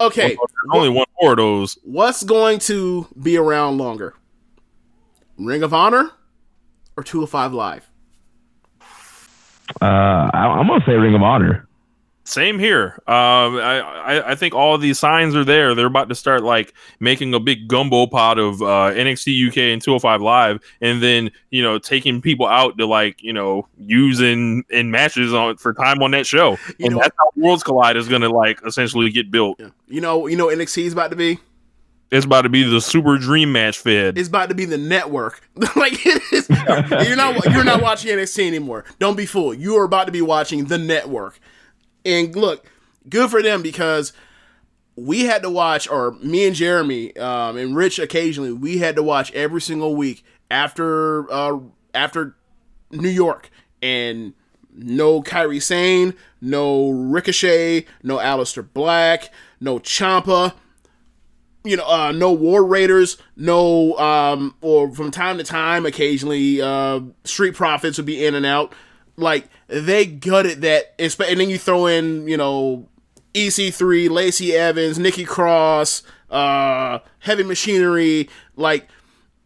okay, 0.00 0.28
There's 0.28 0.38
only 0.72 0.88
one 0.88 1.04
more 1.20 1.32
of 1.32 1.36
those 1.36 1.76
what's 1.82 2.22
going 2.24 2.60
to 2.60 3.06
be 3.20 3.36
around 3.36 3.76
longer? 3.76 4.14
Ring 5.36 5.62
of 5.62 5.74
Honor 5.74 6.12
or 6.96 7.02
205 7.02 7.52
Live? 7.52 7.90
Uh, 9.80 9.84
I, 9.84 10.46
I'm 10.58 10.66
going 10.66 10.80
to 10.80 10.86
say 10.86 10.92
Ring 10.94 11.14
of 11.14 11.22
Honor. 11.22 11.66
Same 12.24 12.60
here. 12.60 12.94
Um, 13.08 13.56
I, 13.56 13.80
I, 13.80 14.30
I 14.30 14.34
think 14.36 14.54
all 14.54 14.76
of 14.76 14.80
these 14.80 14.96
signs 14.96 15.34
are 15.34 15.44
there. 15.44 15.74
They're 15.74 15.86
about 15.86 16.08
to 16.08 16.14
start 16.14 16.44
like 16.44 16.72
making 17.00 17.34
a 17.34 17.40
big 17.40 17.66
gumbo 17.66 18.06
pot 18.06 18.38
of 18.38 18.62
uh, 18.62 18.92
NXT 18.94 19.48
UK 19.48 19.56
and 19.58 19.82
205 19.82 20.22
Live, 20.22 20.60
and 20.80 21.02
then 21.02 21.32
you 21.50 21.64
know 21.64 21.80
taking 21.80 22.22
people 22.22 22.46
out 22.46 22.78
to 22.78 22.86
like 22.86 23.20
you 23.24 23.32
know 23.32 23.66
using 23.76 24.62
in 24.70 24.92
matches 24.92 25.34
on 25.34 25.56
for 25.56 25.74
time 25.74 26.00
on 26.00 26.12
that 26.12 26.24
show. 26.24 26.52
You 26.78 26.86
and 26.86 26.94
know- 26.94 27.00
that's 27.00 27.16
how 27.18 27.30
Worlds 27.34 27.64
Collide 27.64 27.96
is 27.96 28.08
going 28.08 28.22
to 28.22 28.30
like 28.30 28.60
essentially 28.64 29.10
get 29.10 29.32
built. 29.32 29.58
You 29.88 30.00
know, 30.00 30.28
you 30.28 30.36
know, 30.36 30.46
NXT 30.46 30.84
is 30.84 30.92
about 30.92 31.10
to 31.10 31.16
be. 31.16 31.40
It's 32.12 32.26
about 32.26 32.42
to 32.42 32.50
be 32.50 32.62
the 32.62 32.82
Super 32.82 33.16
Dream 33.16 33.52
Match 33.52 33.78
Fed. 33.78 34.18
It's 34.18 34.28
about 34.28 34.50
to 34.50 34.54
be 34.54 34.66
the 34.66 34.76
network. 34.76 35.40
like 35.76 35.94
it 36.04 36.22
is. 36.30 36.46
You're 37.08 37.16
not. 37.16 37.42
You're 37.50 37.64
not 37.64 37.80
watching 37.80 38.14
NXT 38.14 38.46
anymore. 38.46 38.84
Don't 38.98 39.16
be 39.16 39.24
fooled. 39.24 39.58
You 39.58 39.78
are 39.78 39.84
about 39.84 40.04
to 40.04 40.12
be 40.12 40.20
watching 40.20 40.66
the 40.66 40.76
network. 40.76 41.40
And 42.04 42.36
look, 42.36 42.70
good 43.08 43.30
for 43.30 43.42
them 43.42 43.62
because 43.62 44.12
we 44.94 45.22
had 45.22 45.42
to 45.42 45.48
watch, 45.48 45.88
or 45.88 46.12
me 46.22 46.46
and 46.46 46.54
Jeremy 46.54 47.16
um, 47.16 47.56
and 47.56 47.74
Rich 47.74 47.98
occasionally, 47.98 48.52
we 48.52 48.76
had 48.76 48.94
to 48.96 49.02
watch 49.02 49.32
every 49.32 49.62
single 49.62 49.96
week 49.96 50.22
after 50.50 51.32
uh, 51.32 51.60
after 51.94 52.36
New 52.90 53.08
York 53.08 53.48
and 53.80 54.34
no 54.74 55.22
Kairi 55.22 55.62
Sane, 55.62 56.12
no 56.42 56.90
Ricochet, 56.90 57.86
no 58.02 58.18
Aleister 58.18 58.68
Black, 58.70 59.30
no 59.60 59.78
Ciampa, 59.78 60.52
you 61.64 61.76
know, 61.76 61.86
uh, 61.86 62.12
no 62.12 62.32
War 62.32 62.64
Raiders, 62.64 63.16
no, 63.36 63.96
um, 63.98 64.54
or 64.60 64.92
from 64.92 65.10
time 65.10 65.38
to 65.38 65.44
time, 65.44 65.86
occasionally, 65.86 66.60
uh, 66.60 67.00
Street 67.24 67.54
Profits 67.54 67.98
would 67.98 68.06
be 68.06 68.24
in 68.24 68.34
and 68.34 68.44
out. 68.46 68.74
Like 69.16 69.48
they 69.68 70.06
gutted 70.06 70.62
that, 70.62 70.94
and 70.98 71.12
then 71.40 71.50
you 71.50 71.58
throw 71.58 71.86
in, 71.86 72.26
you 72.26 72.36
know, 72.36 72.88
EC3, 73.34 74.10
Lacey 74.10 74.54
Evans, 74.54 74.98
Nikki 74.98 75.24
Cross, 75.24 76.02
uh, 76.30 76.98
Heavy 77.20 77.42
Machinery, 77.44 78.28
like 78.56 78.88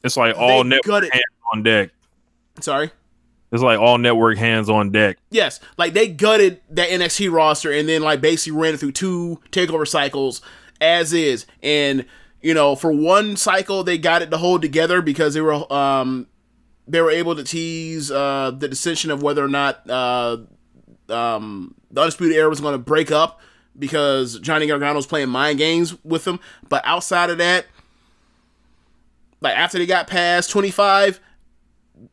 It's 0.04 0.16
like 0.16 0.36
all 0.36 0.64
network 0.64 1.02
hands 1.04 1.22
on 1.52 1.62
deck. 1.62 1.90
sorry. 2.60 2.90
It's 3.52 3.62
like 3.62 3.78
all 3.78 3.96
network 3.96 4.38
hands 4.38 4.68
on 4.68 4.90
deck. 4.90 5.18
Yes, 5.30 5.60
like 5.78 5.94
they 5.94 6.08
gutted 6.08 6.60
that 6.70 6.88
NXT 6.88 7.30
roster 7.32 7.70
and 7.70 7.88
then 7.88 8.02
like 8.02 8.20
basically 8.20 8.58
ran 8.58 8.74
it 8.74 8.80
through 8.80 8.92
two 8.92 9.40
takeover 9.52 9.86
cycles 9.86 10.42
as 10.80 11.12
is. 11.12 11.46
And 11.62 12.04
you 12.42 12.54
know, 12.54 12.76
for 12.76 12.92
one 12.92 13.36
cycle 13.36 13.82
they 13.82 13.98
got 13.98 14.22
it 14.22 14.30
to 14.30 14.36
hold 14.38 14.62
together 14.62 15.02
because 15.02 15.34
they 15.34 15.40
were 15.40 15.72
um 15.72 16.26
they 16.86 17.00
were 17.00 17.10
able 17.10 17.34
to 17.34 17.42
tease 17.44 18.10
uh 18.10 18.52
the 18.56 18.68
decision 18.68 19.10
of 19.10 19.22
whether 19.22 19.44
or 19.44 19.48
not 19.48 19.88
uh 19.90 20.38
um 21.08 21.74
the 21.90 22.00
Undisputed 22.00 22.36
Era 22.36 22.48
was 22.48 22.60
going 22.60 22.74
to 22.74 22.78
break 22.78 23.10
up 23.10 23.40
because 23.78 24.38
Johnny 24.40 24.66
Gargano 24.66 24.96
was 24.96 25.06
playing 25.06 25.28
mind 25.28 25.58
games 25.58 25.96
with 26.04 26.24
them. 26.24 26.40
But 26.68 26.82
outside 26.84 27.30
of 27.30 27.38
that, 27.38 27.66
like 29.40 29.56
after 29.56 29.78
they 29.78 29.86
got 29.86 30.06
past 30.06 30.50
25, 30.50 31.20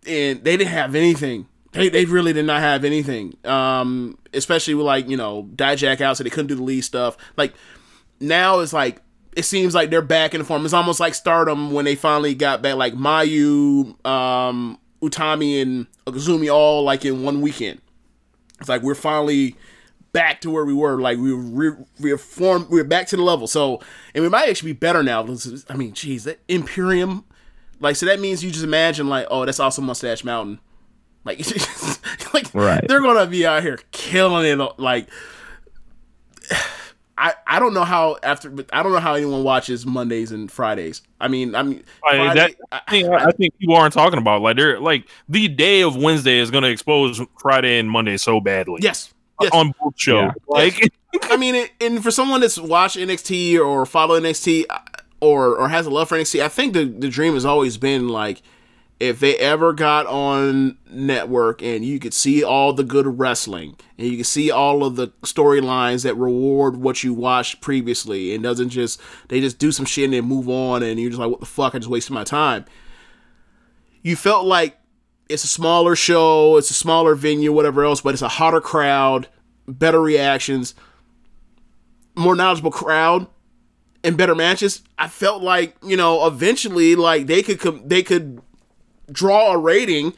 and 0.08 0.44
they 0.44 0.58
didn't 0.58 0.72
have 0.72 0.96
anything. 0.96 1.48
They, 1.72 1.90
they 1.90 2.06
really 2.06 2.34
did 2.34 2.46
not 2.46 2.62
have 2.62 2.86
anything. 2.86 3.36
Um, 3.44 4.18
especially 4.34 4.76
with 4.76 4.86
like 4.86 5.10
you 5.10 5.18
know 5.18 5.50
Dijak 5.56 6.02
out, 6.02 6.18
so 6.18 6.24
they 6.24 6.30
couldn't 6.30 6.48
do 6.48 6.56
the 6.56 6.64
lead 6.64 6.82
stuff. 6.82 7.18
Like 7.36 7.54
now 8.24 8.60
it's 8.60 8.74
like 8.74 9.02
it 9.36 9.44
seems 9.46 9.74
like 9.76 9.90
they're 9.90 10.02
back 10.02 10.34
in 10.34 10.44
form. 10.44 10.64
It's 10.66 10.74
almost 10.74 11.00
like 11.00 11.14
Stardom 11.16 11.72
when 11.72 11.86
they 11.86 11.96
finally 11.96 12.36
got 12.36 12.62
back, 12.62 12.76
like 12.76 12.94
Mayu, 12.94 14.06
um, 14.06 14.78
Utami, 15.02 15.62
and 15.62 15.88
Okazumi 16.06 16.54
all 16.54 16.84
like 16.84 17.04
in 17.06 17.24
one 17.24 17.42
weekend. 17.42 17.82
It's 18.60 18.70
like 18.70 18.82
we're 18.84 18.94
finally 18.96 19.56
back 20.12 20.40
to 20.42 20.52
where 20.52 20.64
we 20.64 20.74
were. 20.74 21.02
Like 21.02 21.18
we 21.18 21.32
re- 21.34 21.76
reformed, 22.00 22.68
we're 22.70 22.84
back 22.84 23.08
to 23.08 23.16
the 23.18 23.24
level. 23.24 23.48
So, 23.48 23.82
and 24.14 24.24
we 24.24 24.30
might 24.30 24.50
actually 24.50 24.74
be 24.74 24.78
better 24.80 25.02
now. 25.02 25.26
I 25.68 25.76
mean, 25.76 25.94
geez, 25.94 26.26
that 26.26 26.40
Imperium, 26.48 27.26
like, 27.80 27.96
so 27.96 28.06
that 28.06 28.20
means 28.20 28.44
you 28.44 28.52
just 28.52 28.64
imagine, 28.64 29.10
like, 29.10 29.26
oh, 29.32 29.46
that's 29.46 29.60
also 29.60 29.82
Mustache 29.82 30.24
Mountain. 30.24 30.60
Like, 31.26 31.40
like 32.34 32.54
Right. 32.54 32.86
they're 32.88 33.02
gonna 33.02 33.26
be 33.26 33.46
out 33.48 33.64
here 33.64 33.80
killing 33.92 34.46
it. 34.46 34.80
Like, 34.80 35.08
I 37.18 37.34
I 37.46 37.60
don't 37.60 37.74
know 37.74 37.84
how 37.84 38.18
after, 38.24 38.54
I 38.72 38.82
don't 38.82 38.92
know 38.92 39.00
how 39.00 39.14
anyone 39.14 39.44
watches 39.44 39.86
Mondays 39.86 40.32
and 40.32 40.52
Fridays. 40.52 41.02
I 41.20 41.28
mean, 41.28 41.54
I 41.56 41.64
mean, 41.64 41.84
I, 42.04 42.16
Friday- 42.16 42.40
that, 42.40 42.56
I, 42.72 42.92
think, 42.92 43.10
I 43.10 43.32
think 43.32 43.58
people 43.60 43.76
aren't 43.76 43.94
talking 43.94 44.20
about 44.20 44.42
like 44.42 44.58
they're 44.58 44.80
like 44.80 45.08
the 45.30 45.48
day 45.48 45.82
of 45.82 45.96
Wednesday 45.96 46.40
is 46.40 46.50
going 46.50 46.64
to 46.64 46.70
expose 46.70 47.22
Friday 47.40 47.80
and 47.80 47.90
Monday 47.90 48.18
so 48.18 48.40
badly. 48.40 48.80
yes, 48.82 49.14
yes. 49.42 49.52
on 49.54 49.74
both 49.82 49.94
shows. 49.98 50.24
Yeah. 50.24 50.32
Like 50.48 50.94
I 51.24 51.38
mean, 51.38 51.68
and 51.80 52.02
for 52.02 52.12
someone 52.12 52.42
that's 52.42 52.58
watched 52.58 52.98
NXT 52.98 53.60
or 53.60 53.86
follow 53.86 54.20
NXT 54.20 54.66
uh, 54.70 54.80
or 55.22 55.56
or 55.56 55.70
has 55.70 55.86
a 55.86 55.92
love 55.92 56.10
for 56.10 56.18
NXT, 56.18 56.44
I 56.44 56.48
think 56.48 56.74
the 56.74 56.86
the 56.86 57.10
dream 57.10 57.36
has 57.36 57.46
always 57.46 57.78
been 57.78 58.10
like 58.10 58.42
if 59.00 59.20
they 59.20 59.36
ever 59.38 59.74
got 59.74 60.06
on 60.08 60.78
network 60.90 61.62
and 61.62 61.84
you 61.84 62.00
could 62.00 62.14
see 62.14 62.44
all 62.44 62.74
the 62.74 62.84
good 62.84 63.20
wrestling 63.20 63.76
and 63.98 64.08
you 64.08 64.18
could 64.18 64.26
see 64.26 64.50
all 64.50 64.84
of 64.84 64.96
the 64.96 65.08
storylines 65.24 66.04
that 66.04 66.16
reward 66.16 66.78
what 66.78 67.04
you 67.04 67.14
watched 67.14 67.60
previously 67.60 68.34
and 68.34 68.44
doesn't 68.44 68.70
just 68.70 69.02
they 69.28 69.42
just 69.42 69.60
do 69.60 69.72
some 69.72 69.86
shit 69.86 70.06
and 70.06 70.14
then 70.14 70.26
move 70.26 70.48
on 70.48 70.84
and 70.84 71.00
you're 71.00 71.10
just 71.10 71.20
like 71.20 71.30
what 71.30 71.40
the 71.40 71.46
fuck 71.46 71.76
I 71.76 71.80
just 71.80 71.90
wasted 71.90 72.14
my 72.14 72.24
time. 72.24 72.66
You 74.02 74.16
felt 74.16 74.46
like 74.46 74.78
it's 75.30 75.44
a 75.44 75.48
smaller 75.48 75.96
show, 75.96 76.58
it's 76.58 76.70
a 76.70 76.76
smaller 76.76 77.16
venue, 77.16 77.52
whatever 77.52 77.84
else, 77.84 78.02
but 78.02 78.14
it's 78.14 78.22
a 78.22 78.28
hotter 78.28 78.62
crowd, 78.62 79.28
better 79.68 80.02
reactions 80.02 80.76
more 82.16 82.36
knowledgeable 82.36 82.72
crowd 82.72 83.28
and 84.04 84.18
better 84.18 84.36
matches, 84.36 84.84
I 84.98 85.08
felt 85.08 85.42
like 85.42 85.76
you 85.84 85.98
know 85.98 86.26
eventually 86.28 86.96
like 86.96 87.28
they 87.28 87.42
could 87.42 87.60
com- 87.60 87.88
they 87.88 88.04
could 88.04 88.42
draw 89.14 89.54
a 89.54 89.58
rating. 89.58 90.14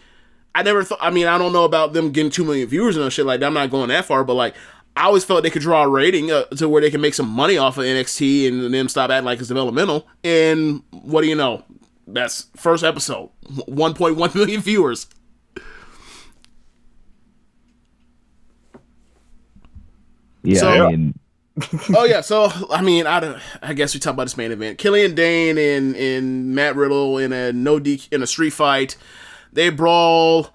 I 0.55 0.63
never 0.63 0.83
thought. 0.83 0.99
I 1.01 1.09
mean, 1.11 1.27
I 1.27 1.37
don't 1.37 1.53
know 1.53 1.65
about 1.65 1.93
them 1.93 2.11
getting 2.11 2.31
two 2.31 2.43
million 2.45 2.67
viewers 2.67 2.95
and 2.97 3.11
shit 3.13 3.25
like 3.25 3.41
that. 3.41 3.45
I'm 3.45 3.53
not 3.53 3.69
going 3.69 3.89
that 3.89 4.05
far, 4.05 4.23
but 4.23 4.35
like 4.35 4.55
I 4.95 5.03
always 5.03 5.25
felt 5.25 5.43
they 5.43 5.49
could 5.49 5.61
draw 5.61 5.83
a 5.83 5.89
rating 5.89 6.31
uh, 6.31 6.43
to 6.45 6.69
where 6.69 6.81
they 6.81 6.89
can 6.89 7.01
make 7.01 7.13
some 7.13 7.29
money 7.29 7.57
off 7.57 7.77
of 7.77 7.83
NXT 7.83 8.47
and 8.47 8.73
them 8.73 8.87
stop 8.87 9.09
acting 9.11 9.25
like 9.25 9.39
it's 9.39 9.49
developmental. 9.49 10.07
And 10.23 10.81
what 10.91 11.21
do 11.21 11.27
you 11.27 11.35
know? 11.35 11.63
That's 12.07 12.47
first 12.55 12.83
episode, 12.83 13.29
1.1 13.49 14.35
million 14.35 14.61
viewers. 14.61 15.07
Yeah, 20.43 20.59
So- 20.59 20.87
I 20.87 20.91
mean, 20.91 21.19
oh 21.95 22.05
yeah, 22.05 22.21
so 22.21 22.49
I 22.69 22.81
mean, 22.81 23.07
I 23.07 23.39
I 23.61 23.73
guess 23.73 23.93
we 23.93 23.99
talk 23.99 24.13
about 24.13 24.25
this 24.25 24.37
main 24.37 24.51
event. 24.51 24.77
Killian 24.77 25.15
Dain 25.15 25.57
and 25.57 25.95
and 25.95 26.53
Matt 26.53 26.75
Riddle 26.75 27.17
in 27.17 27.31
a 27.31 27.53
no 27.53 27.79
D 27.79 28.01
in 28.11 28.21
a 28.21 28.27
street 28.27 28.51
fight. 28.51 28.97
They 29.53 29.69
brawl. 29.69 30.53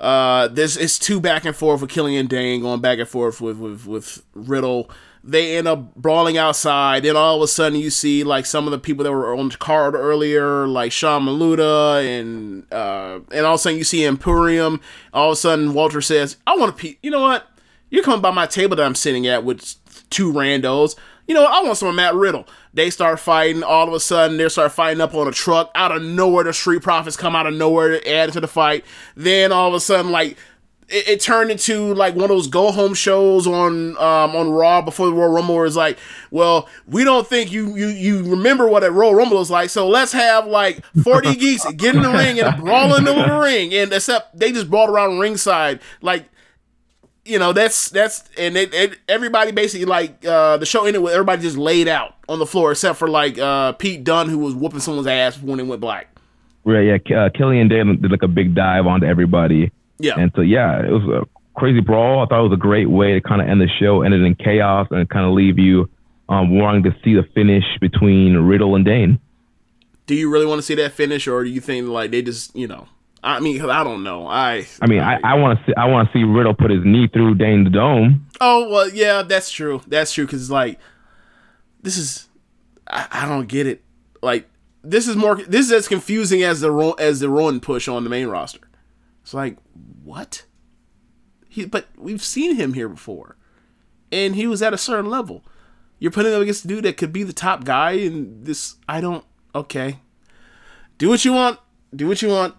Uh, 0.00 0.48
this 0.48 0.76
is 0.76 0.98
two 0.98 1.20
back 1.20 1.44
and 1.44 1.54
forth 1.54 1.80
with 1.80 1.90
Killian 1.90 2.26
Dain 2.26 2.60
going 2.60 2.80
back 2.80 2.98
and 2.98 3.08
forth 3.08 3.40
with 3.40 3.58
with 3.58 3.86
with 3.86 4.24
Riddle. 4.34 4.90
They 5.24 5.56
end 5.56 5.68
up 5.68 5.94
brawling 5.94 6.36
outside. 6.36 7.04
Then 7.04 7.16
all 7.16 7.36
of 7.36 7.42
a 7.42 7.46
sudden, 7.46 7.78
you 7.78 7.90
see 7.90 8.24
like 8.24 8.44
some 8.44 8.66
of 8.66 8.72
the 8.72 8.78
people 8.80 9.04
that 9.04 9.12
were 9.12 9.36
on 9.36 9.50
the 9.50 9.56
card 9.56 9.94
earlier, 9.94 10.66
like 10.66 10.90
Sean 10.90 11.22
Maluta, 11.22 12.04
and 12.04 12.66
uh, 12.72 13.20
and 13.30 13.46
all 13.46 13.54
of 13.54 13.60
a 13.60 13.62
sudden 13.62 13.78
you 13.78 13.84
see 13.84 14.04
Imperium. 14.04 14.80
All 15.14 15.28
of 15.28 15.34
a 15.34 15.36
sudden, 15.36 15.72
Walter 15.72 16.00
says, 16.00 16.36
"I 16.48 16.56
want 16.56 16.76
to 16.76 16.82
pe 16.82 16.96
You 17.00 17.12
know 17.12 17.20
what? 17.20 17.46
You're 17.90 18.02
coming 18.02 18.22
by 18.22 18.32
my 18.32 18.46
table 18.46 18.74
that 18.74 18.84
I'm 18.84 18.96
sitting 18.96 19.26
at 19.28 19.44
with 19.44 19.76
two 20.12 20.32
randos. 20.32 20.96
You 21.26 21.34
know. 21.34 21.44
I 21.44 21.62
want 21.62 21.78
some 21.78 21.88
of 21.88 21.94
Matt 21.94 22.14
Riddle. 22.14 22.46
They 22.74 22.90
start 22.90 23.20
fighting. 23.20 23.62
All 23.62 23.88
of 23.88 23.94
a 23.94 24.00
sudden, 24.00 24.36
they 24.36 24.48
start 24.48 24.72
fighting 24.72 25.00
up 25.00 25.14
on 25.14 25.28
a 25.28 25.32
truck. 25.32 25.70
Out 25.74 25.90
of 25.94 26.02
nowhere, 26.02 26.44
the 26.44 26.52
Street 26.52 26.82
Profits 26.82 27.16
come 27.16 27.34
out 27.34 27.46
of 27.46 27.54
nowhere 27.54 27.98
to 28.00 28.10
add 28.10 28.32
to 28.32 28.40
the 28.40 28.48
fight. 28.48 28.84
Then 29.16 29.52
all 29.52 29.68
of 29.68 29.74
a 29.74 29.80
sudden, 29.80 30.10
like 30.10 30.36
it, 30.88 31.08
it 31.08 31.20
turned 31.20 31.50
into 31.50 31.94
like 31.94 32.14
one 32.14 32.24
of 32.24 32.30
those 32.30 32.46
go 32.46 32.70
home 32.70 32.94
shows 32.94 33.46
on 33.46 33.96
um, 33.96 34.36
on 34.36 34.50
Raw 34.50 34.82
before 34.82 35.06
the 35.06 35.12
Royal 35.12 35.32
Rumble. 35.32 35.56
Where 35.56 35.66
it's 35.66 35.76
like, 35.76 35.98
well, 36.30 36.68
we 36.86 37.04
don't 37.04 37.26
think 37.26 37.50
you 37.50 37.76
you 37.76 37.88
you 37.88 38.22
remember 38.22 38.68
what 38.68 38.84
a 38.84 38.90
Royal 38.90 39.14
Rumble 39.14 39.40
is 39.40 39.50
like, 39.50 39.70
so 39.70 39.88
let's 39.88 40.12
have 40.12 40.46
like 40.46 40.84
forty 41.02 41.34
geeks 41.34 41.64
get 41.72 41.94
in 41.94 42.02
the 42.02 42.10
ring 42.10 42.38
and 42.38 42.62
brawl 42.62 42.94
into 42.94 43.12
the 43.12 43.38
ring. 43.38 43.72
And 43.74 43.92
except 43.92 44.38
they 44.38 44.52
just 44.52 44.70
brawled 44.70 44.90
around 44.90 45.18
ringside 45.18 45.80
like 46.02 46.26
you 47.24 47.38
know 47.38 47.52
that's 47.52 47.88
that's 47.90 48.28
and 48.36 48.56
it, 48.56 48.74
it, 48.74 48.98
everybody 49.08 49.52
basically 49.52 49.84
like 49.84 50.24
uh 50.24 50.56
the 50.56 50.66
show 50.66 50.84
ended 50.84 51.02
with 51.02 51.12
everybody 51.12 51.40
just 51.42 51.56
laid 51.56 51.86
out 51.86 52.16
on 52.28 52.38
the 52.38 52.46
floor 52.46 52.72
except 52.72 52.98
for 52.98 53.08
like 53.08 53.38
uh 53.38 53.72
Pete 53.72 54.02
Dunn 54.02 54.28
who 54.28 54.38
was 54.38 54.54
whooping 54.54 54.80
someone's 54.80 55.06
ass 55.06 55.40
when 55.40 55.60
it 55.60 55.66
went 55.66 55.80
black. 55.80 56.08
right, 56.64 57.00
yeah, 57.06 57.16
uh, 57.16 57.28
Killian 57.30 57.68
Dain 57.68 58.00
did 58.00 58.10
like 58.10 58.22
a 58.22 58.28
big 58.28 58.54
dive 58.54 58.86
onto 58.86 59.06
everybody. 59.06 59.70
Yeah. 60.02 60.18
And 60.18 60.32
so, 60.34 60.42
yeah, 60.42 60.80
it 60.80 60.90
was 60.90 61.22
a 61.22 61.58
crazy 61.58 61.80
brawl. 61.80 62.22
I 62.22 62.26
thought 62.26 62.40
it 62.40 62.48
was 62.48 62.52
a 62.52 62.60
great 62.60 62.90
way 62.90 63.12
to 63.12 63.20
kind 63.20 63.40
of 63.40 63.48
end 63.48 63.60
the 63.60 63.68
show, 63.68 64.02
ended 64.02 64.22
in 64.22 64.34
chaos, 64.34 64.88
and 64.90 65.08
kind 65.08 65.24
of 65.24 65.32
leave 65.32 65.58
you 65.58 65.88
um, 66.28 66.58
wanting 66.58 66.82
to 66.84 66.96
see 67.04 67.14
the 67.14 67.22
finish 67.34 67.64
between 67.80 68.36
Riddle 68.36 68.74
and 68.74 68.84
Dain. 68.84 69.20
Do 70.06 70.16
you 70.16 70.30
really 70.30 70.46
want 70.46 70.58
to 70.58 70.62
see 70.62 70.74
that 70.74 70.92
finish 70.92 71.28
or 71.28 71.44
do 71.44 71.50
you 71.50 71.60
think 71.60 71.88
like 71.88 72.10
they 72.10 72.22
just 72.22 72.54
you 72.56 72.66
know 72.66 72.88
I 73.24 73.38
mean, 73.40 73.58
'cause 73.60 73.70
I 73.70 73.84
don't 73.84 74.02
know. 74.02 74.26
I 74.26 74.66
I 74.80 74.86
mean, 74.86 75.00
I, 75.00 75.18
I 75.22 75.34
want 75.34 75.58
to 75.58 75.64
see 75.66 75.74
I 75.76 75.86
want 75.86 76.10
to 76.10 76.18
see 76.18 76.24
Riddle 76.24 76.54
put 76.54 76.70
his 76.70 76.84
knee 76.84 77.06
through 77.08 77.36
Dain 77.36 77.64
the 77.64 77.70
Dome. 77.70 78.26
Oh 78.40 78.68
well, 78.68 78.88
yeah, 78.88 79.22
that's 79.22 79.50
true. 79.50 79.80
That's 79.86 80.12
true 80.12 80.26
because 80.26 80.50
like 80.50 80.78
this 81.82 81.96
is 81.96 82.28
I, 82.88 83.06
I 83.10 83.28
don't 83.28 83.46
get 83.48 83.66
it. 83.66 83.82
Like 84.22 84.48
this 84.82 85.06
is 85.06 85.14
more 85.16 85.36
this 85.36 85.66
is 85.66 85.72
as 85.72 85.88
confusing 85.88 86.42
as 86.42 86.60
the 86.60 86.72
as 86.98 87.20
the 87.20 87.28
Rowan 87.28 87.60
push 87.60 87.86
on 87.86 88.02
the 88.04 88.10
main 88.10 88.26
roster. 88.26 88.68
It's 89.22 89.34
like 89.34 89.56
what? 90.02 90.44
He 91.48 91.64
but 91.64 91.86
we've 91.96 92.22
seen 92.22 92.56
him 92.56 92.72
here 92.74 92.88
before, 92.88 93.36
and 94.10 94.34
he 94.34 94.46
was 94.48 94.62
at 94.62 94.72
a 94.74 94.78
certain 94.78 95.08
level. 95.10 95.44
You're 96.00 96.10
putting 96.10 96.32
him 96.32 96.42
against 96.42 96.64
a 96.64 96.68
dude 96.68 96.84
that 96.84 96.96
could 96.96 97.12
be 97.12 97.22
the 97.22 97.32
top 97.32 97.62
guy, 97.64 97.92
and 97.92 98.44
this 98.44 98.76
I 98.88 99.00
don't. 99.00 99.24
Okay, 99.54 99.98
do 100.98 101.08
what 101.08 101.24
you 101.24 101.32
want. 101.32 101.60
Do 101.94 102.08
what 102.08 102.20
you 102.22 102.28
want. 102.30 102.54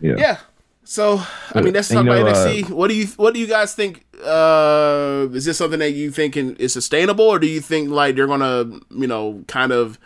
Yeah. 0.00 0.14
Yeah. 0.18 0.38
So 0.84 1.22
I 1.54 1.60
mean, 1.60 1.72
that's 1.72 1.90
And, 1.90 1.98
talk 1.98 2.04
you 2.06 2.22
about 2.22 2.34
know, 2.34 2.50
uh, 2.50 2.74
what 2.74 2.88
do 2.88 2.94
you 2.94 3.06
What 3.16 3.34
do 3.34 3.40
you 3.40 3.46
guys 3.46 3.74
think? 3.74 4.04
Uh, 4.24 5.28
is 5.32 5.44
this 5.44 5.58
something 5.58 5.78
that 5.78 5.92
you 5.92 6.10
think 6.10 6.34
can, 6.34 6.56
is 6.56 6.72
sustainable, 6.72 7.24
or 7.24 7.38
do 7.38 7.46
you 7.46 7.60
think 7.60 7.90
like 7.90 8.16
they're 8.16 8.26
gonna, 8.26 8.80
you 8.90 9.06
know, 9.06 9.44
kind 9.46 9.72
of, 9.72 9.98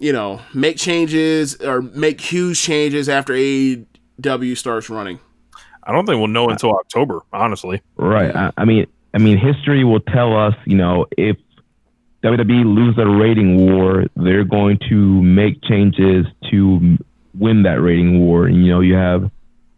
you 0.00 0.12
know, 0.12 0.40
make 0.54 0.76
changes 0.76 1.56
or 1.56 1.82
make 1.82 2.20
huge 2.20 2.60
changes 2.60 3.08
after 3.08 3.34
AEW 3.34 4.56
starts 4.56 4.88
running? 4.88 5.20
I 5.82 5.92
don't 5.92 6.06
think 6.06 6.18
we'll 6.18 6.28
know 6.28 6.48
until 6.48 6.72
October, 6.72 7.20
honestly. 7.32 7.80
Right. 7.96 8.34
I, 8.34 8.52
I 8.56 8.64
mean, 8.64 8.86
I 9.14 9.18
mean, 9.18 9.38
history 9.38 9.84
will 9.84 10.00
tell 10.00 10.36
us, 10.36 10.54
you 10.66 10.76
know, 10.76 11.06
if 11.16 11.36
WWE 12.22 12.64
lose 12.64 12.96
the 12.96 13.06
rating 13.06 13.56
war, 13.56 14.04
they're 14.16 14.44
going 14.44 14.78
to 14.88 15.22
make 15.22 15.62
changes 15.62 16.26
to 16.50 16.98
win 17.38 17.62
that 17.64 17.80
rating 17.80 18.20
war. 18.20 18.46
And 18.46 18.64
you 18.64 18.70
know, 18.70 18.80
you 18.80 18.94
have 18.94 19.30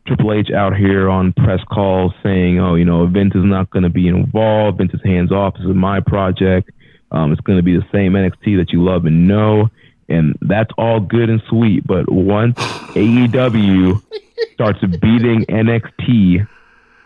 Triple 0.06 0.32
H 0.32 0.50
out 0.50 0.76
here 0.76 1.08
on 1.08 1.32
press 1.32 1.60
calls 1.70 2.12
saying, 2.22 2.58
"Oh, 2.58 2.74
you 2.74 2.84
know, 2.84 3.06
Vince 3.06 3.34
is 3.34 3.44
not 3.44 3.70
going 3.70 3.82
to 3.82 3.90
be 3.90 4.08
involved. 4.08 4.78
Vince 4.78 4.92
is 4.94 5.00
hands 5.04 5.30
off. 5.30 5.54
This 5.54 5.66
is 5.66 5.74
my 5.74 6.00
project. 6.00 6.70
Um, 7.12 7.32
it's 7.32 7.40
going 7.40 7.58
to 7.58 7.62
be 7.62 7.76
the 7.76 7.86
same 7.92 8.12
NXT 8.12 8.56
that 8.58 8.72
you 8.72 8.82
love 8.82 9.04
and 9.04 9.28
know." 9.28 9.68
And 10.08 10.36
that's 10.40 10.70
all 10.76 10.98
good 10.98 11.30
and 11.30 11.40
sweet, 11.48 11.86
but 11.86 12.10
once 12.10 12.56
AEW 12.58 14.02
starts 14.54 14.80
beating 14.80 15.44
NXT 15.46 16.48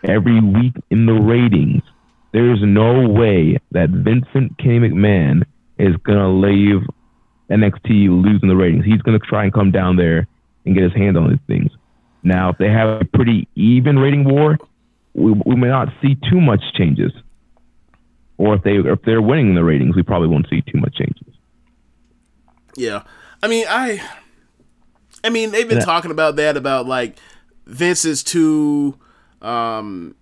every 0.03 0.41
week 0.41 0.73
in 0.89 1.05
the 1.05 1.13
ratings, 1.13 1.83
there's 2.33 2.63
no 2.63 3.07
way 3.07 3.59
that 3.71 3.91
Vincent 3.91 4.57
Kenny 4.57 4.89
McMahon 4.89 5.43
is 5.77 5.95
gonna 5.97 6.29
leave 6.29 6.81
NXT 7.51 8.09
losing 8.09 8.49
the 8.49 8.55
ratings. 8.55 8.85
He's 8.85 9.03
gonna 9.03 9.19
try 9.19 9.43
and 9.43 9.53
come 9.53 9.69
down 9.69 9.97
there 9.97 10.27
and 10.65 10.75
get 10.75 10.83
his 10.83 10.93
hand 10.93 11.17
on 11.17 11.29
these 11.29 11.39
things. 11.47 11.71
Now, 12.23 12.49
if 12.49 12.57
they 12.57 12.69
have 12.69 13.01
a 13.01 13.05
pretty 13.05 13.47
even 13.55 13.99
rating 13.99 14.23
war, 14.23 14.57
we, 15.13 15.31
we 15.45 15.55
may 15.55 15.67
not 15.67 15.89
see 16.01 16.17
too 16.29 16.41
much 16.41 16.61
changes. 16.73 17.11
Or 18.37 18.55
if 18.55 18.63
they 18.63 18.75
if 18.77 19.01
they're 19.03 19.21
winning 19.21 19.55
the 19.55 19.63
ratings, 19.63 19.95
we 19.95 20.03
probably 20.03 20.27
won't 20.27 20.49
see 20.49 20.61
too 20.61 20.77
much 20.79 20.95
changes. 20.95 21.33
Yeah, 22.75 23.03
I 23.41 23.47
mean, 23.47 23.65
I, 23.69 24.01
I 25.23 25.29
mean, 25.29 25.51
they've 25.51 25.67
been 25.67 25.77
Yeah. 25.77 25.85
talking 25.85 26.11
about 26.11 26.35
that 26.35 26.57
about 26.57 26.85
like 26.85 27.17
Vince 27.65 28.03
is 28.03 28.23
too 28.23 28.97
um, 29.41 30.15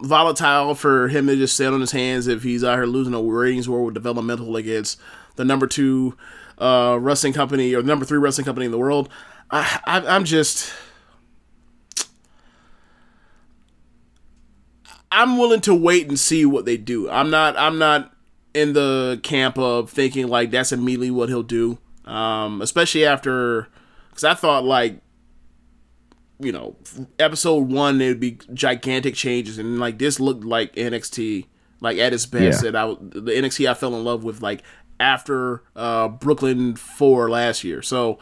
volatile 0.00 0.74
for 0.74 1.08
him 1.08 1.26
to 1.26 1.36
just 1.36 1.54
sit 1.56 1.72
on 1.72 1.80
his 1.80 1.92
hands 1.92 2.26
if 2.26 2.42
he's 2.42 2.64
out 2.64 2.76
here 2.76 2.86
losing 2.86 3.12
a 3.14 3.20
ratings 3.20 3.68
war 3.68 3.84
with 3.84 3.94
developmental 3.94 4.56
against 4.56 4.98
the 5.36 5.44
number 5.44 5.66
two 5.66 6.16
uh, 6.58 6.96
wrestling 7.00 7.32
company 7.34 7.74
or 7.74 7.82
the 7.82 7.88
number 7.88 8.04
three 8.04 8.18
wrestling 8.18 8.44
company 8.44 8.64
in 8.64 8.72
the 8.72 8.78
world. 8.78 9.08
I, 9.52 9.80
I 9.84 10.00
I'm 10.14 10.24
just. 10.24 10.72
I'm 15.14 15.36
willing 15.36 15.60
to 15.62 15.74
wait 15.74 16.08
and 16.08 16.18
see 16.18 16.46
what 16.46 16.64
they 16.64 16.78
do. 16.78 17.08
I'm 17.10 17.30
not. 17.30 17.56
I'm 17.58 17.78
not 17.78 18.12
in 18.54 18.72
the 18.72 19.20
camp 19.22 19.58
of 19.58 19.90
thinking 19.90 20.28
like 20.28 20.50
that's 20.50 20.72
immediately 20.72 21.10
what 21.10 21.28
he'll 21.28 21.42
do. 21.42 21.78
Um, 22.04 22.60
especially 22.60 23.04
after, 23.04 23.68
because 24.10 24.24
I 24.24 24.34
thought 24.34 24.64
like, 24.64 25.00
you 26.40 26.50
know, 26.50 26.76
episode 27.18 27.70
one 27.70 27.98
there'd 27.98 28.18
be 28.18 28.38
gigantic 28.52 29.14
changes, 29.14 29.58
and 29.58 29.78
like 29.78 29.98
this 29.98 30.18
looked 30.18 30.44
like 30.44 30.74
NXT, 30.74 31.46
like 31.80 31.98
at 31.98 32.12
its 32.12 32.26
best. 32.26 32.62
Yeah. 32.62 32.68
And 32.68 32.76
I 32.78 32.86
the 32.88 33.32
NXT 33.32 33.70
I 33.70 33.74
fell 33.74 33.94
in 33.94 34.04
love 34.04 34.24
with 34.24 34.40
like 34.40 34.62
after 34.98 35.62
uh, 35.76 36.08
Brooklyn 36.08 36.74
four 36.74 37.30
last 37.30 37.64
year. 37.64 37.82
So, 37.82 38.18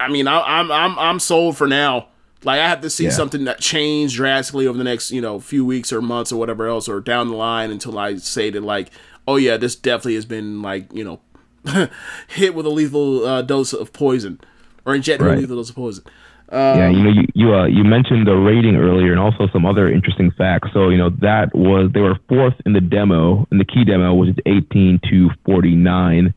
I 0.00 0.08
mean, 0.08 0.26
I, 0.26 0.40
I'm 0.40 0.70
I'm 0.72 0.98
I'm 0.98 1.20
sold 1.20 1.56
for 1.56 1.66
now. 1.66 2.08
Like 2.42 2.58
I 2.60 2.68
have 2.68 2.80
to 2.80 2.90
see 2.90 3.04
Yeah. 3.04 3.10
something 3.10 3.44
that 3.44 3.60
change 3.60 4.16
drastically 4.16 4.66
over 4.66 4.78
the 4.78 4.84
next 4.84 5.10
you 5.10 5.20
know 5.20 5.38
few 5.40 5.64
weeks 5.64 5.92
or 5.92 6.00
months 6.00 6.32
or 6.32 6.36
whatever 6.38 6.66
else 6.68 6.88
or 6.88 7.00
down 7.00 7.28
the 7.28 7.34
line 7.36 7.70
until 7.70 7.98
I 7.98 8.16
say 8.16 8.48
that 8.50 8.62
like 8.62 8.90
oh 9.28 9.36
yeah 9.36 9.58
this 9.58 9.76
definitely 9.76 10.14
has 10.14 10.24
been 10.24 10.62
like 10.62 10.90
you 10.92 11.04
know 11.04 11.20
hit 12.28 12.54
with 12.54 12.64
a 12.64 12.70
lethal 12.70 13.26
uh, 13.26 13.42
dose 13.42 13.74
of 13.74 13.92
poison 13.92 14.40
or 14.86 14.94
injected 14.94 15.26
with 15.26 15.36
a 15.36 15.40
lethal 15.42 15.56
dose 15.56 15.68
of 15.70 15.76
poison. 15.76 16.04
yeah, 16.50 16.88
you 16.88 17.02
know, 17.02 17.10
you 17.10 17.22
you, 17.34 17.54
uh, 17.54 17.66
you 17.66 17.84
mentioned 17.84 18.26
the 18.26 18.34
rating 18.34 18.74
earlier, 18.76 19.12
and 19.12 19.20
also 19.20 19.46
some 19.52 19.64
other 19.66 19.88
interesting 19.88 20.30
facts. 20.32 20.70
So 20.72 20.88
you 20.88 20.96
know 20.98 21.10
that 21.20 21.54
was 21.54 21.90
they 21.92 22.00
were 22.00 22.18
fourth 22.28 22.54
in 22.64 22.72
the 22.72 22.80
demo, 22.80 23.46
in 23.52 23.58
the 23.58 23.64
key 23.66 23.84
demo, 23.84 24.14
which 24.14 24.30
is 24.30 24.36
18 24.46 24.98
to 25.10 25.28
49, 25.44 26.34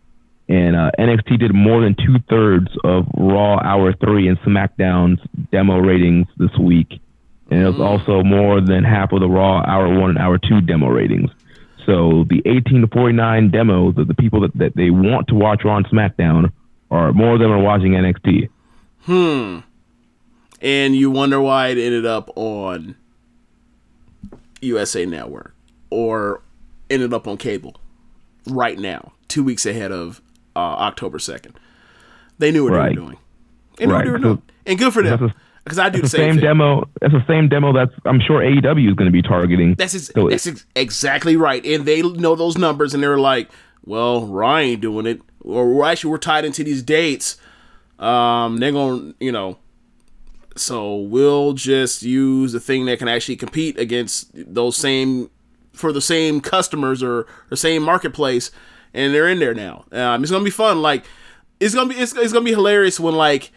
and 0.50 0.76
uh, 0.76 0.92
NXT 1.00 1.40
did 1.40 1.54
more 1.54 1.82
than 1.82 1.96
two 1.96 2.18
thirds 2.30 2.68
of 2.84 3.06
Raw 3.16 3.60
Hour 3.60 3.94
Three 3.94 4.28
and 4.28 4.38
SmackDown's 4.40 5.22
demo 5.52 5.78
ratings 5.78 6.28
this 6.38 6.56
week, 6.60 7.00
and 7.50 7.62
it 7.62 7.66
was 7.66 7.80
also 7.80 8.24
more 8.24 8.62
than 8.62 8.84
half 8.84 9.12
of 9.12 9.22
the 9.22 9.30
Raw 9.30 9.64
Hour 9.66 10.00
One 10.00 10.12
and 10.12 10.20
Hour 10.20 10.38
Two 10.38 10.62
demo 10.62 10.88
ratings. 10.88 11.30
So 11.86 12.26
the 12.30 12.42
18 12.46 12.82
to 12.82 12.88
49 12.88 13.52
demos 13.52 13.98
of 13.98 14.08
the 14.08 14.14
people 14.14 14.42
that, 14.42 14.58
that 14.58 14.76
they 14.76 14.90
want 14.90 15.28
to 15.28 15.36
watch 15.36 15.64
Raw 15.66 15.78
and 15.78 15.88
SmackDown 15.88 16.52
are 16.90 17.12
more 17.12 17.38
than 17.38 17.50
are 17.50 17.62
watching 17.62 17.92
NXT. 17.92 18.50
Hmm. 19.02 19.60
And 20.62 20.96
you 20.96 21.12
wonder 21.12 21.42
why 21.42 21.68
it 21.68 21.78
ended 21.78 22.06
up 22.06 22.32
on 22.38 22.96
USA 24.62 25.06
Network 25.06 25.54
or 25.90 26.42
ended 26.90 27.14
up 27.14 27.28
on 27.28 27.38
cable 27.38 27.76
right 28.48 28.80
now, 28.80 29.12
two 29.28 29.44
weeks 29.44 29.66
ahead 29.66 29.92
of 29.92 30.22
uh, 30.56 30.60
October 30.60 31.18
2nd. 31.18 31.54
They 32.40 32.52
knew 32.52 32.64
what 32.66 32.74
Right. 32.74 32.94
they 32.96 33.00
were 33.02 33.06
doing. 33.08 33.18
They 33.78 33.86
knew 33.86 33.92
what 33.94 33.98
Right. 34.00 34.06
they 34.06 34.12
were 34.12 34.18
doing. 34.20 34.42
And 34.66 34.78
good 34.80 34.94
for 34.94 35.04
them. 35.04 35.34
Because 35.64 35.80
I 35.80 35.90
do 35.90 35.98
the 35.98 36.02
That's 36.02 36.12
the 36.12 36.18
same, 36.18 36.34
same 36.36 36.42
demo. 36.42 36.90
That's 37.00 37.14
the 37.14 37.24
same 37.26 37.48
demo 37.48 37.72
that's 37.72 37.94
I'm 38.06 38.20
sure 38.20 38.42
AEW 38.42 38.90
is 38.90 38.96
going 38.96 39.06
to 39.06 39.12
be 39.14 39.22
targeting. 39.22 39.76
That's 39.76 39.96
ex- 39.96 40.12
So 40.14 40.28
that's 40.30 40.46
ex- 40.46 40.66
exactly 40.76 41.38
right, 41.38 41.66
and 41.66 41.86
they 41.86 42.02
know 42.02 42.36
those 42.36 42.58
numbers, 42.58 42.94
and 42.94 43.02
they're 43.02 43.18
like, 43.18 43.50
"Well, 43.86 44.26
Ryan 44.28 44.82
doing 44.82 45.06
it, 45.06 45.22
or 45.40 45.74
we're 45.74 45.86
actually 45.86 46.12
we're 46.12 46.18
tied 46.18 46.44
into 46.44 46.66
these 46.66 46.82
dates. 46.84 47.38
Um, 47.98 48.58
they're 48.58 48.74
gonna, 48.74 49.14
you 49.22 49.32
know, 49.32 49.58
so 50.58 50.96
we'll 50.98 51.54
just 51.54 52.04
use 52.04 52.52
the 52.52 52.60
thing 52.60 52.86
that 52.88 53.00
can 53.00 53.08
actually 53.08 53.38
compete 53.38 53.80
against 53.80 54.32
those 54.34 54.76
same 54.76 55.30
for 55.72 55.94
the 55.94 56.02
same 56.02 56.42
customers 56.42 57.02
or 57.02 57.26
the 57.50 57.56
same 57.58 57.84
marketplace, 57.84 58.52
and 58.94 59.14
they're 59.14 59.28
in 59.28 59.40
there 59.40 59.54
now. 59.54 59.86
Um, 59.92 60.24
it's 60.24 60.32
gonna 60.32 60.44
be 60.44 60.50
fun. 60.52 60.82
Like, 60.82 61.06
it's 61.60 61.74
gonna 61.76 61.90
be 61.90 61.96
it's, 61.96 62.16
it's 62.16 62.34
gonna 62.34 62.46
be 62.46 62.52
hilarious 62.52 63.00
when 63.00 63.16
like." 63.16 63.52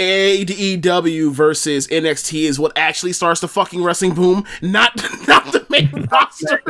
AEW 0.00 1.30
versus 1.30 1.86
NXT 1.86 2.44
is 2.44 2.58
what 2.58 2.72
actually 2.76 3.12
starts 3.12 3.40
the 3.40 3.46
fucking 3.46 3.84
wrestling 3.84 4.14
boom, 4.14 4.44
not 4.60 4.96
not 5.28 5.44
the 5.52 5.64
main 5.68 6.08
roster. 6.10 6.60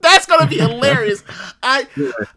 That's 0.00 0.26
gonna 0.26 0.48
be 0.48 0.58
hilarious. 0.58 1.22
I 1.62 1.86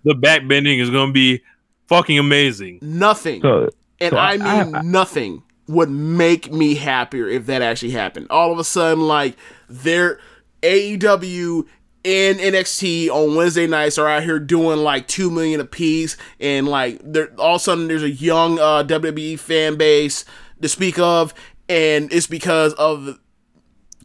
The 0.04 0.14
back 0.14 0.48
bending 0.48 0.80
is 0.80 0.92
going 0.92 1.08
to 1.10 1.14
be 1.14 1.42
fucking 1.88 2.20
amazing. 2.20 2.80
nothing, 2.84 3.42
So, 3.42 3.70
and 4.00 4.12
so 4.12 4.18
I 4.18 4.38
mean 4.38 4.92
nothing, 4.92 5.42
would 5.68 5.90
make 5.90 6.52
me 6.52 6.76
happier 6.76 7.28
if 7.28 7.48
that 7.48 7.64
actually 7.64 7.92
happened. 7.92 8.28
All 8.30 8.52
of 8.52 8.60
a 8.60 8.64
sudden, 8.64 9.08
like 9.08 9.36
they're 9.68 10.20
AEW 10.62 11.66
and 12.06 12.38
NXT 12.40 13.10
on 13.10 13.36
Wednesday 13.36 13.65
nights 13.68 13.98
are 13.98 14.07
out 14.07 14.23
here 14.23 14.40
doing 14.40 14.80
like 14.80 15.07
two 15.07 15.30
million 15.32 15.60
a 15.60 15.65
piece, 15.65 16.15
and 16.40 16.68
like 16.68 16.99
there 17.03 17.34
all 17.40 17.56
of 17.56 17.61
a 17.61 17.64
sudden 17.64 17.88
there's 17.88 18.03
a 18.03 18.10
young 18.11 18.60
uh, 18.60 18.84
WWE 18.88 19.40
fan 19.40 19.76
base 19.77 20.23
to 20.61 20.69
speak 20.69 20.99
of, 20.99 21.34
and 21.68 22.11
it's 22.14 22.27
because 22.27 22.73
of 22.76 23.19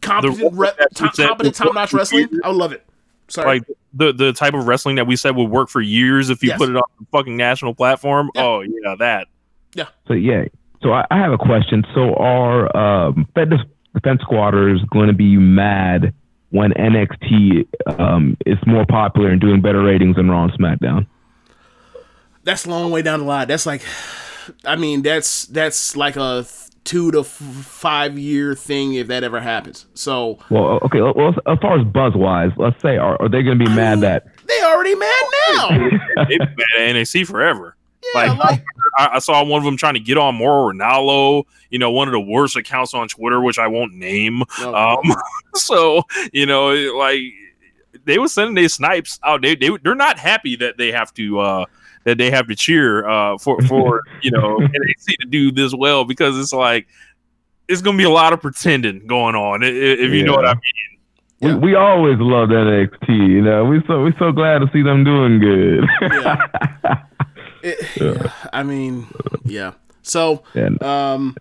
competent, 0.01 0.53
re- 0.57 0.71
top, 0.95 1.13
competent 1.15 1.55
top 1.55 1.73
notch 1.73 1.93
wrestling. 1.93 2.27
I 2.43 2.51
love 2.51 2.71
it. 2.71 2.85
Sorry, 3.27 3.59
Like 3.59 3.63
the 3.93 4.11
the 4.11 4.33
type 4.33 4.53
of 4.53 4.67
wrestling 4.67 4.95
that 4.97 5.05
we 5.07 5.15
said 5.15 5.35
would 5.35 5.49
work 5.49 5.69
for 5.69 5.79
years 5.81 6.29
if 6.29 6.41
you 6.43 6.49
Yes. 6.49 6.57
put 6.57 6.69
it 6.69 6.75
on 6.75 6.83
the 6.99 7.05
fucking 7.11 7.37
national 7.37 7.73
platform. 7.75 8.29
Yeah. 8.35 8.43
Oh 8.43 8.61
yeah, 8.61 8.95
that. 8.99 9.27
Yeah. 9.75 9.87
So 10.07 10.13
yeah. 10.13 10.45
So 10.81 10.91
I, 10.91 11.05
I 11.11 11.17
have 11.17 11.31
a 11.31 11.37
question. 11.37 11.85
So 11.93 12.15
are 12.15 12.75
um, 12.75 13.27
Fed 13.35 13.51
Defense 13.93 14.21
Squatters 14.23 14.81
going 14.91 15.07
to 15.07 15.13
be 15.13 15.37
mad 15.37 16.13
when 16.51 16.71
NXT 16.71 17.67
um, 17.99 18.37
is 18.45 18.57
more 18.65 18.85
popular 18.85 19.29
and 19.29 19.41
doing 19.41 19.61
better 19.61 19.81
ratings 19.83 20.15
than 20.15 20.29
Raw 20.29 20.43
and 20.43 20.53
SmackDown? 20.53 21.07
that's 22.43 22.65
a 22.65 22.69
long 22.69 22.91
way 22.91 23.01
down 23.01 23.19
the 23.19 23.25
line. 23.25 23.47
That's 23.47 23.65
like, 23.65 23.83
I 24.65 24.75
mean, 24.75 25.01
that's 25.01 25.45
that's 25.45 25.95
like 25.95 26.15
a 26.15 26.45
two 26.83 27.11
to 27.11 27.19
f- 27.19 27.27
five 27.27 28.17
year 28.17 28.55
thing 28.55 28.95
if 28.95 29.07
that 29.07 29.23
ever 29.23 29.39
happens. 29.39 29.85
So 29.93 30.39
Well, 30.49 30.79
okay. 30.83 31.01
Well, 31.01 31.35
as 31.45 31.59
far 31.61 31.79
as 31.79 31.85
buzz 31.85 32.13
wise, 32.15 32.51
let's 32.57 32.81
say, 32.81 32.97
are, 32.97 33.21
are 33.21 33.29
they 33.29 33.43
going 33.43 33.59
to 33.59 33.65
be 33.65 33.71
mad 33.71 34.01
that? 34.01 34.25
they 34.47 34.63
already 34.63 34.95
mad 34.95 35.23
now. 35.49 35.69
They've 36.27 36.39
been 36.39 36.65
at 36.79 36.95
NXT 36.95 37.27
forever. 37.27 37.75
Yeah, 38.15 38.21
like, 38.33 38.39
like- 38.39 38.65
I, 38.97 39.09
I 39.15 39.19
saw 39.19 39.43
one 39.43 39.59
of 39.59 39.63
them 39.65 39.77
trying 39.77 39.93
to 39.93 39.99
get 39.99 40.17
on 40.17 40.35
Mauro 40.35 40.73
Ranallo, 40.73 41.43
you 41.69 41.79
know, 41.79 41.91
one 41.91 42.07
of 42.07 42.11
the 42.11 42.19
worst 42.19 42.55
accounts 42.55 42.93
on 42.93 43.07
Twitter, 43.07 43.39
which 43.41 43.57
I 43.59 43.67
won't 43.67 43.93
name. 43.93 44.43
No. 44.59 44.75
Um, 44.75 45.15
so 45.55 46.03
you 46.33 46.45
know, 46.45 46.69
like 46.97 47.21
they 48.05 48.17
were 48.19 48.27
sending 48.27 48.55
their 48.55 48.67
snipes 48.69 49.19
out. 49.23 49.41
They 49.41 49.55
they 49.55 49.69
they're 49.83 49.95
not 49.95 50.17
happy 50.19 50.55
that 50.57 50.77
they 50.77 50.91
have 50.91 51.13
to 51.15 51.39
uh 51.39 51.65
that 52.03 52.17
they 52.17 52.31
have 52.31 52.47
to 52.47 52.55
cheer 52.55 53.07
uh 53.07 53.37
for 53.37 53.61
for 53.67 54.01
you 54.21 54.31
know 54.31 54.57
NXT 54.57 55.17
to 55.21 55.27
do 55.29 55.51
this 55.51 55.73
well 55.73 56.03
because 56.03 56.37
it's 56.39 56.51
like 56.53 56.87
it's 57.67 57.81
gonna 57.81 57.97
be 57.97 58.03
a 58.03 58.09
lot 58.09 58.33
of 58.33 58.41
pretending 58.41 59.05
going 59.07 59.35
on 59.35 59.63
i- 59.63 59.67
i- 59.67 59.69
if 59.69 60.11
you 60.11 60.23
know 60.23 60.33
what 60.33 60.45
I 60.45 60.49
Yeah. 60.49 60.55
mean. 60.55 61.59
We, 61.61 61.69
we 61.71 61.75
always 61.75 62.17
loved 62.19 62.51
NXT. 62.51 63.09
You 63.09 63.41
know, 63.41 63.65
we 63.65 63.81
so 63.87 64.03
we 64.03 64.13
so 64.19 64.31
glad 64.31 64.59
to 64.59 64.69
see 64.73 64.81
them 64.83 65.03
doing 65.03 65.39
good. 65.39 65.87
It- 67.63 68.31
I 68.53 68.63
mean, 68.63 69.07
yeah. 69.45 69.73
So, 70.01 70.43
And- 70.53 70.81
um, 70.83 71.35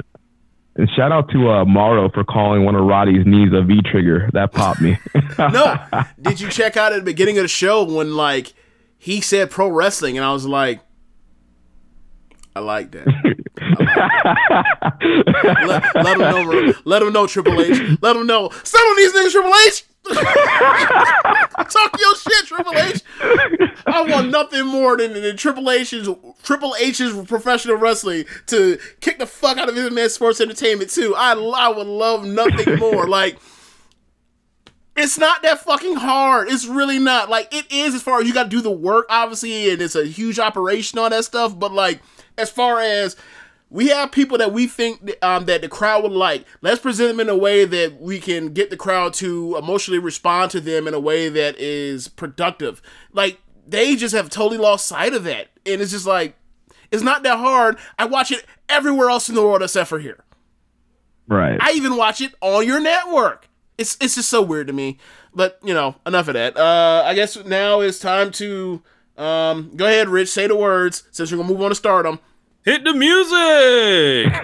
and 0.76 0.88
shout 0.96 1.10
out 1.12 1.28
to 1.30 1.50
uh, 1.50 1.64
Mauro 1.64 2.08
for 2.10 2.22
calling 2.24 2.64
one 2.64 2.74
of 2.76 2.84
Roddy's 2.84 3.26
knees 3.26 3.50
a 3.52 3.62
V 3.62 3.80
trigger. 3.90 4.30
That 4.32 4.52
popped 4.52 4.80
me. 4.80 4.98
no, 5.38 5.76
did 6.20 6.40
you 6.40 6.48
check 6.48 6.76
out 6.76 6.92
at 6.92 6.96
the 7.00 7.04
beginning 7.04 7.36
of 7.38 7.42
the 7.44 7.48
show 7.48 7.82
when 7.84 8.14
like 8.16 8.52
he 8.96 9.20
said 9.20 9.50
pro 9.50 9.68
wrestling 9.68 10.16
and 10.16 10.24
I 10.24 10.32
was 10.32 10.46
like, 10.46 10.80
I 12.54 12.60
like 12.60 12.92
that. 12.92 13.06
let, 15.66 15.94
let 15.94 16.14
him 16.14 16.18
know. 16.20 16.72
Let 16.84 17.02
him 17.02 17.12
know. 17.12 17.26
Triple 17.26 17.60
H. 17.60 17.98
Let 18.02 18.16
him 18.16 18.26
know. 18.26 18.50
Some 18.64 18.90
of 18.90 18.96
these 18.96 19.12
niggas, 19.12 19.32
Triple 19.32 19.52
H. 19.66 19.84
Talk 21.70 21.98
your 21.98 22.16
shit, 22.16 22.46
Triple 22.46 22.76
H. 22.76 23.02
I 23.86 24.04
want 24.08 24.30
nothing 24.30 24.66
more 24.66 24.96
than, 24.96 25.12
than 25.14 25.36
Triple 25.36 25.70
H's 25.70 26.08
Triple 26.42 26.74
H's 26.78 27.26
professional 27.26 27.76
wrestling 27.76 28.24
to 28.46 28.78
kick 29.00 29.18
the 29.18 29.26
fuck 29.26 29.58
out 29.58 29.68
of 29.68 29.76
his 29.76 29.90
man 29.90 30.08
sports 30.10 30.40
entertainment 30.40 30.90
too. 30.90 31.14
I 31.16 31.32
I 31.34 31.68
would 31.68 31.86
love 31.86 32.24
nothing 32.24 32.78
more. 32.78 33.06
Like 33.06 33.38
it's 34.96 35.18
not 35.18 35.42
that 35.42 35.60
fucking 35.60 35.96
hard. 35.96 36.48
It's 36.48 36.66
really 36.66 36.98
not. 36.98 37.30
Like 37.30 37.52
it 37.54 37.70
is 37.70 37.94
as 37.94 38.02
far 38.02 38.20
as 38.20 38.26
you 38.26 38.34
got 38.34 38.44
to 38.44 38.48
do 38.48 38.60
the 38.60 38.70
work, 38.70 39.06
obviously, 39.08 39.70
and 39.70 39.80
it's 39.80 39.94
a 39.94 40.04
huge 40.04 40.38
operation 40.38 40.98
on 40.98 41.10
that 41.10 41.24
stuff. 41.24 41.58
But 41.58 41.72
like 41.72 42.00
as 42.36 42.50
far 42.50 42.80
as 42.80 43.16
we 43.70 43.88
have 43.88 44.10
people 44.10 44.36
that 44.38 44.52
we 44.52 44.66
think 44.66 45.12
um, 45.22 45.44
that 45.44 45.62
the 45.62 45.68
crowd 45.68 46.02
would 46.02 46.12
like. 46.12 46.44
Let's 46.60 46.80
present 46.80 47.10
them 47.10 47.20
in 47.20 47.28
a 47.28 47.36
way 47.36 47.64
that 47.64 48.00
we 48.00 48.18
can 48.18 48.52
get 48.52 48.68
the 48.70 48.76
crowd 48.76 49.14
to 49.14 49.56
emotionally 49.56 50.00
respond 50.00 50.50
to 50.50 50.60
them 50.60 50.88
in 50.88 50.94
a 50.94 51.00
way 51.00 51.28
that 51.28 51.56
is 51.58 52.08
productive. 52.08 52.82
Like 53.12 53.40
they 53.66 53.94
just 53.94 54.14
have 54.14 54.28
totally 54.28 54.58
lost 54.58 54.86
sight 54.86 55.14
of 55.14 55.24
that, 55.24 55.48
and 55.64 55.80
it's 55.80 55.92
just 55.92 56.06
like 56.06 56.34
it's 56.90 57.02
not 57.02 57.22
that 57.22 57.38
hard. 57.38 57.78
I 57.98 58.06
watch 58.06 58.32
it 58.32 58.44
everywhere 58.68 59.08
else 59.08 59.28
in 59.28 59.36
the 59.36 59.42
world 59.42 59.62
except 59.62 59.88
for 59.88 60.00
here. 60.00 60.24
right. 61.28 61.58
I 61.62 61.72
even 61.72 61.96
watch 61.96 62.20
it 62.20 62.34
on 62.40 62.66
your 62.66 62.80
network. 62.80 63.48
It's 63.78 63.96
it's 64.00 64.16
just 64.16 64.28
so 64.28 64.42
weird 64.42 64.66
to 64.66 64.72
me. 64.72 64.98
But 65.32 65.60
you 65.62 65.74
know, 65.74 65.94
enough 66.04 66.26
of 66.26 66.34
that. 66.34 66.56
Uh, 66.56 67.04
I 67.06 67.14
guess 67.14 67.42
now 67.44 67.80
it's 67.80 68.00
time 68.00 68.32
to 68.32 68.82
um, 69.16 69.70
go 69.76 69.86
ahead, 69.86 70.08
Rich. 70.08 70.30
Say 70.30 70.48
the 70.48 70.56
words 70.56 71.04
since 71.12 71.30
we're 71.30 71.38
gonna 71.38 71.48
move 71.48 71.62
on 71.62 71.68
to 71.68 71.74
Stardom. 71.76 72.18
Hit 72.62 72.84
the 72.84 72.92
music. 72.92 74.34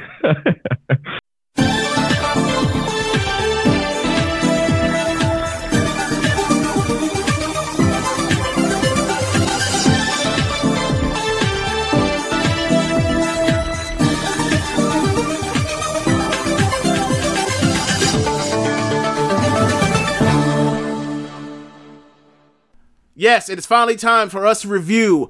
Yes, 23.19 23.51
it 23.51 23.59
is 23.59 23.67
finally 23.67 23.97
time 23.97 24.31
for 24.31 24.47
us 24.47 24.63
to 24.63 24.69
review 24.69 25.29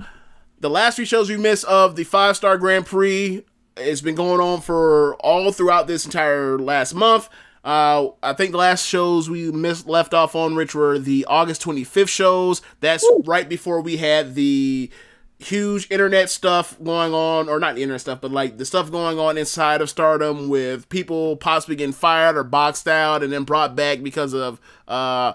the 0.67 0.71
last 0.71 0.97
three 0.97 1.05
shows 1.05 1.31
we 1.31 1.37
missed 1.37 1.65
of 1.67 1.95
the 1.95 2.03
five 2.03 2.37
star 2.37 2.59
Grand 2.59 2.87
Prix. 2.87 3.45
It's 3.77 4.01
been 4.01 4.17
going 4.17 4.41
on 4.41 4.61
for 4.63 5.15
all 5.17 5.53
throughout 5.53 5.87
this 5.87 6.05
entire 6.05 6.59
last 6.59 6.93
month. 6.93 7.29
Uh, 7.63 8.09
I 8.21 8.33
think 8.33 8.51
the 8.51 8.59
last 8.59 8.85
shows 8.85 9.31
we 9.31 9.53
missed 9.53 9.87
left 9.87 10.13
off 10.13 10.35
on, 10.35 10.57
Rich, 10.57 10.75
were 10.75 10.99
the 10.99 11.25
August 11.27 11.63
25th 11.63 12.09
shows. 12.09 12.63
That's 12.81 13.09
right 13.25 13.49
before 13.49 13.81
we 13.81 13.99
had 13.99 14.35
the 14.35 14.91
huge 15.39 15.89
internet 15.89 16.31
stuff 16.31 16.77
going 16.83 17.15
on, 17.15 17.49
or 17.49 17.61
not 17.61 17.77
the 17.77 17.83
internet 17.83 18.01
stuff, 18.01 18.21
but 18.21 18.33
like 18.33 18.59
the 18.59 18.65
stuff 18.65 18.91
going 18.91 19.21
on 19.21 19.39
inside 19.39 19.81
of 19.81 19.89
Stardom 19.89 20.49
with 20.49 20.89
people 20.89 21.37
possibly 21.37 21.77
getting 21.77 21.93
fired 21.93 22.37
or 22.37 22.43
boxed 22.43 22.89
out 22.89 23.23
and 23.23 23.33
then 23.33 23.45
brought 23.45 23.77
back 23.77 24.03
because 24.03 24.35
of 24.35 24.61
uh, 24.89 25.35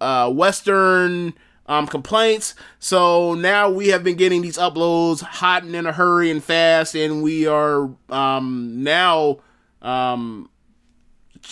uh, 0.00 0.30
Western 0.30 1.34
um, 1.66 1.86
complaints. 1.86 2.54
So 2.78 3.34
now 3.34 3.70
we 3.70 3.88
have 3.88 4.04
been 4.04 4.16
getting 4.16 4.42
these 4.42 4.58
uploads 4.58 5.20
hot 5.20 5.62
and 5.62 5.74
in 5.74 5.86
a 5.86 5.92
hurry 5.92 6.30
and 6.30 6.42
fast, 6.42 6.94
and 6.94 7.22
we 7.22 7.46
are 7.46 7.90
um, 8.10 8.82
now 8.82 9.38
um, 9.82 10.50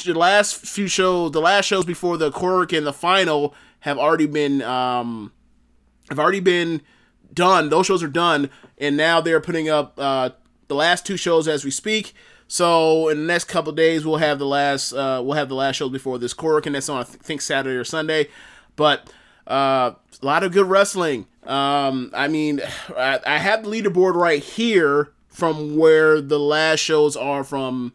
the 0.04 0.14
last 0.14 0.56
few 0.56 0.88
shows, 0.88 1.32
the 1.32 1.40
last 1.40 1.66
shows 1.66 1.84
before 1.84 2.16
the 2.16 2.30
Cork 2.30 2.72
and 2.72 2.86
the 2.86 2.92
final 2.92 3.54
have 3.80 3.98
already 3.98 4.26
been 4.26 4.62
um, 4.62 5.32
have 6.08 6.18
already 6.18 6.40
been 6.40 6.82
done. 7.32 7.68
Those 7.68 7.86
shows 7.86 8.02
are 8.02 8.08
done, 8.08 8.50
and 8.78 8.96
now 8.96 9.20
they're 9.20 9.40
putting 9.40 9.68
up 9.68 9.94
uh, 9.98 10.30
the 10.68 10.74
last 10.74 11.06
two 11.06 11.16
shows 11.16 11.48
as 11.48 11.64
we 11.64 11.70
speak. 11.70 12.14
So 12.48 13.08
in 13.08 13.18
the 13.18 13.24
next 13.24 13.44
couple 13.44 13.72
days, 13.72 14.04
we'll 14.04 14.18
have 14.18 14.38
the 14.38 14.46
last 14.46 14.92
uh, 14.92 15.22
we'll 15.24 15.36
have 15.36 15.48
the 15.48 15.54
last 15.54 15.76
shows 15.76 15.90
before 15.90 16.18
this 16.18 16.34
Cork, 16.34 16.66
and 16.66 16.74
that's 16.74 16.88
on 16.88 17.00
I 17.00 17.04
th- 17.04 17.18
think 17.18 17.40
Saturday 17.40 17.76
or 17.76 17.84
Sunday. 17.84 18.28
But 18.76 19.10
uh, 19.46 19.92
a 20.22 20.26
lot 20.26 20.44
of 20.44 20.52
good 20.52 20.66
wrestling. 20.66 21.26
Um, 21.44 22.10
I 22.14 22.28
mean, 22.28 22.60
I, 22.96 23.20
I 23.26 23.38
have 23.38 23.64
the 23.64 23.70
leaderboard 23.70 24.14
right 24.14 24.42
here 24.42 25.12
from 25.28 25.76
where 25.76 26.20
the 26.20 26.38
last 26.38 26.80
shows 26.80 27.16
are 27.16 27.42
from 27.42 27.92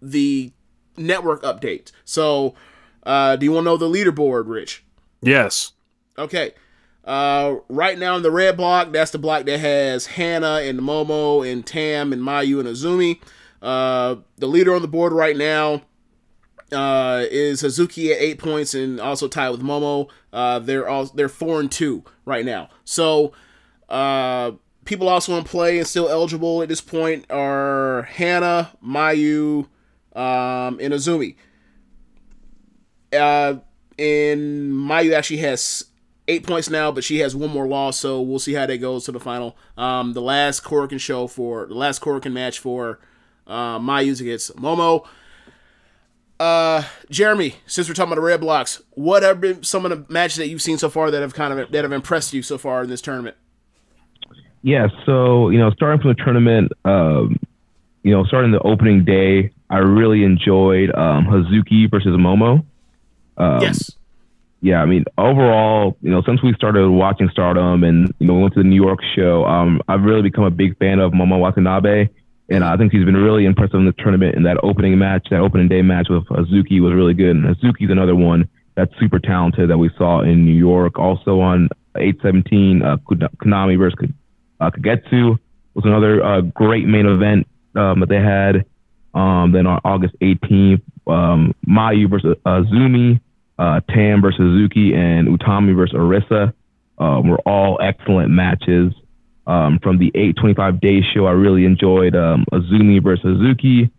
the 0.00 0.52
network 0.96 1.42
updates. 1.42 1.90
So, 2.04 2.54
uh, 3.04 3.36
do 3.36 3.46
you 3.46 3.52
want 3.52 3.64
to 3.64 3.70
know 3.70 3.76
the 3.76 3.88
leaderboard, 3.88 4.44
Rich? 4.46 4.84
yes. 5.22 5.72
Okay. 6.18 6.54
Uh, 7.04 7.56
right 7.68 7.98
now 7.98 8.16
in 8.16 8.22
the 8.22 8.30
red 8.30 8.56
block, 8.56 8.90
that's 8.90 9.10
the 9.10 9.18
block 9.18 9.44
that 9.44 9.60
has 9.60 10.06
Hana 10.06 10.60
and 10.62 10.80
Momo 10.80 11.46
and 11.48 11.64
Tam 11.64 12.12
and 12.12 12.22
Mayu 12.22 12.58
and 12.58 12.66
Azumi. 12.68 13.20
Uh, 13.62 14.16
the 14.38 14.46
leader 14.46 14.74
on 14.74 14.82
the 14.82 14.88
board 14.88 15.12
right 15.12 15.36
now 15.36 15.82
uh, 16.72 17.24
is 17.30 17.62
Hazuki 17.62 18.10
at 18.12 18.20
eight 18.20 18.38
points 18.38 18.74
and 18.74 19.00
also 19.00 19.28
tied 19.28 19.50
with 19.50 19.62
Momo. 19.62 20.08
Uh, 20.32 20.58
they're 20.58 20.88
all 20.88 21.06
they're 21.06 21.28
four 21.28 21.60
and 21.60 21.70
two 21.70 22.04
right 22.24 22.44
now. 22.44 22.68
So 22.84 23.32
uh, 23.88 24.52
people 24.84 25.08
also 25.08 25.36
in 25.36 25.44
play 25.44 25.78
and 25.78 25.86
still 25.86 26.08
eligible 26.08 26.62
at 26.62 26.68
this 26.68 26.80
point 26.80 27.30
are 27.30 28.02
Hana, 28.02 28.72
Mayu, 28.84 29.66
um, 30.14 30.80
and 30.80 30.92
Azumi. 30.92 31.36
Uh, 33.12 33.56
and 33.98 34.72
Mayu 34.72 35.12
actually 35.12 35.38
has 35.38 35.86
eight 36.28 36.46
points 36.46 36.68
now, 36.68 36.90
but 36.90 37.04
she 37.04 37.18
has 37.20 37.36
one 37.36 37.50
more 37.50 37.66
loss, 37.66 37.98
so 37.98 38.20
we'll 38.20 38.38
see 38.38 38.54
how 38.54 38.66
that 38.66 38.78
goes 38.78 39.04
to 39.04 39.12
the 39.12 39.20
final. 39.20 39.56
Um, 39.76 40.12
the 40.12 40.22
last 40.22 40.64
Korakuen 40.64 41.00
show 41.00 41.26
for 41.26 41.66
the 41.66 41.74
last 41.74 42.00
Korakuen 42.00 42.32
match 42.32 42.58
for 42.58 42.98
uh, 43.46 43.78
Mayu's 43.78 44.20
against 44.20 44.56
Momo. 44.56 45.06
Uh, 46.38 46.82
Jeremy, 47.10 47.56
since 47.66 47.88
we're 47.88 47.94
talking 47.94 48.12
about 48.12 48.20
the 48.20 48.26
red 48.26 48.40
blocks, 48.40 48.82
what 48.90 49.22
have 49.22 49.40
been 49.40 49.62
some 49.62 49.86
of 49.86 49.90
the 49.90 50.12
matches 50.12 50.36
that 50.36 50.48
you've 50.48 50.60
seen 50.60 50.76
so 50.76 50.90
far 50.90 51.10
that 51.10 51.22
have 51.22 51.34
kind 51.34 51.58
of 51.58 51.70
that 51.70 51.82
have 51.82 51.92
impressed 51.92 52.34
you 52.34 52.42
so 52.42 52.58
far 52.58 52.82
in 52.82 52.90
this 52.90 53.00
tournament? 53.00 53.36
Yeah, 54.62 54.88
so 55.06 55.48
you 55.48 55.58
know, 55.58 55.70
starting 55.70 56.00
from 56.00 56.10
the 56.10 56.22
tournament, 56.22 56.72
um, 56.84 57.38
you 58.02 58.10
know, 58.12 58.24
starting 58.24 58.50
the 58.50 58.60
opening 58.60 59.04
day, 59.04 59.50
I 59.70 59.78
really 59.78 60.24
enjoyed 60.24 60.94
um, 60.94 61.26
Hazuki 61.26 61.90
versus 61.90 62.16
Momo. 62.16 62.64
Um, 63.38 63.60
yes. 63.60 63.90
Yeah, 64.62 64.82
I 64.82 64.86
mean, 64.86 65.04
overall, 65.16 65.96
you 66.02 66.10
know, 66.10 66.22
since 66.22 66.42
we 66.42 66.52
started 66.54 66.88
watching 66.88 67.28
Stardom 67.30 67.84
and 67.84 68.12
you 68.18 68.26
know 68.26 68.34
we 68.34 68.42
went 68.42 68.54
to 68.54 68.62
the 68.62 68.68
New 68.68 68.82
York 68.82 69.00
show, 69.14 69.44
um, 69.44 69.80
I've 69.88 70.02
really 70.02 70.22
become 70.22 70.44
a 70.44 70.50
big 70.50 70.76
fan 70.78 70.98
of 70.98 71.12
Momo 71.12 71.38
Watanabe, 71.38 72.08
and 72.48 72.64
I 72.64 72.76
think 72.76 72.92
he's 72.92 73.04
been 73.04 73.16
really 73.16 73.44
impressive 73.44 73.74
in 73.74 73.86
the 73.86 73.92
tournament. 73.92 74.36
And 74.36 74.46
that 74.46 74.58
opening 74.62 74.98
match, 74.98 75.28
that 75.30 75.40
opening 75.40 75.68
day 75.68 75.82
match 75.82 76.08
with 76.08 76.24
Hazuki 76.26 76.80
was 76.80 76.94
really 76.94 77.14
good. 77.14 77.36
And 77.36 77.44
Hazuki's 77.44 77.90
another 77.90 78.14
one 78.14 78.48
that's 78.76 78.92
super 79.00 79.18
talented 79.18 79.70
that 79.70 79.78
we 79.78 79.90
saw 79.98 80.20
in 80.20 80.44
New 80.44 80.54
York. 80.54 80.98
Also 80.98 81.40
on 81.40 81.68
817, 81.96 82.82
uh, 82.82 82.96
Konami 83.42 83.78
versus 83.78 83.98
uh, 84.60 84.70
Kagetsu 84.70 85.38
was 85.74 85.84
another 85.84 86.22
uh, 86.22 86.40
great 86.40 86.86
main 86.86 87.06
event 87.06 87.46
um, 87.74 88.00
that 88.00 88.08
they 88.08 88.20
had. 88.20 88.64
Um, 89.14 89.52
then 89.52 89.66
on 89.66 89.80
August 89.84 90.14
18th, 90.20 90.82
um, 91.06 91.54
Mayu 91.66 92.08
versus 92.08 92.36
uh, 92.44 92.62
Zumi, 92.72 93.20
uh, 93.58 93.80
Tam 93.88 94.20
versus 94.20 94.38
Suzuki, 94.38 94.94
and 94.94 95.26
Utami 95.26 95.74
versus 95.74 95.96
Arisa 95.96 96.52
um, 96.98 97.28
were 97.28 97.40
all 97.40 97.78
excellent 97.80 98.30
matches. 98.30 98.92
Um, 99.46 99.78
from 99.80 99.98
the 99.98 100.08
825 100.14 100.80
day 100.80 101.02
show, 101.14 101.26
I 101.26 101.32
really 101.32 101.64
enjoyed 101.64 102.16
um, 102.16 102.44
Azumi 102.52 103.02
versus 103.02 103.22
Suzuki. 103.22 103.90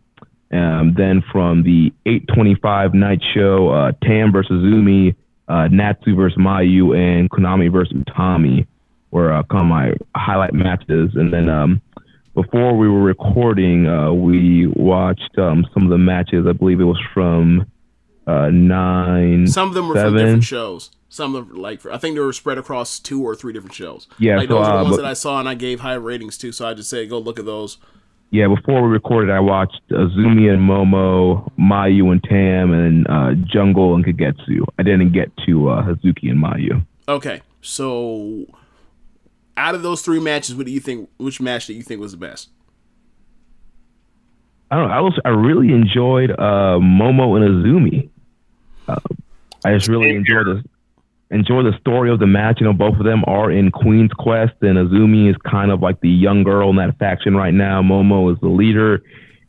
Um, 0.51 0.93
then 0.97 1.23
from 1.31 1.63
the 1.63 1.93
825 2.05 2.93
night 2.93 3.21
show, 3.33 3.69
uh, 3.69 3.91
Tam 4.03 4.31
versus 4.31 4.63
Zumi, 4.63 5.15
uh, 5.47 5.67
Natsu 5.69 6.15
versus 6.15 6.37
Mayu, 6.37 6.97
and 6.97 7.29
Konami 7.29 7.71
versus 7.71 7.93
Utami 7.93 8.65
were 9.11 9.31
uh, 9.31 9.43
kind 9.43 9.61
of 9.61 9.67
my 9.67 9.93
highlight 10.15 10.53
matches. 10.53 11.11
And 11.15 11.33
then 11.33 11.49
um, 11.49 11.81
before 12.33 12.77
we 12.77 12.87
were 12.87 13.01
recording, 13.01 13.87
uh, 13.87 14.11
we 14.11 14.67
watched 14.67 15.37
um, 15.37 15.65
some 15.73 15.83
of 15.83 15.89
the 15.89 15.97
matches. 15.97 16.45
I 16.47 16.53
believe 16.53 16.79
it 16.79 16.85
was 16.85 17.01
from 17.13 17.65
uh, 18.27 18.49
nine. 18.51 19.47
Some 19.47 19.69
of 19.69 19.73
them 19.73 19.87
were 19.89 19.95
seven. 19.95 20.11
from 20.13 20.17
different 20.17 20.43
shows. 20.43 20.91
Some 21.09 21.33
of 21.35 21.47
them, 21.47 21.57
like, 21.57 21.85
I 21.85 21.97
think 21.97 22.15
they 22.15 22.19
were 22.19 22.33
spread 22.33 22.57
across 22.57 22.99
two 22.99 23.23
or 23.23 23.33
three 23.33 23.53
different 23.53 23.73
shows. 23.73 24.07
Yeah, 24.19 24.37
like 24.37 24.49
so, 24.49 24.55
those 24.55 24.67
are 24.67 24.73
uh, 24.73 24.77
the 24.77 24.83
ones 24.83 24.97
but- 24.97 25.01
that 25.03 25.09
I 25.09 25.13
saw 25.13 25.39
and 25.39 25.47
I 25.47 25.55
gave 25.55 25.79
high 25.79 25.93
ratings 25.93 26.37
to. 26.39 26.51
So 26.51 26.67
I 26.67 26.73
just 26.73 26.89
say 26.89 27.07
go 27.07 27.17
look 27.17 27.39
at 27.39 27.45
those. 27.45 27.77
Yeah, 28.29 28.47
before 28.49 28.81
we 28.83 28.89
recorded, 28.89 29.31
I 29.33 29.39
watched 29.39 29.81
Azumi 29.89 30.53
and 30.53 30.69
Momo, 30.69 31.49
Mayu 31.57 32.11
and 32.11 32.21
Tam, 32.21 32.73
and 32.73 33.07
uh, 33.07 33.35
Jungle 33.45 33.95
and 33.95 34.05
Kagetsu. 34.05 34.65
I 34.77 34.83
didn't 34.83 35.13
get 35.13 35.31
to 35.45 35.69
uh, 35.69 35.83
Hazuki 35.83 36.29
and 36.29 36.43
Mayu. 36.43 36.85
Okay, 37.07 37.41
so 37.61 38.45
out 39.55 39.75
of 39.75 39.81
those 39.81 40.01
three 40.01 40.19
matches, 40.19 40.55
what 40.55 40.65
do 40.65 40.73
you 40.73 40.81
think? 40.81 41.09
Which 41.15 41.39
match 41.39 41.67
do 41.67 41.73
you 41.73 41.81
think 41.81 42.01
was 42.01 42.11
the 42.11 42.17
best? 42.17 42.49
I 44.69 44.75
don't 44.75 44.89
know. 44.89 44.93
I 44.93 44.99
was 44.99 45.17
I 45.23 45.29
really 45.29 45.71
enjoyed 45.71 46.31
uh, 46.31 46.79
Momo 46.81 47.37
and 47.37 47.63
Azumi. 47.65 48.09
Uh, 48.87 48.99
I 49.65 49.73
just 49.73 49.87
really 49.87 50.15
enjoyed 50.15 50.47
the 50.47 50.63
enjoy 51.29 51.63
the 51.63 51.77
story 51.79 52.09
of 52.09 52.19
the 52.19 52.27
match. 52.27 52.59
You 52.59 52.67
know, 52.67 52.73
both 52.73 52.97
of 52.97 53.05
them 53.05 53.23
are 53.27 53.51
in 53.51 53.71
Queen's 53.71 54.11
Quest, 54.13 54.53
and 54.61 54.77
Azumi 54.77 55.29
is 55.29 55.35
kind 55.37 55.71
of 55.71 55.81
like 55.81 55.99
the 56.01 56.09
young 56.09 56.43
girl 56.43 56.69
in 56.69 56.77
that 56.77 56.97
faction 56.97 57.35
right 57.35 57.53
now. 57.53 57.81
Momo 57.81 58.33
is 58.33 58.39
the 58.39 58.47
leader, 58.47 59.03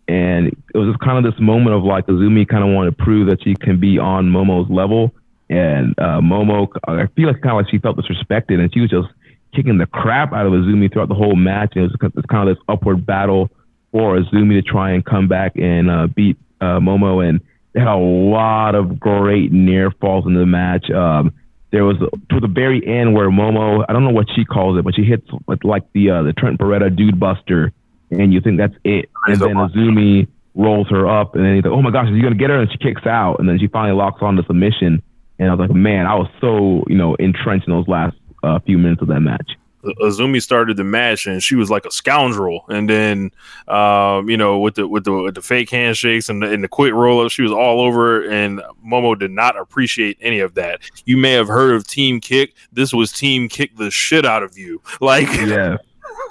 and 0.09 0.49
it 0.49 0.79
was 0.79 0.89
just 0.89 1.01
kind 1.01 1.25
of 1.25 1.31
this 1.31 1.41
moment 1.41 1.77
of 1.77 1.85
like 1.85 2.07
Azumi 2.07 2.49
kind 2.49 2.65
of 2.65 2.75
wanted 2.75 2.97
to 2.97 3.05
prove 3.05 3.29
that 3.29 3.43
she 3.43 3.55
can 3.55 3.79
be 3.79 3.99
on 3.99 4.31
Momo's 4.31 4.71
level, 4.71 5.15
and 5.49 5.95
uh, 5.99 6.21
Momo, 6.21 6.69
I 6.87 7.07
feel 7.15 7.29
like 7.29 7.41
kind 7.41 7.59
of 7.59 7.65
like 7.65 7.71
she 7.71 7.79
felt 7.79 7.97
disrespected, 7.97 8.61
and 8.61 8.73
she 8.73 8.81
was 8.81 8.91
just 8.91 9.09
kicking 9.55 9.79
the 9.79 9.87
crap 9.87 10.33
out 10.33 10.47
of 10.47 10.53
Azumi 10.53 10.93
throughout 10.93 11.09
the 11.09 11.15
whole 11.15 11.37
match. 11.37 11.73
And 11.75 11.85
it 11.85 11.93
was 12.01 12.13
it's 12.17 12.27
kind 12.27 12.49
of 12.49 12.57
this 12.57 12.65
upward 12.69 13.07
battle 13.07 13.51
for 13.93 14.19
Azumi 14.19 14.63
to 14.63 14.63
try 14.63 14.91
and 14.91 15.05
come 15.05 15.29
back 15.29 15.53
and 15.57 15.91
uh, 15.91 16.07
beat 16.09 16.37
uh, 16.61 16.81
Momo, 16.81 17.27
and 17.27 17.41
they 17.73 17.81
had 17.81 17.89
a 17.89 17.97
lot 17.97 18.75
of 18.75 18.99
great 18.99 19.53
near 19.53 19.91
falls 19.91 20.27
in 20.27 20.35
the 20.35 20.47
match. 20.47 20.91
Um, 20.91 21.33
there 21.71 21.85
was 21.85 21.97
to 21.99 22.41
the 22.41 22.49
very 22.49 22.85
end 22.87 23.15
where 23.15 23.29
Momo, 23.29 23.85
I 23.89 23.93
don't 23.93 24.05
know 24.05 24.11
what 24.11 24.27
she 24.35 24.45
calls 24.45 24.79
it, 24.79 24.85
but 24.85 24.95
she 24.95 25.03
hits 25.03 25.27
with 25.47 25.65
like 25.65 25.85
the 25.93 26.11
uh, 26.11 26.23
the 26.23 26.33
Trent 26.33 26.59
Beretta 26.59 26.95
Dude 26.95 27.21
Buster, 27.21 27.73
and 28.11 28.33
you 28.33 28.41
think 28.41 28.59
that's 28.59 28.75
it, 28.85 29.11
and 29.27 29.41
then 29.41 29.55
Azumi 29.55 30.29
rolls 30.55 30.89
her 30.89 31.07
up, 31.07 31.35
and 31.35 31.45
then 31.45 31.57
he's 31.57 31.65
like, 31.65 31.73
"Oh 31.73 31.83
my 31.83 31.91
gosh, 31.91 32.09
is 32.09 32.15
he 32.15 32.23
gonna 32.23 32.37
get 32.37 32.51
her?" 32.51 32.61
And 32.61 32.71
she 32.71 32.79
kicks 32.79 33.07
out, 33.07 33.39
and 33.39 33.49
then 33.49 33.59
she 33.59 33.69
finally 33.69 33.97
locks 33.97 34.23
on 34.23 34.37
the 34.37 34.45
submission. 34.47 35.03
And 35.39 35.51
I 35.51 35.55
was 35.55 35.69
like, 35.69 35.77
"Man, 35.77 36.07
I 36.07 36.15
was 36.15 36.29
so 36.41 36.85
you 36.89 36.97
know 36.97 37.15
entrenched 37.17 37.69
in 37.69 37.75
those 37.75 37.87
last 37.87 38.17
uh, 38.43 38.59
few 38.61 38.79
minutes 38.79 39.03
of 39.03 39.09
that 39.09 39.21
match." 39.21 39.51
Azumi 39.85 40.43
started 40.43 40.77
the 40.77 40.85
match 40.85 41.27
and 41.27 41.43
she 41.43 41.55
was 41.55 41.71
like 41.71 41.85
a 41.85 41.91
scoundrel, 41.91 42.65
and 42.69 42.89
then 42.89 43.31
um, 43.69 44.29
you 44.29 44.37
know 44.37 44.59
with 44.59 44.75
the 44.75 44.89
with 44.89 45.05
the 45.05 45.13
with 45.13 45.35
the 45.35 45.43
fake 45.43 45.71
handshakes 45.71 46.29
and 46.29 46.43
the, 46.43 46.53
and 46.53 46.65
the 46.65 46.69
quick 46.69 46.93
roll 46.93 47.25
up, 47.25 47.31
she 47.31 47.43
was 47.43 47.53
all 47.53 47.81
over. 47.81 48.29
And 48.29 48.61
Momo 48.85 49.19
did 49.19 49.31
not 49.31 49.57
appreciate 49.57 50.19
any 50.21 50.41
of 50.41 50.55
that. 50.55 50.81
You 51.05 51.17
may 51.17 51.33
have 51.33 51.49
heard 51.49 51.75
of 51.75 51.87
Team 51.87 52.21
Kick. 52.21 52.55
This 52.73 52.93
was 52.93 53.13
Team 53.13 53.49
Kick 53.49 53.77
the 53.77 53.91
shit 53.91 54.25
out 54.25 54.43
of 54.43 54.59
you. 54.59 54.83
Like 55.01 55.29
yeah, 55.29 55.77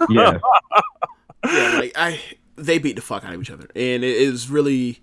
yeah. 0.09 0.37
yeah, 1.45 1.79
like 1.79 1.93
I 1.95 2.19
they 2.57 2.79
beat 2.79 2.97
the 2.97 3.01
fuck 3.01 3.23
out 3.23 3.33
of 3.33 3.41
each 3.41 3.49
other, 3.49 3.69
and 3.75 4.03
it 4.03 4.17
is 4.17 4.49
really 4.49 4.99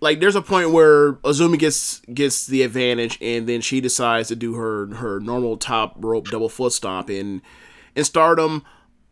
like 0.00 0.20
there's 0.20 0.36
a 0.36 0.42
point 0.42 0.70
where 0.70 1.14
Azumi 1.14 1.58
gets 1.58 2.00
gets 2.12 2.46
the 2.46 2.62
advantage, 2.62 3.18
and 3.20 3.48
then 3.48 3.60
she 3.60 3.80
decides 3.80 4.28
to 4.28 4.36
do 4.36 4.54
her 4.54 4.94
her 4.94 5.20
normal 5.20 5.56
top 5.56 5.94
rope 5.98 6.28
double 6.28 6.48
foot 6.48 6.72
stomp. 6.72 7.08
And 7.10 7.42
in 7.94 8.04
Stardom, 8.04 8.64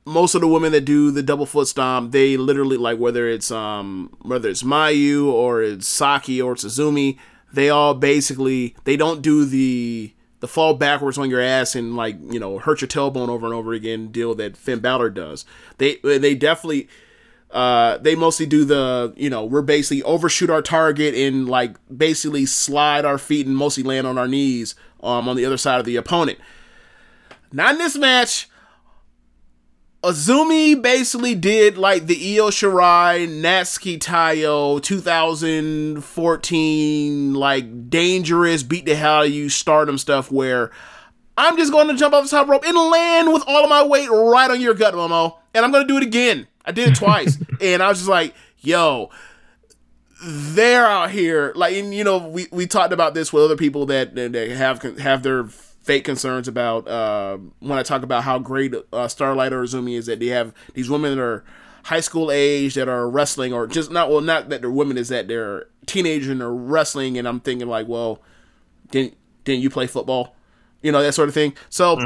most 0.04 0.34
of 0.34 0.40
the 0.40 0.48
women 0.48 0.72
that 0.72 0.82
do 0.82 1.10
the 1.10 1.22
double 1.22 1.46
foot 1.46 1.68
stomp, 1.68 2.12
they 2.12 2.36
literally 2.36 2.78
like 2.78 2.98
whether 2.98 3.28
it's 3.28 3.50
um 3.50 4.16
whether 4.22 4.48
it's 4.48 4.62
Mayu 4.62 5.26
or 5.26 5.62
it's 5.62 5.86
Saki 5.86 6.40
or 6.40 6.52
it's 6.52 6.64
Azumi, 6.64 7.18
they 7.52 7.68
all 7.68 7.94
basically 7.94 8.74
they 8.84 8.96
don't 8.96 9.22
do 9.22 9.44
the 9.44 10.14
the 10.40 10.48
fall 10.48 10.74
backwards 10.74 11.18
on 11.18 11.28
your 11.28 11.40
ass 11.40 11.74
and 11.74 11.96
like 11.96 12.16
you 12.30 12.40
know 12.40 12.58
hurt 12.58 12.80
your 12.80 12.88
tailbone 12.88 13.28
over 13.28 13.44
and 13.44 13.54
over 13.54 13.72
again 13.72 14.08
deal 14.08 14.34
that 14.36 14.56
Finn 14.56 14.80
Balor 14.80 15.10
does. 15.10 15.44
They 15.76 15.96
they 16.02 16.34
definitely 16.34 16.88
uh, 17.50 17.98
they 17.98 18.14
mostly 18.14 18.46
do 18.46 18.64
the 18.64 19.12
you 19.16 19.28
know 19.30 19.44
we're 19.44 19.62
basically 19.62 20.02
overshoot 20.02 20.50
our 20.50 20.62
target 20.62 21.14
and 21.14 21.48
like 21.48 21.76
basically 21.94 22.46
slide 22.46 23.04
our 23.04 23.18
feet 23.18 23.46
and 23.46 23.56
mostly 23.56 23.82
land 23.82 24.06
on 24.06 24.16
our 24.18 24.28
knees 24.28 24.76
um, 25.02 25.28
on 25.28 25.36
the 25.36 25.44
other 25.44 25.56
side 25.56 25.80
of 25.80 25.86
the 25.86 25.96
opponent. 25.96 26.38
Not 27.52 27.72
in 27.72 27.78
this 27.78 27.96
match. 27.96 28.48
Azumi 30.04 30.80
basically 30.80 31.34
did 31.34 31.76
like 31.76 32.06
the 32.06 32.38
Io 32.38 32.50
Shirai 32.50 33.28
Natsuki 33.28 33.98
Taiyo 33.98 34.80
2014 34.80 37.34
like 37.34 37.90
dangerous 37.90 38.62
beat 38.62 38.84
the 38.84 38.94
hell 38.94 39.14
out 39.14 39.26
of 39.26 39.32
you 39.32 39.48
stardom 39.48 39.98
stuff 39.98 40.30
where 40.30 40.70
I'm 41.38 41.56
just 41.56 41.72
going 41.72 41.88
to 41.88 41.94
jump 41.94 42.14
off 42.14 42.24
the 42.24 42.30
top 42.30 42.48
rope 42.48 42.64
and 42.64 42.76
land 42.76 43.32
with 43.32 43.44
all 43.46 43.62
of 43.62 43.70
my 43.70 43.84
weight 43.84 44.10
right 44.10 44.50
on 44.50 44.60
your 44.60 44.74
gut, 44.74 44.92
Momo. 44.92 45.36
And 45.54 45.64
I'm 45.64 45.70
going 45.70 45.86
to 45.86 45.88
do 45.88 45.96
it 45.96 46.02
again. 46.02 46.48
I 46.68 46.72
did 46.72 46.90
it 46.90 46.94
twice. 46.94 47.38
and 47.60 47.82
I 47.82 47.88
was 47.88 47.98
just 47.98 48.10
like, 48.10 48.34
yo, 48.60 49.10
they're 50.22 50.86
out 50.86 51.10
here. 51.10 51.52
Like, 51.56 51.74
and, 51.74 51.94
you 51.94 52.04
know, 52.04 52.18
we, 52.18 52.46
we 52.52 52.66
talked 52.66 52.92
about 52.92 53.14
this 53.14 53.32
with 53.32 53.42
other 53.42 53.56
people 53.56 53.86
that, 53.86 54.14
that 54.14 54.34
have 54.34 54.82
have 54.98 55.22
their 55.22 55.44
fake 55.44 56.04
concerns 56.04 56.46
about 56.46 56.86
uh, 56.86 57.38
when 57.60 57.78
I 57.78 57.82
talk 57.82 58.02
about 58.02 58.22
how 58.22 58.38
great 58.38 58.74
uh, 58.92 59.08
Starlight 59.08 59.54
or 59.54 59.62
Azumi 59.62 59.96
is 59.96 60.06
that 60.06 60.20
they 60.20 60.26
have 60.26 60.52
these 60.74 60.90
women 60.90 61.16
that 61.16 61.22
are 61.22 61.44
high 61.84 62.00
school 62.00 62.30
age 62.30 62.74
that 62.74 62.88
are 62.88 63.08
wrestling 63.08 63.54
or 63.54 63.66
just 63.66 63.90
not, 63.90 64.10
well, 64.10 64.20
not 64.20 64.50
that 64.50 64.60
they're 64.60 64.70
women, 64.70 64.98
is 64.98 65.08
that 65.08 65.28
they're 65.28 65.66
teenagers 65.86 66.28
and 66.28 66.42
they're 66.42 66.50
wrestling. 66.52 67.16
And 67.16 67.26
I'm 67.26 67.40
thinking, 67.40 67.66
like, 67.68 67.88
well, 67.88 68.20
didn't, 68.90 69.16
didn't 69.44 69.62
you 69.62 69.70
play 69.70 69.86
football? 69.86 70.34
You 70.82 70.92
know, 70.92 71.02
that 71.02 71.14
sort 71.14 71.28
of 71.28 71.34
thing. 71.34 71.54
So, 71.70 71.98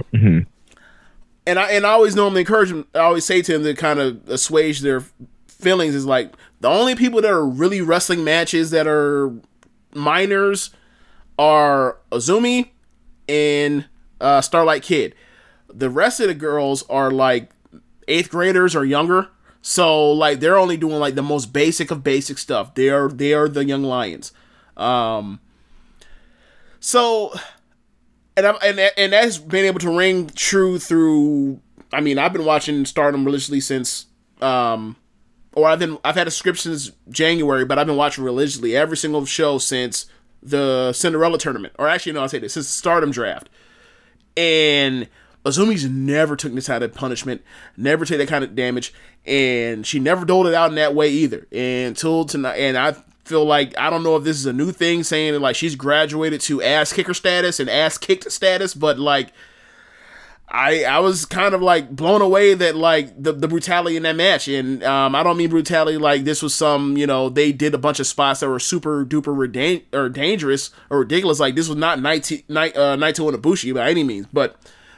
and 1.46 1.58
I 1.58 1.72
and 1.72 1.86
I 1.86 1.90
always 1.90 2.14
normally 2.14 2.40
encourage 2.40 2.68
them. 2.68 2.86
I 2.94 3.00
always 3.00 3.24
say 3.24 3.42
to 3.42 3.52
them 3.52 3.64
to 3.64 3.74
kind 3.74 3.98
of 3.98 4.28
assuage 4.28 4.80
their 4.80 5.04
feelings 5.46 5.94
is 5.94 6.06
like 6.06 6.32
the 6.60 6.68
only 6.68 6.94
people 6.94 7.20
that 7.20 7.30
are 7.30 7.46
really 7.46 7.80
wrestling 7.80 8.24
matches 8.24 8.70
that 8.70 8.86
are 8.86 9.32
minors 9.94 10.70
are 11.38 11.98
Azumi 12.10 12.70
and 13.28 13.86
uh, 14.20 14.40
Starlight 14.40 14.82
Kid. 14.82 15.14
The 15.68 15.90
rest 15.90 16.20
of 16.20 16.28
the 16.28 16.34
girls 16.34 16.84
are 16.88 17.10
like 17.10 17.50
eighth 18.08 18.30
graders 18.30 18.76
or 18.76 18.84
younger. 18.84 19.28
So 19.62 20.12
like 20.12 20.40
they're 20.40 20.58
only 20.58 20.76
doing 20.76 20.98
like 20.98 21.14
the 21.14 21.22
most 21.22 21.52
basic 21.52 21.90
of 21.90 22.02
basic 22.02 22.38
stuff. 22.38 22.74
They 22.74 22.90
are 22.90 23.08
they 23.08 23.32
are 23.32 23.48
the 23.48 23.64
young 23.64 23.84
lions. 23.84 24.32
Um 24.76 25.40
so 26.80 27.32
and 28.36 28.46
I'm, 28.46 28.56
and 28.62 28.78
and 28.96 29.12
that's 29.12 29.38
been 29.38 29.64
able 29.64 29.80
to 29.80 29.96
ring 29.96 30.28
true 30.34 30.78
through. 30.78 31.60
I 31.92 32.00
mean, 32.00 32.18
I've 32.18 32.32
been 32.32 32.44
watching 32.44 32.84
Stardom 32.84 33.24
religiously 33.24 33.60
since, 33.60 34.06
um, 34.40 34.96
or 35.54 35.68
I've 35.68 35.78
been 35.78 35.98
I've 36.04 36.14
had 36.14 36.26
a 36.26 36.30
subscription 36.30 36.76
since 36.78 36.96
January, 37.10 37.64
but 37.64 37.78
I've 37.78 37.86
been 37.86 37.96
watching 37.96 38.24
religiously 38.24 38.76
every 38.76 38.96
single 38.96 39.24
show 39.26 39.58
since 39.58 40.06
the 40.42 40.92
Cinderella 40.92 41.38
tournament, 41.38 41.74
or 41.78 41.88
actually, 41.88 42.12
no, 42.12 42.22
I'll 42.22 42.28
say 42.28 42.38
this 42.38 42.54
since 42.54 42.66
the 42.66 42.72
Stardom 42.72 43.10
draft. 43.10 43.48
And 44.36 45.08
Azumi's 45.44 45.84
never 45.88 46.36
took 46.36 46.54
this 46.54 46.68
kind 46.68 46.82
of 46.82 46.94
punishment, 46.94 47.42
never 47.76 48.04
take 48.04 48.18
that 48.18 48.28
kind 48.28 48.44
of 48.44 48.54
damage, 48.54 48.94
and 49.26 49.86
she 49.86 49.98
never 49.98 50.24
doled 50.24 50.46
it 50.46 50.54
out 50.54 50.70
in 50.70 50.76
that 50.76 50.94
way 50.94 51.10
either. 51.10 51.46
until 51.52 52.24
tonight, 52.24 52.56
and 52.56 52.78
I 52.78 52.96
feel 53.32 53.46
like 53.46 53.76
I 53.78 53.88
don't 53.88 54.02
know 54.02 54.16
if 54.16 54.24
this 54.24 54.36
is 54.36 54.44
a 54.44 54.52
new 54.52 54.72
thing 54.72 55.02
saying 55.04 55.32
that 55.32 55.38
like 55.38 55.56
she's 55.56 55.74
graduated 55.74 56.42
to 56.42 56.62
ass 56.62 56.92
kicker 56.92 57.14
status 57.14 57.58
and 57.60 57.70
ass 57.70 57.96
kicked 57.96 58.30
status, 58.30 58.74
but 58.74 58.98
like 58.98 59.32
I 60.50 60.84
I 60.84 60.98
was 60.98 61.24
kind 61.24 61.54
of 61.54 61.62
like 61.62 61.88
blown 61.88 62.20
away 62.20 62.52
that 62.52 62.76
like 62.76 63.10
the, 63.20 63.32
the 63.32 63.48
brutality 63.48 63.96
in 63.96 64.02
that 64.02 64.16
match, 64.16 64.48
and 64.48 64.84
um, 64.84 65.14
I 65.14 65.22
don't 65.22 65.38
mean 65.38 65.48
brutality 65.48 65.96
like 65.96 66.24
this 66.24 66.42
was 66.42 66.54
some 66.54 66.98
you 66.98 67.06
know 67.06 67.30
they 67.30 67.52
did 67.52 67.72
a 67.72 67.78
bunch 67.78 68.00
of 68.00 68.06
spots 68.06 68.40
that 68.40 68.50
were 68.50 68.60
super 68.60 69.06
duper 69.06 69.34
redan- 69.34 69.82
or 69.94 70.10
dangerous 70.10 70.70
or 70.90 70.98
ridiculous. 70.98 71.40
Like 71.40 71.54
this 71.54 71.68
was 71.68 71.78
not 71.78 72.00
Naito 72.00 72.46
Night 72.50 72.76
uh, 72.76 72.96
Naito 72.98 73.32
and 73.32 73.42
Ibushi 73.42 73.74
by 73.74 73.88
any 73.88 74.04
means, 74.04 74.26
but 74.30 74.56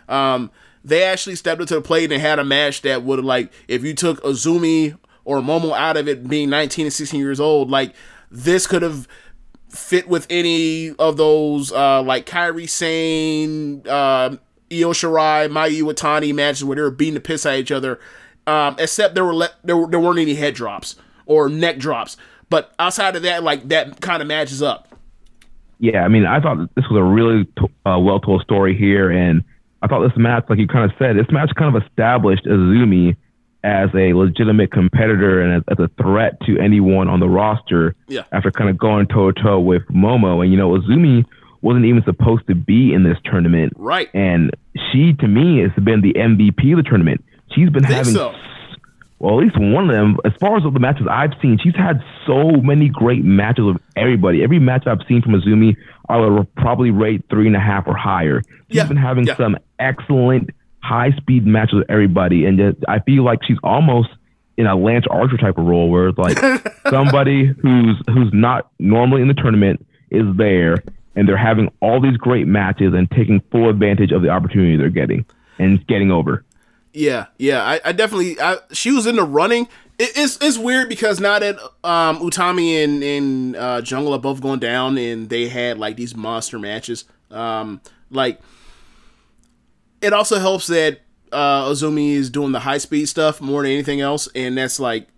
um, 0.08 0.50
they 0.84 1.04
actually 1.04 1.36
stepped 1.36 1.60
up 1.60 1.68
to 1.68 1.76
the 1.76 1.80
plate 1.80 2.10
and 2.10 2.20
had 2.20 2.40
a 2.40 2.44
match 2.44 2.82
that 2.82 3.04
would 3.04 3.24
like 3.24 3.52
if 3.68 3.84
you 3.84 3.94
took 3.94 4.20
Azumi 4.24 4.98
or 5.24 5.38
Momo 5.38 5.72
out 5.76 5.96
of 5.96 6.08
it 6.08 6.28
being 6.28 6.50
19 6.50 6.86
and 6.86 6.92
16 6.92 7.18
years 7.18 7.40
old, 7.40 7.70
like 7.70 7.94
this 8.34 8.66
could 8.66 8.82
have 8.82 9.08
fit 9.68 10.08
with 10.08 10.26
any 10.30 10.90
of 10.98 11.16
those 11.16 11.72
uh 11.72 12.02
like 12.02 12.26
Kairi 12.26 12.68
Sane, 12.68 13.82
uh, 13.88 14.36
Io 14.72 14.92
Shirai, 14.92 15.48
Mayu 15.48 15.82
Iwatani 15.82 16.34
matches 16.34 16.64
where 16.64 16.76
they 16.76 16.82
were 16.82 16.90
beating 16.90 17.14
the 17.14 17.20
piss 17.20 17.46
out 17.46 17.54
of 17.54 17.60
each 17.60 17.72
other. 17.72 18.00
Um, 18.46 18.76
except 18.78 19.14
there 19.14 19.24
were 19.24 19.34
le- 19.34 19.54
there, 19.62 19.76
were, 19.76 19.86
there 19.86 20.00
weren't 20.00 20.18
any 20.18 20.34
head 20.34 20.54
drops 20.54 20.96
or 21.26 21.48
neck 21.48 21.78
drops. 21.78 22.16
But 22.50 22.74
outside 22.78 23.16
of 23.16 23.22
that, 23.22 23.42
like 23.42 23.68
that 23.68 24.00
kind 24.00 24.20
of 24.20 24.28
matches 24.28 24.62
up. 24.62 24.88
Yeah, 25.78 26.04
I 26.04 26.08
mean, 26.08 26.26
I 26.26 26.40
thought 26.40 26.58
this 26.76 26.84
was 26.90 26.98
a 26.98 27.02
really 27.02 27.44
t- 27.44 27.74
uh, 27.86 27.98
well 27.98 28.20
told 28.20 28.42
story 28.42 28.76
here, 28.76 29.10
and 29.10 29.42
I 29.82 29.86
thought 29.86 30.06
this 30.06 30.16
match, 30.16 30.44
like 30.48 30.58
you 30.58 30.66
kind 30.66 30.90
of 30.90 30.96
said, 30.98 31.16
this 31.16 31.26
match 31.30 31.50
kind 31.56 31.74
of 31.74 31.82
established 31.82 32.44
Azumi 32.44 33.16
as 33.64 33.88
a 33.94 34.12
legitimate 34.12 34.70
competitor 34.70 35.40
and 35.40 35.54
as, 35.56 35.62
as 35.76 35.84
a 35.84 35.88
threat 36.02 36.38
to 36.42 36.58
anyone 36.60 37.08
on 37.08 37.18
the 37.18 37.28
roster. 37.28 37.96
Yeah. 38.08 38.22
After 38.30 38.50
kind 38.50 38.68
of 38.70 38.78
going 38.78 39.06
toe 39.08 39.32
to 39.32 39.42
toe 39.42 39.58
with 39.60 39.82
Momo, 39.88 40.42
and 40.42 40.52
you 40.52 40.58
know, 40.58 40.70
Azumi 40.78 41.24
wasn't 41.62 41.86
even 41.86 42.04
supposed 42.04 42.46
to 42.46 42.54
be 42.54 42.92
in 42.92 43.02
this 43.04 43.16
tournament, 43.24 43.72
Right. 43.76 44.08
and 44.14 44.54
she, 44.92 45.14
to 45.14 45.26
me, 45.26 45.60
has 45.60 45.72
been 45.82 46.02
the 46.02 46.12
MVP 46.12 46.72
of 46.72 46.76
the 46.76 46.82
tournament. 46.82 47.24
She's 47.52 47.70
been 47.70 47.84
having 47.84 48.12
so. 48.12 48.34
well, 49.18 49.38
at 49.40 49.44
least 49.44 49.56
one 49.58 49.88
of 49.88 49.96
them, 49.96 50.18
as 50.26 50.32
far 50.38 50.58
as 50.58 50.64
all 50.64 50.70
the 50.72 50.78
matches 50.80 51.06
I've 51.10 51.32
seen, 51.40 51.58
she's 51.62 51.74
had 51.74 52.02
so 52.26 52.50
many 52.50 52.90
great 52.90 53.24
matches 53.24 53.64
with 53.64 53.76
everybody. 53.96 54.42
Every 54.42 54.58
match 54.58 54.86
I've 54.86 55.00
seen 55.08 55.22
from 55.22 55.40
Azumi, 55.40 55.76
I 56.08 56.18
would 56.18 56.54
probably 56.56 56.90
rate 56.90 57.24
three 57.30 57.46
and 57.46 57.56
a 57.56 57.60
half 57.60 57.86
or 57.86 57.96
higher. 57.96 58.42
She's 58.68 58.76
Yeah, 58.76 58.86
been 58.86 58.98
having 58.98 59.26
yeah. 59.26 59.36
some 59.36 59.56
excellent 59.78 60.50
high 60.84 61.10
speed 61.16 61.46
matches 61.46 61.74
with 61.74 61.90
everybody, 61.90 62.44
and 62.44 62.58
just, 62.58 62.76
I 62.86 63.00
feel 63.00 63.24
like 63.24 63.40
she's 63.44 63.58
almost 63.62 64.10
in 64.56 64.66
a 64.66 64.76
Lance 64.76 65.06
Archer 65.10 65.36
type 65.36 65.58
of 65.58 65.64
role, 65.64 65.90
where 65.90 66.08
it's 66.08 66.18
like 66.18 66.38
somebody 66.90 67.46
who's 67.46 68.00
who's 68.06 68.30
not 68.32 68.70
normally 68.78 69.22
in 69.22 69.28
the 69.28 69.34
tournament 69.34 69.84
is 70.10 70.24
there, 70.36 70.82
and 71.16 71.28
they're 71.28 71.36
having 71.36 71.72
all 71.80 72.00
these 72.00 72.16
great 72.16 72.46
matches 72.46 72.92
and 72.94 73.10
taking 73.10 73.40
full 73.50 73.68
advantage 73.68 74.12
of 74.12 74.22
the 74.22 74.28
opportunity 74.28 74.76
they're 74.76 74.90
getting 74.90 75.24
and 75.58 75.84
getting 75.86 76.10
over. 76.10 76.44
Yeah, 76.92 77.26
yeah, 77.38 77.64
I, 77.64 77.80
I 77.86 77.92
definitely. 77.92 78.40
I, 78.40 78.58
she 78.72 78.92
was 78.92 79.06
in 79.06 79.16
the 79.16 79.24
running. 79.24 79.64
It, 79.98 80.12
it's 80.16 80.38
it's 80.40 80.58
weird 80.58 80.88
because 80.88 81.18
now 81.18 81.38
that 81.38 81.58
um, 81.82 82.18
Utami 82.18 82.84
and 82.84 83.02
and 83.02 83.56
uh, 83.56 83.80
Jungle 83.80 84.12
are 84.12 84.20
both 84.20 84.40
going 84.40 84.60
down, 84.60 84.98
and 84.98 85.28
they 85.28 85.48
had 85.48 85.78
like 85.78 85.96
these 85.96 86.14
monster 86.14 86.58
matches. 86.58 87.04
Um, 87.30 87.80
like 88.10 88.40
it 90.04 90.12
also 90.12 90.38
helps 90.38 90.66
that 90.68 91.00
uh, 91.32 91.64
Azumi 91.64 92.12
is 92.12 92.30
doing 92.30 92.52
the 92.52 92.60
high 92.60 92.78
speed 92.78 93.06
stuff 93.06 93.40
more 93.40 93.62
than 93.62 93.72
anything 93.72 94.00
else, 94.00 94.28
and 94.34 94.56
that's 94.56 94.78
like, 94.78 95.08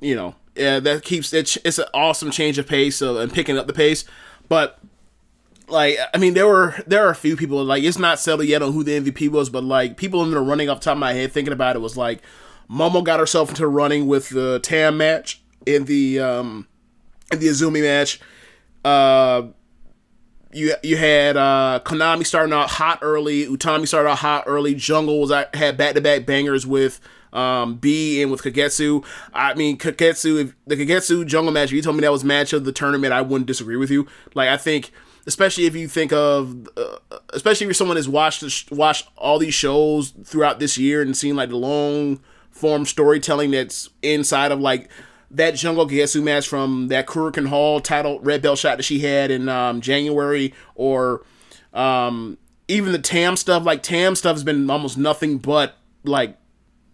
you 0.00 0.14
know, 0.14 0.34
yeah, 0.54 0.80
that 0.80 1.02
keeps 1.02 1.32
it. 1.32 1.56
It's 1.64 1.78
an 1.78 1.86
awesome 1.94 2.30
change 2.30 2.58
of 2.58 2.66
pace 2.66 3.00
of, 3.00 3.16
and 3.16 3.32
picking 3.32 3.58
up 3.58 3.66
the 3.66 3.72
pace, 3.72 4.04
but 4.48 4.78
like 5.68 5.96
I 6.12 6.18
mean 6.18 6.34
there 6.34 6.46
were 6.46 6.74
there 6.86 7.06
are 7.06 7.10
a 7.10 7.14
few 7.14 7.36
people 7.36 7.64
like 7.64 7.82
it's 7.82 7.98
not 7.98 8.20
settled 8.20 8.46
yet 8.46 8.62
on 8.62 8.72
who 8.72 8.84
the 8.84 9.00
MVP 9.00 9.30
was, 9.30 9.48
but 9.48 9.64
like 9.64 9.96
people 9.96 10.22
in 10.22 10.30
the 10.30 10.40
running 10.40 10.68
off 10.68 10.80
the 10.80 10.84
top 10.84 10.92
of 10.92 10.98
my 10.98 11.12
head 11.12 11.32
thinking 11.32 11.52
about 11.52 11.76
it 11.76 11.80
was 11.80 11.96
like 11.96 12.20
Momo 12.70 13.02
got 13.02 13.20
herself 13.20 13.48
into 13.50 13.66
running 13.66 14.06
with 14.06 14.28
the 14.28 14.60
Tam 14.60 14.96
match 14.96 15.42
in 15.66 15.86
the 15.86 16.20
um 16.20 16.68
in 17.32 17.38
the 17.38 17.48
Azumi 17.48 17.82
match. 17.82 18.20
Uh 18.84 19.48
you 20.54 20.74
you 20.82 20.96
had 20.96 21.36
uh 21.36 21.80
Konami 21.84 22.26
starting 22.26 22.52
out 22.52 22.70
hot 22.70 23.00
early, 23.02 23.46
Utami 23.46 23.86
started 23.86 24.08
out 24.08 24.18
hot 24.18 24.44
early, 24.46 24.74
Jungle 24.74 25.20
was 25.20 25.30
uh, 25.30 25.46
had 25.54 25.76
back 25.76 25.94
to 25.94 26.00
back 26.00 26.26
bangers 26.26 26.66
with 26.66 27.00
um 27.32 27.76
B 27.76 28.22
and 28.22 28.30
with 28.30 28.42
Kagetsu. 28.42 29.04
I 29.32 29.54
mean 29.54 29.76
Kagetsu 29.76 30.40
if 30.40 30.54
the 30.66 30.76
Kagetsu 30.76 31.26
Jungle 31.26 31.52
match, 31.52 31.70
if 31.70 31.72
you 31.72 31.82
told 31.82 31.96
me 31.96 32.02
that 32.02 32.12
was 32.12 32.24
match 32.24 32.52
of 32.52 32.64
the 32.64 32.72
tournament, 32.72 33.12
I 33.12 33.20
wouldn't 33.20 33.46
disagree 33.46 33.76
with 33.76 33.90
you. 33.90 34.06
Like 34.34 34.48
I 34.48 34.56
think 34.56 34.92
especially 35.26 35.66
if 35.66 35.74
you 35.74 35.88
think 35.88 36.12
of 36.12 36.68
uh, 36.76 37.18
especially 37.32 37.64
if 37.64 37.68
you're 37.68 37.74
someone 37.74 37.96
that's 37.96 38.08
watched 38.08 38.70
watched 38.70 39.08
all 39.16 39.38
these 39.38 39.54
shows 39.54 40.12
throughout 40.24 40.60
this 40.60 40.78
year 40.78 41.02
and 41.02 41.16
seen 41.16 41.34
like 41.34 41.48
the 41.48 41.56
long 41.56 42.20
form 42.50 42.86
storytelling 42.86 43.50
that's 43.50 43.90
inside 44.02 44.52
of 44.52 44.60
like 44.60 44.88
that 45.30 45.52
Jungle 45.52 45.88
Gesu 45.88 46.22
match 46.22 46.48
from 46.48 46.88
that 46.88 47.06
Korakuen 47.06 47.48
Hall 47.48 47.80
title 47.80 48.20
red 48.20 48.42
belt 48.42 48.58
shot 48.58 48.76
that 48.76 48.84
she 48.84 49.00
had 49.00 49.30
in 49.30 49.48
um, 49.48 49.80
January 49.80 50.54
or 50.74 51.24
um, 51.72 52.38
even 52.68 52.92
the 52.92 52.98
Tam 52.98 53.36
stuff 53.36 53.64
like 53.64 53.82
Tam 53.82 54.14
stuff 54.14 54.34
has 54.34 54.44
been 54.44 54.70
almost 54.70 54.96
nothing 54.96 55.38
but 55.38 55.76
like 56.04 56.36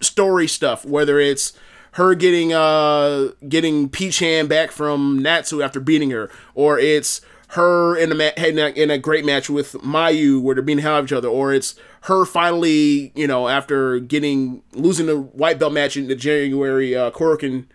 story 0.01 0.47
stuff 0.47 0.85
whether 0.85 1.21
it's 1.21 1.53
her 1.93 2.15
getting 2.15 2.53
uh 2.53 3.29
getting 3.49 3.89
Peach 3.89 4.21
Hand 4.21 4.49
back 4.49 4.71
from 4.71 5.19
Natsu 5.19 5.63
after 5.63 5.81
beating 5.81 6.11
her 6.11 6.31
or 6.55 6.79
it's 6.79 7.21
her 7.55 7.97
in 7.97 8.13
a, 8.13 8.15
ma- 8.15 8.31
in 8.37 8.59
a 8.59 8.69
in 8.69 8.91
a 8.91 8.99
great 8.99 9.25
match 9.25 9.51
with 9.51 9.73
Mayu 9.73 10.41
where 10.41 10.55
they're 10.55 10.63
being 10.63 10.79
held 10.79 11.01
of 11.01 11.05
each 11.07 11.13
other, 11.13 11.29
or 11.29 11.53
it's 11.53 11.75
her 12.03 12.25
finally, 12.25 13.13
you 13.17 13.27
know, 13.27 13.49
after 13.49 13.99
getting 13.99 14.63
losing 14.73 15.07
the 15.07 15.21
white 15.21 15.59
belt 15.59 15.73
match 15.73 15.97
in 15.97 16.07
the 16.07 16.15
January 16.15 16.95
uh, 16.95 17.11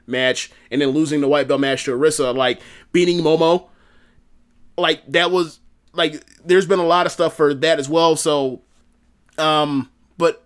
match, 0.08 0.52
and 0.72 0.82
then 0.82 0.90
losing 0.90 1.20
the 1.20 1.28
white 1.28 1.50
belt 1.50 1.60
match 1.60 1.84
to 1.86 1.92
Arisa, 1.92 2.34
like 2.34 2.62
beating 2.94 3.18
Momo, 3.18 3.68
like 4.78 5.06
that 5.12 5.30
was 5.30 5.60
like 5.92 6.24
there's 6.46 6.66
been 6.66 6.80
a 6.80 6.86
lot 6.86 7.06
of 7.06 7.12
stuff 7.12 7.36
for 7.36 7.54
that 7.54 7.78
as 7.78 7.90
well. 7.90 8.16
So, 8.16 8.62
um, 9.38 9.92
but 10.18 10.46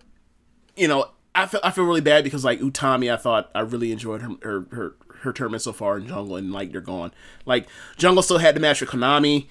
you 0.76 0.88
know, 0.88 1.08
I 1.36 1.46
feel 1.46 1.60
I 1.62 1.70
feel 1.70 1.84
really 1.84 2.00
bad 2.00 2.24
because 2.24 2.44
like 2.44 2.58
Utami, 2.58 3.12
I 3.12 3.16
thought 3.16 3.48
I 3.54 3.60
really 3.60 3.92
enjoyed 3.92 4.22
her 4.22 4.30
her 4.42 4.66
her, 4.72 4.96
her 5.20 5.32
tournament 5.32 5.62
so 5.62 5.72
far 5.72 5.98
in 5.98 6.06
Jungle, 6.06 6.36
and 6.36 6.52
like 6.52 6.72
they're 6.72 6.80
gone. 6.80 7.12
Like 7.46 7.68
Jungle 7.96 8.22
still 8.22 8.38
had 8.38 8.56
the 8.56 8.60
match 8.60 8.80
with 8.80 8.90
Konami, 8.90 9.46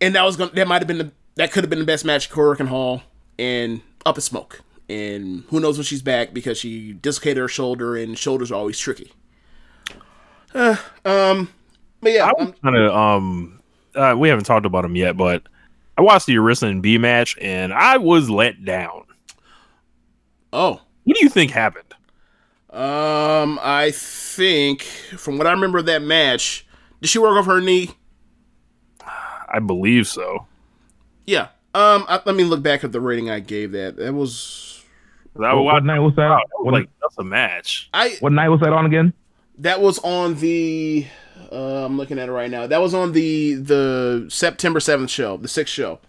and 0.00 0.14
that 0.14 0.22
was 0.22 0.36
gonna 0.36 0.52
that 0.52 0.68
might 0.68 0.80
have 0.80 0.88
been 0.88 0.98
the 0.98 1.12
that 1.36 1.52
could 1.52 1.64
have 1.64 1.70
been 1.70 1.80
the 1.80 1.84
best 1.84 2.04
match 2.04 2.30
at 2.30 2.34
Korakuen 2.34 2.68
Hall, 2.68 3.02
and 3.38 3.80
up 4.06 4.16
in 4.16 4.22
smoke. 4.22 4.60
And 4.88 5.44
who 5.48 5.60
knows 5.60 5.78
when 5.78 5.84
she's 5.84 6.02
back 6.02 6.34
because 6.34 6.58
she 6.58 6.92
dislocated 6.92 7.38
her 7.38 7.48
shoulder, 7.48 7.96
and 7.96 8.18
shoulders 8.18 8.52
are 8.52 8.56
always 8.56 8.78
tricky. 8.78 9.12
Uh, 10.54 10.76
um, 11.04 11.48
but 12.00 12.12
yeah, 12.12 12.26
I 12.26 12.32
was 12.42 12.52
kind 12.62 12.76
of 12.76 12.94
um, 12.94 13.60
uh, 13.94 14.14
we 14.16 14.28
haven't 14.28 14.44
talked 14.44 14.66
about 14.66 14.82
them 14.82 14.94
yet, 14.94 15.16
but 15.16 15.42
I 15.96 16.02
watched 16.02 16.26
the 16.26 16.34
Arisa 16.36 16.68
and 16.68 16.82
B 16.82 16.98
match, 16.98 17.36
and 17.40 17.72
I 17.72 17.96
was 17.96 18.28
let 18.28 18.64
down. 18.64 19.04
Oh, 20.52 20.80
what 21.04 21.16
do 21.16 21.24
you 21.24 21.28
think 21.28 21.50
happened? 21.50 21.93
Um, 22.74 23.60
I 23.62 23.92
think 23.92 24.82
from 24.82 25.38
what 25.38 25.46
I 25.46 25.52
remember 25.52 25.78
of 25.78 25.86
that 25.86 26.02
match, 26.02 26.66
did 27.00 27.08
she 27.08 27.20
work 27.20 27.36
off 27.38 27.46
her 27.46 27.60
knee? 27.60 27.90
I 29.48 29.60
believe 29.60 30.08
so. 30.08 30.46
Yeah. 31.26 31.48
Um, 31.74 32.04
I, 32.08 32.20
let 32.24 32.34
me 32.34 32.42
look 32.44 32.62
back 32.62 32.82
at 32.82 32.90
the 32.90 33.00
rating 33.00 33.30
I 33.30 33.38
gave 33.40 33.72
that. 33.72 33.96
That 33.96 34.12
was 34.14 34.84
That 35.36 35.52
What, 35.54 35.64
what 35.64 35.84
night 35.84 36.00
was 36.00 36.14
that? 36.16 36.28
Wow, 36.28 36.40
What, 36.60 36.74
like 36.74 36.88
that's 37.00 37.16
a 37.18 37.24
match. 37.24 37.88
I. 37.94 38.16
what 38.20 38.32
night 38.32 38.48
was 38.48 38.60
that 38.60 38.72
on 38.72 38.86
again? 38.86 39.12
That 39.58 39.80
was 39.80 40.00
on 40.00 40.34
the. 40.36 41.06
Uh, 41.52 41.84
I'm 41.84 41.96
looking 41.96 42.18
at 42.18 42.28
it 42.28 42.32
right 42.32 42.50
now. 42.50 42.66
That 42.66 42.80
was 42.80 42.92
on 42.94 43.12
the 43.12 43.54
the 43.54 44.26
September 44.28 44.80
seventh 44.80 45.10
show, 45.10 45.36
the 45.36 45.46
sixth 45.48 45.72
show. 45.72 46.00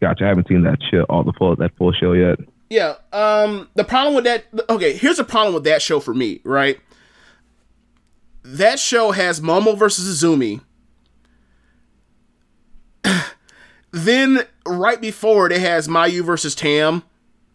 Gotcha. 0.00 0.24
I 0.24 0.28
haven't 0.28 0.48
seen 0.48 0.62
that 0.64 0.78
show, 0.90 1.02
all 1.08 1.22
the 1.22 1.32
full 1.34 1.54
that 1.56 1.76
full 1.76 1.92
show 1.92 2.12
yet. 2.12 2.40
Yeah. 2.72 2.94
Um. 3.12 3.68
The 3.74 3.84
problem 3.84 4.14
with 4.14 4.24
that. 4.24 4.46
Okay. 4.70 4.96
Here's 4.96 5.18
the 5.18 5.24
problem 5.24 5.52
with 5.52 5.64
that 5.64 5.82
show 5.82 6.00
for 6.00 6.14
me. 6.14 6.40
Right. 6.42 6.80
That 8.42 8.78
show 8.78 9.10
has 9.10 9.42
Momo 9.42 9.76
versus 9.76 10.22
Azumi. 10.22 10.62
then 13.90 14.46
right 14.66 15.02
before 15.02 15.46
it, 15.46 15.52
it 15.52 15.60
has 15.60 15.86
Mayu 15.86 16.24
versus 16.24 16.54
Tam, 16.54 17.02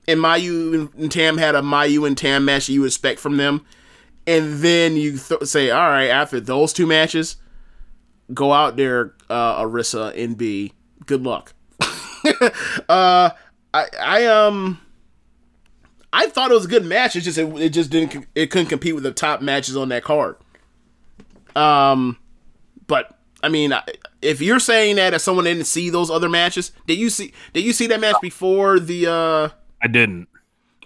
and 0.07 0.19
Mayu 0.19 0.93
and 0.95 1.11
Tam 1.11 1.39
had 1.39 1.55
a 1.55 1.61
Mayu 1.61 2.05
and 2.05 2.15
Tam 2.15 2.45
match 2.45 2.69
you 2.69 2.85
expect 2.85 3.19
from 3.19 3.37
them, 3.37 3.65
and 4.27 4.59
then 4.59 4.95
you 4.95 5.17
th- 5.17 5.45
say, 5.45 5.71
all 5.71 5.89
right, 5.89 6.09
after 6.09 6.39
those 6.39 6.73
two 6.73 6.85
matches, 6.85 7.37
go 8.35 8.53
out 8.53 8.77
there, 8.77 9.15
uh, 9.31 9.63
Arisa 9.63 10.15
and 10.15 10.37
B. 10.37 10.73
Good 11.07 11.23
luck. 11.23 11.55
uh, 12.87 13.31
I 13.73 13.85
I 13.99 14.25
um. 14.27 14.79
I 16.13 16.27
thought 16.27 16.51
it 16.51 16.53
was 16.53 16.65
a 16.65 16.69
good 16.69 16.85
match. 16.85 17.15
It's 17.15 17.25
just 17.25 17.37
it, 17.37 17.47
it 17.57 17.69
just 17.69 17.89
didn't 17.89 18.27
it 18.35 18.47
couldn't 18.51 18.67
compete 18.67 18.95
with 18.95 19.03
the 19.03 19.11
top 19.11 19.41
matches 19.41 19.75
on 19.75 19.89
that 19.89 20.03
card. 20.03 20.37
Um, 21.55 22.17
but 22.85 23.17
I 23.43 23.49
mean, 23.49 23.73
if 24.21 24.41
you're 24.41 24.59
saying 24.59 24.95
that 24.95 25.13
as 25.13 25.23
someone 25.23 25.45
didn't 25.45 25.65
see 25.65 25.89
those 25.89 26.09
other 26.09 26.29
matches, 26.29 26.71
did 26.85 26.97
you 26.97 27.09
see 27.09 27.33
did 27.53 27.63
you 27.63 27.73
see 27.73 27.87
that 27.87 27.99
match 27.99 28.17
before 28.21 28.79
the 28.79 29.07
uh? 29.07 29.49
I 29.81 29.87
didn't. 29.87 30.27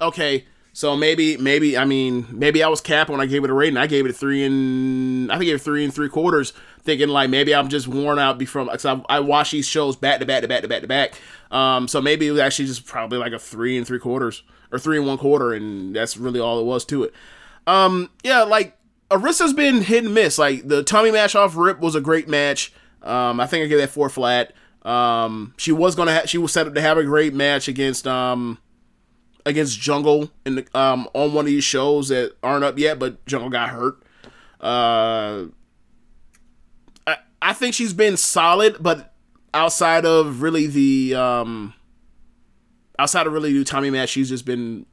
Okay, 0.01 0.45
so 0.73 0.97
maybe 0.97 1.37
maybe 1.37 1.77
I 1.77 1.85
mean 1.85 2.25
maybe 2.31 2.63
I 2.63 2.67
was 2.67 2.81
capped 2.81 3.09
when 3.09 3.21
I 3.21 3.25
gave 3.25 3.43
it 3.43 3.49
a 3.49 3.53
rating. 3.53 3.77
I 3.77 3.87
gave 3.87 4.05
it 4.05 4.11
a 4.11 4.13
three 4.13 4.43
and 4.43 5.31
I 5.31 5.37
think 5.37 5.49
it 5.49 5.59
three 5.59 5.83
and 5.83 5.93
three 5.93 6.09
quarters, 6.09 6.53
thinking 6.81 7.09
like 7.09 7.29
maybe 7.29 7.53
I'm 7.53 7.69
just 7.69 7.87
worn 7.87 8.17
out 8.19 8.37
before 8.37 8.65
because 8.65 8.85
I, 8.85 9.01
I 9.07 9.19
watch 9.19 9.51
these 9.51 9.67
shows 9.67 9.95
back 9.95 10.19
to 10.19 10.25
back 10.25 10.41
to 10.41 10.47
back 10.47 10.63
to 10.63 10.67
back 10.67 10.81
to 10.81 10.87
back. 10.87 11.13
Um, 11.51 11.87
so 11.87 12.01
maybe 12.01 12.27
it 12.27 12.31
was 12.31 12.41
actually 12.41 12.67
just 12.67 12.85
probably 12.85 13.17
like 13.17 13.33
a 13.33 13.39
three 13.39 13.77
and 13.77 13.85
three 13.85 13.99
quarters 13.99 14.43
or 14.71 14.79
three 14.79 14.97
and 14.97 15.07
one 15.07 15.17
quarter, 15.17 15.53
and 15.53 15.95
that's 15.95 16.17
really 16.17 16.39
all 16.39 16.59
it 16.59 16.65
was 16.65 16.85
to 16.85 17.03
it. 17.03 17.13
Um, 17.67 18.09
yeah, 18.23 18.43
like 18.43 18.77
Arisa's 19.09 19.53
been 19.53 19.81
hit 19.81 20.05
and 20.05 20.13
miss. 20.13 20.37
Like 20.37 20.67
the 20.67 20.83
Tommy 20.83 21.11
match 21.11 21.35
off 21.35 21.55
Rip 21.55 21.79
was 21.79 21.95
a 21.95 22.01
great 22.01 22.27
match. 22.27 22.73
Um, 23.03 23.39
I 23.39 23.47
think 23.47 23.65
I 23.65 23.67
gave 23.67 23.79
that 23.79 23.89
four 23.89 24.09
flat. 24.09 24.53
Um, 24.83 25.53
she 25.57 25.71
was 25.71 25.95
gonna 25.95 26.13
ha- 26.13 26.25
she 26.25 26.37
was 26.37 26.51
set 26.51 26.67
up 26.67 26.73
to 26.75 26.81
have 26.81 26.97
a 26.97 27.03
great 27.03 27.33
match 27.33 27.67
against 27.67 28.07
um 28.07 28.57
against 29.45 29.79
Jungle 29.79 30.31
in 30.45 30.55
the, 30.55 30.77
um 30.77 31.07
on 31.13 31.33
one 31.33 31.45
of 31.45 31.51
these 31.51 31.63
shows 31.63 32.09
that 32.09 32.35
aren't 32.41 32.63
up 32.63 32.77
yet, 32.79 32.97
but 32.99 33.23
Jungle 33.25 33.49
got 33.49 33.69
hurt. 33.69 34.01
Uh, 34.59 35.45
I 37.05 37.17
I 37.41 37.53
think 37.53 37.75
she's 37.75 37.93
been 37.93 38.17
solid, 38.17 38.77
but 38.79 39.13
outside 39.53 40.05
of 40.05 40.41
really 40.41 40.67
the 40.67 41.15
um 41.15 41.73
outside 43.01 43.25
of 43.25 43.33
really 43.33 43.51
do 43.51 43.63
Tommy 43.63 43.89
match, 43.89 44.09
she's 44.09 44.29
just 44.29 44.45
been 44.45 44.85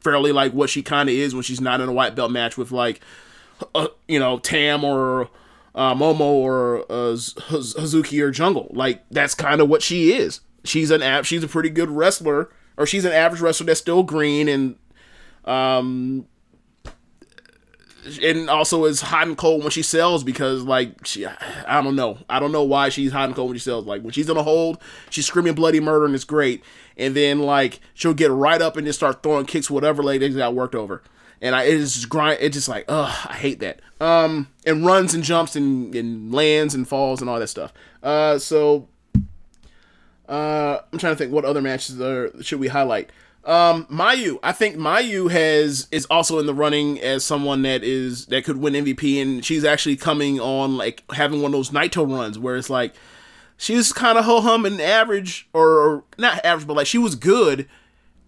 fairly 0.00 0.30
like 0.30 0.52
what 0.52 0.70
she 0.70 0.82
kind 0.82 1.08
of 1.08 1.14
is 1.14 1.34
when 1.34 1.42
she's 1.42 1.60
not 1.60 1.80
in 1.80 1.88
a 1.88 1.92
white 1.92 2.14
belt 2.14 2.30
match 2.30 2.56
with 2.56 2.70
like 2.70 3.00
uh, 3.74 3.88
you 4.06 4.20
know 4.20 4.38
Tam 4.38 4.84
or 4.84 5.28
uh, 5.74 5.94
Momo 5.94 6.20
or 6.20 6.82
uh, 6.82 7.14
Hazuki 7.14 8.22
or 8.22 8.30
Jungle. 8.30 8.70
Like 8.70 9.02
that's 9.10 9.34
kind 9.34 9.60
of 9.60 9.68
what 9.68 9.82
she 9.82 10.12
is. 10.12 10.40
She's 10.64 10.90
an 10.92 11.02
app. 11.02 11.24
She's 11.24 11.42
a 11.42 11.48
pretty 11.48 11.70
good 11.70 11.90
wrestler, 11.90 12.50
or 12.76 12.86
she's 12.86 13.04
an 13.04 13.12
average 13.12 13.40
wrestler 13.40 13.66
that's 13.66 13.80
still 13.80 14.02
green 14.02 14.48
and 14.48 14.76
um 15.44 16.26
and 18.22 18.48
also 18.48 18.84
is 18.84 19.00
hot 19.00 19.26
and 19.26 19.36
cold 19.36 19.62
when 19.62 19.70
she 19.70 19.82
sells 19.82 20.24
because 20.24 20.62
like 20.62 21.06
she 21.06 21.26
I 21.26 21.82
don't 21.82 21.96
know. 21.96 22.18
I 22.28 22.40
don't 22.40 22.52
know 22.52 22.62
why 22.62 22.88
she's 22.88 23.12
hot 23.12 23.26
and 23.26 23.34
cold 23.34 23.50
when 23.50 23.58
she 23.58 23.62
sells. 23.62 23.86
Like 23.86 24.02
when 24.02 24.12
she's 24.12 24.28
in 24.28 24.36
a 24.36 24.42
hold 24.42 24.80
she's 25.10 25.26
screaming 25.26 25.54
bloody 25.54 25.80
murder 25.80 26.04
and 26.06 26.14
it's 26.14 26.24
great. 26.24 26.62
And 26.96 27.14
then 27.14 27.40
like 27.40 27.80
she'll 27.94 28.14
get 28.14 28.30
right 28.30 28.60
up 28.60 28.76
and 28.76 28.86
just 28.86 28.98
start 28.98 29.22
throwing 29.22 29.46
kicks 29.46 29.70
whatever 29.70 30.02
lady 30.02 30.28
got 30.30 30.54
worked 30.54 30.74
over. 30.74 31.02
And 31.40 31.54
I 31.54 31.64
it 31.64 31.78
just 31.78 32.08
grind 32.08 32.38
It's 32.40 32.54
just 32.54 32.68
like 32.68 32.84
ugh 32.88 33.26
I 33.28 33.34
hate 33.34 33.60
that. 33.60 33.80
Um 34.00 34.48
and 34.64 34.86
runs 34.86 35.14
and 35.14 35.24
jumps 35.24 35.56
and, 35.56 35.94
and 35.94 36.32
lands 36.32 36.74
and 36.74 36.88
falls 36.88 37.20
and 37.20 37.28
all 37.28 37.38
that 37.38 37.48
stuff. 37.48 37.72
Uh 38.02 38.38
so 38.38 38.88
uh 40.28 40.78
I'm 40.92 40.98
trying 40.98 41.12
to 41.12 41.16
think 41.16 41.32
what 41.32 41.44
other 41.44 41.62
matches 41.62 42.00
are 42.00 42.42
should 42.42 42.60
we 42.60 42.68
highlight 42.68 43.10
um, 43.46 43.86
Mayu, 43.86 44.40
I 44.42 44.50
think 44.50 44.76
Mayu 44.76 45.30
has 45.30 45.86
is 45.92 46.04
also 46.06 46.40
in 46.40 46.46
the 46.46 46.54
running 46.54 47.00
as 47.00 47.24
someone 47.24 47.62
that 47.62 47.84
is 47.84 48.26
that 48.26 48.44
could 48.44 48.56
win 48.56 48.74
MVP, 48.74 49.22
and 49.22 49.44
she's 49.44 49.64
actually 49.64 49.94
coming 49.96 50.40
on 50.40 50.76
like 50.76 51.04
having 51.12 51.42
one 51.42 51.50
of 51.50 51.52
those 51.52 51.70
Naito 51.70 52.10
runs 52.10 52.40
where 52.40 52.56
it's 52.56 52.68
like 52.68 52.94
she's 53.56 53.92
kind 53.92 54.18
of 54.18 54.24
ho 54.24 54.40
hum 54.40 54.66
and 54.66 54.80
average, 54.80 55.48
or, 55.52 55.68
or, 55.78 56.04
not 56.18 56.44
average, 56.44 56.66
but 56.66 56.74
like 56.74 56.88
she 56.88 56.98
was 56.98 57.14
good, 57.14 57.68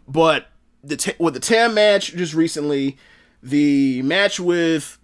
but 0.07 0.47
the 0.85 0.97
t- 0.97 1.15
with 1.19 1.35
the 1.35 1.41
Tam 1.41 1.75
match 1.75 2.15
just 2.15 2.33
recently, 2.33 2.97
the 3.43 4.03
match 4.03 4.39
with 4.39 4.99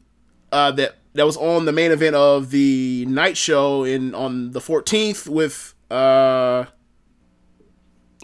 uh 0.53 0.71
that 0.71 0.97
that 1.15 1.27
was 1.27 1.37
on 1.37 1.65
the 1.65 1.73
main 1.73 1.91
event 1.91 2.15
of 2.15 2.53
the 2.53 3.05
night 3.09 3.37
show 3.37 3.83
in 3.83 4.15
on 4.15 4.53
the 4.53 4.61
14th 4.61 5.29
with 5.29 5.75
uh 5.91 6.67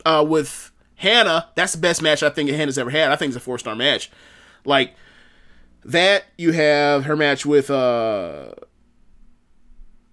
uh 0.06 0.24
with 0.26 0.69
Hannah, 1.01 1.48
that's 1.55 1.72
the 1.72 1.78
best 1.78 2.02
match 2.02 2.22
I 2.22 2.28
think 2.28 2.51
Hannah's 2.51 2.77
ever 2.77 2.90
had. 2.90 3.10
I 3.10 3.16
think 3.16 3.31
it's 3.31 3.36
a 3.36 3.40
four 3.40 3.59
star 3.59 3.74
match. 3.74 4.10
Like 4.66 4.94
that, 5.82 6.24
you 6.36 6.52
have 6.52 7.06
her 7.06 7.16
match 7.16 7.47
with 7.47 7.70
uh 7.70 8.52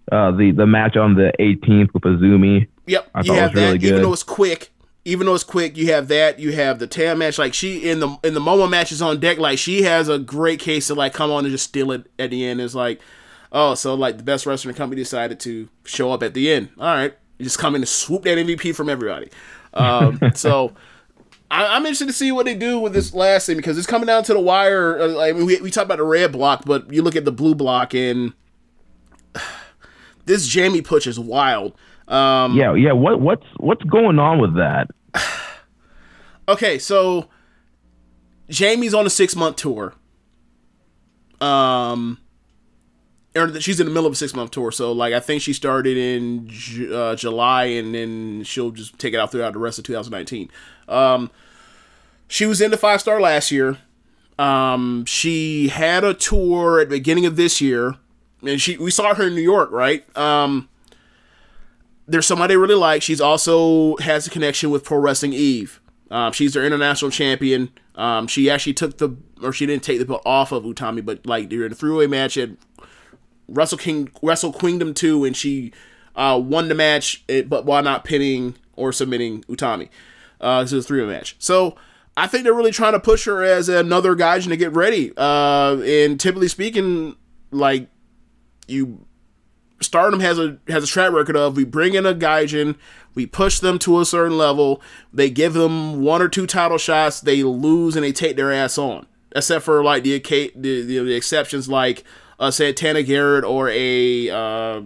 uh 0.09 0.31
the 0.31 0.53
the 0.55 0.65
match 0.65 0.95
on 0.95 1.15
the 1.15 1.33
18th 1.39 1.93
with 1.93 2.03
Azumi. 2.03 2.69
Yep, 2.85 3.09
I 3.13 3.19
you 3.19 3.25
thought 3.25 3.35
have 3.35 3.53
was 3.53 3.61
really 3.61 3.71
that. 3.73 3.77
good. 3.79 3.87
Even 3.89 4.01
though 4.03 4.13
it's 4.13 4.23
quick, 4.23 4.69
even 5.03 5.27
though 5.27 5.35
it's 5.35 5.43
quick, 5.43 5.75
you 5.75 5.91
have 5.91 6.07
that. 6.07 6.39
You 6.39 6.53
have 6.53 6.79
the 6.79 6.87
Tam 6.87 7.17
match. 7.17 7.37
Like 7.37 7.53
she 7.53 7.89
in 7.89 7.99
the 7.99 8.17
in 8.23 8.33
the 8.33 8.39
Momo 8.39 8.69
matches 8.69 9.01
on 9.01 9.19
deck. 9.19 9.39
Like 9.39 9.59
she 9.59 9.81
has 9.81 10.07
a 10.07 10.17
great 10.17 10.61
case 10.61 10.87
to 10.87 10.95
like 10.95 11.13
come 11.13 11.31
on 11.31 11.43
and 11.43 11.51
just 11.51 11.65
steal 11.65 11.91
it 11.91 12.09
at 12.17 12.29
the 12.29 12.45
end. 12.45 12.61
It's 12.61 12.75
like, 12.75 13.01
oh, 13.51 13.75
so 13.75 13.93
like 13.93 14.15
the 14.15 14.23
best 14.23 14.45
wrestling 14.45 14.75
company 14.75 15.01
decided 15.01 15.41
to 15.41 15.67
show 15.83 16.13
up 16.13 16.23
at 16.23 16.33
the 16.33 16.49
end. 16.49 16.69
All 16.79 16.85
right, 16.95 17.13
you 17.37 17.43
just 17.43 17.59
come 17.59 17.75
in 17.75 17.81
and 17.81 17.89
swoop 17.89 18.23
that 18.23 18.37
MVP 18.37 18.73
from 18.73 18.87
everybody. 18.87 19.29
Um, 19.73 20.19
so. 20.35 20.73
I, 21.49 21.77
I'm 21.77 21.83
interested 21.83 22.07
to 22.07 22.13
see 22.13 22.33
what 22.33 22.45
they 22.45 22.55
do 22.55 22.77
with 22.77 22.91
this 22.91 23.13
last 23.13 23.45
thing 23.45 23.55
because 23.55 23.77
it's 23.77 23.87
coming 23.87 24.05
down 24.05 24.21
to 24.23 24.33
the 24.33 24.39
wire. 24.39 24.99
Uh, 24.99 25.17
I 25.21 25.31
mean, 25.31 25.45
we, 25.45 25.61
we 25.61 25.71
talk 25.71 25.85
about 25.85 25.97
the 25.97 26.03
red 26.03 26.33
block, 26.33 26.65
but 26.65 26.91
you 26.91 27.01
look 27.01 27.15
at 27.15 27.23
the 27.23 27.31
blue 27.31 27.55
block 27.55 27.93
and 27.93 28.33
this 30.25 30.45
Jamie 30.45 30.81
push 30.81 31.07
is 31.07 31.17
wild. 31.17 31.73
Um, 32.09 32.57
yeah, 32.57 32.73
yeah. 32.73 32.91
What 32.91 33.21
what's 33.21 33.45
what's 33.57 33.83
going 33.83 34.19
on 34.19 34.39
with 34.39 34.55
that? 34.55 34.89
Okay, 36.49 36.79
so 36.79 37.27
Jamie's 38.49 38.93
on 38.93 39.05
a 39.05 39.09
six 39.09 39.35
month 39.35 39.57
tour. 39.57 39.93
Um, 41.41 42.19
or 43.37 43.61
she's 43.61 43.79
in 43.79 43.85
the 43.85 43.91
middle 43.91 44.07
of 44.07 44.13
a 44.13 44.15
six 44.15 44.33
month 44.33 44.51
tour. 44.51 44.71
So 44.71 44.91
like 44.91 45.13
I 45.13 45.19
think 45.19 45.41
she 45.41 45.53
started 45.53 45.97
in 45.97 46.49
uh, 46.93 47.15
July 47.15 47.65
and 47.65 47.93
then 47.93 48.43
she'll 48.43 48.71
just 48.71 48.97
take 48.99 49.13
it 49.13 49.19
out 49.19 49.31
throughout 49.31 49.53
the 49.53 49.59
rest 49.59 49.77
of 49.79 49.85
2019. 49.85 50.49
Um, 50.87 51.31
she 52.27 52.45
was 52.45 52.61
in 52.61 52.71
the 52.71 52.77
five 52.77 53.01
star 53.01 53.21
last 53.21 53.51
year. 53.51 53.77
Um, 54.39 55.05
she 55.05 55.69
had 55.69 56.03
a 56.03 56.13
tour 56.13 56.79
at 56.79 56.89
the 56.89 56.97
beginning 56.97 57.25
of 57.25 57.37
this 57.37 57.59
year, 57.59 57.95
and 58.45 58.61
she 58.61 58.77
we 58.77 58.91
saw 58.91 59.15
her 59.15 59.27
in 59.27 59.35
New 59.35 59.41
York, 59.41 59.71
right? 59.71 60.05
Um, 60.17 60.69
there's 62.07 62.25
somebody 62.25 62.53
I 62.53 62.57
really 62.57 62.75
like. 62.75 63.01
She's 63.01 63.21
also 63.21 63.97
has 63.97 64.27
a 64.27 64.29
connection 64.29 64.69
with 64.69 64.83
Pro 64.83 64.97
Wrestling 64.99 65.33
Eve. 65.33 65.81
Um, 66.09 66.31
she's 66.31 66.53
their 66.53 66.65
international 66.65 67.11
champion. 67.11 67.71
Um, 67.95 68.27
she 68.27 68.49
actually 68.49 68.73
took 68.73 68.97
the, 68.97 69.17
or 69.41 69.51
she 69.51 69.65
didn't 69.65 69.83
take 69.83 69.99
the 69.99 70.05
belt 70.05 70.21
off 70.25 70.51
of 70.51 70.63
Utami, 70.63 71.03
but 71.03 71.25
like 71.25 71.49
during 71.49 71.71
a 71.71 71.75
three-way 71.75 72.07
match 72.07 72.37
at 72.37 72.51
Wrestle 73.47 73.77
King, 73.77 74.09
Wrestle 74.21 74.53
Kingdom 74.53 74.93
2, 74.93 75.25
and 75.25 75.35
she 75.35 75.71
uh, 76.15 76.39
won 76.43 76.67
the 76.67 76.75
match, 76.75 77.23
it, 77.27 77.49
but 77.49 77.65
while 77.65 77.83
not 77.83 78.03
pinning 78.03 78.55
or 78.75 78.91
submitting 78.91 79.43
Utami. 79.43 79.89
Uh, 80.39 80.61
this 80.61 80.73
is 80.73 80.85
a 80.85 80.87
three-way 80.87 81.07
match. 81.07 81.35
So 81.39 81.75
I 82.15 82.27
think 82.27 82.43
they're 82.43 82.53
really 82.53 82.71
trying 82.71 82.93
to 82.93 82.99
push 82.99 83.25
her 83.25 83.43
as 83.43 83.69
another 83.69 84.15
Gaijin 84.15 84.49
to 84.49 84.57
get 84.57 84.73
ready. 84.73 85.13
Uh, 85.15 85.77
and 85.81 86.19
typically 86.19 86.47
speaking, 86.47 87.15
like 87.51 87.89
you 88.67 89.05
Stardom 89.79 90.19
has 90.19 90.39
a 90.39 90.57
has 90.67 90.83
a 90.83 90.87
track 90.87 91.11
record 91.11 91.37
of 91.37 91.55
we 91.55 91.63
bring 91.63 91.93
in 91.93 92.05
a 92.05 92.15
Gaijin, 92.15 92.75
we 93.13 93.25
push 93.25 93.59
them 93.59 93.77
to 93.79 93.99
a 93.99 94.05
certain 94.05 94.37
level, 94.37 94.81
they 95.13 95.29
give 95.29 95.53
them 95.53 96.01
one 96.01 96.21
or 96.21 96.27
two 96.27 96.47
title 96.47 96.79
shots, 96.79 97.21
they 97.21 97.43
lose 97.43 97.95
and 97.95 98.03
they 98.03 98.11
take 98.11 98.35
their 98.35 98.51
ass 98.51 98.77
on. 98.77 99.05
Except 99.35 99.63
for 99.63 99.83
like 99.83 100.03
the 100.03 100.17
the, 100.19 100.81
the, 100.81 100.99
the 100.99 101.15
exceptions 101.15 101.69
like 101.69 102.03
uh, 102.39 102.51
Santana 102.51 103.03
Garrett 103.03 103.43
or 103.43 103.69
a 103.69 104.29
uh, 104.29 104.81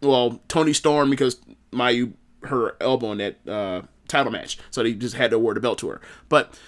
well 0.00 0.40
Toni 0.48 0.72
Storm 0.72 1.10
because 1.10 1.40
Mayu 1.72 2.12
her 2.42 2.76
elbow 2.80 3.12
in 3.12 3.18
that 3.18 3.48
uh, 3.48 3.82
title 4.08 4.32
match, 4.32 4.58
so 4.70 4.82
they 4.82 4.92
just 4.92 5.16
had 5.16 5.30
to 5.30 5.36
award 5.36 5.56
the 5.56 5.60
belt 5.60 5.78
to 5.78 5.88
her. 5.88 6.00
But 6.28 6.58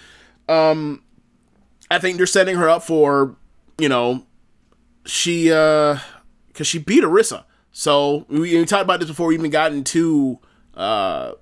um, 0.47 1.03
I 1.91 1.99
think 1.99 2.17
they're 2.17 2.25
setting 2.25 2.55
her 2.55 2.69
up 2.69 2.83
for 2.83 3.35
you 3.77 3.89
know 3.89 4.25
she 5.05 5.51
uh 5.51 5.99
because 6.47 6.67
she 6.67 6.79
beat 6.79 7.03
Arisa. 7.03 7.43
So 7.71 8.25
we, 8.29 8.39
we 8.39 8.65
talked 8.65 8.83
about 8.83 8.99
this 8.99 9.09
before 9.09 9.27
we 9.27 9.35
even 9.35 9.51
got 9.51 9.71
into 9.71 10.39
uh 10.75 11.33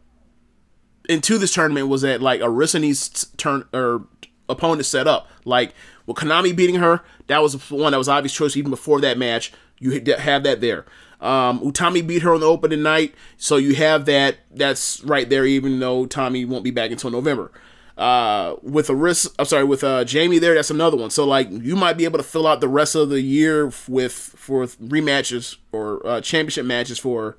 into 1.10 1.38
this 1.38 1.54
tournament 1.54 1.88
was 1.88 2.02
that 2.02 2.22
like 2.22 2.42
Arisa 2.42 2.82
needs 2.82 3.26
turn 3.38 3.66
or 3.74 4.06
opponent 4.50 4.86
set 4.86 5.08
up. 5.08 5.28
Like 5.46 5.74
with 6.06 6.18
Konami 6.18 6.56
beating 6.56 6.76
her, 6.76 7.02
that 7.28 7.42
was 7.42 7.70
one 7.70 7.92
that 7.92 7.98
was 7.98 8.10
obvious 8.10 8.34
choice 8.34 8.56
even 8.56 8.72
before 8.72 9.02
that 9.02 9.18
match. 9.18 9.52
You 9.80 10.02
have 10.18 10.44
that 10.44 10.62
there. 10.62 10.86
Um, 11.20 11.60
Utami 11.62 12.06
beat 12.06 12.22
her 12.22 12.34
on 12.34 12.42
the 12.42 12.46
opening 12.46 12.84
night, 12.84 13.16
so 13.38 13.58
you 13.58 13.76
have 13.76 14.06
that. 14.06 14.38
That's 14.52 15.04
right 15.04 15.28
there. 15.30 15.46
Even 15.46 15.80
though 15.80 16.06
Tommy 16.06 16.46
won't 16.46 16.64
be 16.64 16.72
back 16.72 16.92
until 16.92 17.10
November. 17.10 17.52
Uh, 17.98 18.56
with 18.62 18.90
Arisa, 18.90 19.34
I'm 19.40 19.46
sorry, 19.46 19.64
with 19.64 19.84
uh 19.84 20.04
Jamie 20.04 20.38
there, 20.38 20.54
that's 20.54 20.70
another 20.70 20.98
one. 20.98 21.10
So 21.10 21.26
like 21.26 21.50
you 21.50 21.76
might 21.76 21.98
be 21.98 22.06
able 22.06 22.20
to 22.20 22.24
fill 22.24 22.46
out 22.46 22.62
the 22.62 22.68
rest 22.68 22.94
of 22.94 23.10
the 23.10 23.22
year 23.22 23.72
with 23.88 24.14
for 24.14 24.66
rematches 24.66 25.58
or 25.72 26.06
uh, 26.06 26.22
championship 26.22 26.66
matches 26.68 27.00
for 27.00 27.38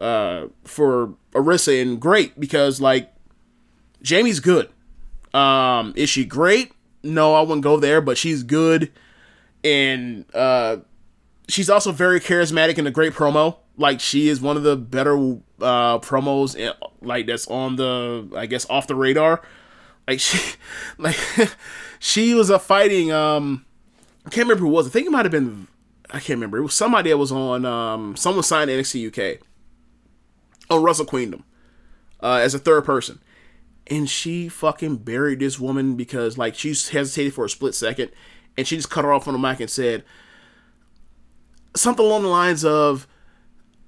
uh 0.00 0.46
for 0.64 1.14
Arisa 1.32 1.80
and 1.80 2.00
great 2.00 2.38
because 2.40 2.80
like 2.80 3.12
Jamie's 4.02 4.40
good. 4.40 4.68
Um, 5.36 5.92
is 5.96 6.08
she 6.08 6.24
great? 6.24 6.72
No, 7.02 7.34
I 7.34 7.42
wouldn't 7.42 7.62
go 7.62 7.76
there, 7.76 8.00
but 8.00 8.16
she's 8.16 8.42
good, 8.42 8.90
and 9.62 10.24
uh, 10.34 10.78
she's 11.46 11.68
also 11.68 11.92
very 11.92 12.20
charismatic 12.20 12.78
and 12.78 12.88
a 12.88 12.90
great 12.90 13.12
promo. 13.12 13.58
Like 13.76 14.00
she 14.00 14.28
is 14.28 14.40
one 14.40 14.56
of 14.56 14.62
the 14.62 14.76
better 14.76 15.14
uh 15.60 15.98
promos, 15.98 16.56
in, 16.56 16.72
like 17.02 17.26
that's 17.26 17.46
on 17.48 17.76
the 17.76 18.28
I 18.34 18.46
guess 18.46 18.68
off 18.70 18.86
the 18.86 18.94
radar. 18.94 19.42
Like 20.08 20.20
she, 20.26 20.38
like 20.96 21.18
she 21.98 22.32
was 22.32 22.48
a 22.48 22.58
fighting. 22.58 23.12
Um, 23.12 23.66
I 24.24 24.30
can't 24.30 24.48
remember 24.48 24.66
who 24.66 24.72
was. 24.72 24.86
I 24.86 24.90
think 24.90 25.06
it 25.06 25.10
might 25.10 25.26
have 25.26 25.32
been. 25.32 25.68
I 26.08 26.18
can't 26.18 26.38
remember. 26.38 26.58
It 26.58 26.62
was 26.62 26.74
somebody 26.74 27.10
that 27.10 27.18
was 27.18 27.30
on. 27.30 27.66
Um, 27.66 28.16
someone 28.16 28.42
signed 28.42 28.70
NXT 28.70 29.36
UK. 29.36 29.42
On 30.68 30.82
Wrestle 30.82 31.06
Queendom, 31.06 31.44
uh, 32.20 32.40
as 32.42 32.52
a 32.52 32.58
third 32.58 32.84
person 32.84 33.20
and 33.88 34.08
she 34.08 34.48
fucking 34.48 34.96
buried 34.96 35.40
this 35.40 35.58
woman 35.60 35.96
because 35.96 36.36
like 36.36 36.54
she 36.54 36.68
hesitated 36.70 37.34
for 37.34 37.44
a 37.44 37.48
split 37.48 37.74
second 37.74 38.10
and 38.56 38.66
she 38.66 38.76
just 38.76 38.90
cut 38.90 39.04
her 39.04 39.12
off 39.12 39.28
on 39.28 39.34
the 39.34 39.38
mic 39.38 39.60
and 39.60 39.70
said 39.70 40.04
something 41.76 42.04
along 42.04 42.22
the 42.22 42.28
lines 42.28 42.64
of, 42.64 43.06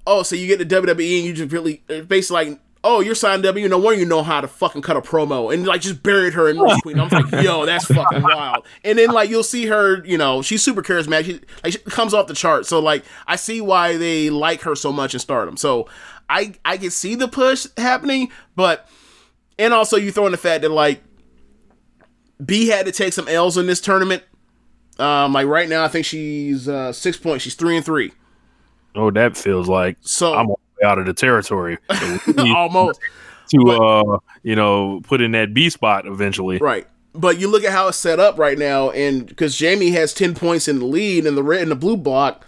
"Oh, 0.06 0.22
so 0.22 0.36
you 0.36 0.46
get 0.46 0.58
the 0.58 0.64
WWE 0.66 1.18
and 1.18 1.26
you 1.26 1.32
just 1.32 1.52
really 1.52 1.82
uh, 1.90 2.00
basically 2.02 2.50
like." 2.50 2.60
Oh, 2.84 3.00
you're 3.00 3.16
signed 3.16 3.42
W. 3.42 3.68
No 3.68 3.76
wonder 3.76 3.98
you 3.98 4.06
know 4.06 4.22
how 4.22 4.40
to 4.40 4.46
fucking 4.46 4.82
cut 4.82 4.96
a 4.96 5.00
promo, 5.00 5.52
and 5.52 5.66
like 5.66 5.80
just 5.80 6.00
buried 6.00 6.32
her 6.34 6.48
in 6.48 6.56
the 6.56 6.80
queen. 6.80 7.00
I'm 7.00 7.08
like, 7.08 7.42
yo, 7.44 7.66
that's 7.66 7.86
fucking 7.86 8.22
wild. 8.22 8.64
And 8.84 8.96
then 8.96 9.10
like 9.10 9.28
you'll 9.28 9.42
see 9.42 9.66
her, 9.66 10.02
you 10.06 10.16
know, 10.16 10.42
she's 10.42 10.62
super 10.62 10.80
charismatic. 10.80 11.24
She 11.24 11.40
like 11.64 11.72
she 11.72 11.78
comes 11.80 12.14
off 12.14 12.28
the 12.28 12.34
chart. 12.34 12.66
So 12.66 12.78
like 12.78 13.04
I 13.26 13.34
see 13.34 13.60
why 13.60 13.96
they 13.96 14.30
like 14.30 14.60
her 14.60 14.76
so 14.76 14.92
much 14.92 15.12
in 15.12 15.18
Stardom. 15.18 15.56
So 15.56 15.88
I 16.30 16.54
I 16.64 16.76
can 16.76 16.90
see 16.90 17.16
the 17.16 17.26
push 17.26 17.66
happening, 17.76 18.30
but 18.54 18.88
and 19.58 19.74
also 19.74 19.96
you 19.96 20.12
throw 20.12 20.26
in 20.26 20.32
the 20.32 20.38
fact 20.38 20.62
that 20.62 20.70
like 20.70 21.02
B 22.44 22.68
had 22.68 22.86
to 22.86 22.92
take 22.92 23.12
some 23.12 23.28
L's 23.28 23.56
in 23.56 23.66
this 23.66 23.80
tournament. 23.80 24.22
Um, 24.98 25.32
like 25.32 25.46
right 25.46 25.68
now, 25.68 25.84
I 25.84 25.88
think 25.88 26.04
she's 26.06 26.68
uh, 26.68 26.92
six 26.92 27.16
points. 27.16 27.44
She's 27.44 27.54
three 27.54 27.76
and 27.76 27.84
three. 27.84 28.12
Oh, 28.94 29.10
that 29.10 29.36
feels 29.36 29.68
like 29.68 29.96
So 30.00 30.34
I'm 30.34 30.48
all 30.48 30.60
the 30.76 30.84
way 30.84 30.90
out 30.90 30.98
of 30.98 31.06
the 31.06 31.14
territory. 31.14 31.78
almost 32.38 33.00
to 33.50 33.70
uh, 33.70 34.18
you 34.42 34.56
know, 34.56 35.00
put 35.04 35.20
in 35.20 35.32
that 35.32 35.54
B 35.54 35.70
spot 35.70 36.06
eventually. 36.06 36.58
right. 36.58 36.86
But 37.14 37.40
you 37.40 37.48
look 37.48 37.64
at 37.64 37.72
how 37.72 37.88
it's 37.88 37.96
set 37.96 38.20
up 38.20 38.38
right 38.38 38.58
now, 38.58 38.90
and 38.90 39.26
because 39.26 39.56
Jamie 39.56 39.90
has 39.90 40.12
ten 40.12 40.34
points 40.34 40.68
in 40.68 40.78
the 40.78 40.84
lead 40.84 41.26
in 41.26 41.34
the 41.34 41.42
red 41.42 41.62
and 41.62 41.70
the 41.70 41.76
blue 41.76 41.96
block, 41.96 42.46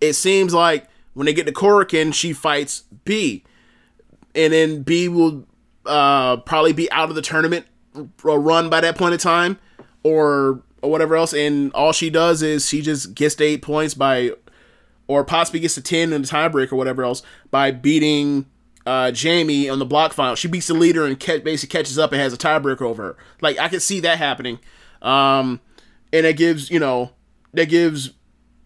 it 0.00 0.14
seems 0.14 0.54
like 0.54 0.86
when 1.14 1.26
they 1.26 1.34
get 1.34 1.46
to 1.46 1.52
Korakuen, 1.52 2.14
she 2.14 2.32
fights 2.32 2.84
B, 3.04 3.44
and 4.34 4.52
then 4.52 4.82
B 4.82 5.08
will 5.08 5.44
uh, 5.88 6.36
probably 6.38 6.72
be 6.72 6.90
out 6.92 7.08
of 7.08 7.14
the 7.14 7.22
tournament 7.22 7.66
or 8.22 8.40
run 8.40 8.68
by 8.68 8.80
that 8.80 8.96
point 8.96 9.14
in 9.14 9.18
time, 9.18 9.58
or 10.02 10.62
or 10.82 10.90
whatever 10.90 11.16
else. 11.16 11.32
And 11.32 11.72
all 11.72 11.92
she 11.92 12.10
does 12.10 12.42
is 12.42 12.68
she 12.68 12.82
just 12.82 13.14
gets 13.14 13.34
to 13.36 13.44
eight 13.44 13.62
points 13.62 13.94
by, 13.94 14.32
or 15.08 15.24
possibly 15.24 15.60
gets 15.60 15.74
to 15.74 15.82
ten 15.82 16.12
in 16.12 16.22
the 16.22 16.28
tiebreak 16.28 16.70
or 16.70 16.76
whatever 16.76 17.02
else 17.02 17.22
by 17.50 17.70
beating 17.70 18.46
uh, 18.86 19.10
Jamie 19.10 19.68
on 19.68 19.78
the 19.78 19.86
block 19.86 20.12
final. 20.12 20.34
She 20.34 20.48
beats 20.48 20.68
the 20.68 20.74
leader 20.74 21.04
and 21.04 21.18
ca- 21.18 21.40
basically 21.40 21.78
catches 21.78 21.98
up 21.98 22.12
and 22.12 22.20
has 22.20 22.32
a 22.32 22.38
tiebreaker 22.38 22.82
over 22.82 23.02
her. 23.02 23.16
Like 23.40 23.58
I 23.58 23.68
could 23.68 23.82
see 23.82 24.00
that 24.00 24.18
happening, 24.18 24.58
um, 25.02 25.60
and 26.12 26.24
it 26.24 26.36
gives 26.36 26.70
you 26.70 26.78
know 26.78 27.10
that 27.52 27.68
gives 27.68 28.12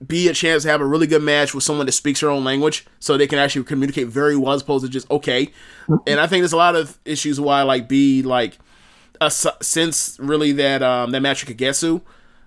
B 0.06 0.28
a 0.28 0.32
chance 0.32 0.62
to 0.62 0.70
have 0.70 0.80
a 0.80 0.86
really 0.86 1.06
good 1.06 1.22
match 1.22 1.54
with 1.54 1.64
someone 1.64 1.86
that 1.86 1.92
speaks 1.92 2.20
her 2.20 2.28
own 2.28 2.44
language, 2.44 2.86
so 2.98 3.16
they 3.16 3.26
can 3.26 3.38
actually 3.38 3.64
communicate 3.64 4.08
very 4.08 4.36
well 4.36 4.52
as 4.52 4.62
opposed 4.62 4.84
to 4.84 4.90
just 4.90 5.10
okay. 5.10 5.50
and 6.06 6.20
I 6.20 6.26
think 6.26 6.42
there's 6.42 6.52
a 6.52 6.56
lot 6.56 6.76
of 6.76 6.98
issues 7.04 7.40
why 7.40 7.62
like 7.62 7.88
be 7.88 8.22
like 8.22 8.58
uh, 9.20 9.28
since 9.28 10.18
really 10.18 10.52
that 10.52 10.82
um 10.82 11.10
that 11.12 11.20
match 11.20 11.46
with 11.46 11.56
Kagetsu 11.56 12.02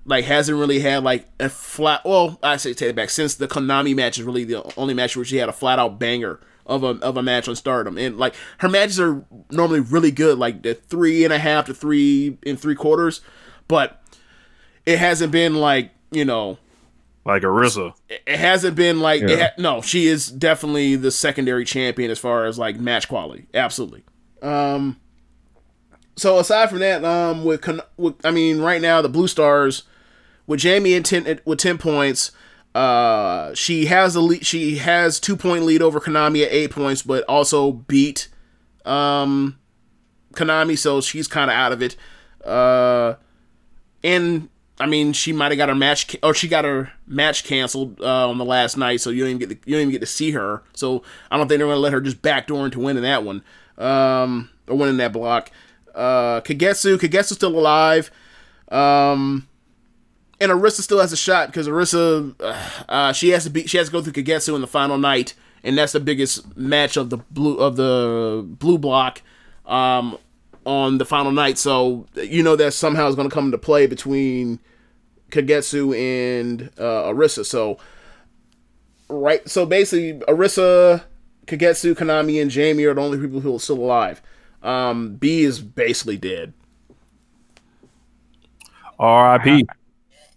like 0.05 0.25
hasn't 0.25 0.57
really 0.57 0.79
had 0.79 1.03
like 1.03 1.27
a 1.39 1.49
flat. 1.49 2.01
Well, 2.05 2.39
I 2.43 2.57
say 2.57 2.73
take 2.73 2.89
it 2.89 2.95
back 2.95 3.09
since 3.09 3.35
the 3.35 3.47
Konami 3.47 3.95
match 3.95 4.19
is 4.19 4.23
really 4.23 4.43
the 4.43 4.63
only 4.77 4.93
match 4.93 5.15
where 5.15 5.25
she 5.25 5.37
had 5.37 5.49
a 5.49 5.53
flat 5.53 5.79
out 5.79 5.99
banger 5.99 6.39
of 6.65 6.83
a 6.83 6.89
of 7.01 7.17
a 7.17 7.23
match 7.23 7.47
on 7.47 7.55
Stardom, 7.55 7.97
and 7.97 8.17
like 8.17 8.35
her 8.59 8.69
matches 8.69 8.99
are 8.99 9.25
normally 9.51 9.79
really 9.79 10.11
good, 10.11 10.37
like 10.37 10.61
the 10.61 10.75
three 10.75 11.23
and 11.23 11.33
a 11.33 11.39
half 11.39 11.65
to 11.65 11.73
three 11.73 12.37
and 12.45 12.59
three 12.59 12.75
quarters, 12.75 13.21
but 13.67 14.01
it 14.85 14.99
hasn't 14.99 15.31
been 15.31 15.55
like 15.55 15.91
you 16.11 16.25
know 16.25 16.57
Like 17.25 17.41
Arisa. 17.41 17.93
it 18.09 18.37
hasn't 18.37 18.75
been 18.75 18.99
like 18.99 19.23
it 19.23 19.29
Yeah. 19.31 19.37
ha- 19.45 19.53
no 19.57 19.81
she 19.81 20.05
is 20.07 20.27
definitely 20.27 20.95
the 20.95 21.09
secondary 21.11 21.65
champion 21.65 22.11
as 22.11 22.19
far 22.19 22.45
as 22.45 22.59
like 22.59 22.79
match 22.79 23.07
quality 23.09 23.47
absolutely 23.53 24.03
um 24.43 24.97
so 26.15 26.37
aside 26.39 26.69
from 26.69 26.79
that 26.79 27.03
um 27.03 27.43
with, 27.43 27.61
Kon- 27.61 27.81
with 27.97 28.13
i 28.23 28.29
mean 28.31 28.59
right 28.59 28.79
now 28.81 29.01
the 29.01 29.09
blue 29.09 29.27
stars 29.27 29.83
with 30.45 30.59
jamie 30.59 30.93
in 30.93 31.01
10 31.03 31.39
with 31.45 31.57
10 31.59 31.77
points 31.79 32.31
uh 32.75 33.53
she 33.55 33.85
has 33.87 34.15
a 34.15 34.21
lead 34.21 34.45
she 34.45 34.75
has 34.77 35.19
two 35.19 35.35
point 35.35 35.63
lead 35.63 35.81
over 35.81 35.99
konami 35.99 36.43
at 36.45 36.51
eight 36.51 36.69
points 36.71 37.01
but 37.01 37.23
also 37.23 37.71
beat 37.71 38.27
um 38.85 39.57
konami 40.33 40.77
so 40.77 41.01
she's 41.01 41.27
kind 41.27 41.49
of 41.49 41.55
out 41.55 41.71
of 41.71 41.81
it 41.81 41.95
uh 42.45 43.15
and 44.03 44.49
I 44.79 44.87
mean, 44.87 45.13
she 45.13 45.31
might 45.31 45.51
have 45.51 45.57
got 45.57 45.69
her 45.69 45.75
match, 45.75 46.17
or 46.21 46.33
she 46.33 46.49
got 46.49 46.65
her 46.65 46.91
match 47.07 47.45
canceled 47.45 48.01
uh, 48.01 48.29
on 48.29 48.37
the 48.37 48.45
last 48.45 48.75
night, 48.75 48.99
so 48.99 49.09
you 49.09 49.21
don't 49.21 49.35
even 49.35 49.39
get 49.39 49.49
to, 49.49 49.69
you 49.69 49.75
don't 49.75 49.81
even 49.83 49.91
get 49.91 50.01
to 50.01 50.05
see 50.05 50.31
her. 50.31 50.63
So 50.73 51.01
I 51.31 51.37
don't 51.37 51.47
think 51.47 51.59
they're 51.59 51.67
gonna 51.67 51.79
let 51.79 51.93
her 51.93 52.01
just 52.01 52.21
backdoor 52.21 52.65
into 52.65 52.79
winning 52.79 53.03
that 53.03 53.23
one, 53.23 53.41
um, 53.77 54.49
or 54.67 54.75
winning 54.75 54.97
that 54.97 55.13
block. 55.13 55.49
Uh, 55.93 56.41
Kagetsu, 56.41 56.97
Kagetsu's 56.97 57.35
still 57.35 57.57
alive, 57.57 58.11
um, 58.69 59.47
and 60.41 60.51
Arisa 60.51 60.81
still 60.81 60.99
has 60.99 61.13
a 61.13 61.17
shot 61.17 61.47
because 61.47 61.69
Arisa, 61.69 62.35
uh, 62.41 62.69
uh, 62.89 63.13
she 63.13 63.29
has 63.29 63.45
to 63.45 63.49
be, 63.49 63.65
she 63.65 63.77
has 63.77 63.87
to 63.87 63.93
go 63.93 64.01
through 64.01 64.11
Kagetsu 64.11 64.55
in 64.55 64.61
the 64.61 64.67
final 64.67 64.97
night, 64.97 65.35
and 65.63 65.77
that's 65.77 65.93
the 65.93 66.01
biggest 66.01 66.57
match 66.57 66.97
of 66.97 67.09
the 67.09 67.17
blue 67.31 67.57
of 67.59 67.77
the 67.77 68.45
blue 68.45 68.77
block. 68.77 69.21
Um, 69.65 70.17
on 70.65 70.97
the 70.97 71.05
final 71.05 71.31
night. 71.31 71.57
So 71.57 72.05
you 72.15 72.43
know 72.43 72.55
that 72.55 72.73
somehow 72.73 73.07
is 73.07 73.15
going 73.15 73.29
to 73.29 73.33
come 73.33 73.45
into 73.45 73.57
play 73.57 73.87
between 73.87 74.59
Kagetsu 75.31 75.97
and 75.97 76.69
uh, 76.77 77.11
Arisa. 77.11 77.45
So 77.45 77.77
right, 79.09 79.47
so 79.47 79.65
basically 79.65 80.19
Arisa, 80.27 81.03
Kagetsu, 81.47 81.95
Konami, 81.95 82.41
and 82.41 82.51
Jamie 82.51 82.85
are 82.85 82.93
the 82.93 83.01
only 83.01 83.19
people 83.19 83.39
who 83.39 83.55
are 83.55 83.59
still 83.59 83.79
alive. 83.79 84.21
Um, 84.63 85.15
B 85.15 85.43
is 85.43 85.59
basically 85.61 86.17
dead. 86.17 86.53
R.I.P. 88.97 89.65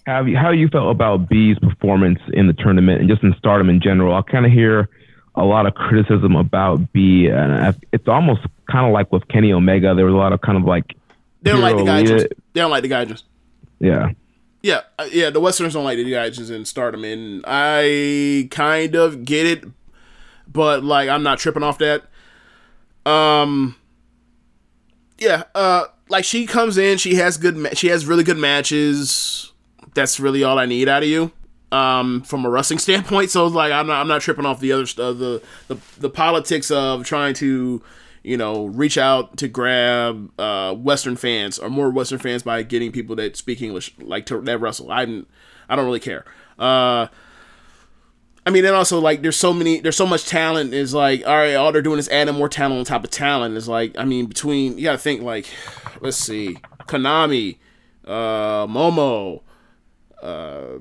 How 0.05 0.17
have 0.17 0.29
you, 0.29 0.37
how 0.37 0.51
you 0.51 0.69
felt 0.69 0.91
about 0.91 1.29
B's 1.29 1.59
performance 1.59 2.19
in 2.33 2.47
the 2.47 2.55
tournament 2.55 3.01
and 3.01 3.11
just 3.11 3.23
in 3.23 3.35
Stardom 3.39 3.69
in 3.69 3.81
general? 3.81 4.15
I 4.15 4.23
kind 4.23 4.47
of 4.47 4.53
hear 4.53 4.89
a 5.39 5.45
lot 5.45 5.67
of 5.67 5.75
criticism 5.75 6.37
about 6.37 6.93
B, 6.93 7.27
and 7.29 7.75
it's 7.93 8.09
almost 8.09 8.41
kind 8.71 8.87
of 8.87 8.93
like 8.93 9.11
with 9.13 9.27
Kenny 9.29 9.53
Omega. 9.53 9.95
There 9.95 10.05
was 10.05 10.15
a 10.15 10.17
lot 10.19 10.33
of 10.33 10.41
kind 10.41 10.59
of 10.59 10.65
like 10.65 10.95
They 11.43 11.51
don't 11.53 11.61
like 11.61 11.77
the 11.77 11.85
guys. 11.85 12.11
leader- 12.11 12.29
They 12.53 12.61
don't 12.61 12.71
like 12.71 12.83
the 12.83 12.89
guys. 12.89 13.23
Yeah, 13.81 14.11
Yeah, 14.63 14.81
uh, 14.99 15.07
yeah. 15.13 15.31
The 15.31 15.39
Westerners 15.41 15.73
don't 15.75 15.85
like 15.85 15.97
the 15.99 16.11
guys 16.11 16.51
in 16.51 16.65
Stardom, 16.65 17.05
and 17.05 17.45
I 17.47 18.49
kind 18.51 18.95
of 18.97 19.25
get 19.25 19.47
it, 19.47 19.65
but 20.53 20.83
like 20.85 21.09
I'm 21.09 21.23
not 21.23 21.39
tripping 21.39 21.63
off 21.63 21.79
that. 21.79 22.03
Um, 23.07 23.77
yeah. 25.19 25.45
Uh, 25.55 25.85
like 26.09 26.25
she 26.25 26.47
comes 26.47 26.77
in, 26.79 26.99
she 26.99 27.15
has 27.15 27.37
good, 27.37 27.57
ma- 27.57 27.71
she 27.75 27.89
has 27.89 28.05
really 28.07 28.25
good 28.25 28.37
matches. 28.39 29.53
That's 29.95 30.19
really 30.21 30.43
all 30.45 30.59
I 30.59 30.67
need 30.67 30.89
out 30.89 31.03
of 31.03 31.09
you. 31.09 31.33
Um, 31.71 32.23
from 32.23 32.47
a 32.47 32.51
wrestling 32.51 32.79
standpoint, 32.79 33.31
so 33.31 33.47
like 33.47 33.73
I'm 33.73 33.87
not, 33.87 34.01
I'm 34.01 34.09
not 34.09 34.23
tripping 34.23 34.47
off 34.47 34.59
the 34.59 34.73
other 34.73 34.87
stuff, 34.87 35.19
the 35.19 35.43
the 35.67 35.77
the 35.99 36.09
politics 36.09 36.71
of 36.71 37.05
trying 37.05 37.35
to, 37.35 37.83
you 38.23 38.37
know, 38.39 38.67
reach 38.67 38.97
out 38.97 39.37
to 39.37 39.49
grab 39.49 40.31
uh, 40.41 40.75
Western 40.75 41.17
fans 41.17 41.59
or 41.59 41.69
more 41.69 41.91
Western 41.91 42.21
fans 42.21 42.43
by 42.43 42.63
getting 42.63 42.91
people 42.91 43.17
that 43.17 43.37
speak 43.37 43.61
English 43.61 43.95
like 43.99 44.25
to 44.27 44.41
that 44.41 44.59
wrestle. 44.59 44.91
I 44.91 45.03
I 45.69 45.77
don't 45.77 45.85
really 45.85 46.01
care. 46.01 46.25
Uh, 46.59 47.09
I 48.49 48.51
mean, 48.51 48.65
and 48.65 48.75
also 48.75 48.99
like 48.99 49.21
there's 49.21 49.37
so 49.37 49.53
many, 49.53 49.81
there's 49.81 49.97
so 49.97 50.07
much 50.07 50.25
talent. 50.25 50.73
Is 50.73 50.95
like 50.95 51.27
all 51.27 51.37
right, 51.37 51.55
all 51.55 51.71
they're 51.71 51.83
doing 51.83 51.99
is 51.99 52.09
adding 52.09 52.35
more 52.35 52.49
talent 52.49 52.79
on 52.79 52.85
top 52.87 53.05
of 53.05 53.11
talent. 53.11 53.57
Is 53.59 53.69
like 53.69 53.95
I 53.99 54.07
mean, 54.07 54.25
between 54.25 54.79
you 54.79 54.85
gotta 54.85 54.97
think 54.97 55.21
like, 55.21 55.47
let's 56.01 56.17
see, 56.17 56.57
Konami, 56.87 57.59
uh, 58.07 58.67
Momo, 58.67 59.43
uh, 60.23 60.79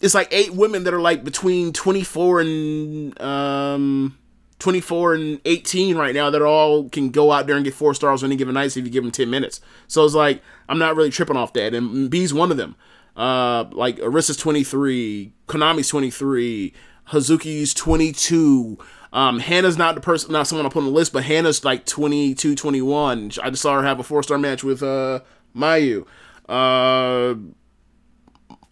it's 0.00 0.14
like 0.14 0.28
eight 0.30 0.54
women 0.54 0.84
that 0.84 0.94
are 0.94 1.00
like 1.00 1.24
between 1.24 1.72
24 1.72 2.40
and 2.40 3.20
um 3.20 4.16
24 4.58 5.14
and 5.14 5.40
18 5.44 5.96
right 5.96 6.14
now 6.14 6.30
that 6.30 6.42
all 6.42 6.88
can 6.90 7.10
go 7.10 7.32
out 7.32 7.46
there 7.46 7.56
and 7.56 7.64
get 7.64 7.74
four 7.74 7.94
stars 7.94 8.22
on 8.22 8.28
any 8.28 8.36
given 8.36 8.54
night 8.54 8.76
if 8.76 8.84
you 8.84 8.90
give 8.90 9.02
them 9.02 9.10
10 9.10 9.28
minutes. 9.28 9.60
So 9.88 10.04
it's 10.04 10.14
like 10.14 10.42
I'm 10.68 10.78
not 10.78 10.96
really 10.96 11.10
tripping 11.10 11.36
off 11.36 11.52
that, 11.54 11.74
and 11.74 12.10
B's 12.10 12.32
one 12.32 12.50
of 12.50 12.56
them. 12.56 12.76
Uh, 13.16 13.64
like 13.72 13.98
Arisa's 14.00 14.36
23, 14.36 15.32
Konami's 15.48 15.88
23, 15.88 16.72
Hazuki's 17.08 17.74
22. 17.74 18.78
Um, 19.12 19.40
Hannah's 19.40 19.76
not 19.76 19.96
the 19.96 20.00
person, 20.00 20.30
not 20.32 20.46
someone 20.46 20.64
I 20.64 20.68
put 20.68 20.78
on 20.78 20.84
the 20.84 20.92
list, 20.92 21.12
but 21.12 21.24
Hannah's 21.24 21.64
like 21.64 21.84
22, 21.84 22.54
21. 22.54 23.32
I 23.42 23.50
just 23.50 23.62
saw 23.62 23.74
her 23.74 23.82
have 23.82 23.98
a 23.98 24.04
four 24.04 24.22
star 24.22 24.38
match 24.38 24.62
with 24.62 24.82
uh 24.82 25.20
Mayu. 25.56 26.06
Uh, 26.48 27.34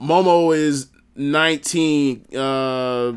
Momo 0.01 0.57
is 0.57 0.89
19. 1.19 2.27
Uh, 2.35 3.13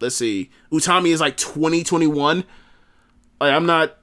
let's 0.00 0.16
see. 0.16 0.50
Utami 0.70 1.08
is 1.08 1.20
like 1.20 1.36
20, 1.36 1.84
21. 1.84 2.44
Like, 3.40 3.52
I'm 3.52 3.66
not, 3.66 3.96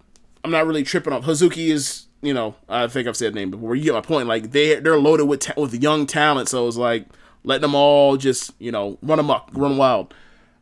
I'm 0.43 0.51
not 0.51 0.67
really 0.67 0.83
tripping 0.83 1.13
off. 1.13 1.23
Hazuki 1.23 1.69
is, 1.69 2.07
you 2.21 2.33
know, 2.33 2.55
I 2.67 2.87
think 2.87 3.07
I've 3.07 3.17
said 3.17 3.33
name 3.33 3.51
before. 3.51 3.75
You 3.75 3.83
get 3.85 3.93
my 3.93 4.01
point. 4.01 4.27
Like 4.27 4.51
they, 4.51 4.79
they're 4.79 4.99
loaded 4.99 5.25
with 5.25 5.39
ta- 5.41 5.53
with 5.57 5.73
young 5.81 6.05
talent, 6.05 6.49
so 6.49 6.67
it's 6.67 6.77
like 6.77 7.05
letting 7.43 7.61
them 7.61 7.75
all 7.75 8.17
just, 8.17 8.51
you 8.59 8.71
know, 8.71 8.97
run 9.01 9.19
amok, 9.19 9.49
run 9.53 9.77
wild. 9.77 10.13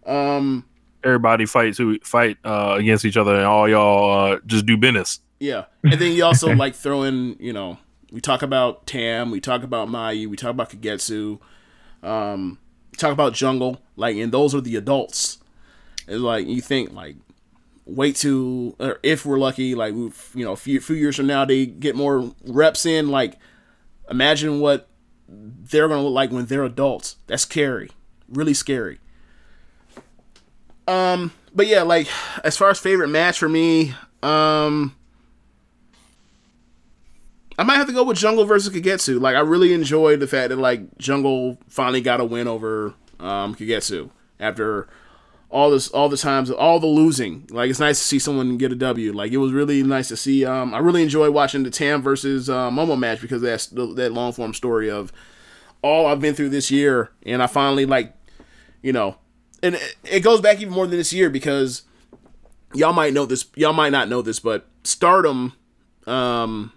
Um, 0.05 0.65
Everybody 1.03 1.45
fights 1.45 1.77
who 1.77 1.97
fight 2.03 2.37
uh, 2.43 2.75
against 2.77 3.05
each 3.05 3.17
other, 3.17 3.35
and 3.35 3.45
all 3.45 3.67
y'all 3.67 4.33
uh, 4.33 4.39
just 4.45 4.65
do 4.65 4.77
business. 4.77 5.19
yeah, 5.39 5.65
and 5.83 5.93
then 5.93 6.11
you 6.11 6.23
also 6.23 6.47
like 6.55 6.75
throw 6.75 7.03
in, 7.03 7.35
you 7.39 7.53
know, 7.53 7.77
we 8.11 8.21
talk 8.21 8.41
about 8.41 8.85
Tam, 8.85 9.31
we 9.31 9.39
talk 9.39 9.63
about 9.63 9.87
Mayu, 9.89 10.27
we 10.27 10.37
talk 10.37 10.51
about 10.51 10.69
Kagetsu, 10.69 11.39
um, 12.03 12.57
talk 12.97 13.11
about 13.11 13.33
Jungle, 13.33 13.81
like, 13.95 14.15
and 14.17 14.31
those 14.31 14.53
are 14.53 14.61
the 14.61 14.75
adults. 14.75 15.39
It's 16.07 16.21
like 16.21 16.47
you 16.47 16.61
think 16.61 16.93
like 16.93 17.15
wait 17.85 18.15
to 18.17 18.75
or 18.79 18.99
if 19.03 19.25
we're 19.25 19.39
lucky, 19.39 19.75
like 19.75 19.93
we 19.93 20.11
you 20.35 20.45
know 20.45 20.51
a 20.51 20.57
few, 20.57 20.79
few 20.79 20.95
years 20.95 21.15
from 21.15 21.27
now 21.27 21.45
they 21.45 21.65
get 21.65 21.95
more 21.95 22.33
reps 22.45 22.85
in. 22.85 23.09
Like 23.09 23.35
imagine 24.09 24.59
what 24.59 24.87
they're 25.27 25.87
gonna 25.87 26.03
look 26.03 26.13
like 26.13 26.31
when 26.31 26.45
they're 26.45 26.63
adults. 26.63 27.17
That's 27.27 27.43
scary, 27.43 27.91
really 28.29 28.53
scary. 28.53 28.99
Um, 30.87 31.31
but 31.53 31.67
yeah, 31.67 31.83
like 31.83 32.07
as 32.43 32.57
far 32.57 32.69
as 32.69 32.79
favorite 32.79 33.09
match 33.09 33.39
for 33.39 33.49
me, 33.49 33.93
um, 34.23 34.95
I 37.57 37.63
might 37.63 37.75
have 37.75 37.87
to 37.87 37.93
go 37.93 38.03
with 38.03 38.17
Jungle 38.17 38.45
versus 38.45 38.73
Kagetsu. 38.73 39.19
Like 39.19 39.35
I 39.35 39.39
really 39.39 39.73
enjoyed 39.73 40.19
the 40.19 40.27
fact 40.27 40.49
that 40.49 40.57
like 40.57 40.97
Jungle 40.97 41.57
finally 41.67 42.01
got 42.01 42.19
a 42.19 42.25
win 42.25 42.47
over 42.47 42.93
um 43.19 43.55
Kagetsu 43.55 44.11
after 44.39 44.87
all 45.49 45.71
this 45.71 45.87
all 45.89 46.09
the 46.09 46.17
times 46.17 46.51
all 46.51 46.79
the 46.79 46.87
losing. 46.87 47.47
Like 47.49 47.69
it's 47.69 47.79
nice 47.79 47.99
to 47.99 48.05
see 48.05 48.19
someone 48.19 48.57
get 48.57 48.71
a 48.71 48.75
W. 48.75 49.13
Like 49.13 49.31
it 49.31 49.37
was 49.37 49.53
really 49.53 49.81
nice 49.83 50.09
to 50.09 50.17
see. 50.17 50.45
Um, 50.45 50.73
I 50.73 50.79
really 50.79 51.03
enjoyed 51.03 51.33
watching 51.33 51.63
the 51.63 51.69
Tam 51.69 52.01
versus 52.01 52.49
uh, 52.49 52.69
Momo 52.69 52.97
match 52.97 53.21
because 53.21 53.41
that's 53.41 53.67
the, 53.67 53.87
that 53.95 54.13
long 54.13 54.33
form 54.33 54.53
story 54.53 54.89
of 54.89 55.11
all 55.81 56.07
I've 56.07 56.19
been 56.19 56.35
through 56.35 56.49
this 56.49 56.71
year, 56.71 57.11
and 57.23 57.41
I 57.41 57.47
finally 57.47 57.85
like, 57.85 58.13
you 58.81 58.91
know, 58.91 59.17
and 59.63 59.75
it, 59.75 59.95
it 60.03 60.19
goes 60.21 60.41
back 60.41 60.59
even 60.59 60.73
more 60.73 60.87
than 60.87 60.97
this 60.97 61.13
year 61.13 61.29
because 61.29 61.83
y'all 62.73 62.93
might 62.93 63.13
know 63.13 63.25
this, 63.25 63.45
y'all 63.55 63.73
might 63.73 63.91
not 63.91 64.09
know 64.09 64.21
this, 64.21 64.39
but 64.39 64.67
Stardom, 64.83 65.53
um, 66.05 66.71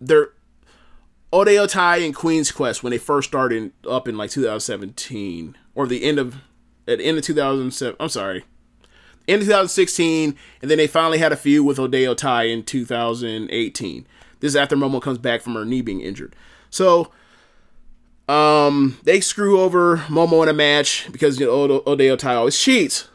they're 0.00 0.30
Oedo 1.32 1.68
Tai 1.68 1.98
and 1.98 2.14
Queen's 2.14 2.52
Quest 2.52 2.82
when 2.82 2.90
they 2.90 2.98
first 2.98 3.28
started 3.28 3.72
up 3.88 4.08
in 4.08 4.16
like 4.16 4.30
2017 4.30 5.56
or 5.74 5.86
the 5.86 6.04
end 6.04 6.18
of 6.18 6.36
at 6.88 6.98
the 6.98 7.04
end 7.04 7.18
of 7.18 7.24
2007. 7.24 7.96
I'm 7.98 8.08
sorry, 8.08 8.44
end 9.26 9.42
of 9.42 9.48
2016, 9.48 10.36
and 10.62 10.70
then 10.70 10.78
they 10.78 10.86
finally 10.86 11.18
had 11.18 11.32
a 11.32 11.36
feud 11.36 11.66
with 11.66 11.78
Oedo 11.78 12.16
Tai 12.16 12.44
in 12.44 12.62
2018. 12.62 14.06
This 14.40 14.50
is 14.50 14.56
after 14.56 14.76
Momo 14.76 15.00
comes 15.00 15.18
back 15.18 15.40
from 15.40 15.54
her 15.54 15.64
knee 15.64 15.82
being 15.82 16.00
injured. 16.00 16.36
So, 16.70 17.10
um, 18.28 18.98
they 19.04 19.20
screw 19.20 19.60
over 19.60 19.98
Momo 20.08 20.42
in 20.42 20.48
a 20.48 20.52
match 20.52 21.08
because 21.10 21.40
you 21.40 21.46
know 21.46 21.80
Oedo 21.80 22.18
Tai 22.18 22.34
always 22.34 22.58
cheats. 22.58 23.08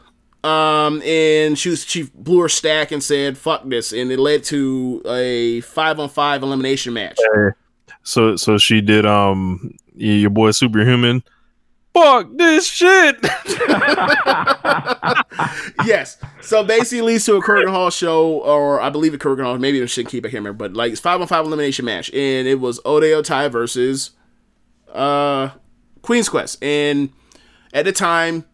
Um, 0.44 1.00
and 1.02 1.56
she 1.56 1.68
was, 1.70 1.84
she 1.84 2.10
blew 2.14 2.40
her 2.40 2.48
stack 2.48 2.90
and 2.90 3.02
said 3.02 3.38
"fuck 3.38 3.62
this," 3.64 3.92
and 3.92 4.10
it 4.10 4.18
led 4.18 4.42
to 4.44 5.00
a 5.06 5.60
five 5.60 6.00
on 6.00 6.08
five 6.08 6.42
elimination 6.42 6.92
match. 6.92 7.18
So 8.02 8.34
so 8.36 8.58
she 8.58 8.80
did 8.80 9.06
um 9.06 9.74
your 9.94 10.30
boy 10.30 10.50
superhuman. 10.50 11.22
Fuck 11.94 12.28
this 12.36 12.66
shit. 12.66 13.18
yes. 15.84 16.16
So 16.40 16.64
basically 16.64 17.02
leads 17.02 17.26
to 17.26 17.36
a 17.36 17.42
Korakuen 17.42 17.68
Hall 17.68 17.90
show, 17.90 18.38
or 18.40 18.80
I 18.80 18.88
believe 18.88 19.12
a 19.12 19.18
Korakuen 19.18 19.44
Hall, 19.44 19.58
maybe 19.58 19.78
it 19.78 19.86
should 19.88 20.08
keep, 20.08 20.24
I 20.24 20.28
can't 20.28 20.40
remember, 20.40 20.68
but 20.68 20.74
like 20.74 20.92
it's 20.92 21.02
five 21.02 21.20
on 21.20 21.26
five 21.26 21.44
elimination 21.44 21.84
match, 21.84 22.08
and 22.14 22.48
it 22.48 22.60
was 22.60 22.80
Oedo 22.80 23.22
Tai 23.22 23.48
versus 23.48 24.12
uh 24.92 25.50
Queen's 26.00 26.30
Quest. 26.30 26.64
And 26.64 27.10
at 27.74 27.84
the 27.84 27.92
time, 27.92 28.46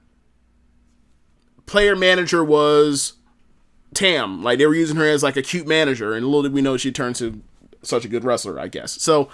player 1.68 1.94
manager 1.94 2.42
was 2.42 3.12
Tam. 3.94 4.42
Like 4.42 4.58
they 4.58 4.66
were 4.66 4.74
using 4.74 4.96
her 4.96 5.08
as 5.08 5.22
like 5.22 5.36
a 5.36 5.42
cute 5.42 5.68
manager, 5.68 6.14
and 6.14 6.26
little 6.26 6.42
did 6.42 6.52
we 6.52 6.60
know 6.62 6.76
she 6.76 6.90
turned 6.90 7.16
to 7.16 7.40
such 7.82 8.04
a 8.04 8.08
good 8.08 8.24
wrestler, 8.24 8.58
I 8.58 8.66
guess. 8.68 9.00
So 9.00 9.28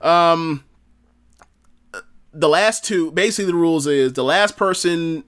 um 0.00 0.64
the 2.32 2.48
last 2.48 2.84
two 2.84 3.12
basically 3.12 3.50
the 3.50 3.56
rules 3.56 3.86
is 3.86 4.14
the 4.14 4.24
last 4.24 4.56
person 4.56 5.24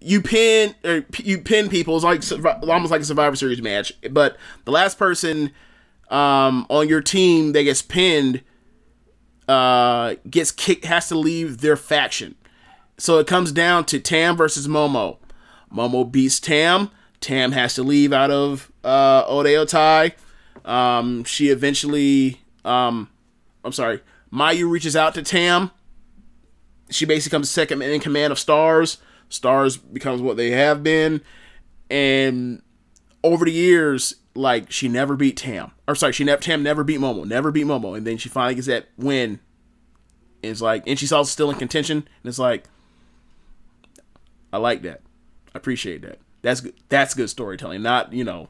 you 0.00 0.22
pin 0.22 0.74
or 0.84 1.04
you 1.18 1.38
pin 1.38 1.68
people 1.68 1.96
is 1.96 2.04
like 2.04 2.22
almost 2.62 2.90
like 2.90 3.02
a 3.02 3.04
survivor 3.04 3.36
series 3.36 3.60
match 3.60 3.92
but 4.10 4.36
the 4.64 4.70
last 4.70 4.98
person 4.98 5.50
um 6.10 6.66
on 6.70 6.88
your 6.88 7.02
team 7.02 7.52
that 7.52 7.64
gets 7.64 7.82
pinned 7.82 8.42
uh 9.48 10.14
gets 10.30 10.50
kicked 10.50 10.86
has 10.86 11.08
to 11.08 11.18
leave 11.18 11.58
their 11.58 11.76
faction 11.76 12.34
so 12.96 13.18
it 13.18 13.26
comes 13.26 13.52
down 13.52 13.84
to 13.84 14.00
tam 14.00 14.36
versus 14.36 14.66
momo 14.66 15.18
momo 15.72 16.10
beats 16.10 16.40
tam. 16.40 16.90
Tam 17.20 17.52
has 17.52 17.74
to 17.74 17.82
leave 17.82 18.12
out 18.12 18.30
of 18.30 18.70
uh 18.84 19.24
oedo 19.24 19.66
tai 19.68 20.14
um 20.64 21.24
she 21.24 21.48
eventually 21.48 22.40
um 22.64 23.08
i'm 23.64 23.72
sorry 23.72 24.00
mayu 24.32 24.70
reaches 24.70 24.94
out 24.96 25.14
to 25.14 25.22
tam. 25.22 25.70
She 26.90 27.04
basically 27.04 27.36
comes 27.36 27.50
second 27.50 27.82
in 27.82 28.00
command 28.00 28.32
of 28.32 28.38
Stars. 28.38 28.98
Stars 29.28 29.76
becomes 29.76 30.22
what 30.22 30.38
they 30.38 30.50
have 30.52 30.82
been, 30.82 31.20
and 31.90 32.62
over 33.22 33.44
the 33.44 33.52
years, 33.52 34.14
like 34.34 34.70
she 34.70 34.88
never 34.88 35.16
beat 35.16 35.36
Tam. 35.36 35.72
Or 35.86 35.94
sorry, 35.94 36.12
she 36.12 36.24
never 36.24 36.40
Tam 36.40 36.62
never 36.62 36.84
beat 36.84 37.00
Momo, 37.00 37.26
never 37.26 37.50
beat 37.50 37.66
Momo, 37.66 37.96
and 37.96 38.06
then 38.06 38.16
she 38.16 38.28
finally 38.28 38.54
gets 38.54 38.68
that 38.68 38.86
win. 38.96 39.40
And 40.42 40.52
it's 40.52 40.62
like, 40.62 40.84
and 40.86 40.98
she's 40.98 41.12
also 41.12 41.28
still 41.28 41.50
in 41.50 41.58
contention, 41.58 41.96
and 41.98 42.28
it's 42.28 42.38
like, 42.38 42.64
I 44.52 44.56
like 44.58 44.82
that, 44.82 45.02
appreciate 45.58 46.02
that. 46.02 46.18
That's 46.42 46.60
good. 46.60 46.74
That's 46.88 47.14
good 47.14 47.28
storytelling, 47.30 47.82
not 47.82 48.12
you 48.12 48.24
know. 48.24 48.48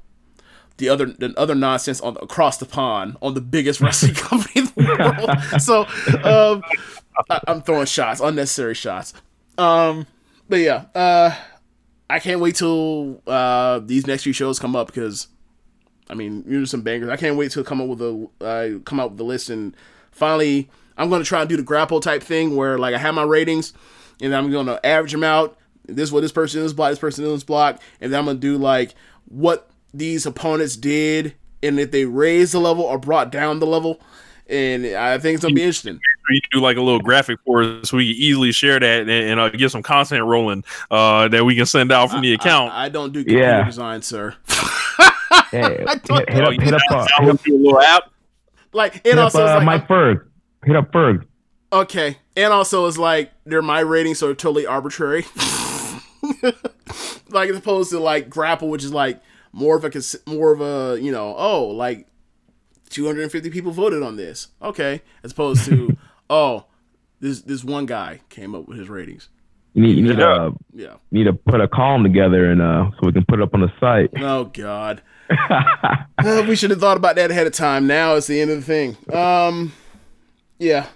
The 0.76 0.88
other, 0.90 1.06
the 1.06 1.34
other 1.36 1.56
nonsense 1.56 2.00
on 2.00 2.16
across 2.22 2.58
the 2.58 2.64
pond 2.64 3.16
on 3.20 3.34
the 3.34 3.40
biggest 3.40 3.80
wrestling 3.80 4.14
company 4.14 4.60
in 4.60 4.64
the 4.66 5.42
world. 5.50 5.60
So, 5.60 5.80
um, 6.22 6.62
I, 7.28 7.40
I'm 7.48 7.62
throwing 7.62 7.86
shots, 7.86 8.20
unnecessary 8.20 8.74
shots. 8.74 9.12
Um, 9.56 10.06
but 10.48 10.60
yeah, 10.60 10.84
uh, 10.94 11.34
I 12.08 12.20
can't 12.20 12.40
wait 12.40 12.54
till 12.54 13.20
uh 13.26 13.80
these 13.80 14.06
next 14.06 14.22
few 14.22 14.32
shows 14.32 14.60
come 14.60 14.76
up 14.76 14.86
because, 14.86 15.26
I 16.08 16.14
mean, 16.14 16.44
you 16.46 16.60
know 16.60 16.64
some 16.64 16.82
bangers. 16.82 17.10
I 17.10 17.16
can't 17.16 17.36
wait 17.36 17.50
to 17.52 17.64
come 17.64 17.80
up 17.80 17.88
with 17.88 18.00
a 18.00 18.28
uh, 18.40 18.78
come 18.84 19.00
out 19.00 19.10
with 19.10 19.18
the 19.18 19.24
list 19.24 19.50
and 19.50 19.74
finally 20.12 20.70
I'm 20.96 21.10
gonna 21.10 21.24
try 21.24 21.40
and 21.40 21.48
do 21.48 21.56
the 21.56 21.62
grapple 21.64 21.98
type 21.98 22.22
thing 22.22 22.54
where 22.54 22.78
like 22.78 22.94
I 22.94 22.98
have 22.98 23.14
my 23.16 23.24
ratings 23.24 23.72
and 24.20 24.34
I'm 24.34 24.50
gonna 24.50 24.78
average 24.84 25.12
them 25.12 25.24
out. 25.24 25.57
This 25.88 26.08
is 26.08 26.12
what 26.12 26.20
this 26.20 26.32
person 26.32 26.62
is 26.62 26.72
block, 26.72 26.90
this 26.90 26.98
person 26.98 27.24
is 27.24 27.44
block, 27.44 27.80
and 28.00 28.12
then 28.12 28.20
I'm 28.20 28.26
gonna 28.26 28.38
do 28.38 28.56
like 28.58 28.94
what 29.26 29.70
these 29.92 30.26
opponents 30.26 30.76
did 30.76 31.34
and 31.62 31.80
if 31.80 31.90
they 31.90 32.04
raised 32.04 32.52
the 32.54 32.60
level 32.60 32.84
or 32.84 32.98
brought 32.98 33.32
down 33.32 33.58
the 33.58 33.66
level. 33.66 34.00
And 34.48 34.86
I 34.86 35.18
think 35.18 35.34
it's 35.34 35.42
gonna 35.42 35.54
be 35.54 35.62
interesting 35.62 35.98
you 36.30 36.40
do 36.50 36.60
like 36.60 36.76
a 36.76 36.82
little 36.82 37.00
graphic 37.00 37.38
for 37.44 37.62
us 37.62 37.90
so 37.90 37.96
we 37.96 38.12
can 38.12 38.22
easily 38.22 38.52
share 38.52 38.78
that 38.78 39.00
and, 39.02 39.10
and 39.10 39.40
uh, 39.40 39.48
get 39.50 39.70
some 39.70 39.82
content 39.82 40.24
rolling 40.24 40.64
uh, 40.90 41.28
that 41.28 41.44
we 41.44 41.54
can 41.56 41.66
send 41.66 41.92
out 41.92 42.10
from 42.10 42.20
the 42.22 42.34
account. 42.34 42.72
I, 42.72 42.84
I 42.84 42.88
don't 42.88 43.12
do 43.12 43.20
computer 43.24 43.42
Yeah. 43.44 43.64
design, 43.64 44.02
sir. 44.02 44.34
Hey, 45.50 45.82
I 45.88 45.94
don't 45.94 46.18
hit, 46.28 46.30
hit 46.30 46.44
up, 46.44 46.52
you 46.52 46.60
hit 46.60 46.74
up, 46.74 46.80
got- 46.90 47.10
uh, 47.18 47.22
hit 47.22 47.30
up, 47.30 47.46
a 47.46 47.50
little 47.50 47.80
app. 47.80 48.10
Like, 48.74 48.94
hit 48.94 49.06
and 49.12 49.18
up, 49.20 49.24
also, 49.26 49.44
it's 49.44 49.50
uh, 49.50 49.54
like, 49.56 49.64
Mike 49.64 49.88
Ferg. 49.88 50.26
Hit 50.64 50.76
up 50.76 50.92
Ferg. 50.92 51.24
okay, 51.72 52.18
and 52.36 52.52
also 52.52 52.86
it's 52.86 52.98
like 52.98 53.32
they're 53.46 53.62
my 53.62 53.80
ratings, 53.80 54.18
so 54.18 54.26
they're 54.26 54.34
totally 54.34 54.66
arbitrary. 54.66 55.24
like 57.30 57.50
as 57.50 57.56
opposed 57.56 57.90
to 57.90 57.98
like 58.00 58.28
grapple, 58.30 58.68
which 58.68 58.84
is 58.84 58.92
like 58.92 59.20
more 59.52 59.76
of 59.76 59.84
a 59.84 59.90
more 60.26 60.52
of 60.52 60.60
a 60.60 61.00
you 61.00 61.10
know 61.12 61.34
oh 61.36 61.64
like 61.66 62.06
250 62.90 63.50
people 63.50 63.72
voted 63.72 64.02
on 64.02 64.16
this, 64.16 64.48
okay, 64.62 65.02
as 65.22 65.32
opposed 65.32 65.64
to 65.66 65.96
oh 66.30 66.64
this 67.20 67.42
this 67.42 67.64
one 67.64 67.86
guy 67.86 68.20
came 68.28 68.54
up 68.54 68.68
with 68.68 68.78
his 68.78 68.88
ratings. 68.88 69.28
You 69.74 69.82
need, 69.82 69.96
you 69.98 70.02
need, 70.08 70.18
Yeah. 70.18 70.26
uh, 70.32 70.50
Yeah. 70.72 70.94
need 71.12 71.24
to 71.24 71.34
put 71.34 71.60
a 71.60 71.68
column 71.68 72.02
together 72.02 72.50
and 72.50 72.60
uh, 72.62 72.90
so 72.92 72.98
we 73.06 73.12
can 73.12 73.24
put 73.26 73.38
it 73.38 73.42
up 73.42 73.54
on 73.54 73.60
the 73.60 73.70
site. 73.78 74.10
Oh 74.22 74.44
God. 74.44 75.02
Uh, 75.30 76.44
we 76.48 76.56
should 76.56 76.70
have 76.70 76.80
thought 76.80 76.96
about 76.96 77.16
that 77.16 77.30
ahead 77.30 77.46
of 77.46 77.52
time. 77.52 77.86
Now 77.86 78.14
it's 78.14 78.26
the 78.26 78.40
end 78.40 78.50
of 78.50 78.56
the 78.56 78.62
thing. 78.64 78.96
Um, 79.14 79.72
yeah. 80.58 80.86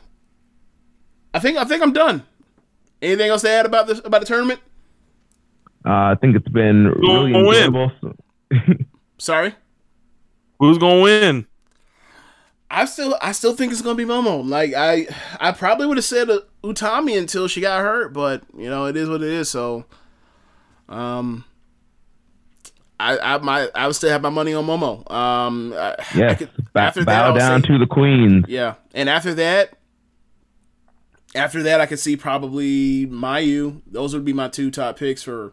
I 1.35 1.39
think 1.39 1.59
I 1.59 1.65
think 1.65 1.83
I'm 1.83 1.93
done. 1.93 2.23
Anything 3.03 3.29
else 3.31 3.43
to 3.43 3.51
add 3.51 3.67
about 3.67 3.87
this 3.87 4.01
about 4.05 4.21
the 4.21 4.27
tournament? 4.27 4.61
Uh, 5.85 6.13
I 6.13 6.17
think 6.21 6.37
it's 6.37 6.49
been 6.49 6.89
really 6.89 7.33
gonna 7.33 7.49
enjoyable. 7.49 7.93
So- 8.01 8.17
Sorry. 9.19 9.55
Who's 10.59 10.79
gonna 10.79 11.01
win? 11.01 11.47
I 12.71 12.85
still 12.87 13.17
I 13.21 13.33
still 13.33 13.55
think 13.55 13.73
it's 13.73 13.83
gonna 13.83 13.97
be 13.97 14.05
Momo. 14.05 14.47
Like 14.49 14.73
I 14.75 15.07
I 15.41 15.53
probably 15.53 15.87
would 15.87 15.97
have 15.99 16.05
said 16.05 16.31
uh, 16.31 16.41
Utami 16.65 17.19
until 17.19 17.47
she 17.49 17.61
got 17.61 17.81
hurt, 17.83 18.13
but 18.13 18.43
you 18.57 18.71
know 18.71 18.87
it 18.87 18.97
is 18.97 19.09
what 19.09 19.23
it 19.23 19.29
is. 19.29 19.51
So, 19.51 19.85
um, 20.89 21.45
I 22.99 23.19
I 23.19 23.39
my 23.39 23.69
I 23.75 23.87
would 23.87 23.97
still 23.97 24.11
have 24.11 24.23
my 24.23 24.31
money 24.31 24.55
on 24.55 24.65
Momo. 24.67 25.11
Um, 25.11 25.75
I, 25.77 25.91
I 25.99 26.05
yes, 26.17 26.39
could- 26.39 26.51
ba- 26.73 26.81
after 26.81 27.05
that, 27.05 27.07
bow 27.07 27.29
I'll 27.29 27.35
down 27.37 27.61
say- 27.63 27.69
to 27.69 27.79
the 27.79 27.87
queen. 27.87 28.45
Yeah, 28.49 28.75
and 28.95 29.09
after 29.11 29.35
that, 29.35 29.77
after 31.35 31.63
that, 31.65 31.81
I 31.81 31.87
could 31.87 31.99
see 31.99 32.17
probably 32.17 33.07
Mayu. 33.07 33.83
Those 33.87 34.15
would 34.15 34.25
be 34.25 34.33
my 34.33 34.49
two 34.49 34.71
top 34.71 34.97
picks 34.99 35.23
for 35.23 35.53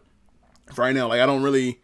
right 0.78 0.94
now. 0.94 1.08
Like 1.08 1.20
I 1.20 1.26
don't 1.26 1.42
really, 1.42 1.80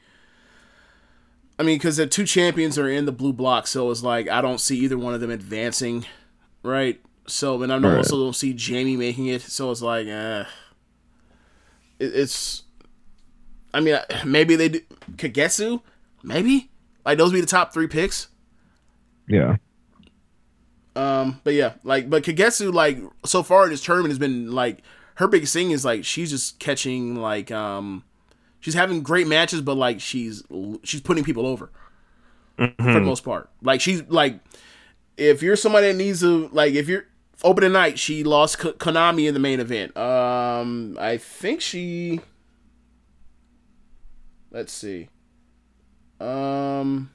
I 1.59 1.63
mean, 1.63 1.77
because 1.79 1.97
the 1.97 2.07
two 2.07 2.25
champions 2.25 2.79
are 2.79 2.89
in 2.89 3.07
the 3.07 3.13
blue 3.13 3.33
block, 3.33 3.67
so 3.67 3.91
it's 3.91 4.03
like 4.03 4.29
I 4.29 4.41
don't 4.41 4.61
see 4.61 4.79
either 4.81 4.99
one 4.99 5.15
of 5.15 5.21
them 5.21 5.31
advancing, 5.31 6.05
right? 6.63 7.01
So, 7.27 7.63
and 7.63 7.73
I 7.73 7.79
Right. 7.79 7.97
also 7.97 8.17
don't 8.23 8.37
see 8.37 8.53
Jamie 8.53 8.97
making 8.97 9.27
it, 9.27 9.43
so 9.43 9.71
it's 9.71 9.83
like, 9.83 10.07
uh, 10.07 10.45
it, 11.99 12.15
it's. 12.15 12.63
I 13.75 13.81
mean, 13.81 13.99
maybe 14.25 14.57
they 14.57 14.69
do 14.71 14.81
Kagetsu, 15.17 15.83
maybe 16.23 16.71
like 17.05 17.19
those 17.19 17.33
be 17.33 17.41
the 17.41 17.47
top 17.47 17.75
three 17.75 17.89
picks. 17.89 18.29
Yeah. 19.29 19.57
Um, 20.95 21.41
but 21.45 21.53
yeah, 21.53 21.75
like, 21.85 22.09
but 22.09 22.23
Kagetsu, 22.23 22.73
like, 22.73 22.99
so 23.27 23.43
far 23.43 23.65
in 23.65 23.71
this 23.71 23.83
tournament 23.83 24.11
has 24.13 24.19
been 24.19 24.53
like 24.53 24.79
her 25.17 25.29
biggest 25.29 25.53
thing 25.53 25.71
is 25.73 25.85
like 25.85 26.05
she's 26.05 26.31
just 26.31 26.59
catching 26.59 27.17
like 27.17 27.51
um, 27.51 28.05
she's 28.67 28.75
having 28.75 29.01
great 29.01 29.29
matches, 29.29 29.61
but 29.63 29.77
like 29.77 30.01
she's 30.01 30.43
she's 30.83 31.01
putting 31.01 31.23
people 31.23 31.47
over 31.47 31.71
for 32.57 32.73
the 32.79 33.01
most 33.01 33.23
part. 33.23 33.49
Like 33.63 33.81
she's 33.81 34.03
like, 34.09 34.41
if 35.17 35.41
you're 35.41 35.55
somebody 35.55 35.87
that 35.87 35.95
needs 35.95 36.19
to 36.23 36.49
like, 36.49 36.75
if 36.75 36.89
you're 36.89 37.05
opening 37.45 37.71
night, 37.71 37.97
she 37.97 38.25
lost 38.25 38.59
K- 38.59 38.73
Konami 38.73 39.29
in 39.29 39.35
the 39.35 39.39
main 39.41 39.61
event. 39.61 39.97
Um, 39.97 40.99
I 41.01 41.17
think 41.17 41.61
she. 41.61 42.21
Let's 44.51 44.73
see. 44.73 45.11
Um. 46.21 47.11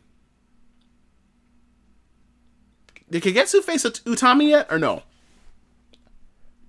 Did 3.09 3.23
Kagetsu 3.23 3.61
face 3.61 3.83
Utami 3.83 4.47
yet 4.51 4.67
or 4.71 4.79
no? 4.79 5.03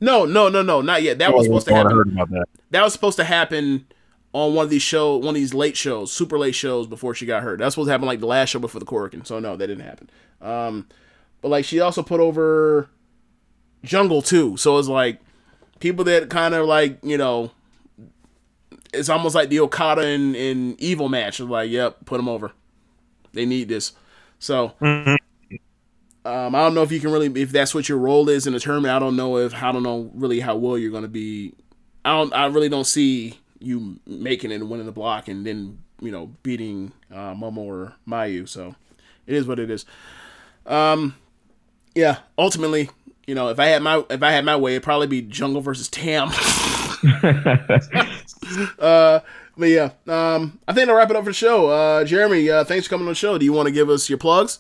No, 0.01 0.25
no, 0.25 0.49
no, 0.49 0.61
no, 0.61 0.81
not 0.81 1.01
yet. 1.05 1.19
That 1.19 1.33
was 1.33 1.45
supposed 1.47 1.69
to 1.69 1.73
Oh, 1.73 1.77
happen. 1.77 1.93
heard 1.93 2.09
about 2.13 2.31
that. 2.31 2.47
That 2.73 2.83
was 2.83 2.93
supposed 2.93 3.17
to 3.19 3.25
happen 3.25 3.87
on 4.33 4.55
one 4.55 4.65
of 4.65 4.71
these 4.71 4.83
show, 4.83 5.17
one 5.17 5.29
of 5.29 5.35
these 5.35 5.55
late 5.55 5.77
shows, 5.77 6.11
super 6.13 6.39
late 6.39 6.55
shows 6.55 6.87
before 6.87 7.15
she 7.15 7.27
got 7.27 7.43
hurt. 7.43 7.59
That's 7.59 7.67
was 7.67 7.75
supposed 7.75 7.89
to 7.89 7.93
happen 7.93 8.07
like 8.07 8.21
the 8.21 8.27
last 8.27 8.51
show 8.51 8.59
before 8.59 8.79
the 8.79 8.87
Korakuen. 8.87 9.27
So 9.27 9.39
no, 9.39 9.57
that 9.57 9.67
didn't 9.67 9.85
happen. 9.85 10.11
Um, 10.41 10.89
but 11.41 11.49
like 11.49 11.65
she 11.65 11.81
also 11.81 12.03
put 12.03 12.21
over 12.21 12.89
Jungle 13.85 14.23
too. 14.23 14.57
So 14.57 14.79
it's 14.79 14.89
like 14.89 15.21
people 15.81 16.05
that 16.05 16.31
kind 16.31 16.55
of 16.55 16.67
like 16.67 16.99
you 17.03 17.19
know, 17.19 17.51
it's 18.95 19.09
almost 19.09 19.35
like 19.35 19.51
the 19.51 19.61
Okada 19.61 20.03
and, 20.03 20.35
and 20.35 20.81
Evil 20.81 21.09
match. 21.09 21.41
It's 21.41 21.49
like, 21.49 21.71
yep, 21.71 22.05
put 22.07 22.17
them 22.17 22.29
over. 22.29 22.53
They 23.33 23.45
need 23.45 23.69
this. 23.69 23.93
So 24.39 24.73
um, 24.81 25.19
I 26.25 26.61
don't 26.61 26.75
know 26.75 26.83
if 26.83 26.93
you 26.93 27.01
can 27.01 27.13
really 27.13 27.27
if 27.41 27.51
that's 27.51 27.75
what 27.75 27.89
your 27.89 27.99
role 27.99 28.29
is 28.29 28.47
in 28.47 28.55
the 28.55 28.61
tournament. 28.61 28.95
I 28.95 28.99
don't 28.99 29.17
know 29.17 29.37
if 29.37 29.55
I 29.55 29.73
don't 29.73 29.83
know 29.83 30.11
really 30.15 30.41
how 30.41 30.57
well 30.57 30.79
you're 30.79 30.91
going 30.91 31.03
to 31.03 31.09
be. 31.09 31.53
I 32.05 32.13
don't. 32.17 32.33
I 32.33 32.47
really 32.47 32.69
don't 32.69 32.87
see 32.87 33.39
you 33.63 34.01
making 34.07 34.51
it 34.51 34.57
and 34.57 34.69
winning 34.71 34.87
the 34.87 34.93
block 34.93 35.29
and 35.29 35.47
then 35.47 35.79
you 36.01 36.11
know 36.11 36.33
beating 36.43 36.93
uh, 37.11 37.35
Momo 37.35 37.59
or 37.59 37.95
Mayu. 38.07 38.49
So 38.49 38.75
it 39.27 39.35
is 39.35 39.47
what 39.47 39.59
it 39.59 39.71
is. 39.71 39.85
Um, 40.67 41.17
yeah. 41.95 42.19
Ultimately, 42.39 42.91
you 43.27 43.35
know, 43.35 43.49
if 43.49 43.59
I 43.59 43.67
had 43.67 43.83
my 43.83 44.05
if 44.11 44.23
I 44.23 44.33
had 44.33 44.45
my 44.45 44.57
way, 44.57 44.73
it'd 44.73 44.83
probably 44.83 45.07
be 45.07 45.23
Jungle 45.23 45.61
versus 45.61 45.89
Tam. 45.89 46.29
uh, 48.79 49.21
but 49.57 49.69
yeah. 49.69 49.91
Um, 50.07 50.59
I 50.67 50.73
think 50.73 50.89
I'll 50.89 50.97
wrap 50.97 51.11
it 51.11 51.17
up 51.17 51.25
for 51.25 51.31
the 51.31 51.35
show. 51.35 51.69
Uh, 51.69 52.05
Jeremy, 52.05 52.49
uh, 52.51 52.65
thanks 52.65 52.87
for 52.87 52.91
coming 52.91 53.07
on 53.07 53.13
the 53.13 53.17
show. 53.17 53.39
Do 53.39 53.45
you 53.45 53.53
want 53.53 53.67
to 53.67 53.73
give 53.73 53.89
us 53.89 54.09
your 54.09 54.19
plugs? 54.19 54.59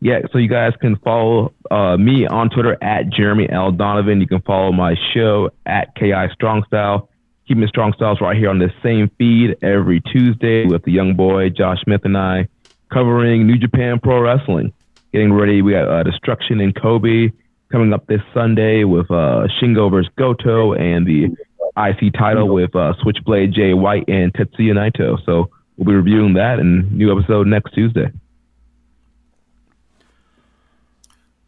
Yeah, 0.00 0.20
so 0.32 0.38
you 0.38 0.48
guys 0.48 0.74
can 0.80 0.96
follow 0.96 1.54
uh, 1.70 1.96
me 1.96 2.26
on 2.26 2.50
Twitter 2.50 2.76
at 2.82 3.08
Jeremy 3.08 3.48
L. 3.50 3.72
Donovan. 3.72 4.20
You 4.20 4.26
can 4.26 4.42
follow 4.42 4.70
my 4.70 4.96
show 5.14 5.50
at 5.64 5.94
KI 5.94 6.28
Strong 6.34 6.64
Style. 6.66 7.08
Keeping 7.46 7.66
Strong 7.68 7.92
Styles 7.94 8.20
right 8.22 8.36
here 8.36 8.48
on 8.48 8.58
the 8.58 8.70
same 8.82 9.10
feed 9.18 9.56
every 9.62 10.00
Tuesday 10.00 10.64
with 10.64 10.82
the 10.84 10.92
young 10.92 11.14
boy 11.14 11.50
Josh 11.50 11.82
Smith 11.82 12.00
and 12.04 12.16
I 12.16 12.48
covering 12.90 13.46
New 13.46 13.58
Japan 13.58 14.00
Pro 14.02 14.20
Wrestling. 14.22 14.72
Getting 15.12 15.32
ready, 15.32 15.60
we 15.60 15.72
got 15.72 15.88
uh, 15.88 16.02
Destruction 16.04 16.60
in 16.60 16.72
Kobe 16.72 17.30
coming 17.70 17.92
up 17.92 18.06
this 18.06 18.22
Sunday 18.32 18.84
with 18.84 19.10
uh, 19.10 19.46
Shingo 19.60 19.90
versus 19.90 20.10
Goto 20.16 20.72
and 20.72 21.06
the 21.06 21.36
IC 21.76 22.14
title 22.14 22.48
with 22.48 22.74
uh, 22.74 22.94
Switchblade 23.02 23.52
Jay 23.52 23.74
White 23.74 24.08
and 24.08 24.32
Tetsuya 24.32 24.72
Naito. 24.72 25.18
So 25.26 25.50
we'll 25.76 25.86
be 25.86 25.94
reviewing 25.94 26.34
that 26.34 26.60
and 26.60 26.90
new 26.92 27.16
episode 27.16 27.46
next 27.46 27.74
Tuesday. 27.74 28.10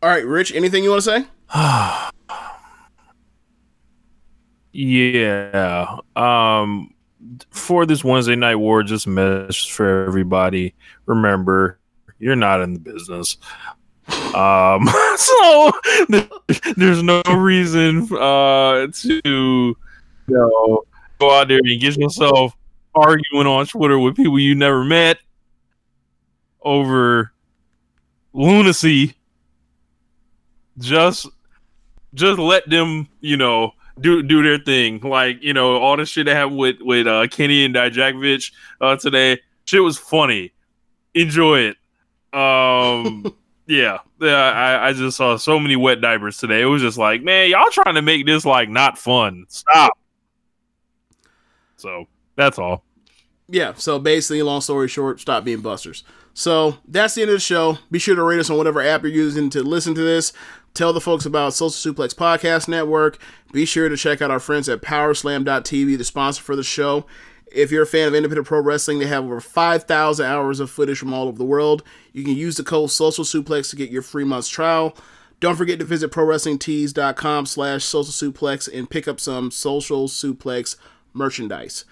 All 0.02 0.10
right, 0.10 0.26
Rich. 0.26 0.52
Anything 0.54 0.84
you 0.84 0.90
want 0.90 1.04
to 1.04 1.10
say? 1.10 1.26
Yeah. 4.76 5.96
Um 6.16 6.92
for 7.50 7.86
this 7.86 8.04
Wednesday 8.04 8.36
night 8.36 8.56
war, 8.56 8.82
just 8.82 9.06
a 9.06 9.08
message 9.08 9.72
for 9.72 10.04
everybody. 10.04 10.74
Remember, 11.06 11.78
you're 12.18 12.36
not 12.36 12.60
in 12.60 12.74
the 12.74 12.80
business. 12.80 13.38
Um 14.34 14.86
so 15.16 15.72
there's 16.76 17.02
no 17.02 17.22
reason 17.34 18.06
uh 18.18 18.88
to 18.92 19.20
you 19.24 19.76
know, 20.28 20.82
go 21.18 21.40
out 21.40 21.48
there 21.48 21.60
and 21.64 21.80
get 21.80 21.96
yourself 21.96 22.54
arguing 22.94 23.46
on 23.46 23.64
Twitter 23.66 23.98
with 23.98 24.14
people 24.14 24.38
you 24.38 24.54
never 24.54 24.84
met 24.84 25.18
over 26.60 27.32
lunacy. 28.34 29.14
Just 30.78 31.28
just 32.12 32.38
let 32.38 32.68
them, 32.68 33.08
you 33.20 33.38
know, 33.38 33.72
do 34.00 34.22
do 34.22 34.42
their 34.42 34.58
thing. 34.58 35.00
Like, 35.00 35.42
you 35.42 35.52
know, 35.52 35.76
all 35.78 35.96
the 35.96 36.06
shit 36.06 36.26
that 36.26 36.36
happened 36.36 36.58
with 36.58 36.76
with 36.80 37.06
uh, 37.06 37.26
Kenny 37.28 37.64
and 37.64 37.74
Dijakovic 37.74 38.52
uh, 38.80 38.96
today, 38.96 39.40
shit 39.64 39.82
was 39.82 39.98
funny. 39.98 40.52
Enjoy 41.14 41.72
it. 41.72 41.76
Um, 42.38 43.34
yeah, 43.66 43.98
yeah. 44.20 44.50
I, 44.50 44.88
I 44.88 44.92
just 44.92 45.16
saw 45.16 45.36
so 45.36 45.58
many 45.58 45.76
wet 45.76 46.00
diapers 46.00 46.36
today. 46.38 46.62
It 46.62 46.66
was 46.66 46.82
just 46.82 46.98
like, 46.98 47.22
man, 47.22 47.50
y'all 47.50 47.70
trying 47.70 47.94
to 47.94 48.02
make 48.02 48.26
this 48.26 48.44
like 48.44 48.68
not 48.68 48.98
fun. 48.98 49.46
Stop. 49.48 49.98
So 51.76 52.06
that's 52.36 52.58
all. 52.58 52.84
yeah, 53.48 53.74
so 53.74 53.98
basically, 53.98 54.42
long 54.42 54.60
story 54.60 54.88
short, 54.88 55.20
stop 55.20 55.44
being 55.44 55.60
busters. 55.60 56.04
So 56.34 56.76
that's 56.86 57.14
the 57.14 57.22
end 57.22 57.30
of 57.30 57.36
the 57.36 57.40
show. 57.40 57.78
Be 57.90 57.98
sure 57.98 58.14
to 58.14 58.22
rate 58.22 58.40
us 58.40 58.50
on 58.50 58.58
whatever 58.58 58.82
app 58.82 59.02
you're 59.02 59.10
using 59.10 59.48
to 59.50 59.62
listen 59.62 59.94
to 59.94 60.02
this. 60.02 60.34
Tell 60.76 60.92
the 60.92 61.00
folks 61.00 61.24
about 61.24 61.54
Social 61.54 61.94
Suplex 61.94 62.14
Podcast 62.14 62.68
Network. 62.68 63.16
Be 63.50 63.64
sure 63.64 63.88
to 63.88 63.96
check 63.96 64.20
out 64.20 64.30
our 64.30 64.38
friends 64.38 64.68
at 64.68 64.82
Powerslam.tv, 64.82 65.96
the 65.96 66.04
sponsor 66.04 66.42
for 66.42 66.54
the 66.54 66.62
show. 66.62 67.06
If 67.50 67.70
you're 67.70 67.84
a 67.84 67.86
fan 67.86 68.08
of 68.08 68.14
independent 68.14 68.46
pro 68.46 68.60
wrestling, 68.60 68.98
they 68.98 69.06
have 69.06 69.24
over 69.24 69.40
5,000 69.40 70.26
hours 70.26 70.60
of 70.60 70.70
footage 70.70 70.98
from 70.98 71.14
all 71.14 71.28
over 71.28 71.38
the 71.38 71.46
world. 71.46 71.82
You 72.12 72.24
can 72.24 72.34
use 72.34 72.58
the 72.58 72.62
code 72.62 72.90
Social 72.90 73.24
Suplex 73.24 73.70
to 73.70 73.76
get 73.76 73.88
your 73.88 74.02
free 74.02 74.24
month's 74.24 74.50
trial. 74.50 74.94
Don't 75.40 75.56
forget 75.56 75.78
to 75.78 75.86
visit 75.86 76.10
ProWrestlingTees.com 76.10 77.46
slash 77.46 77.82
Social 77.82 78.30
Suplex 78.30 78.70
and 78.70 78.90
pick 78.90 79.08
up 79.08 79.18
some 79.18 79.50
Social 79.50 80.08
Suplex 80.08 80.76
merchandise. 81.14 81.86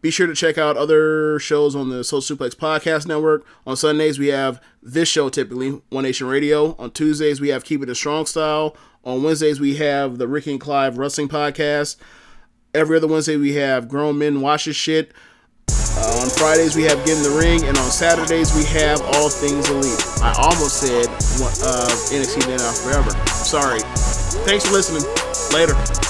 Be 0.00 0.10
sure 0.12 0.28
to 0.28 0.34
check 0.34 0.58
out 0.58 0.76
other 0.76 1.40
shows 1.40 1.74
on 1.74 1.88
the 1.88 2.04
Social 2.04 2.36
Suplex 2.36 2.54
Podcast 2.54 3.06
Network. 3.08 3.44
On 3.66 3.76
Sundays, 3.76 4.18
we 4.18 4.28
have 4.28 4.62
this 4.80 5.08
show 5.08 5.28
typically, 5.28 5.80
One 5.90 6.04
Nation 6.04 6.28
Radio. 6.28 6.76
On 6.78 6.90
Tuesdays, 6.90 7.40
we 7.40 7.48
have 7.48 7.64
Keep 7.64 7.82
It 7.82 7.88
a 7.90 7.94
Strong 7.96 8.26
Style. 8.26 8.76
On 9.04 9.22
Wednesdays, 9.22 9.58
we 9.58 9.76
have 9.76 10.18
the 10.18 10.28
Ricky 10.28 10.52
and 10.52 10.60
Clive 10.60 10.98
Wrestling 10.98 11.28
Podcast. 11.28 11.96
Every 12.74 12.96
other 12.98 13.08
Wednesday, 13.08 13.36
we 13.36 13.54
have 13.54 13.88
Grown 13.88 14.18
Men 14.18 14.40
Watches 14.40 14.76
Shit. 14.76 15.12
Uh, 15.70 16.20
on 16.22 16.30
Fridays, 16.30 16.76
we 16.76 16.84
have 16.84 17.04
Get 17.04 17.16
in 17.16 17.24
the 17.24 17.36
Ring. 17.36 17.64
And 17.64 17.76
on 17.76 17.90
Saturdays, 17.90 18.54
we 18.54 18.64
have 18.78 19.00
All 19.00 19.28
Things 19.28 19.68
Elite. 19.68 20.22
I 20.22 20.32
almost 20.38 20.80
said 20.80 21.06
uh, 21.06 21.88
NXT 22.12 22.46
Then 22.46 22.58
Forever. 22.84 23.10
Sorry. 23.26 23.80
Thanks 24.44 24.66
for 24.66 24.74
listening. 24.74 25.02
Later. 25.52 26.07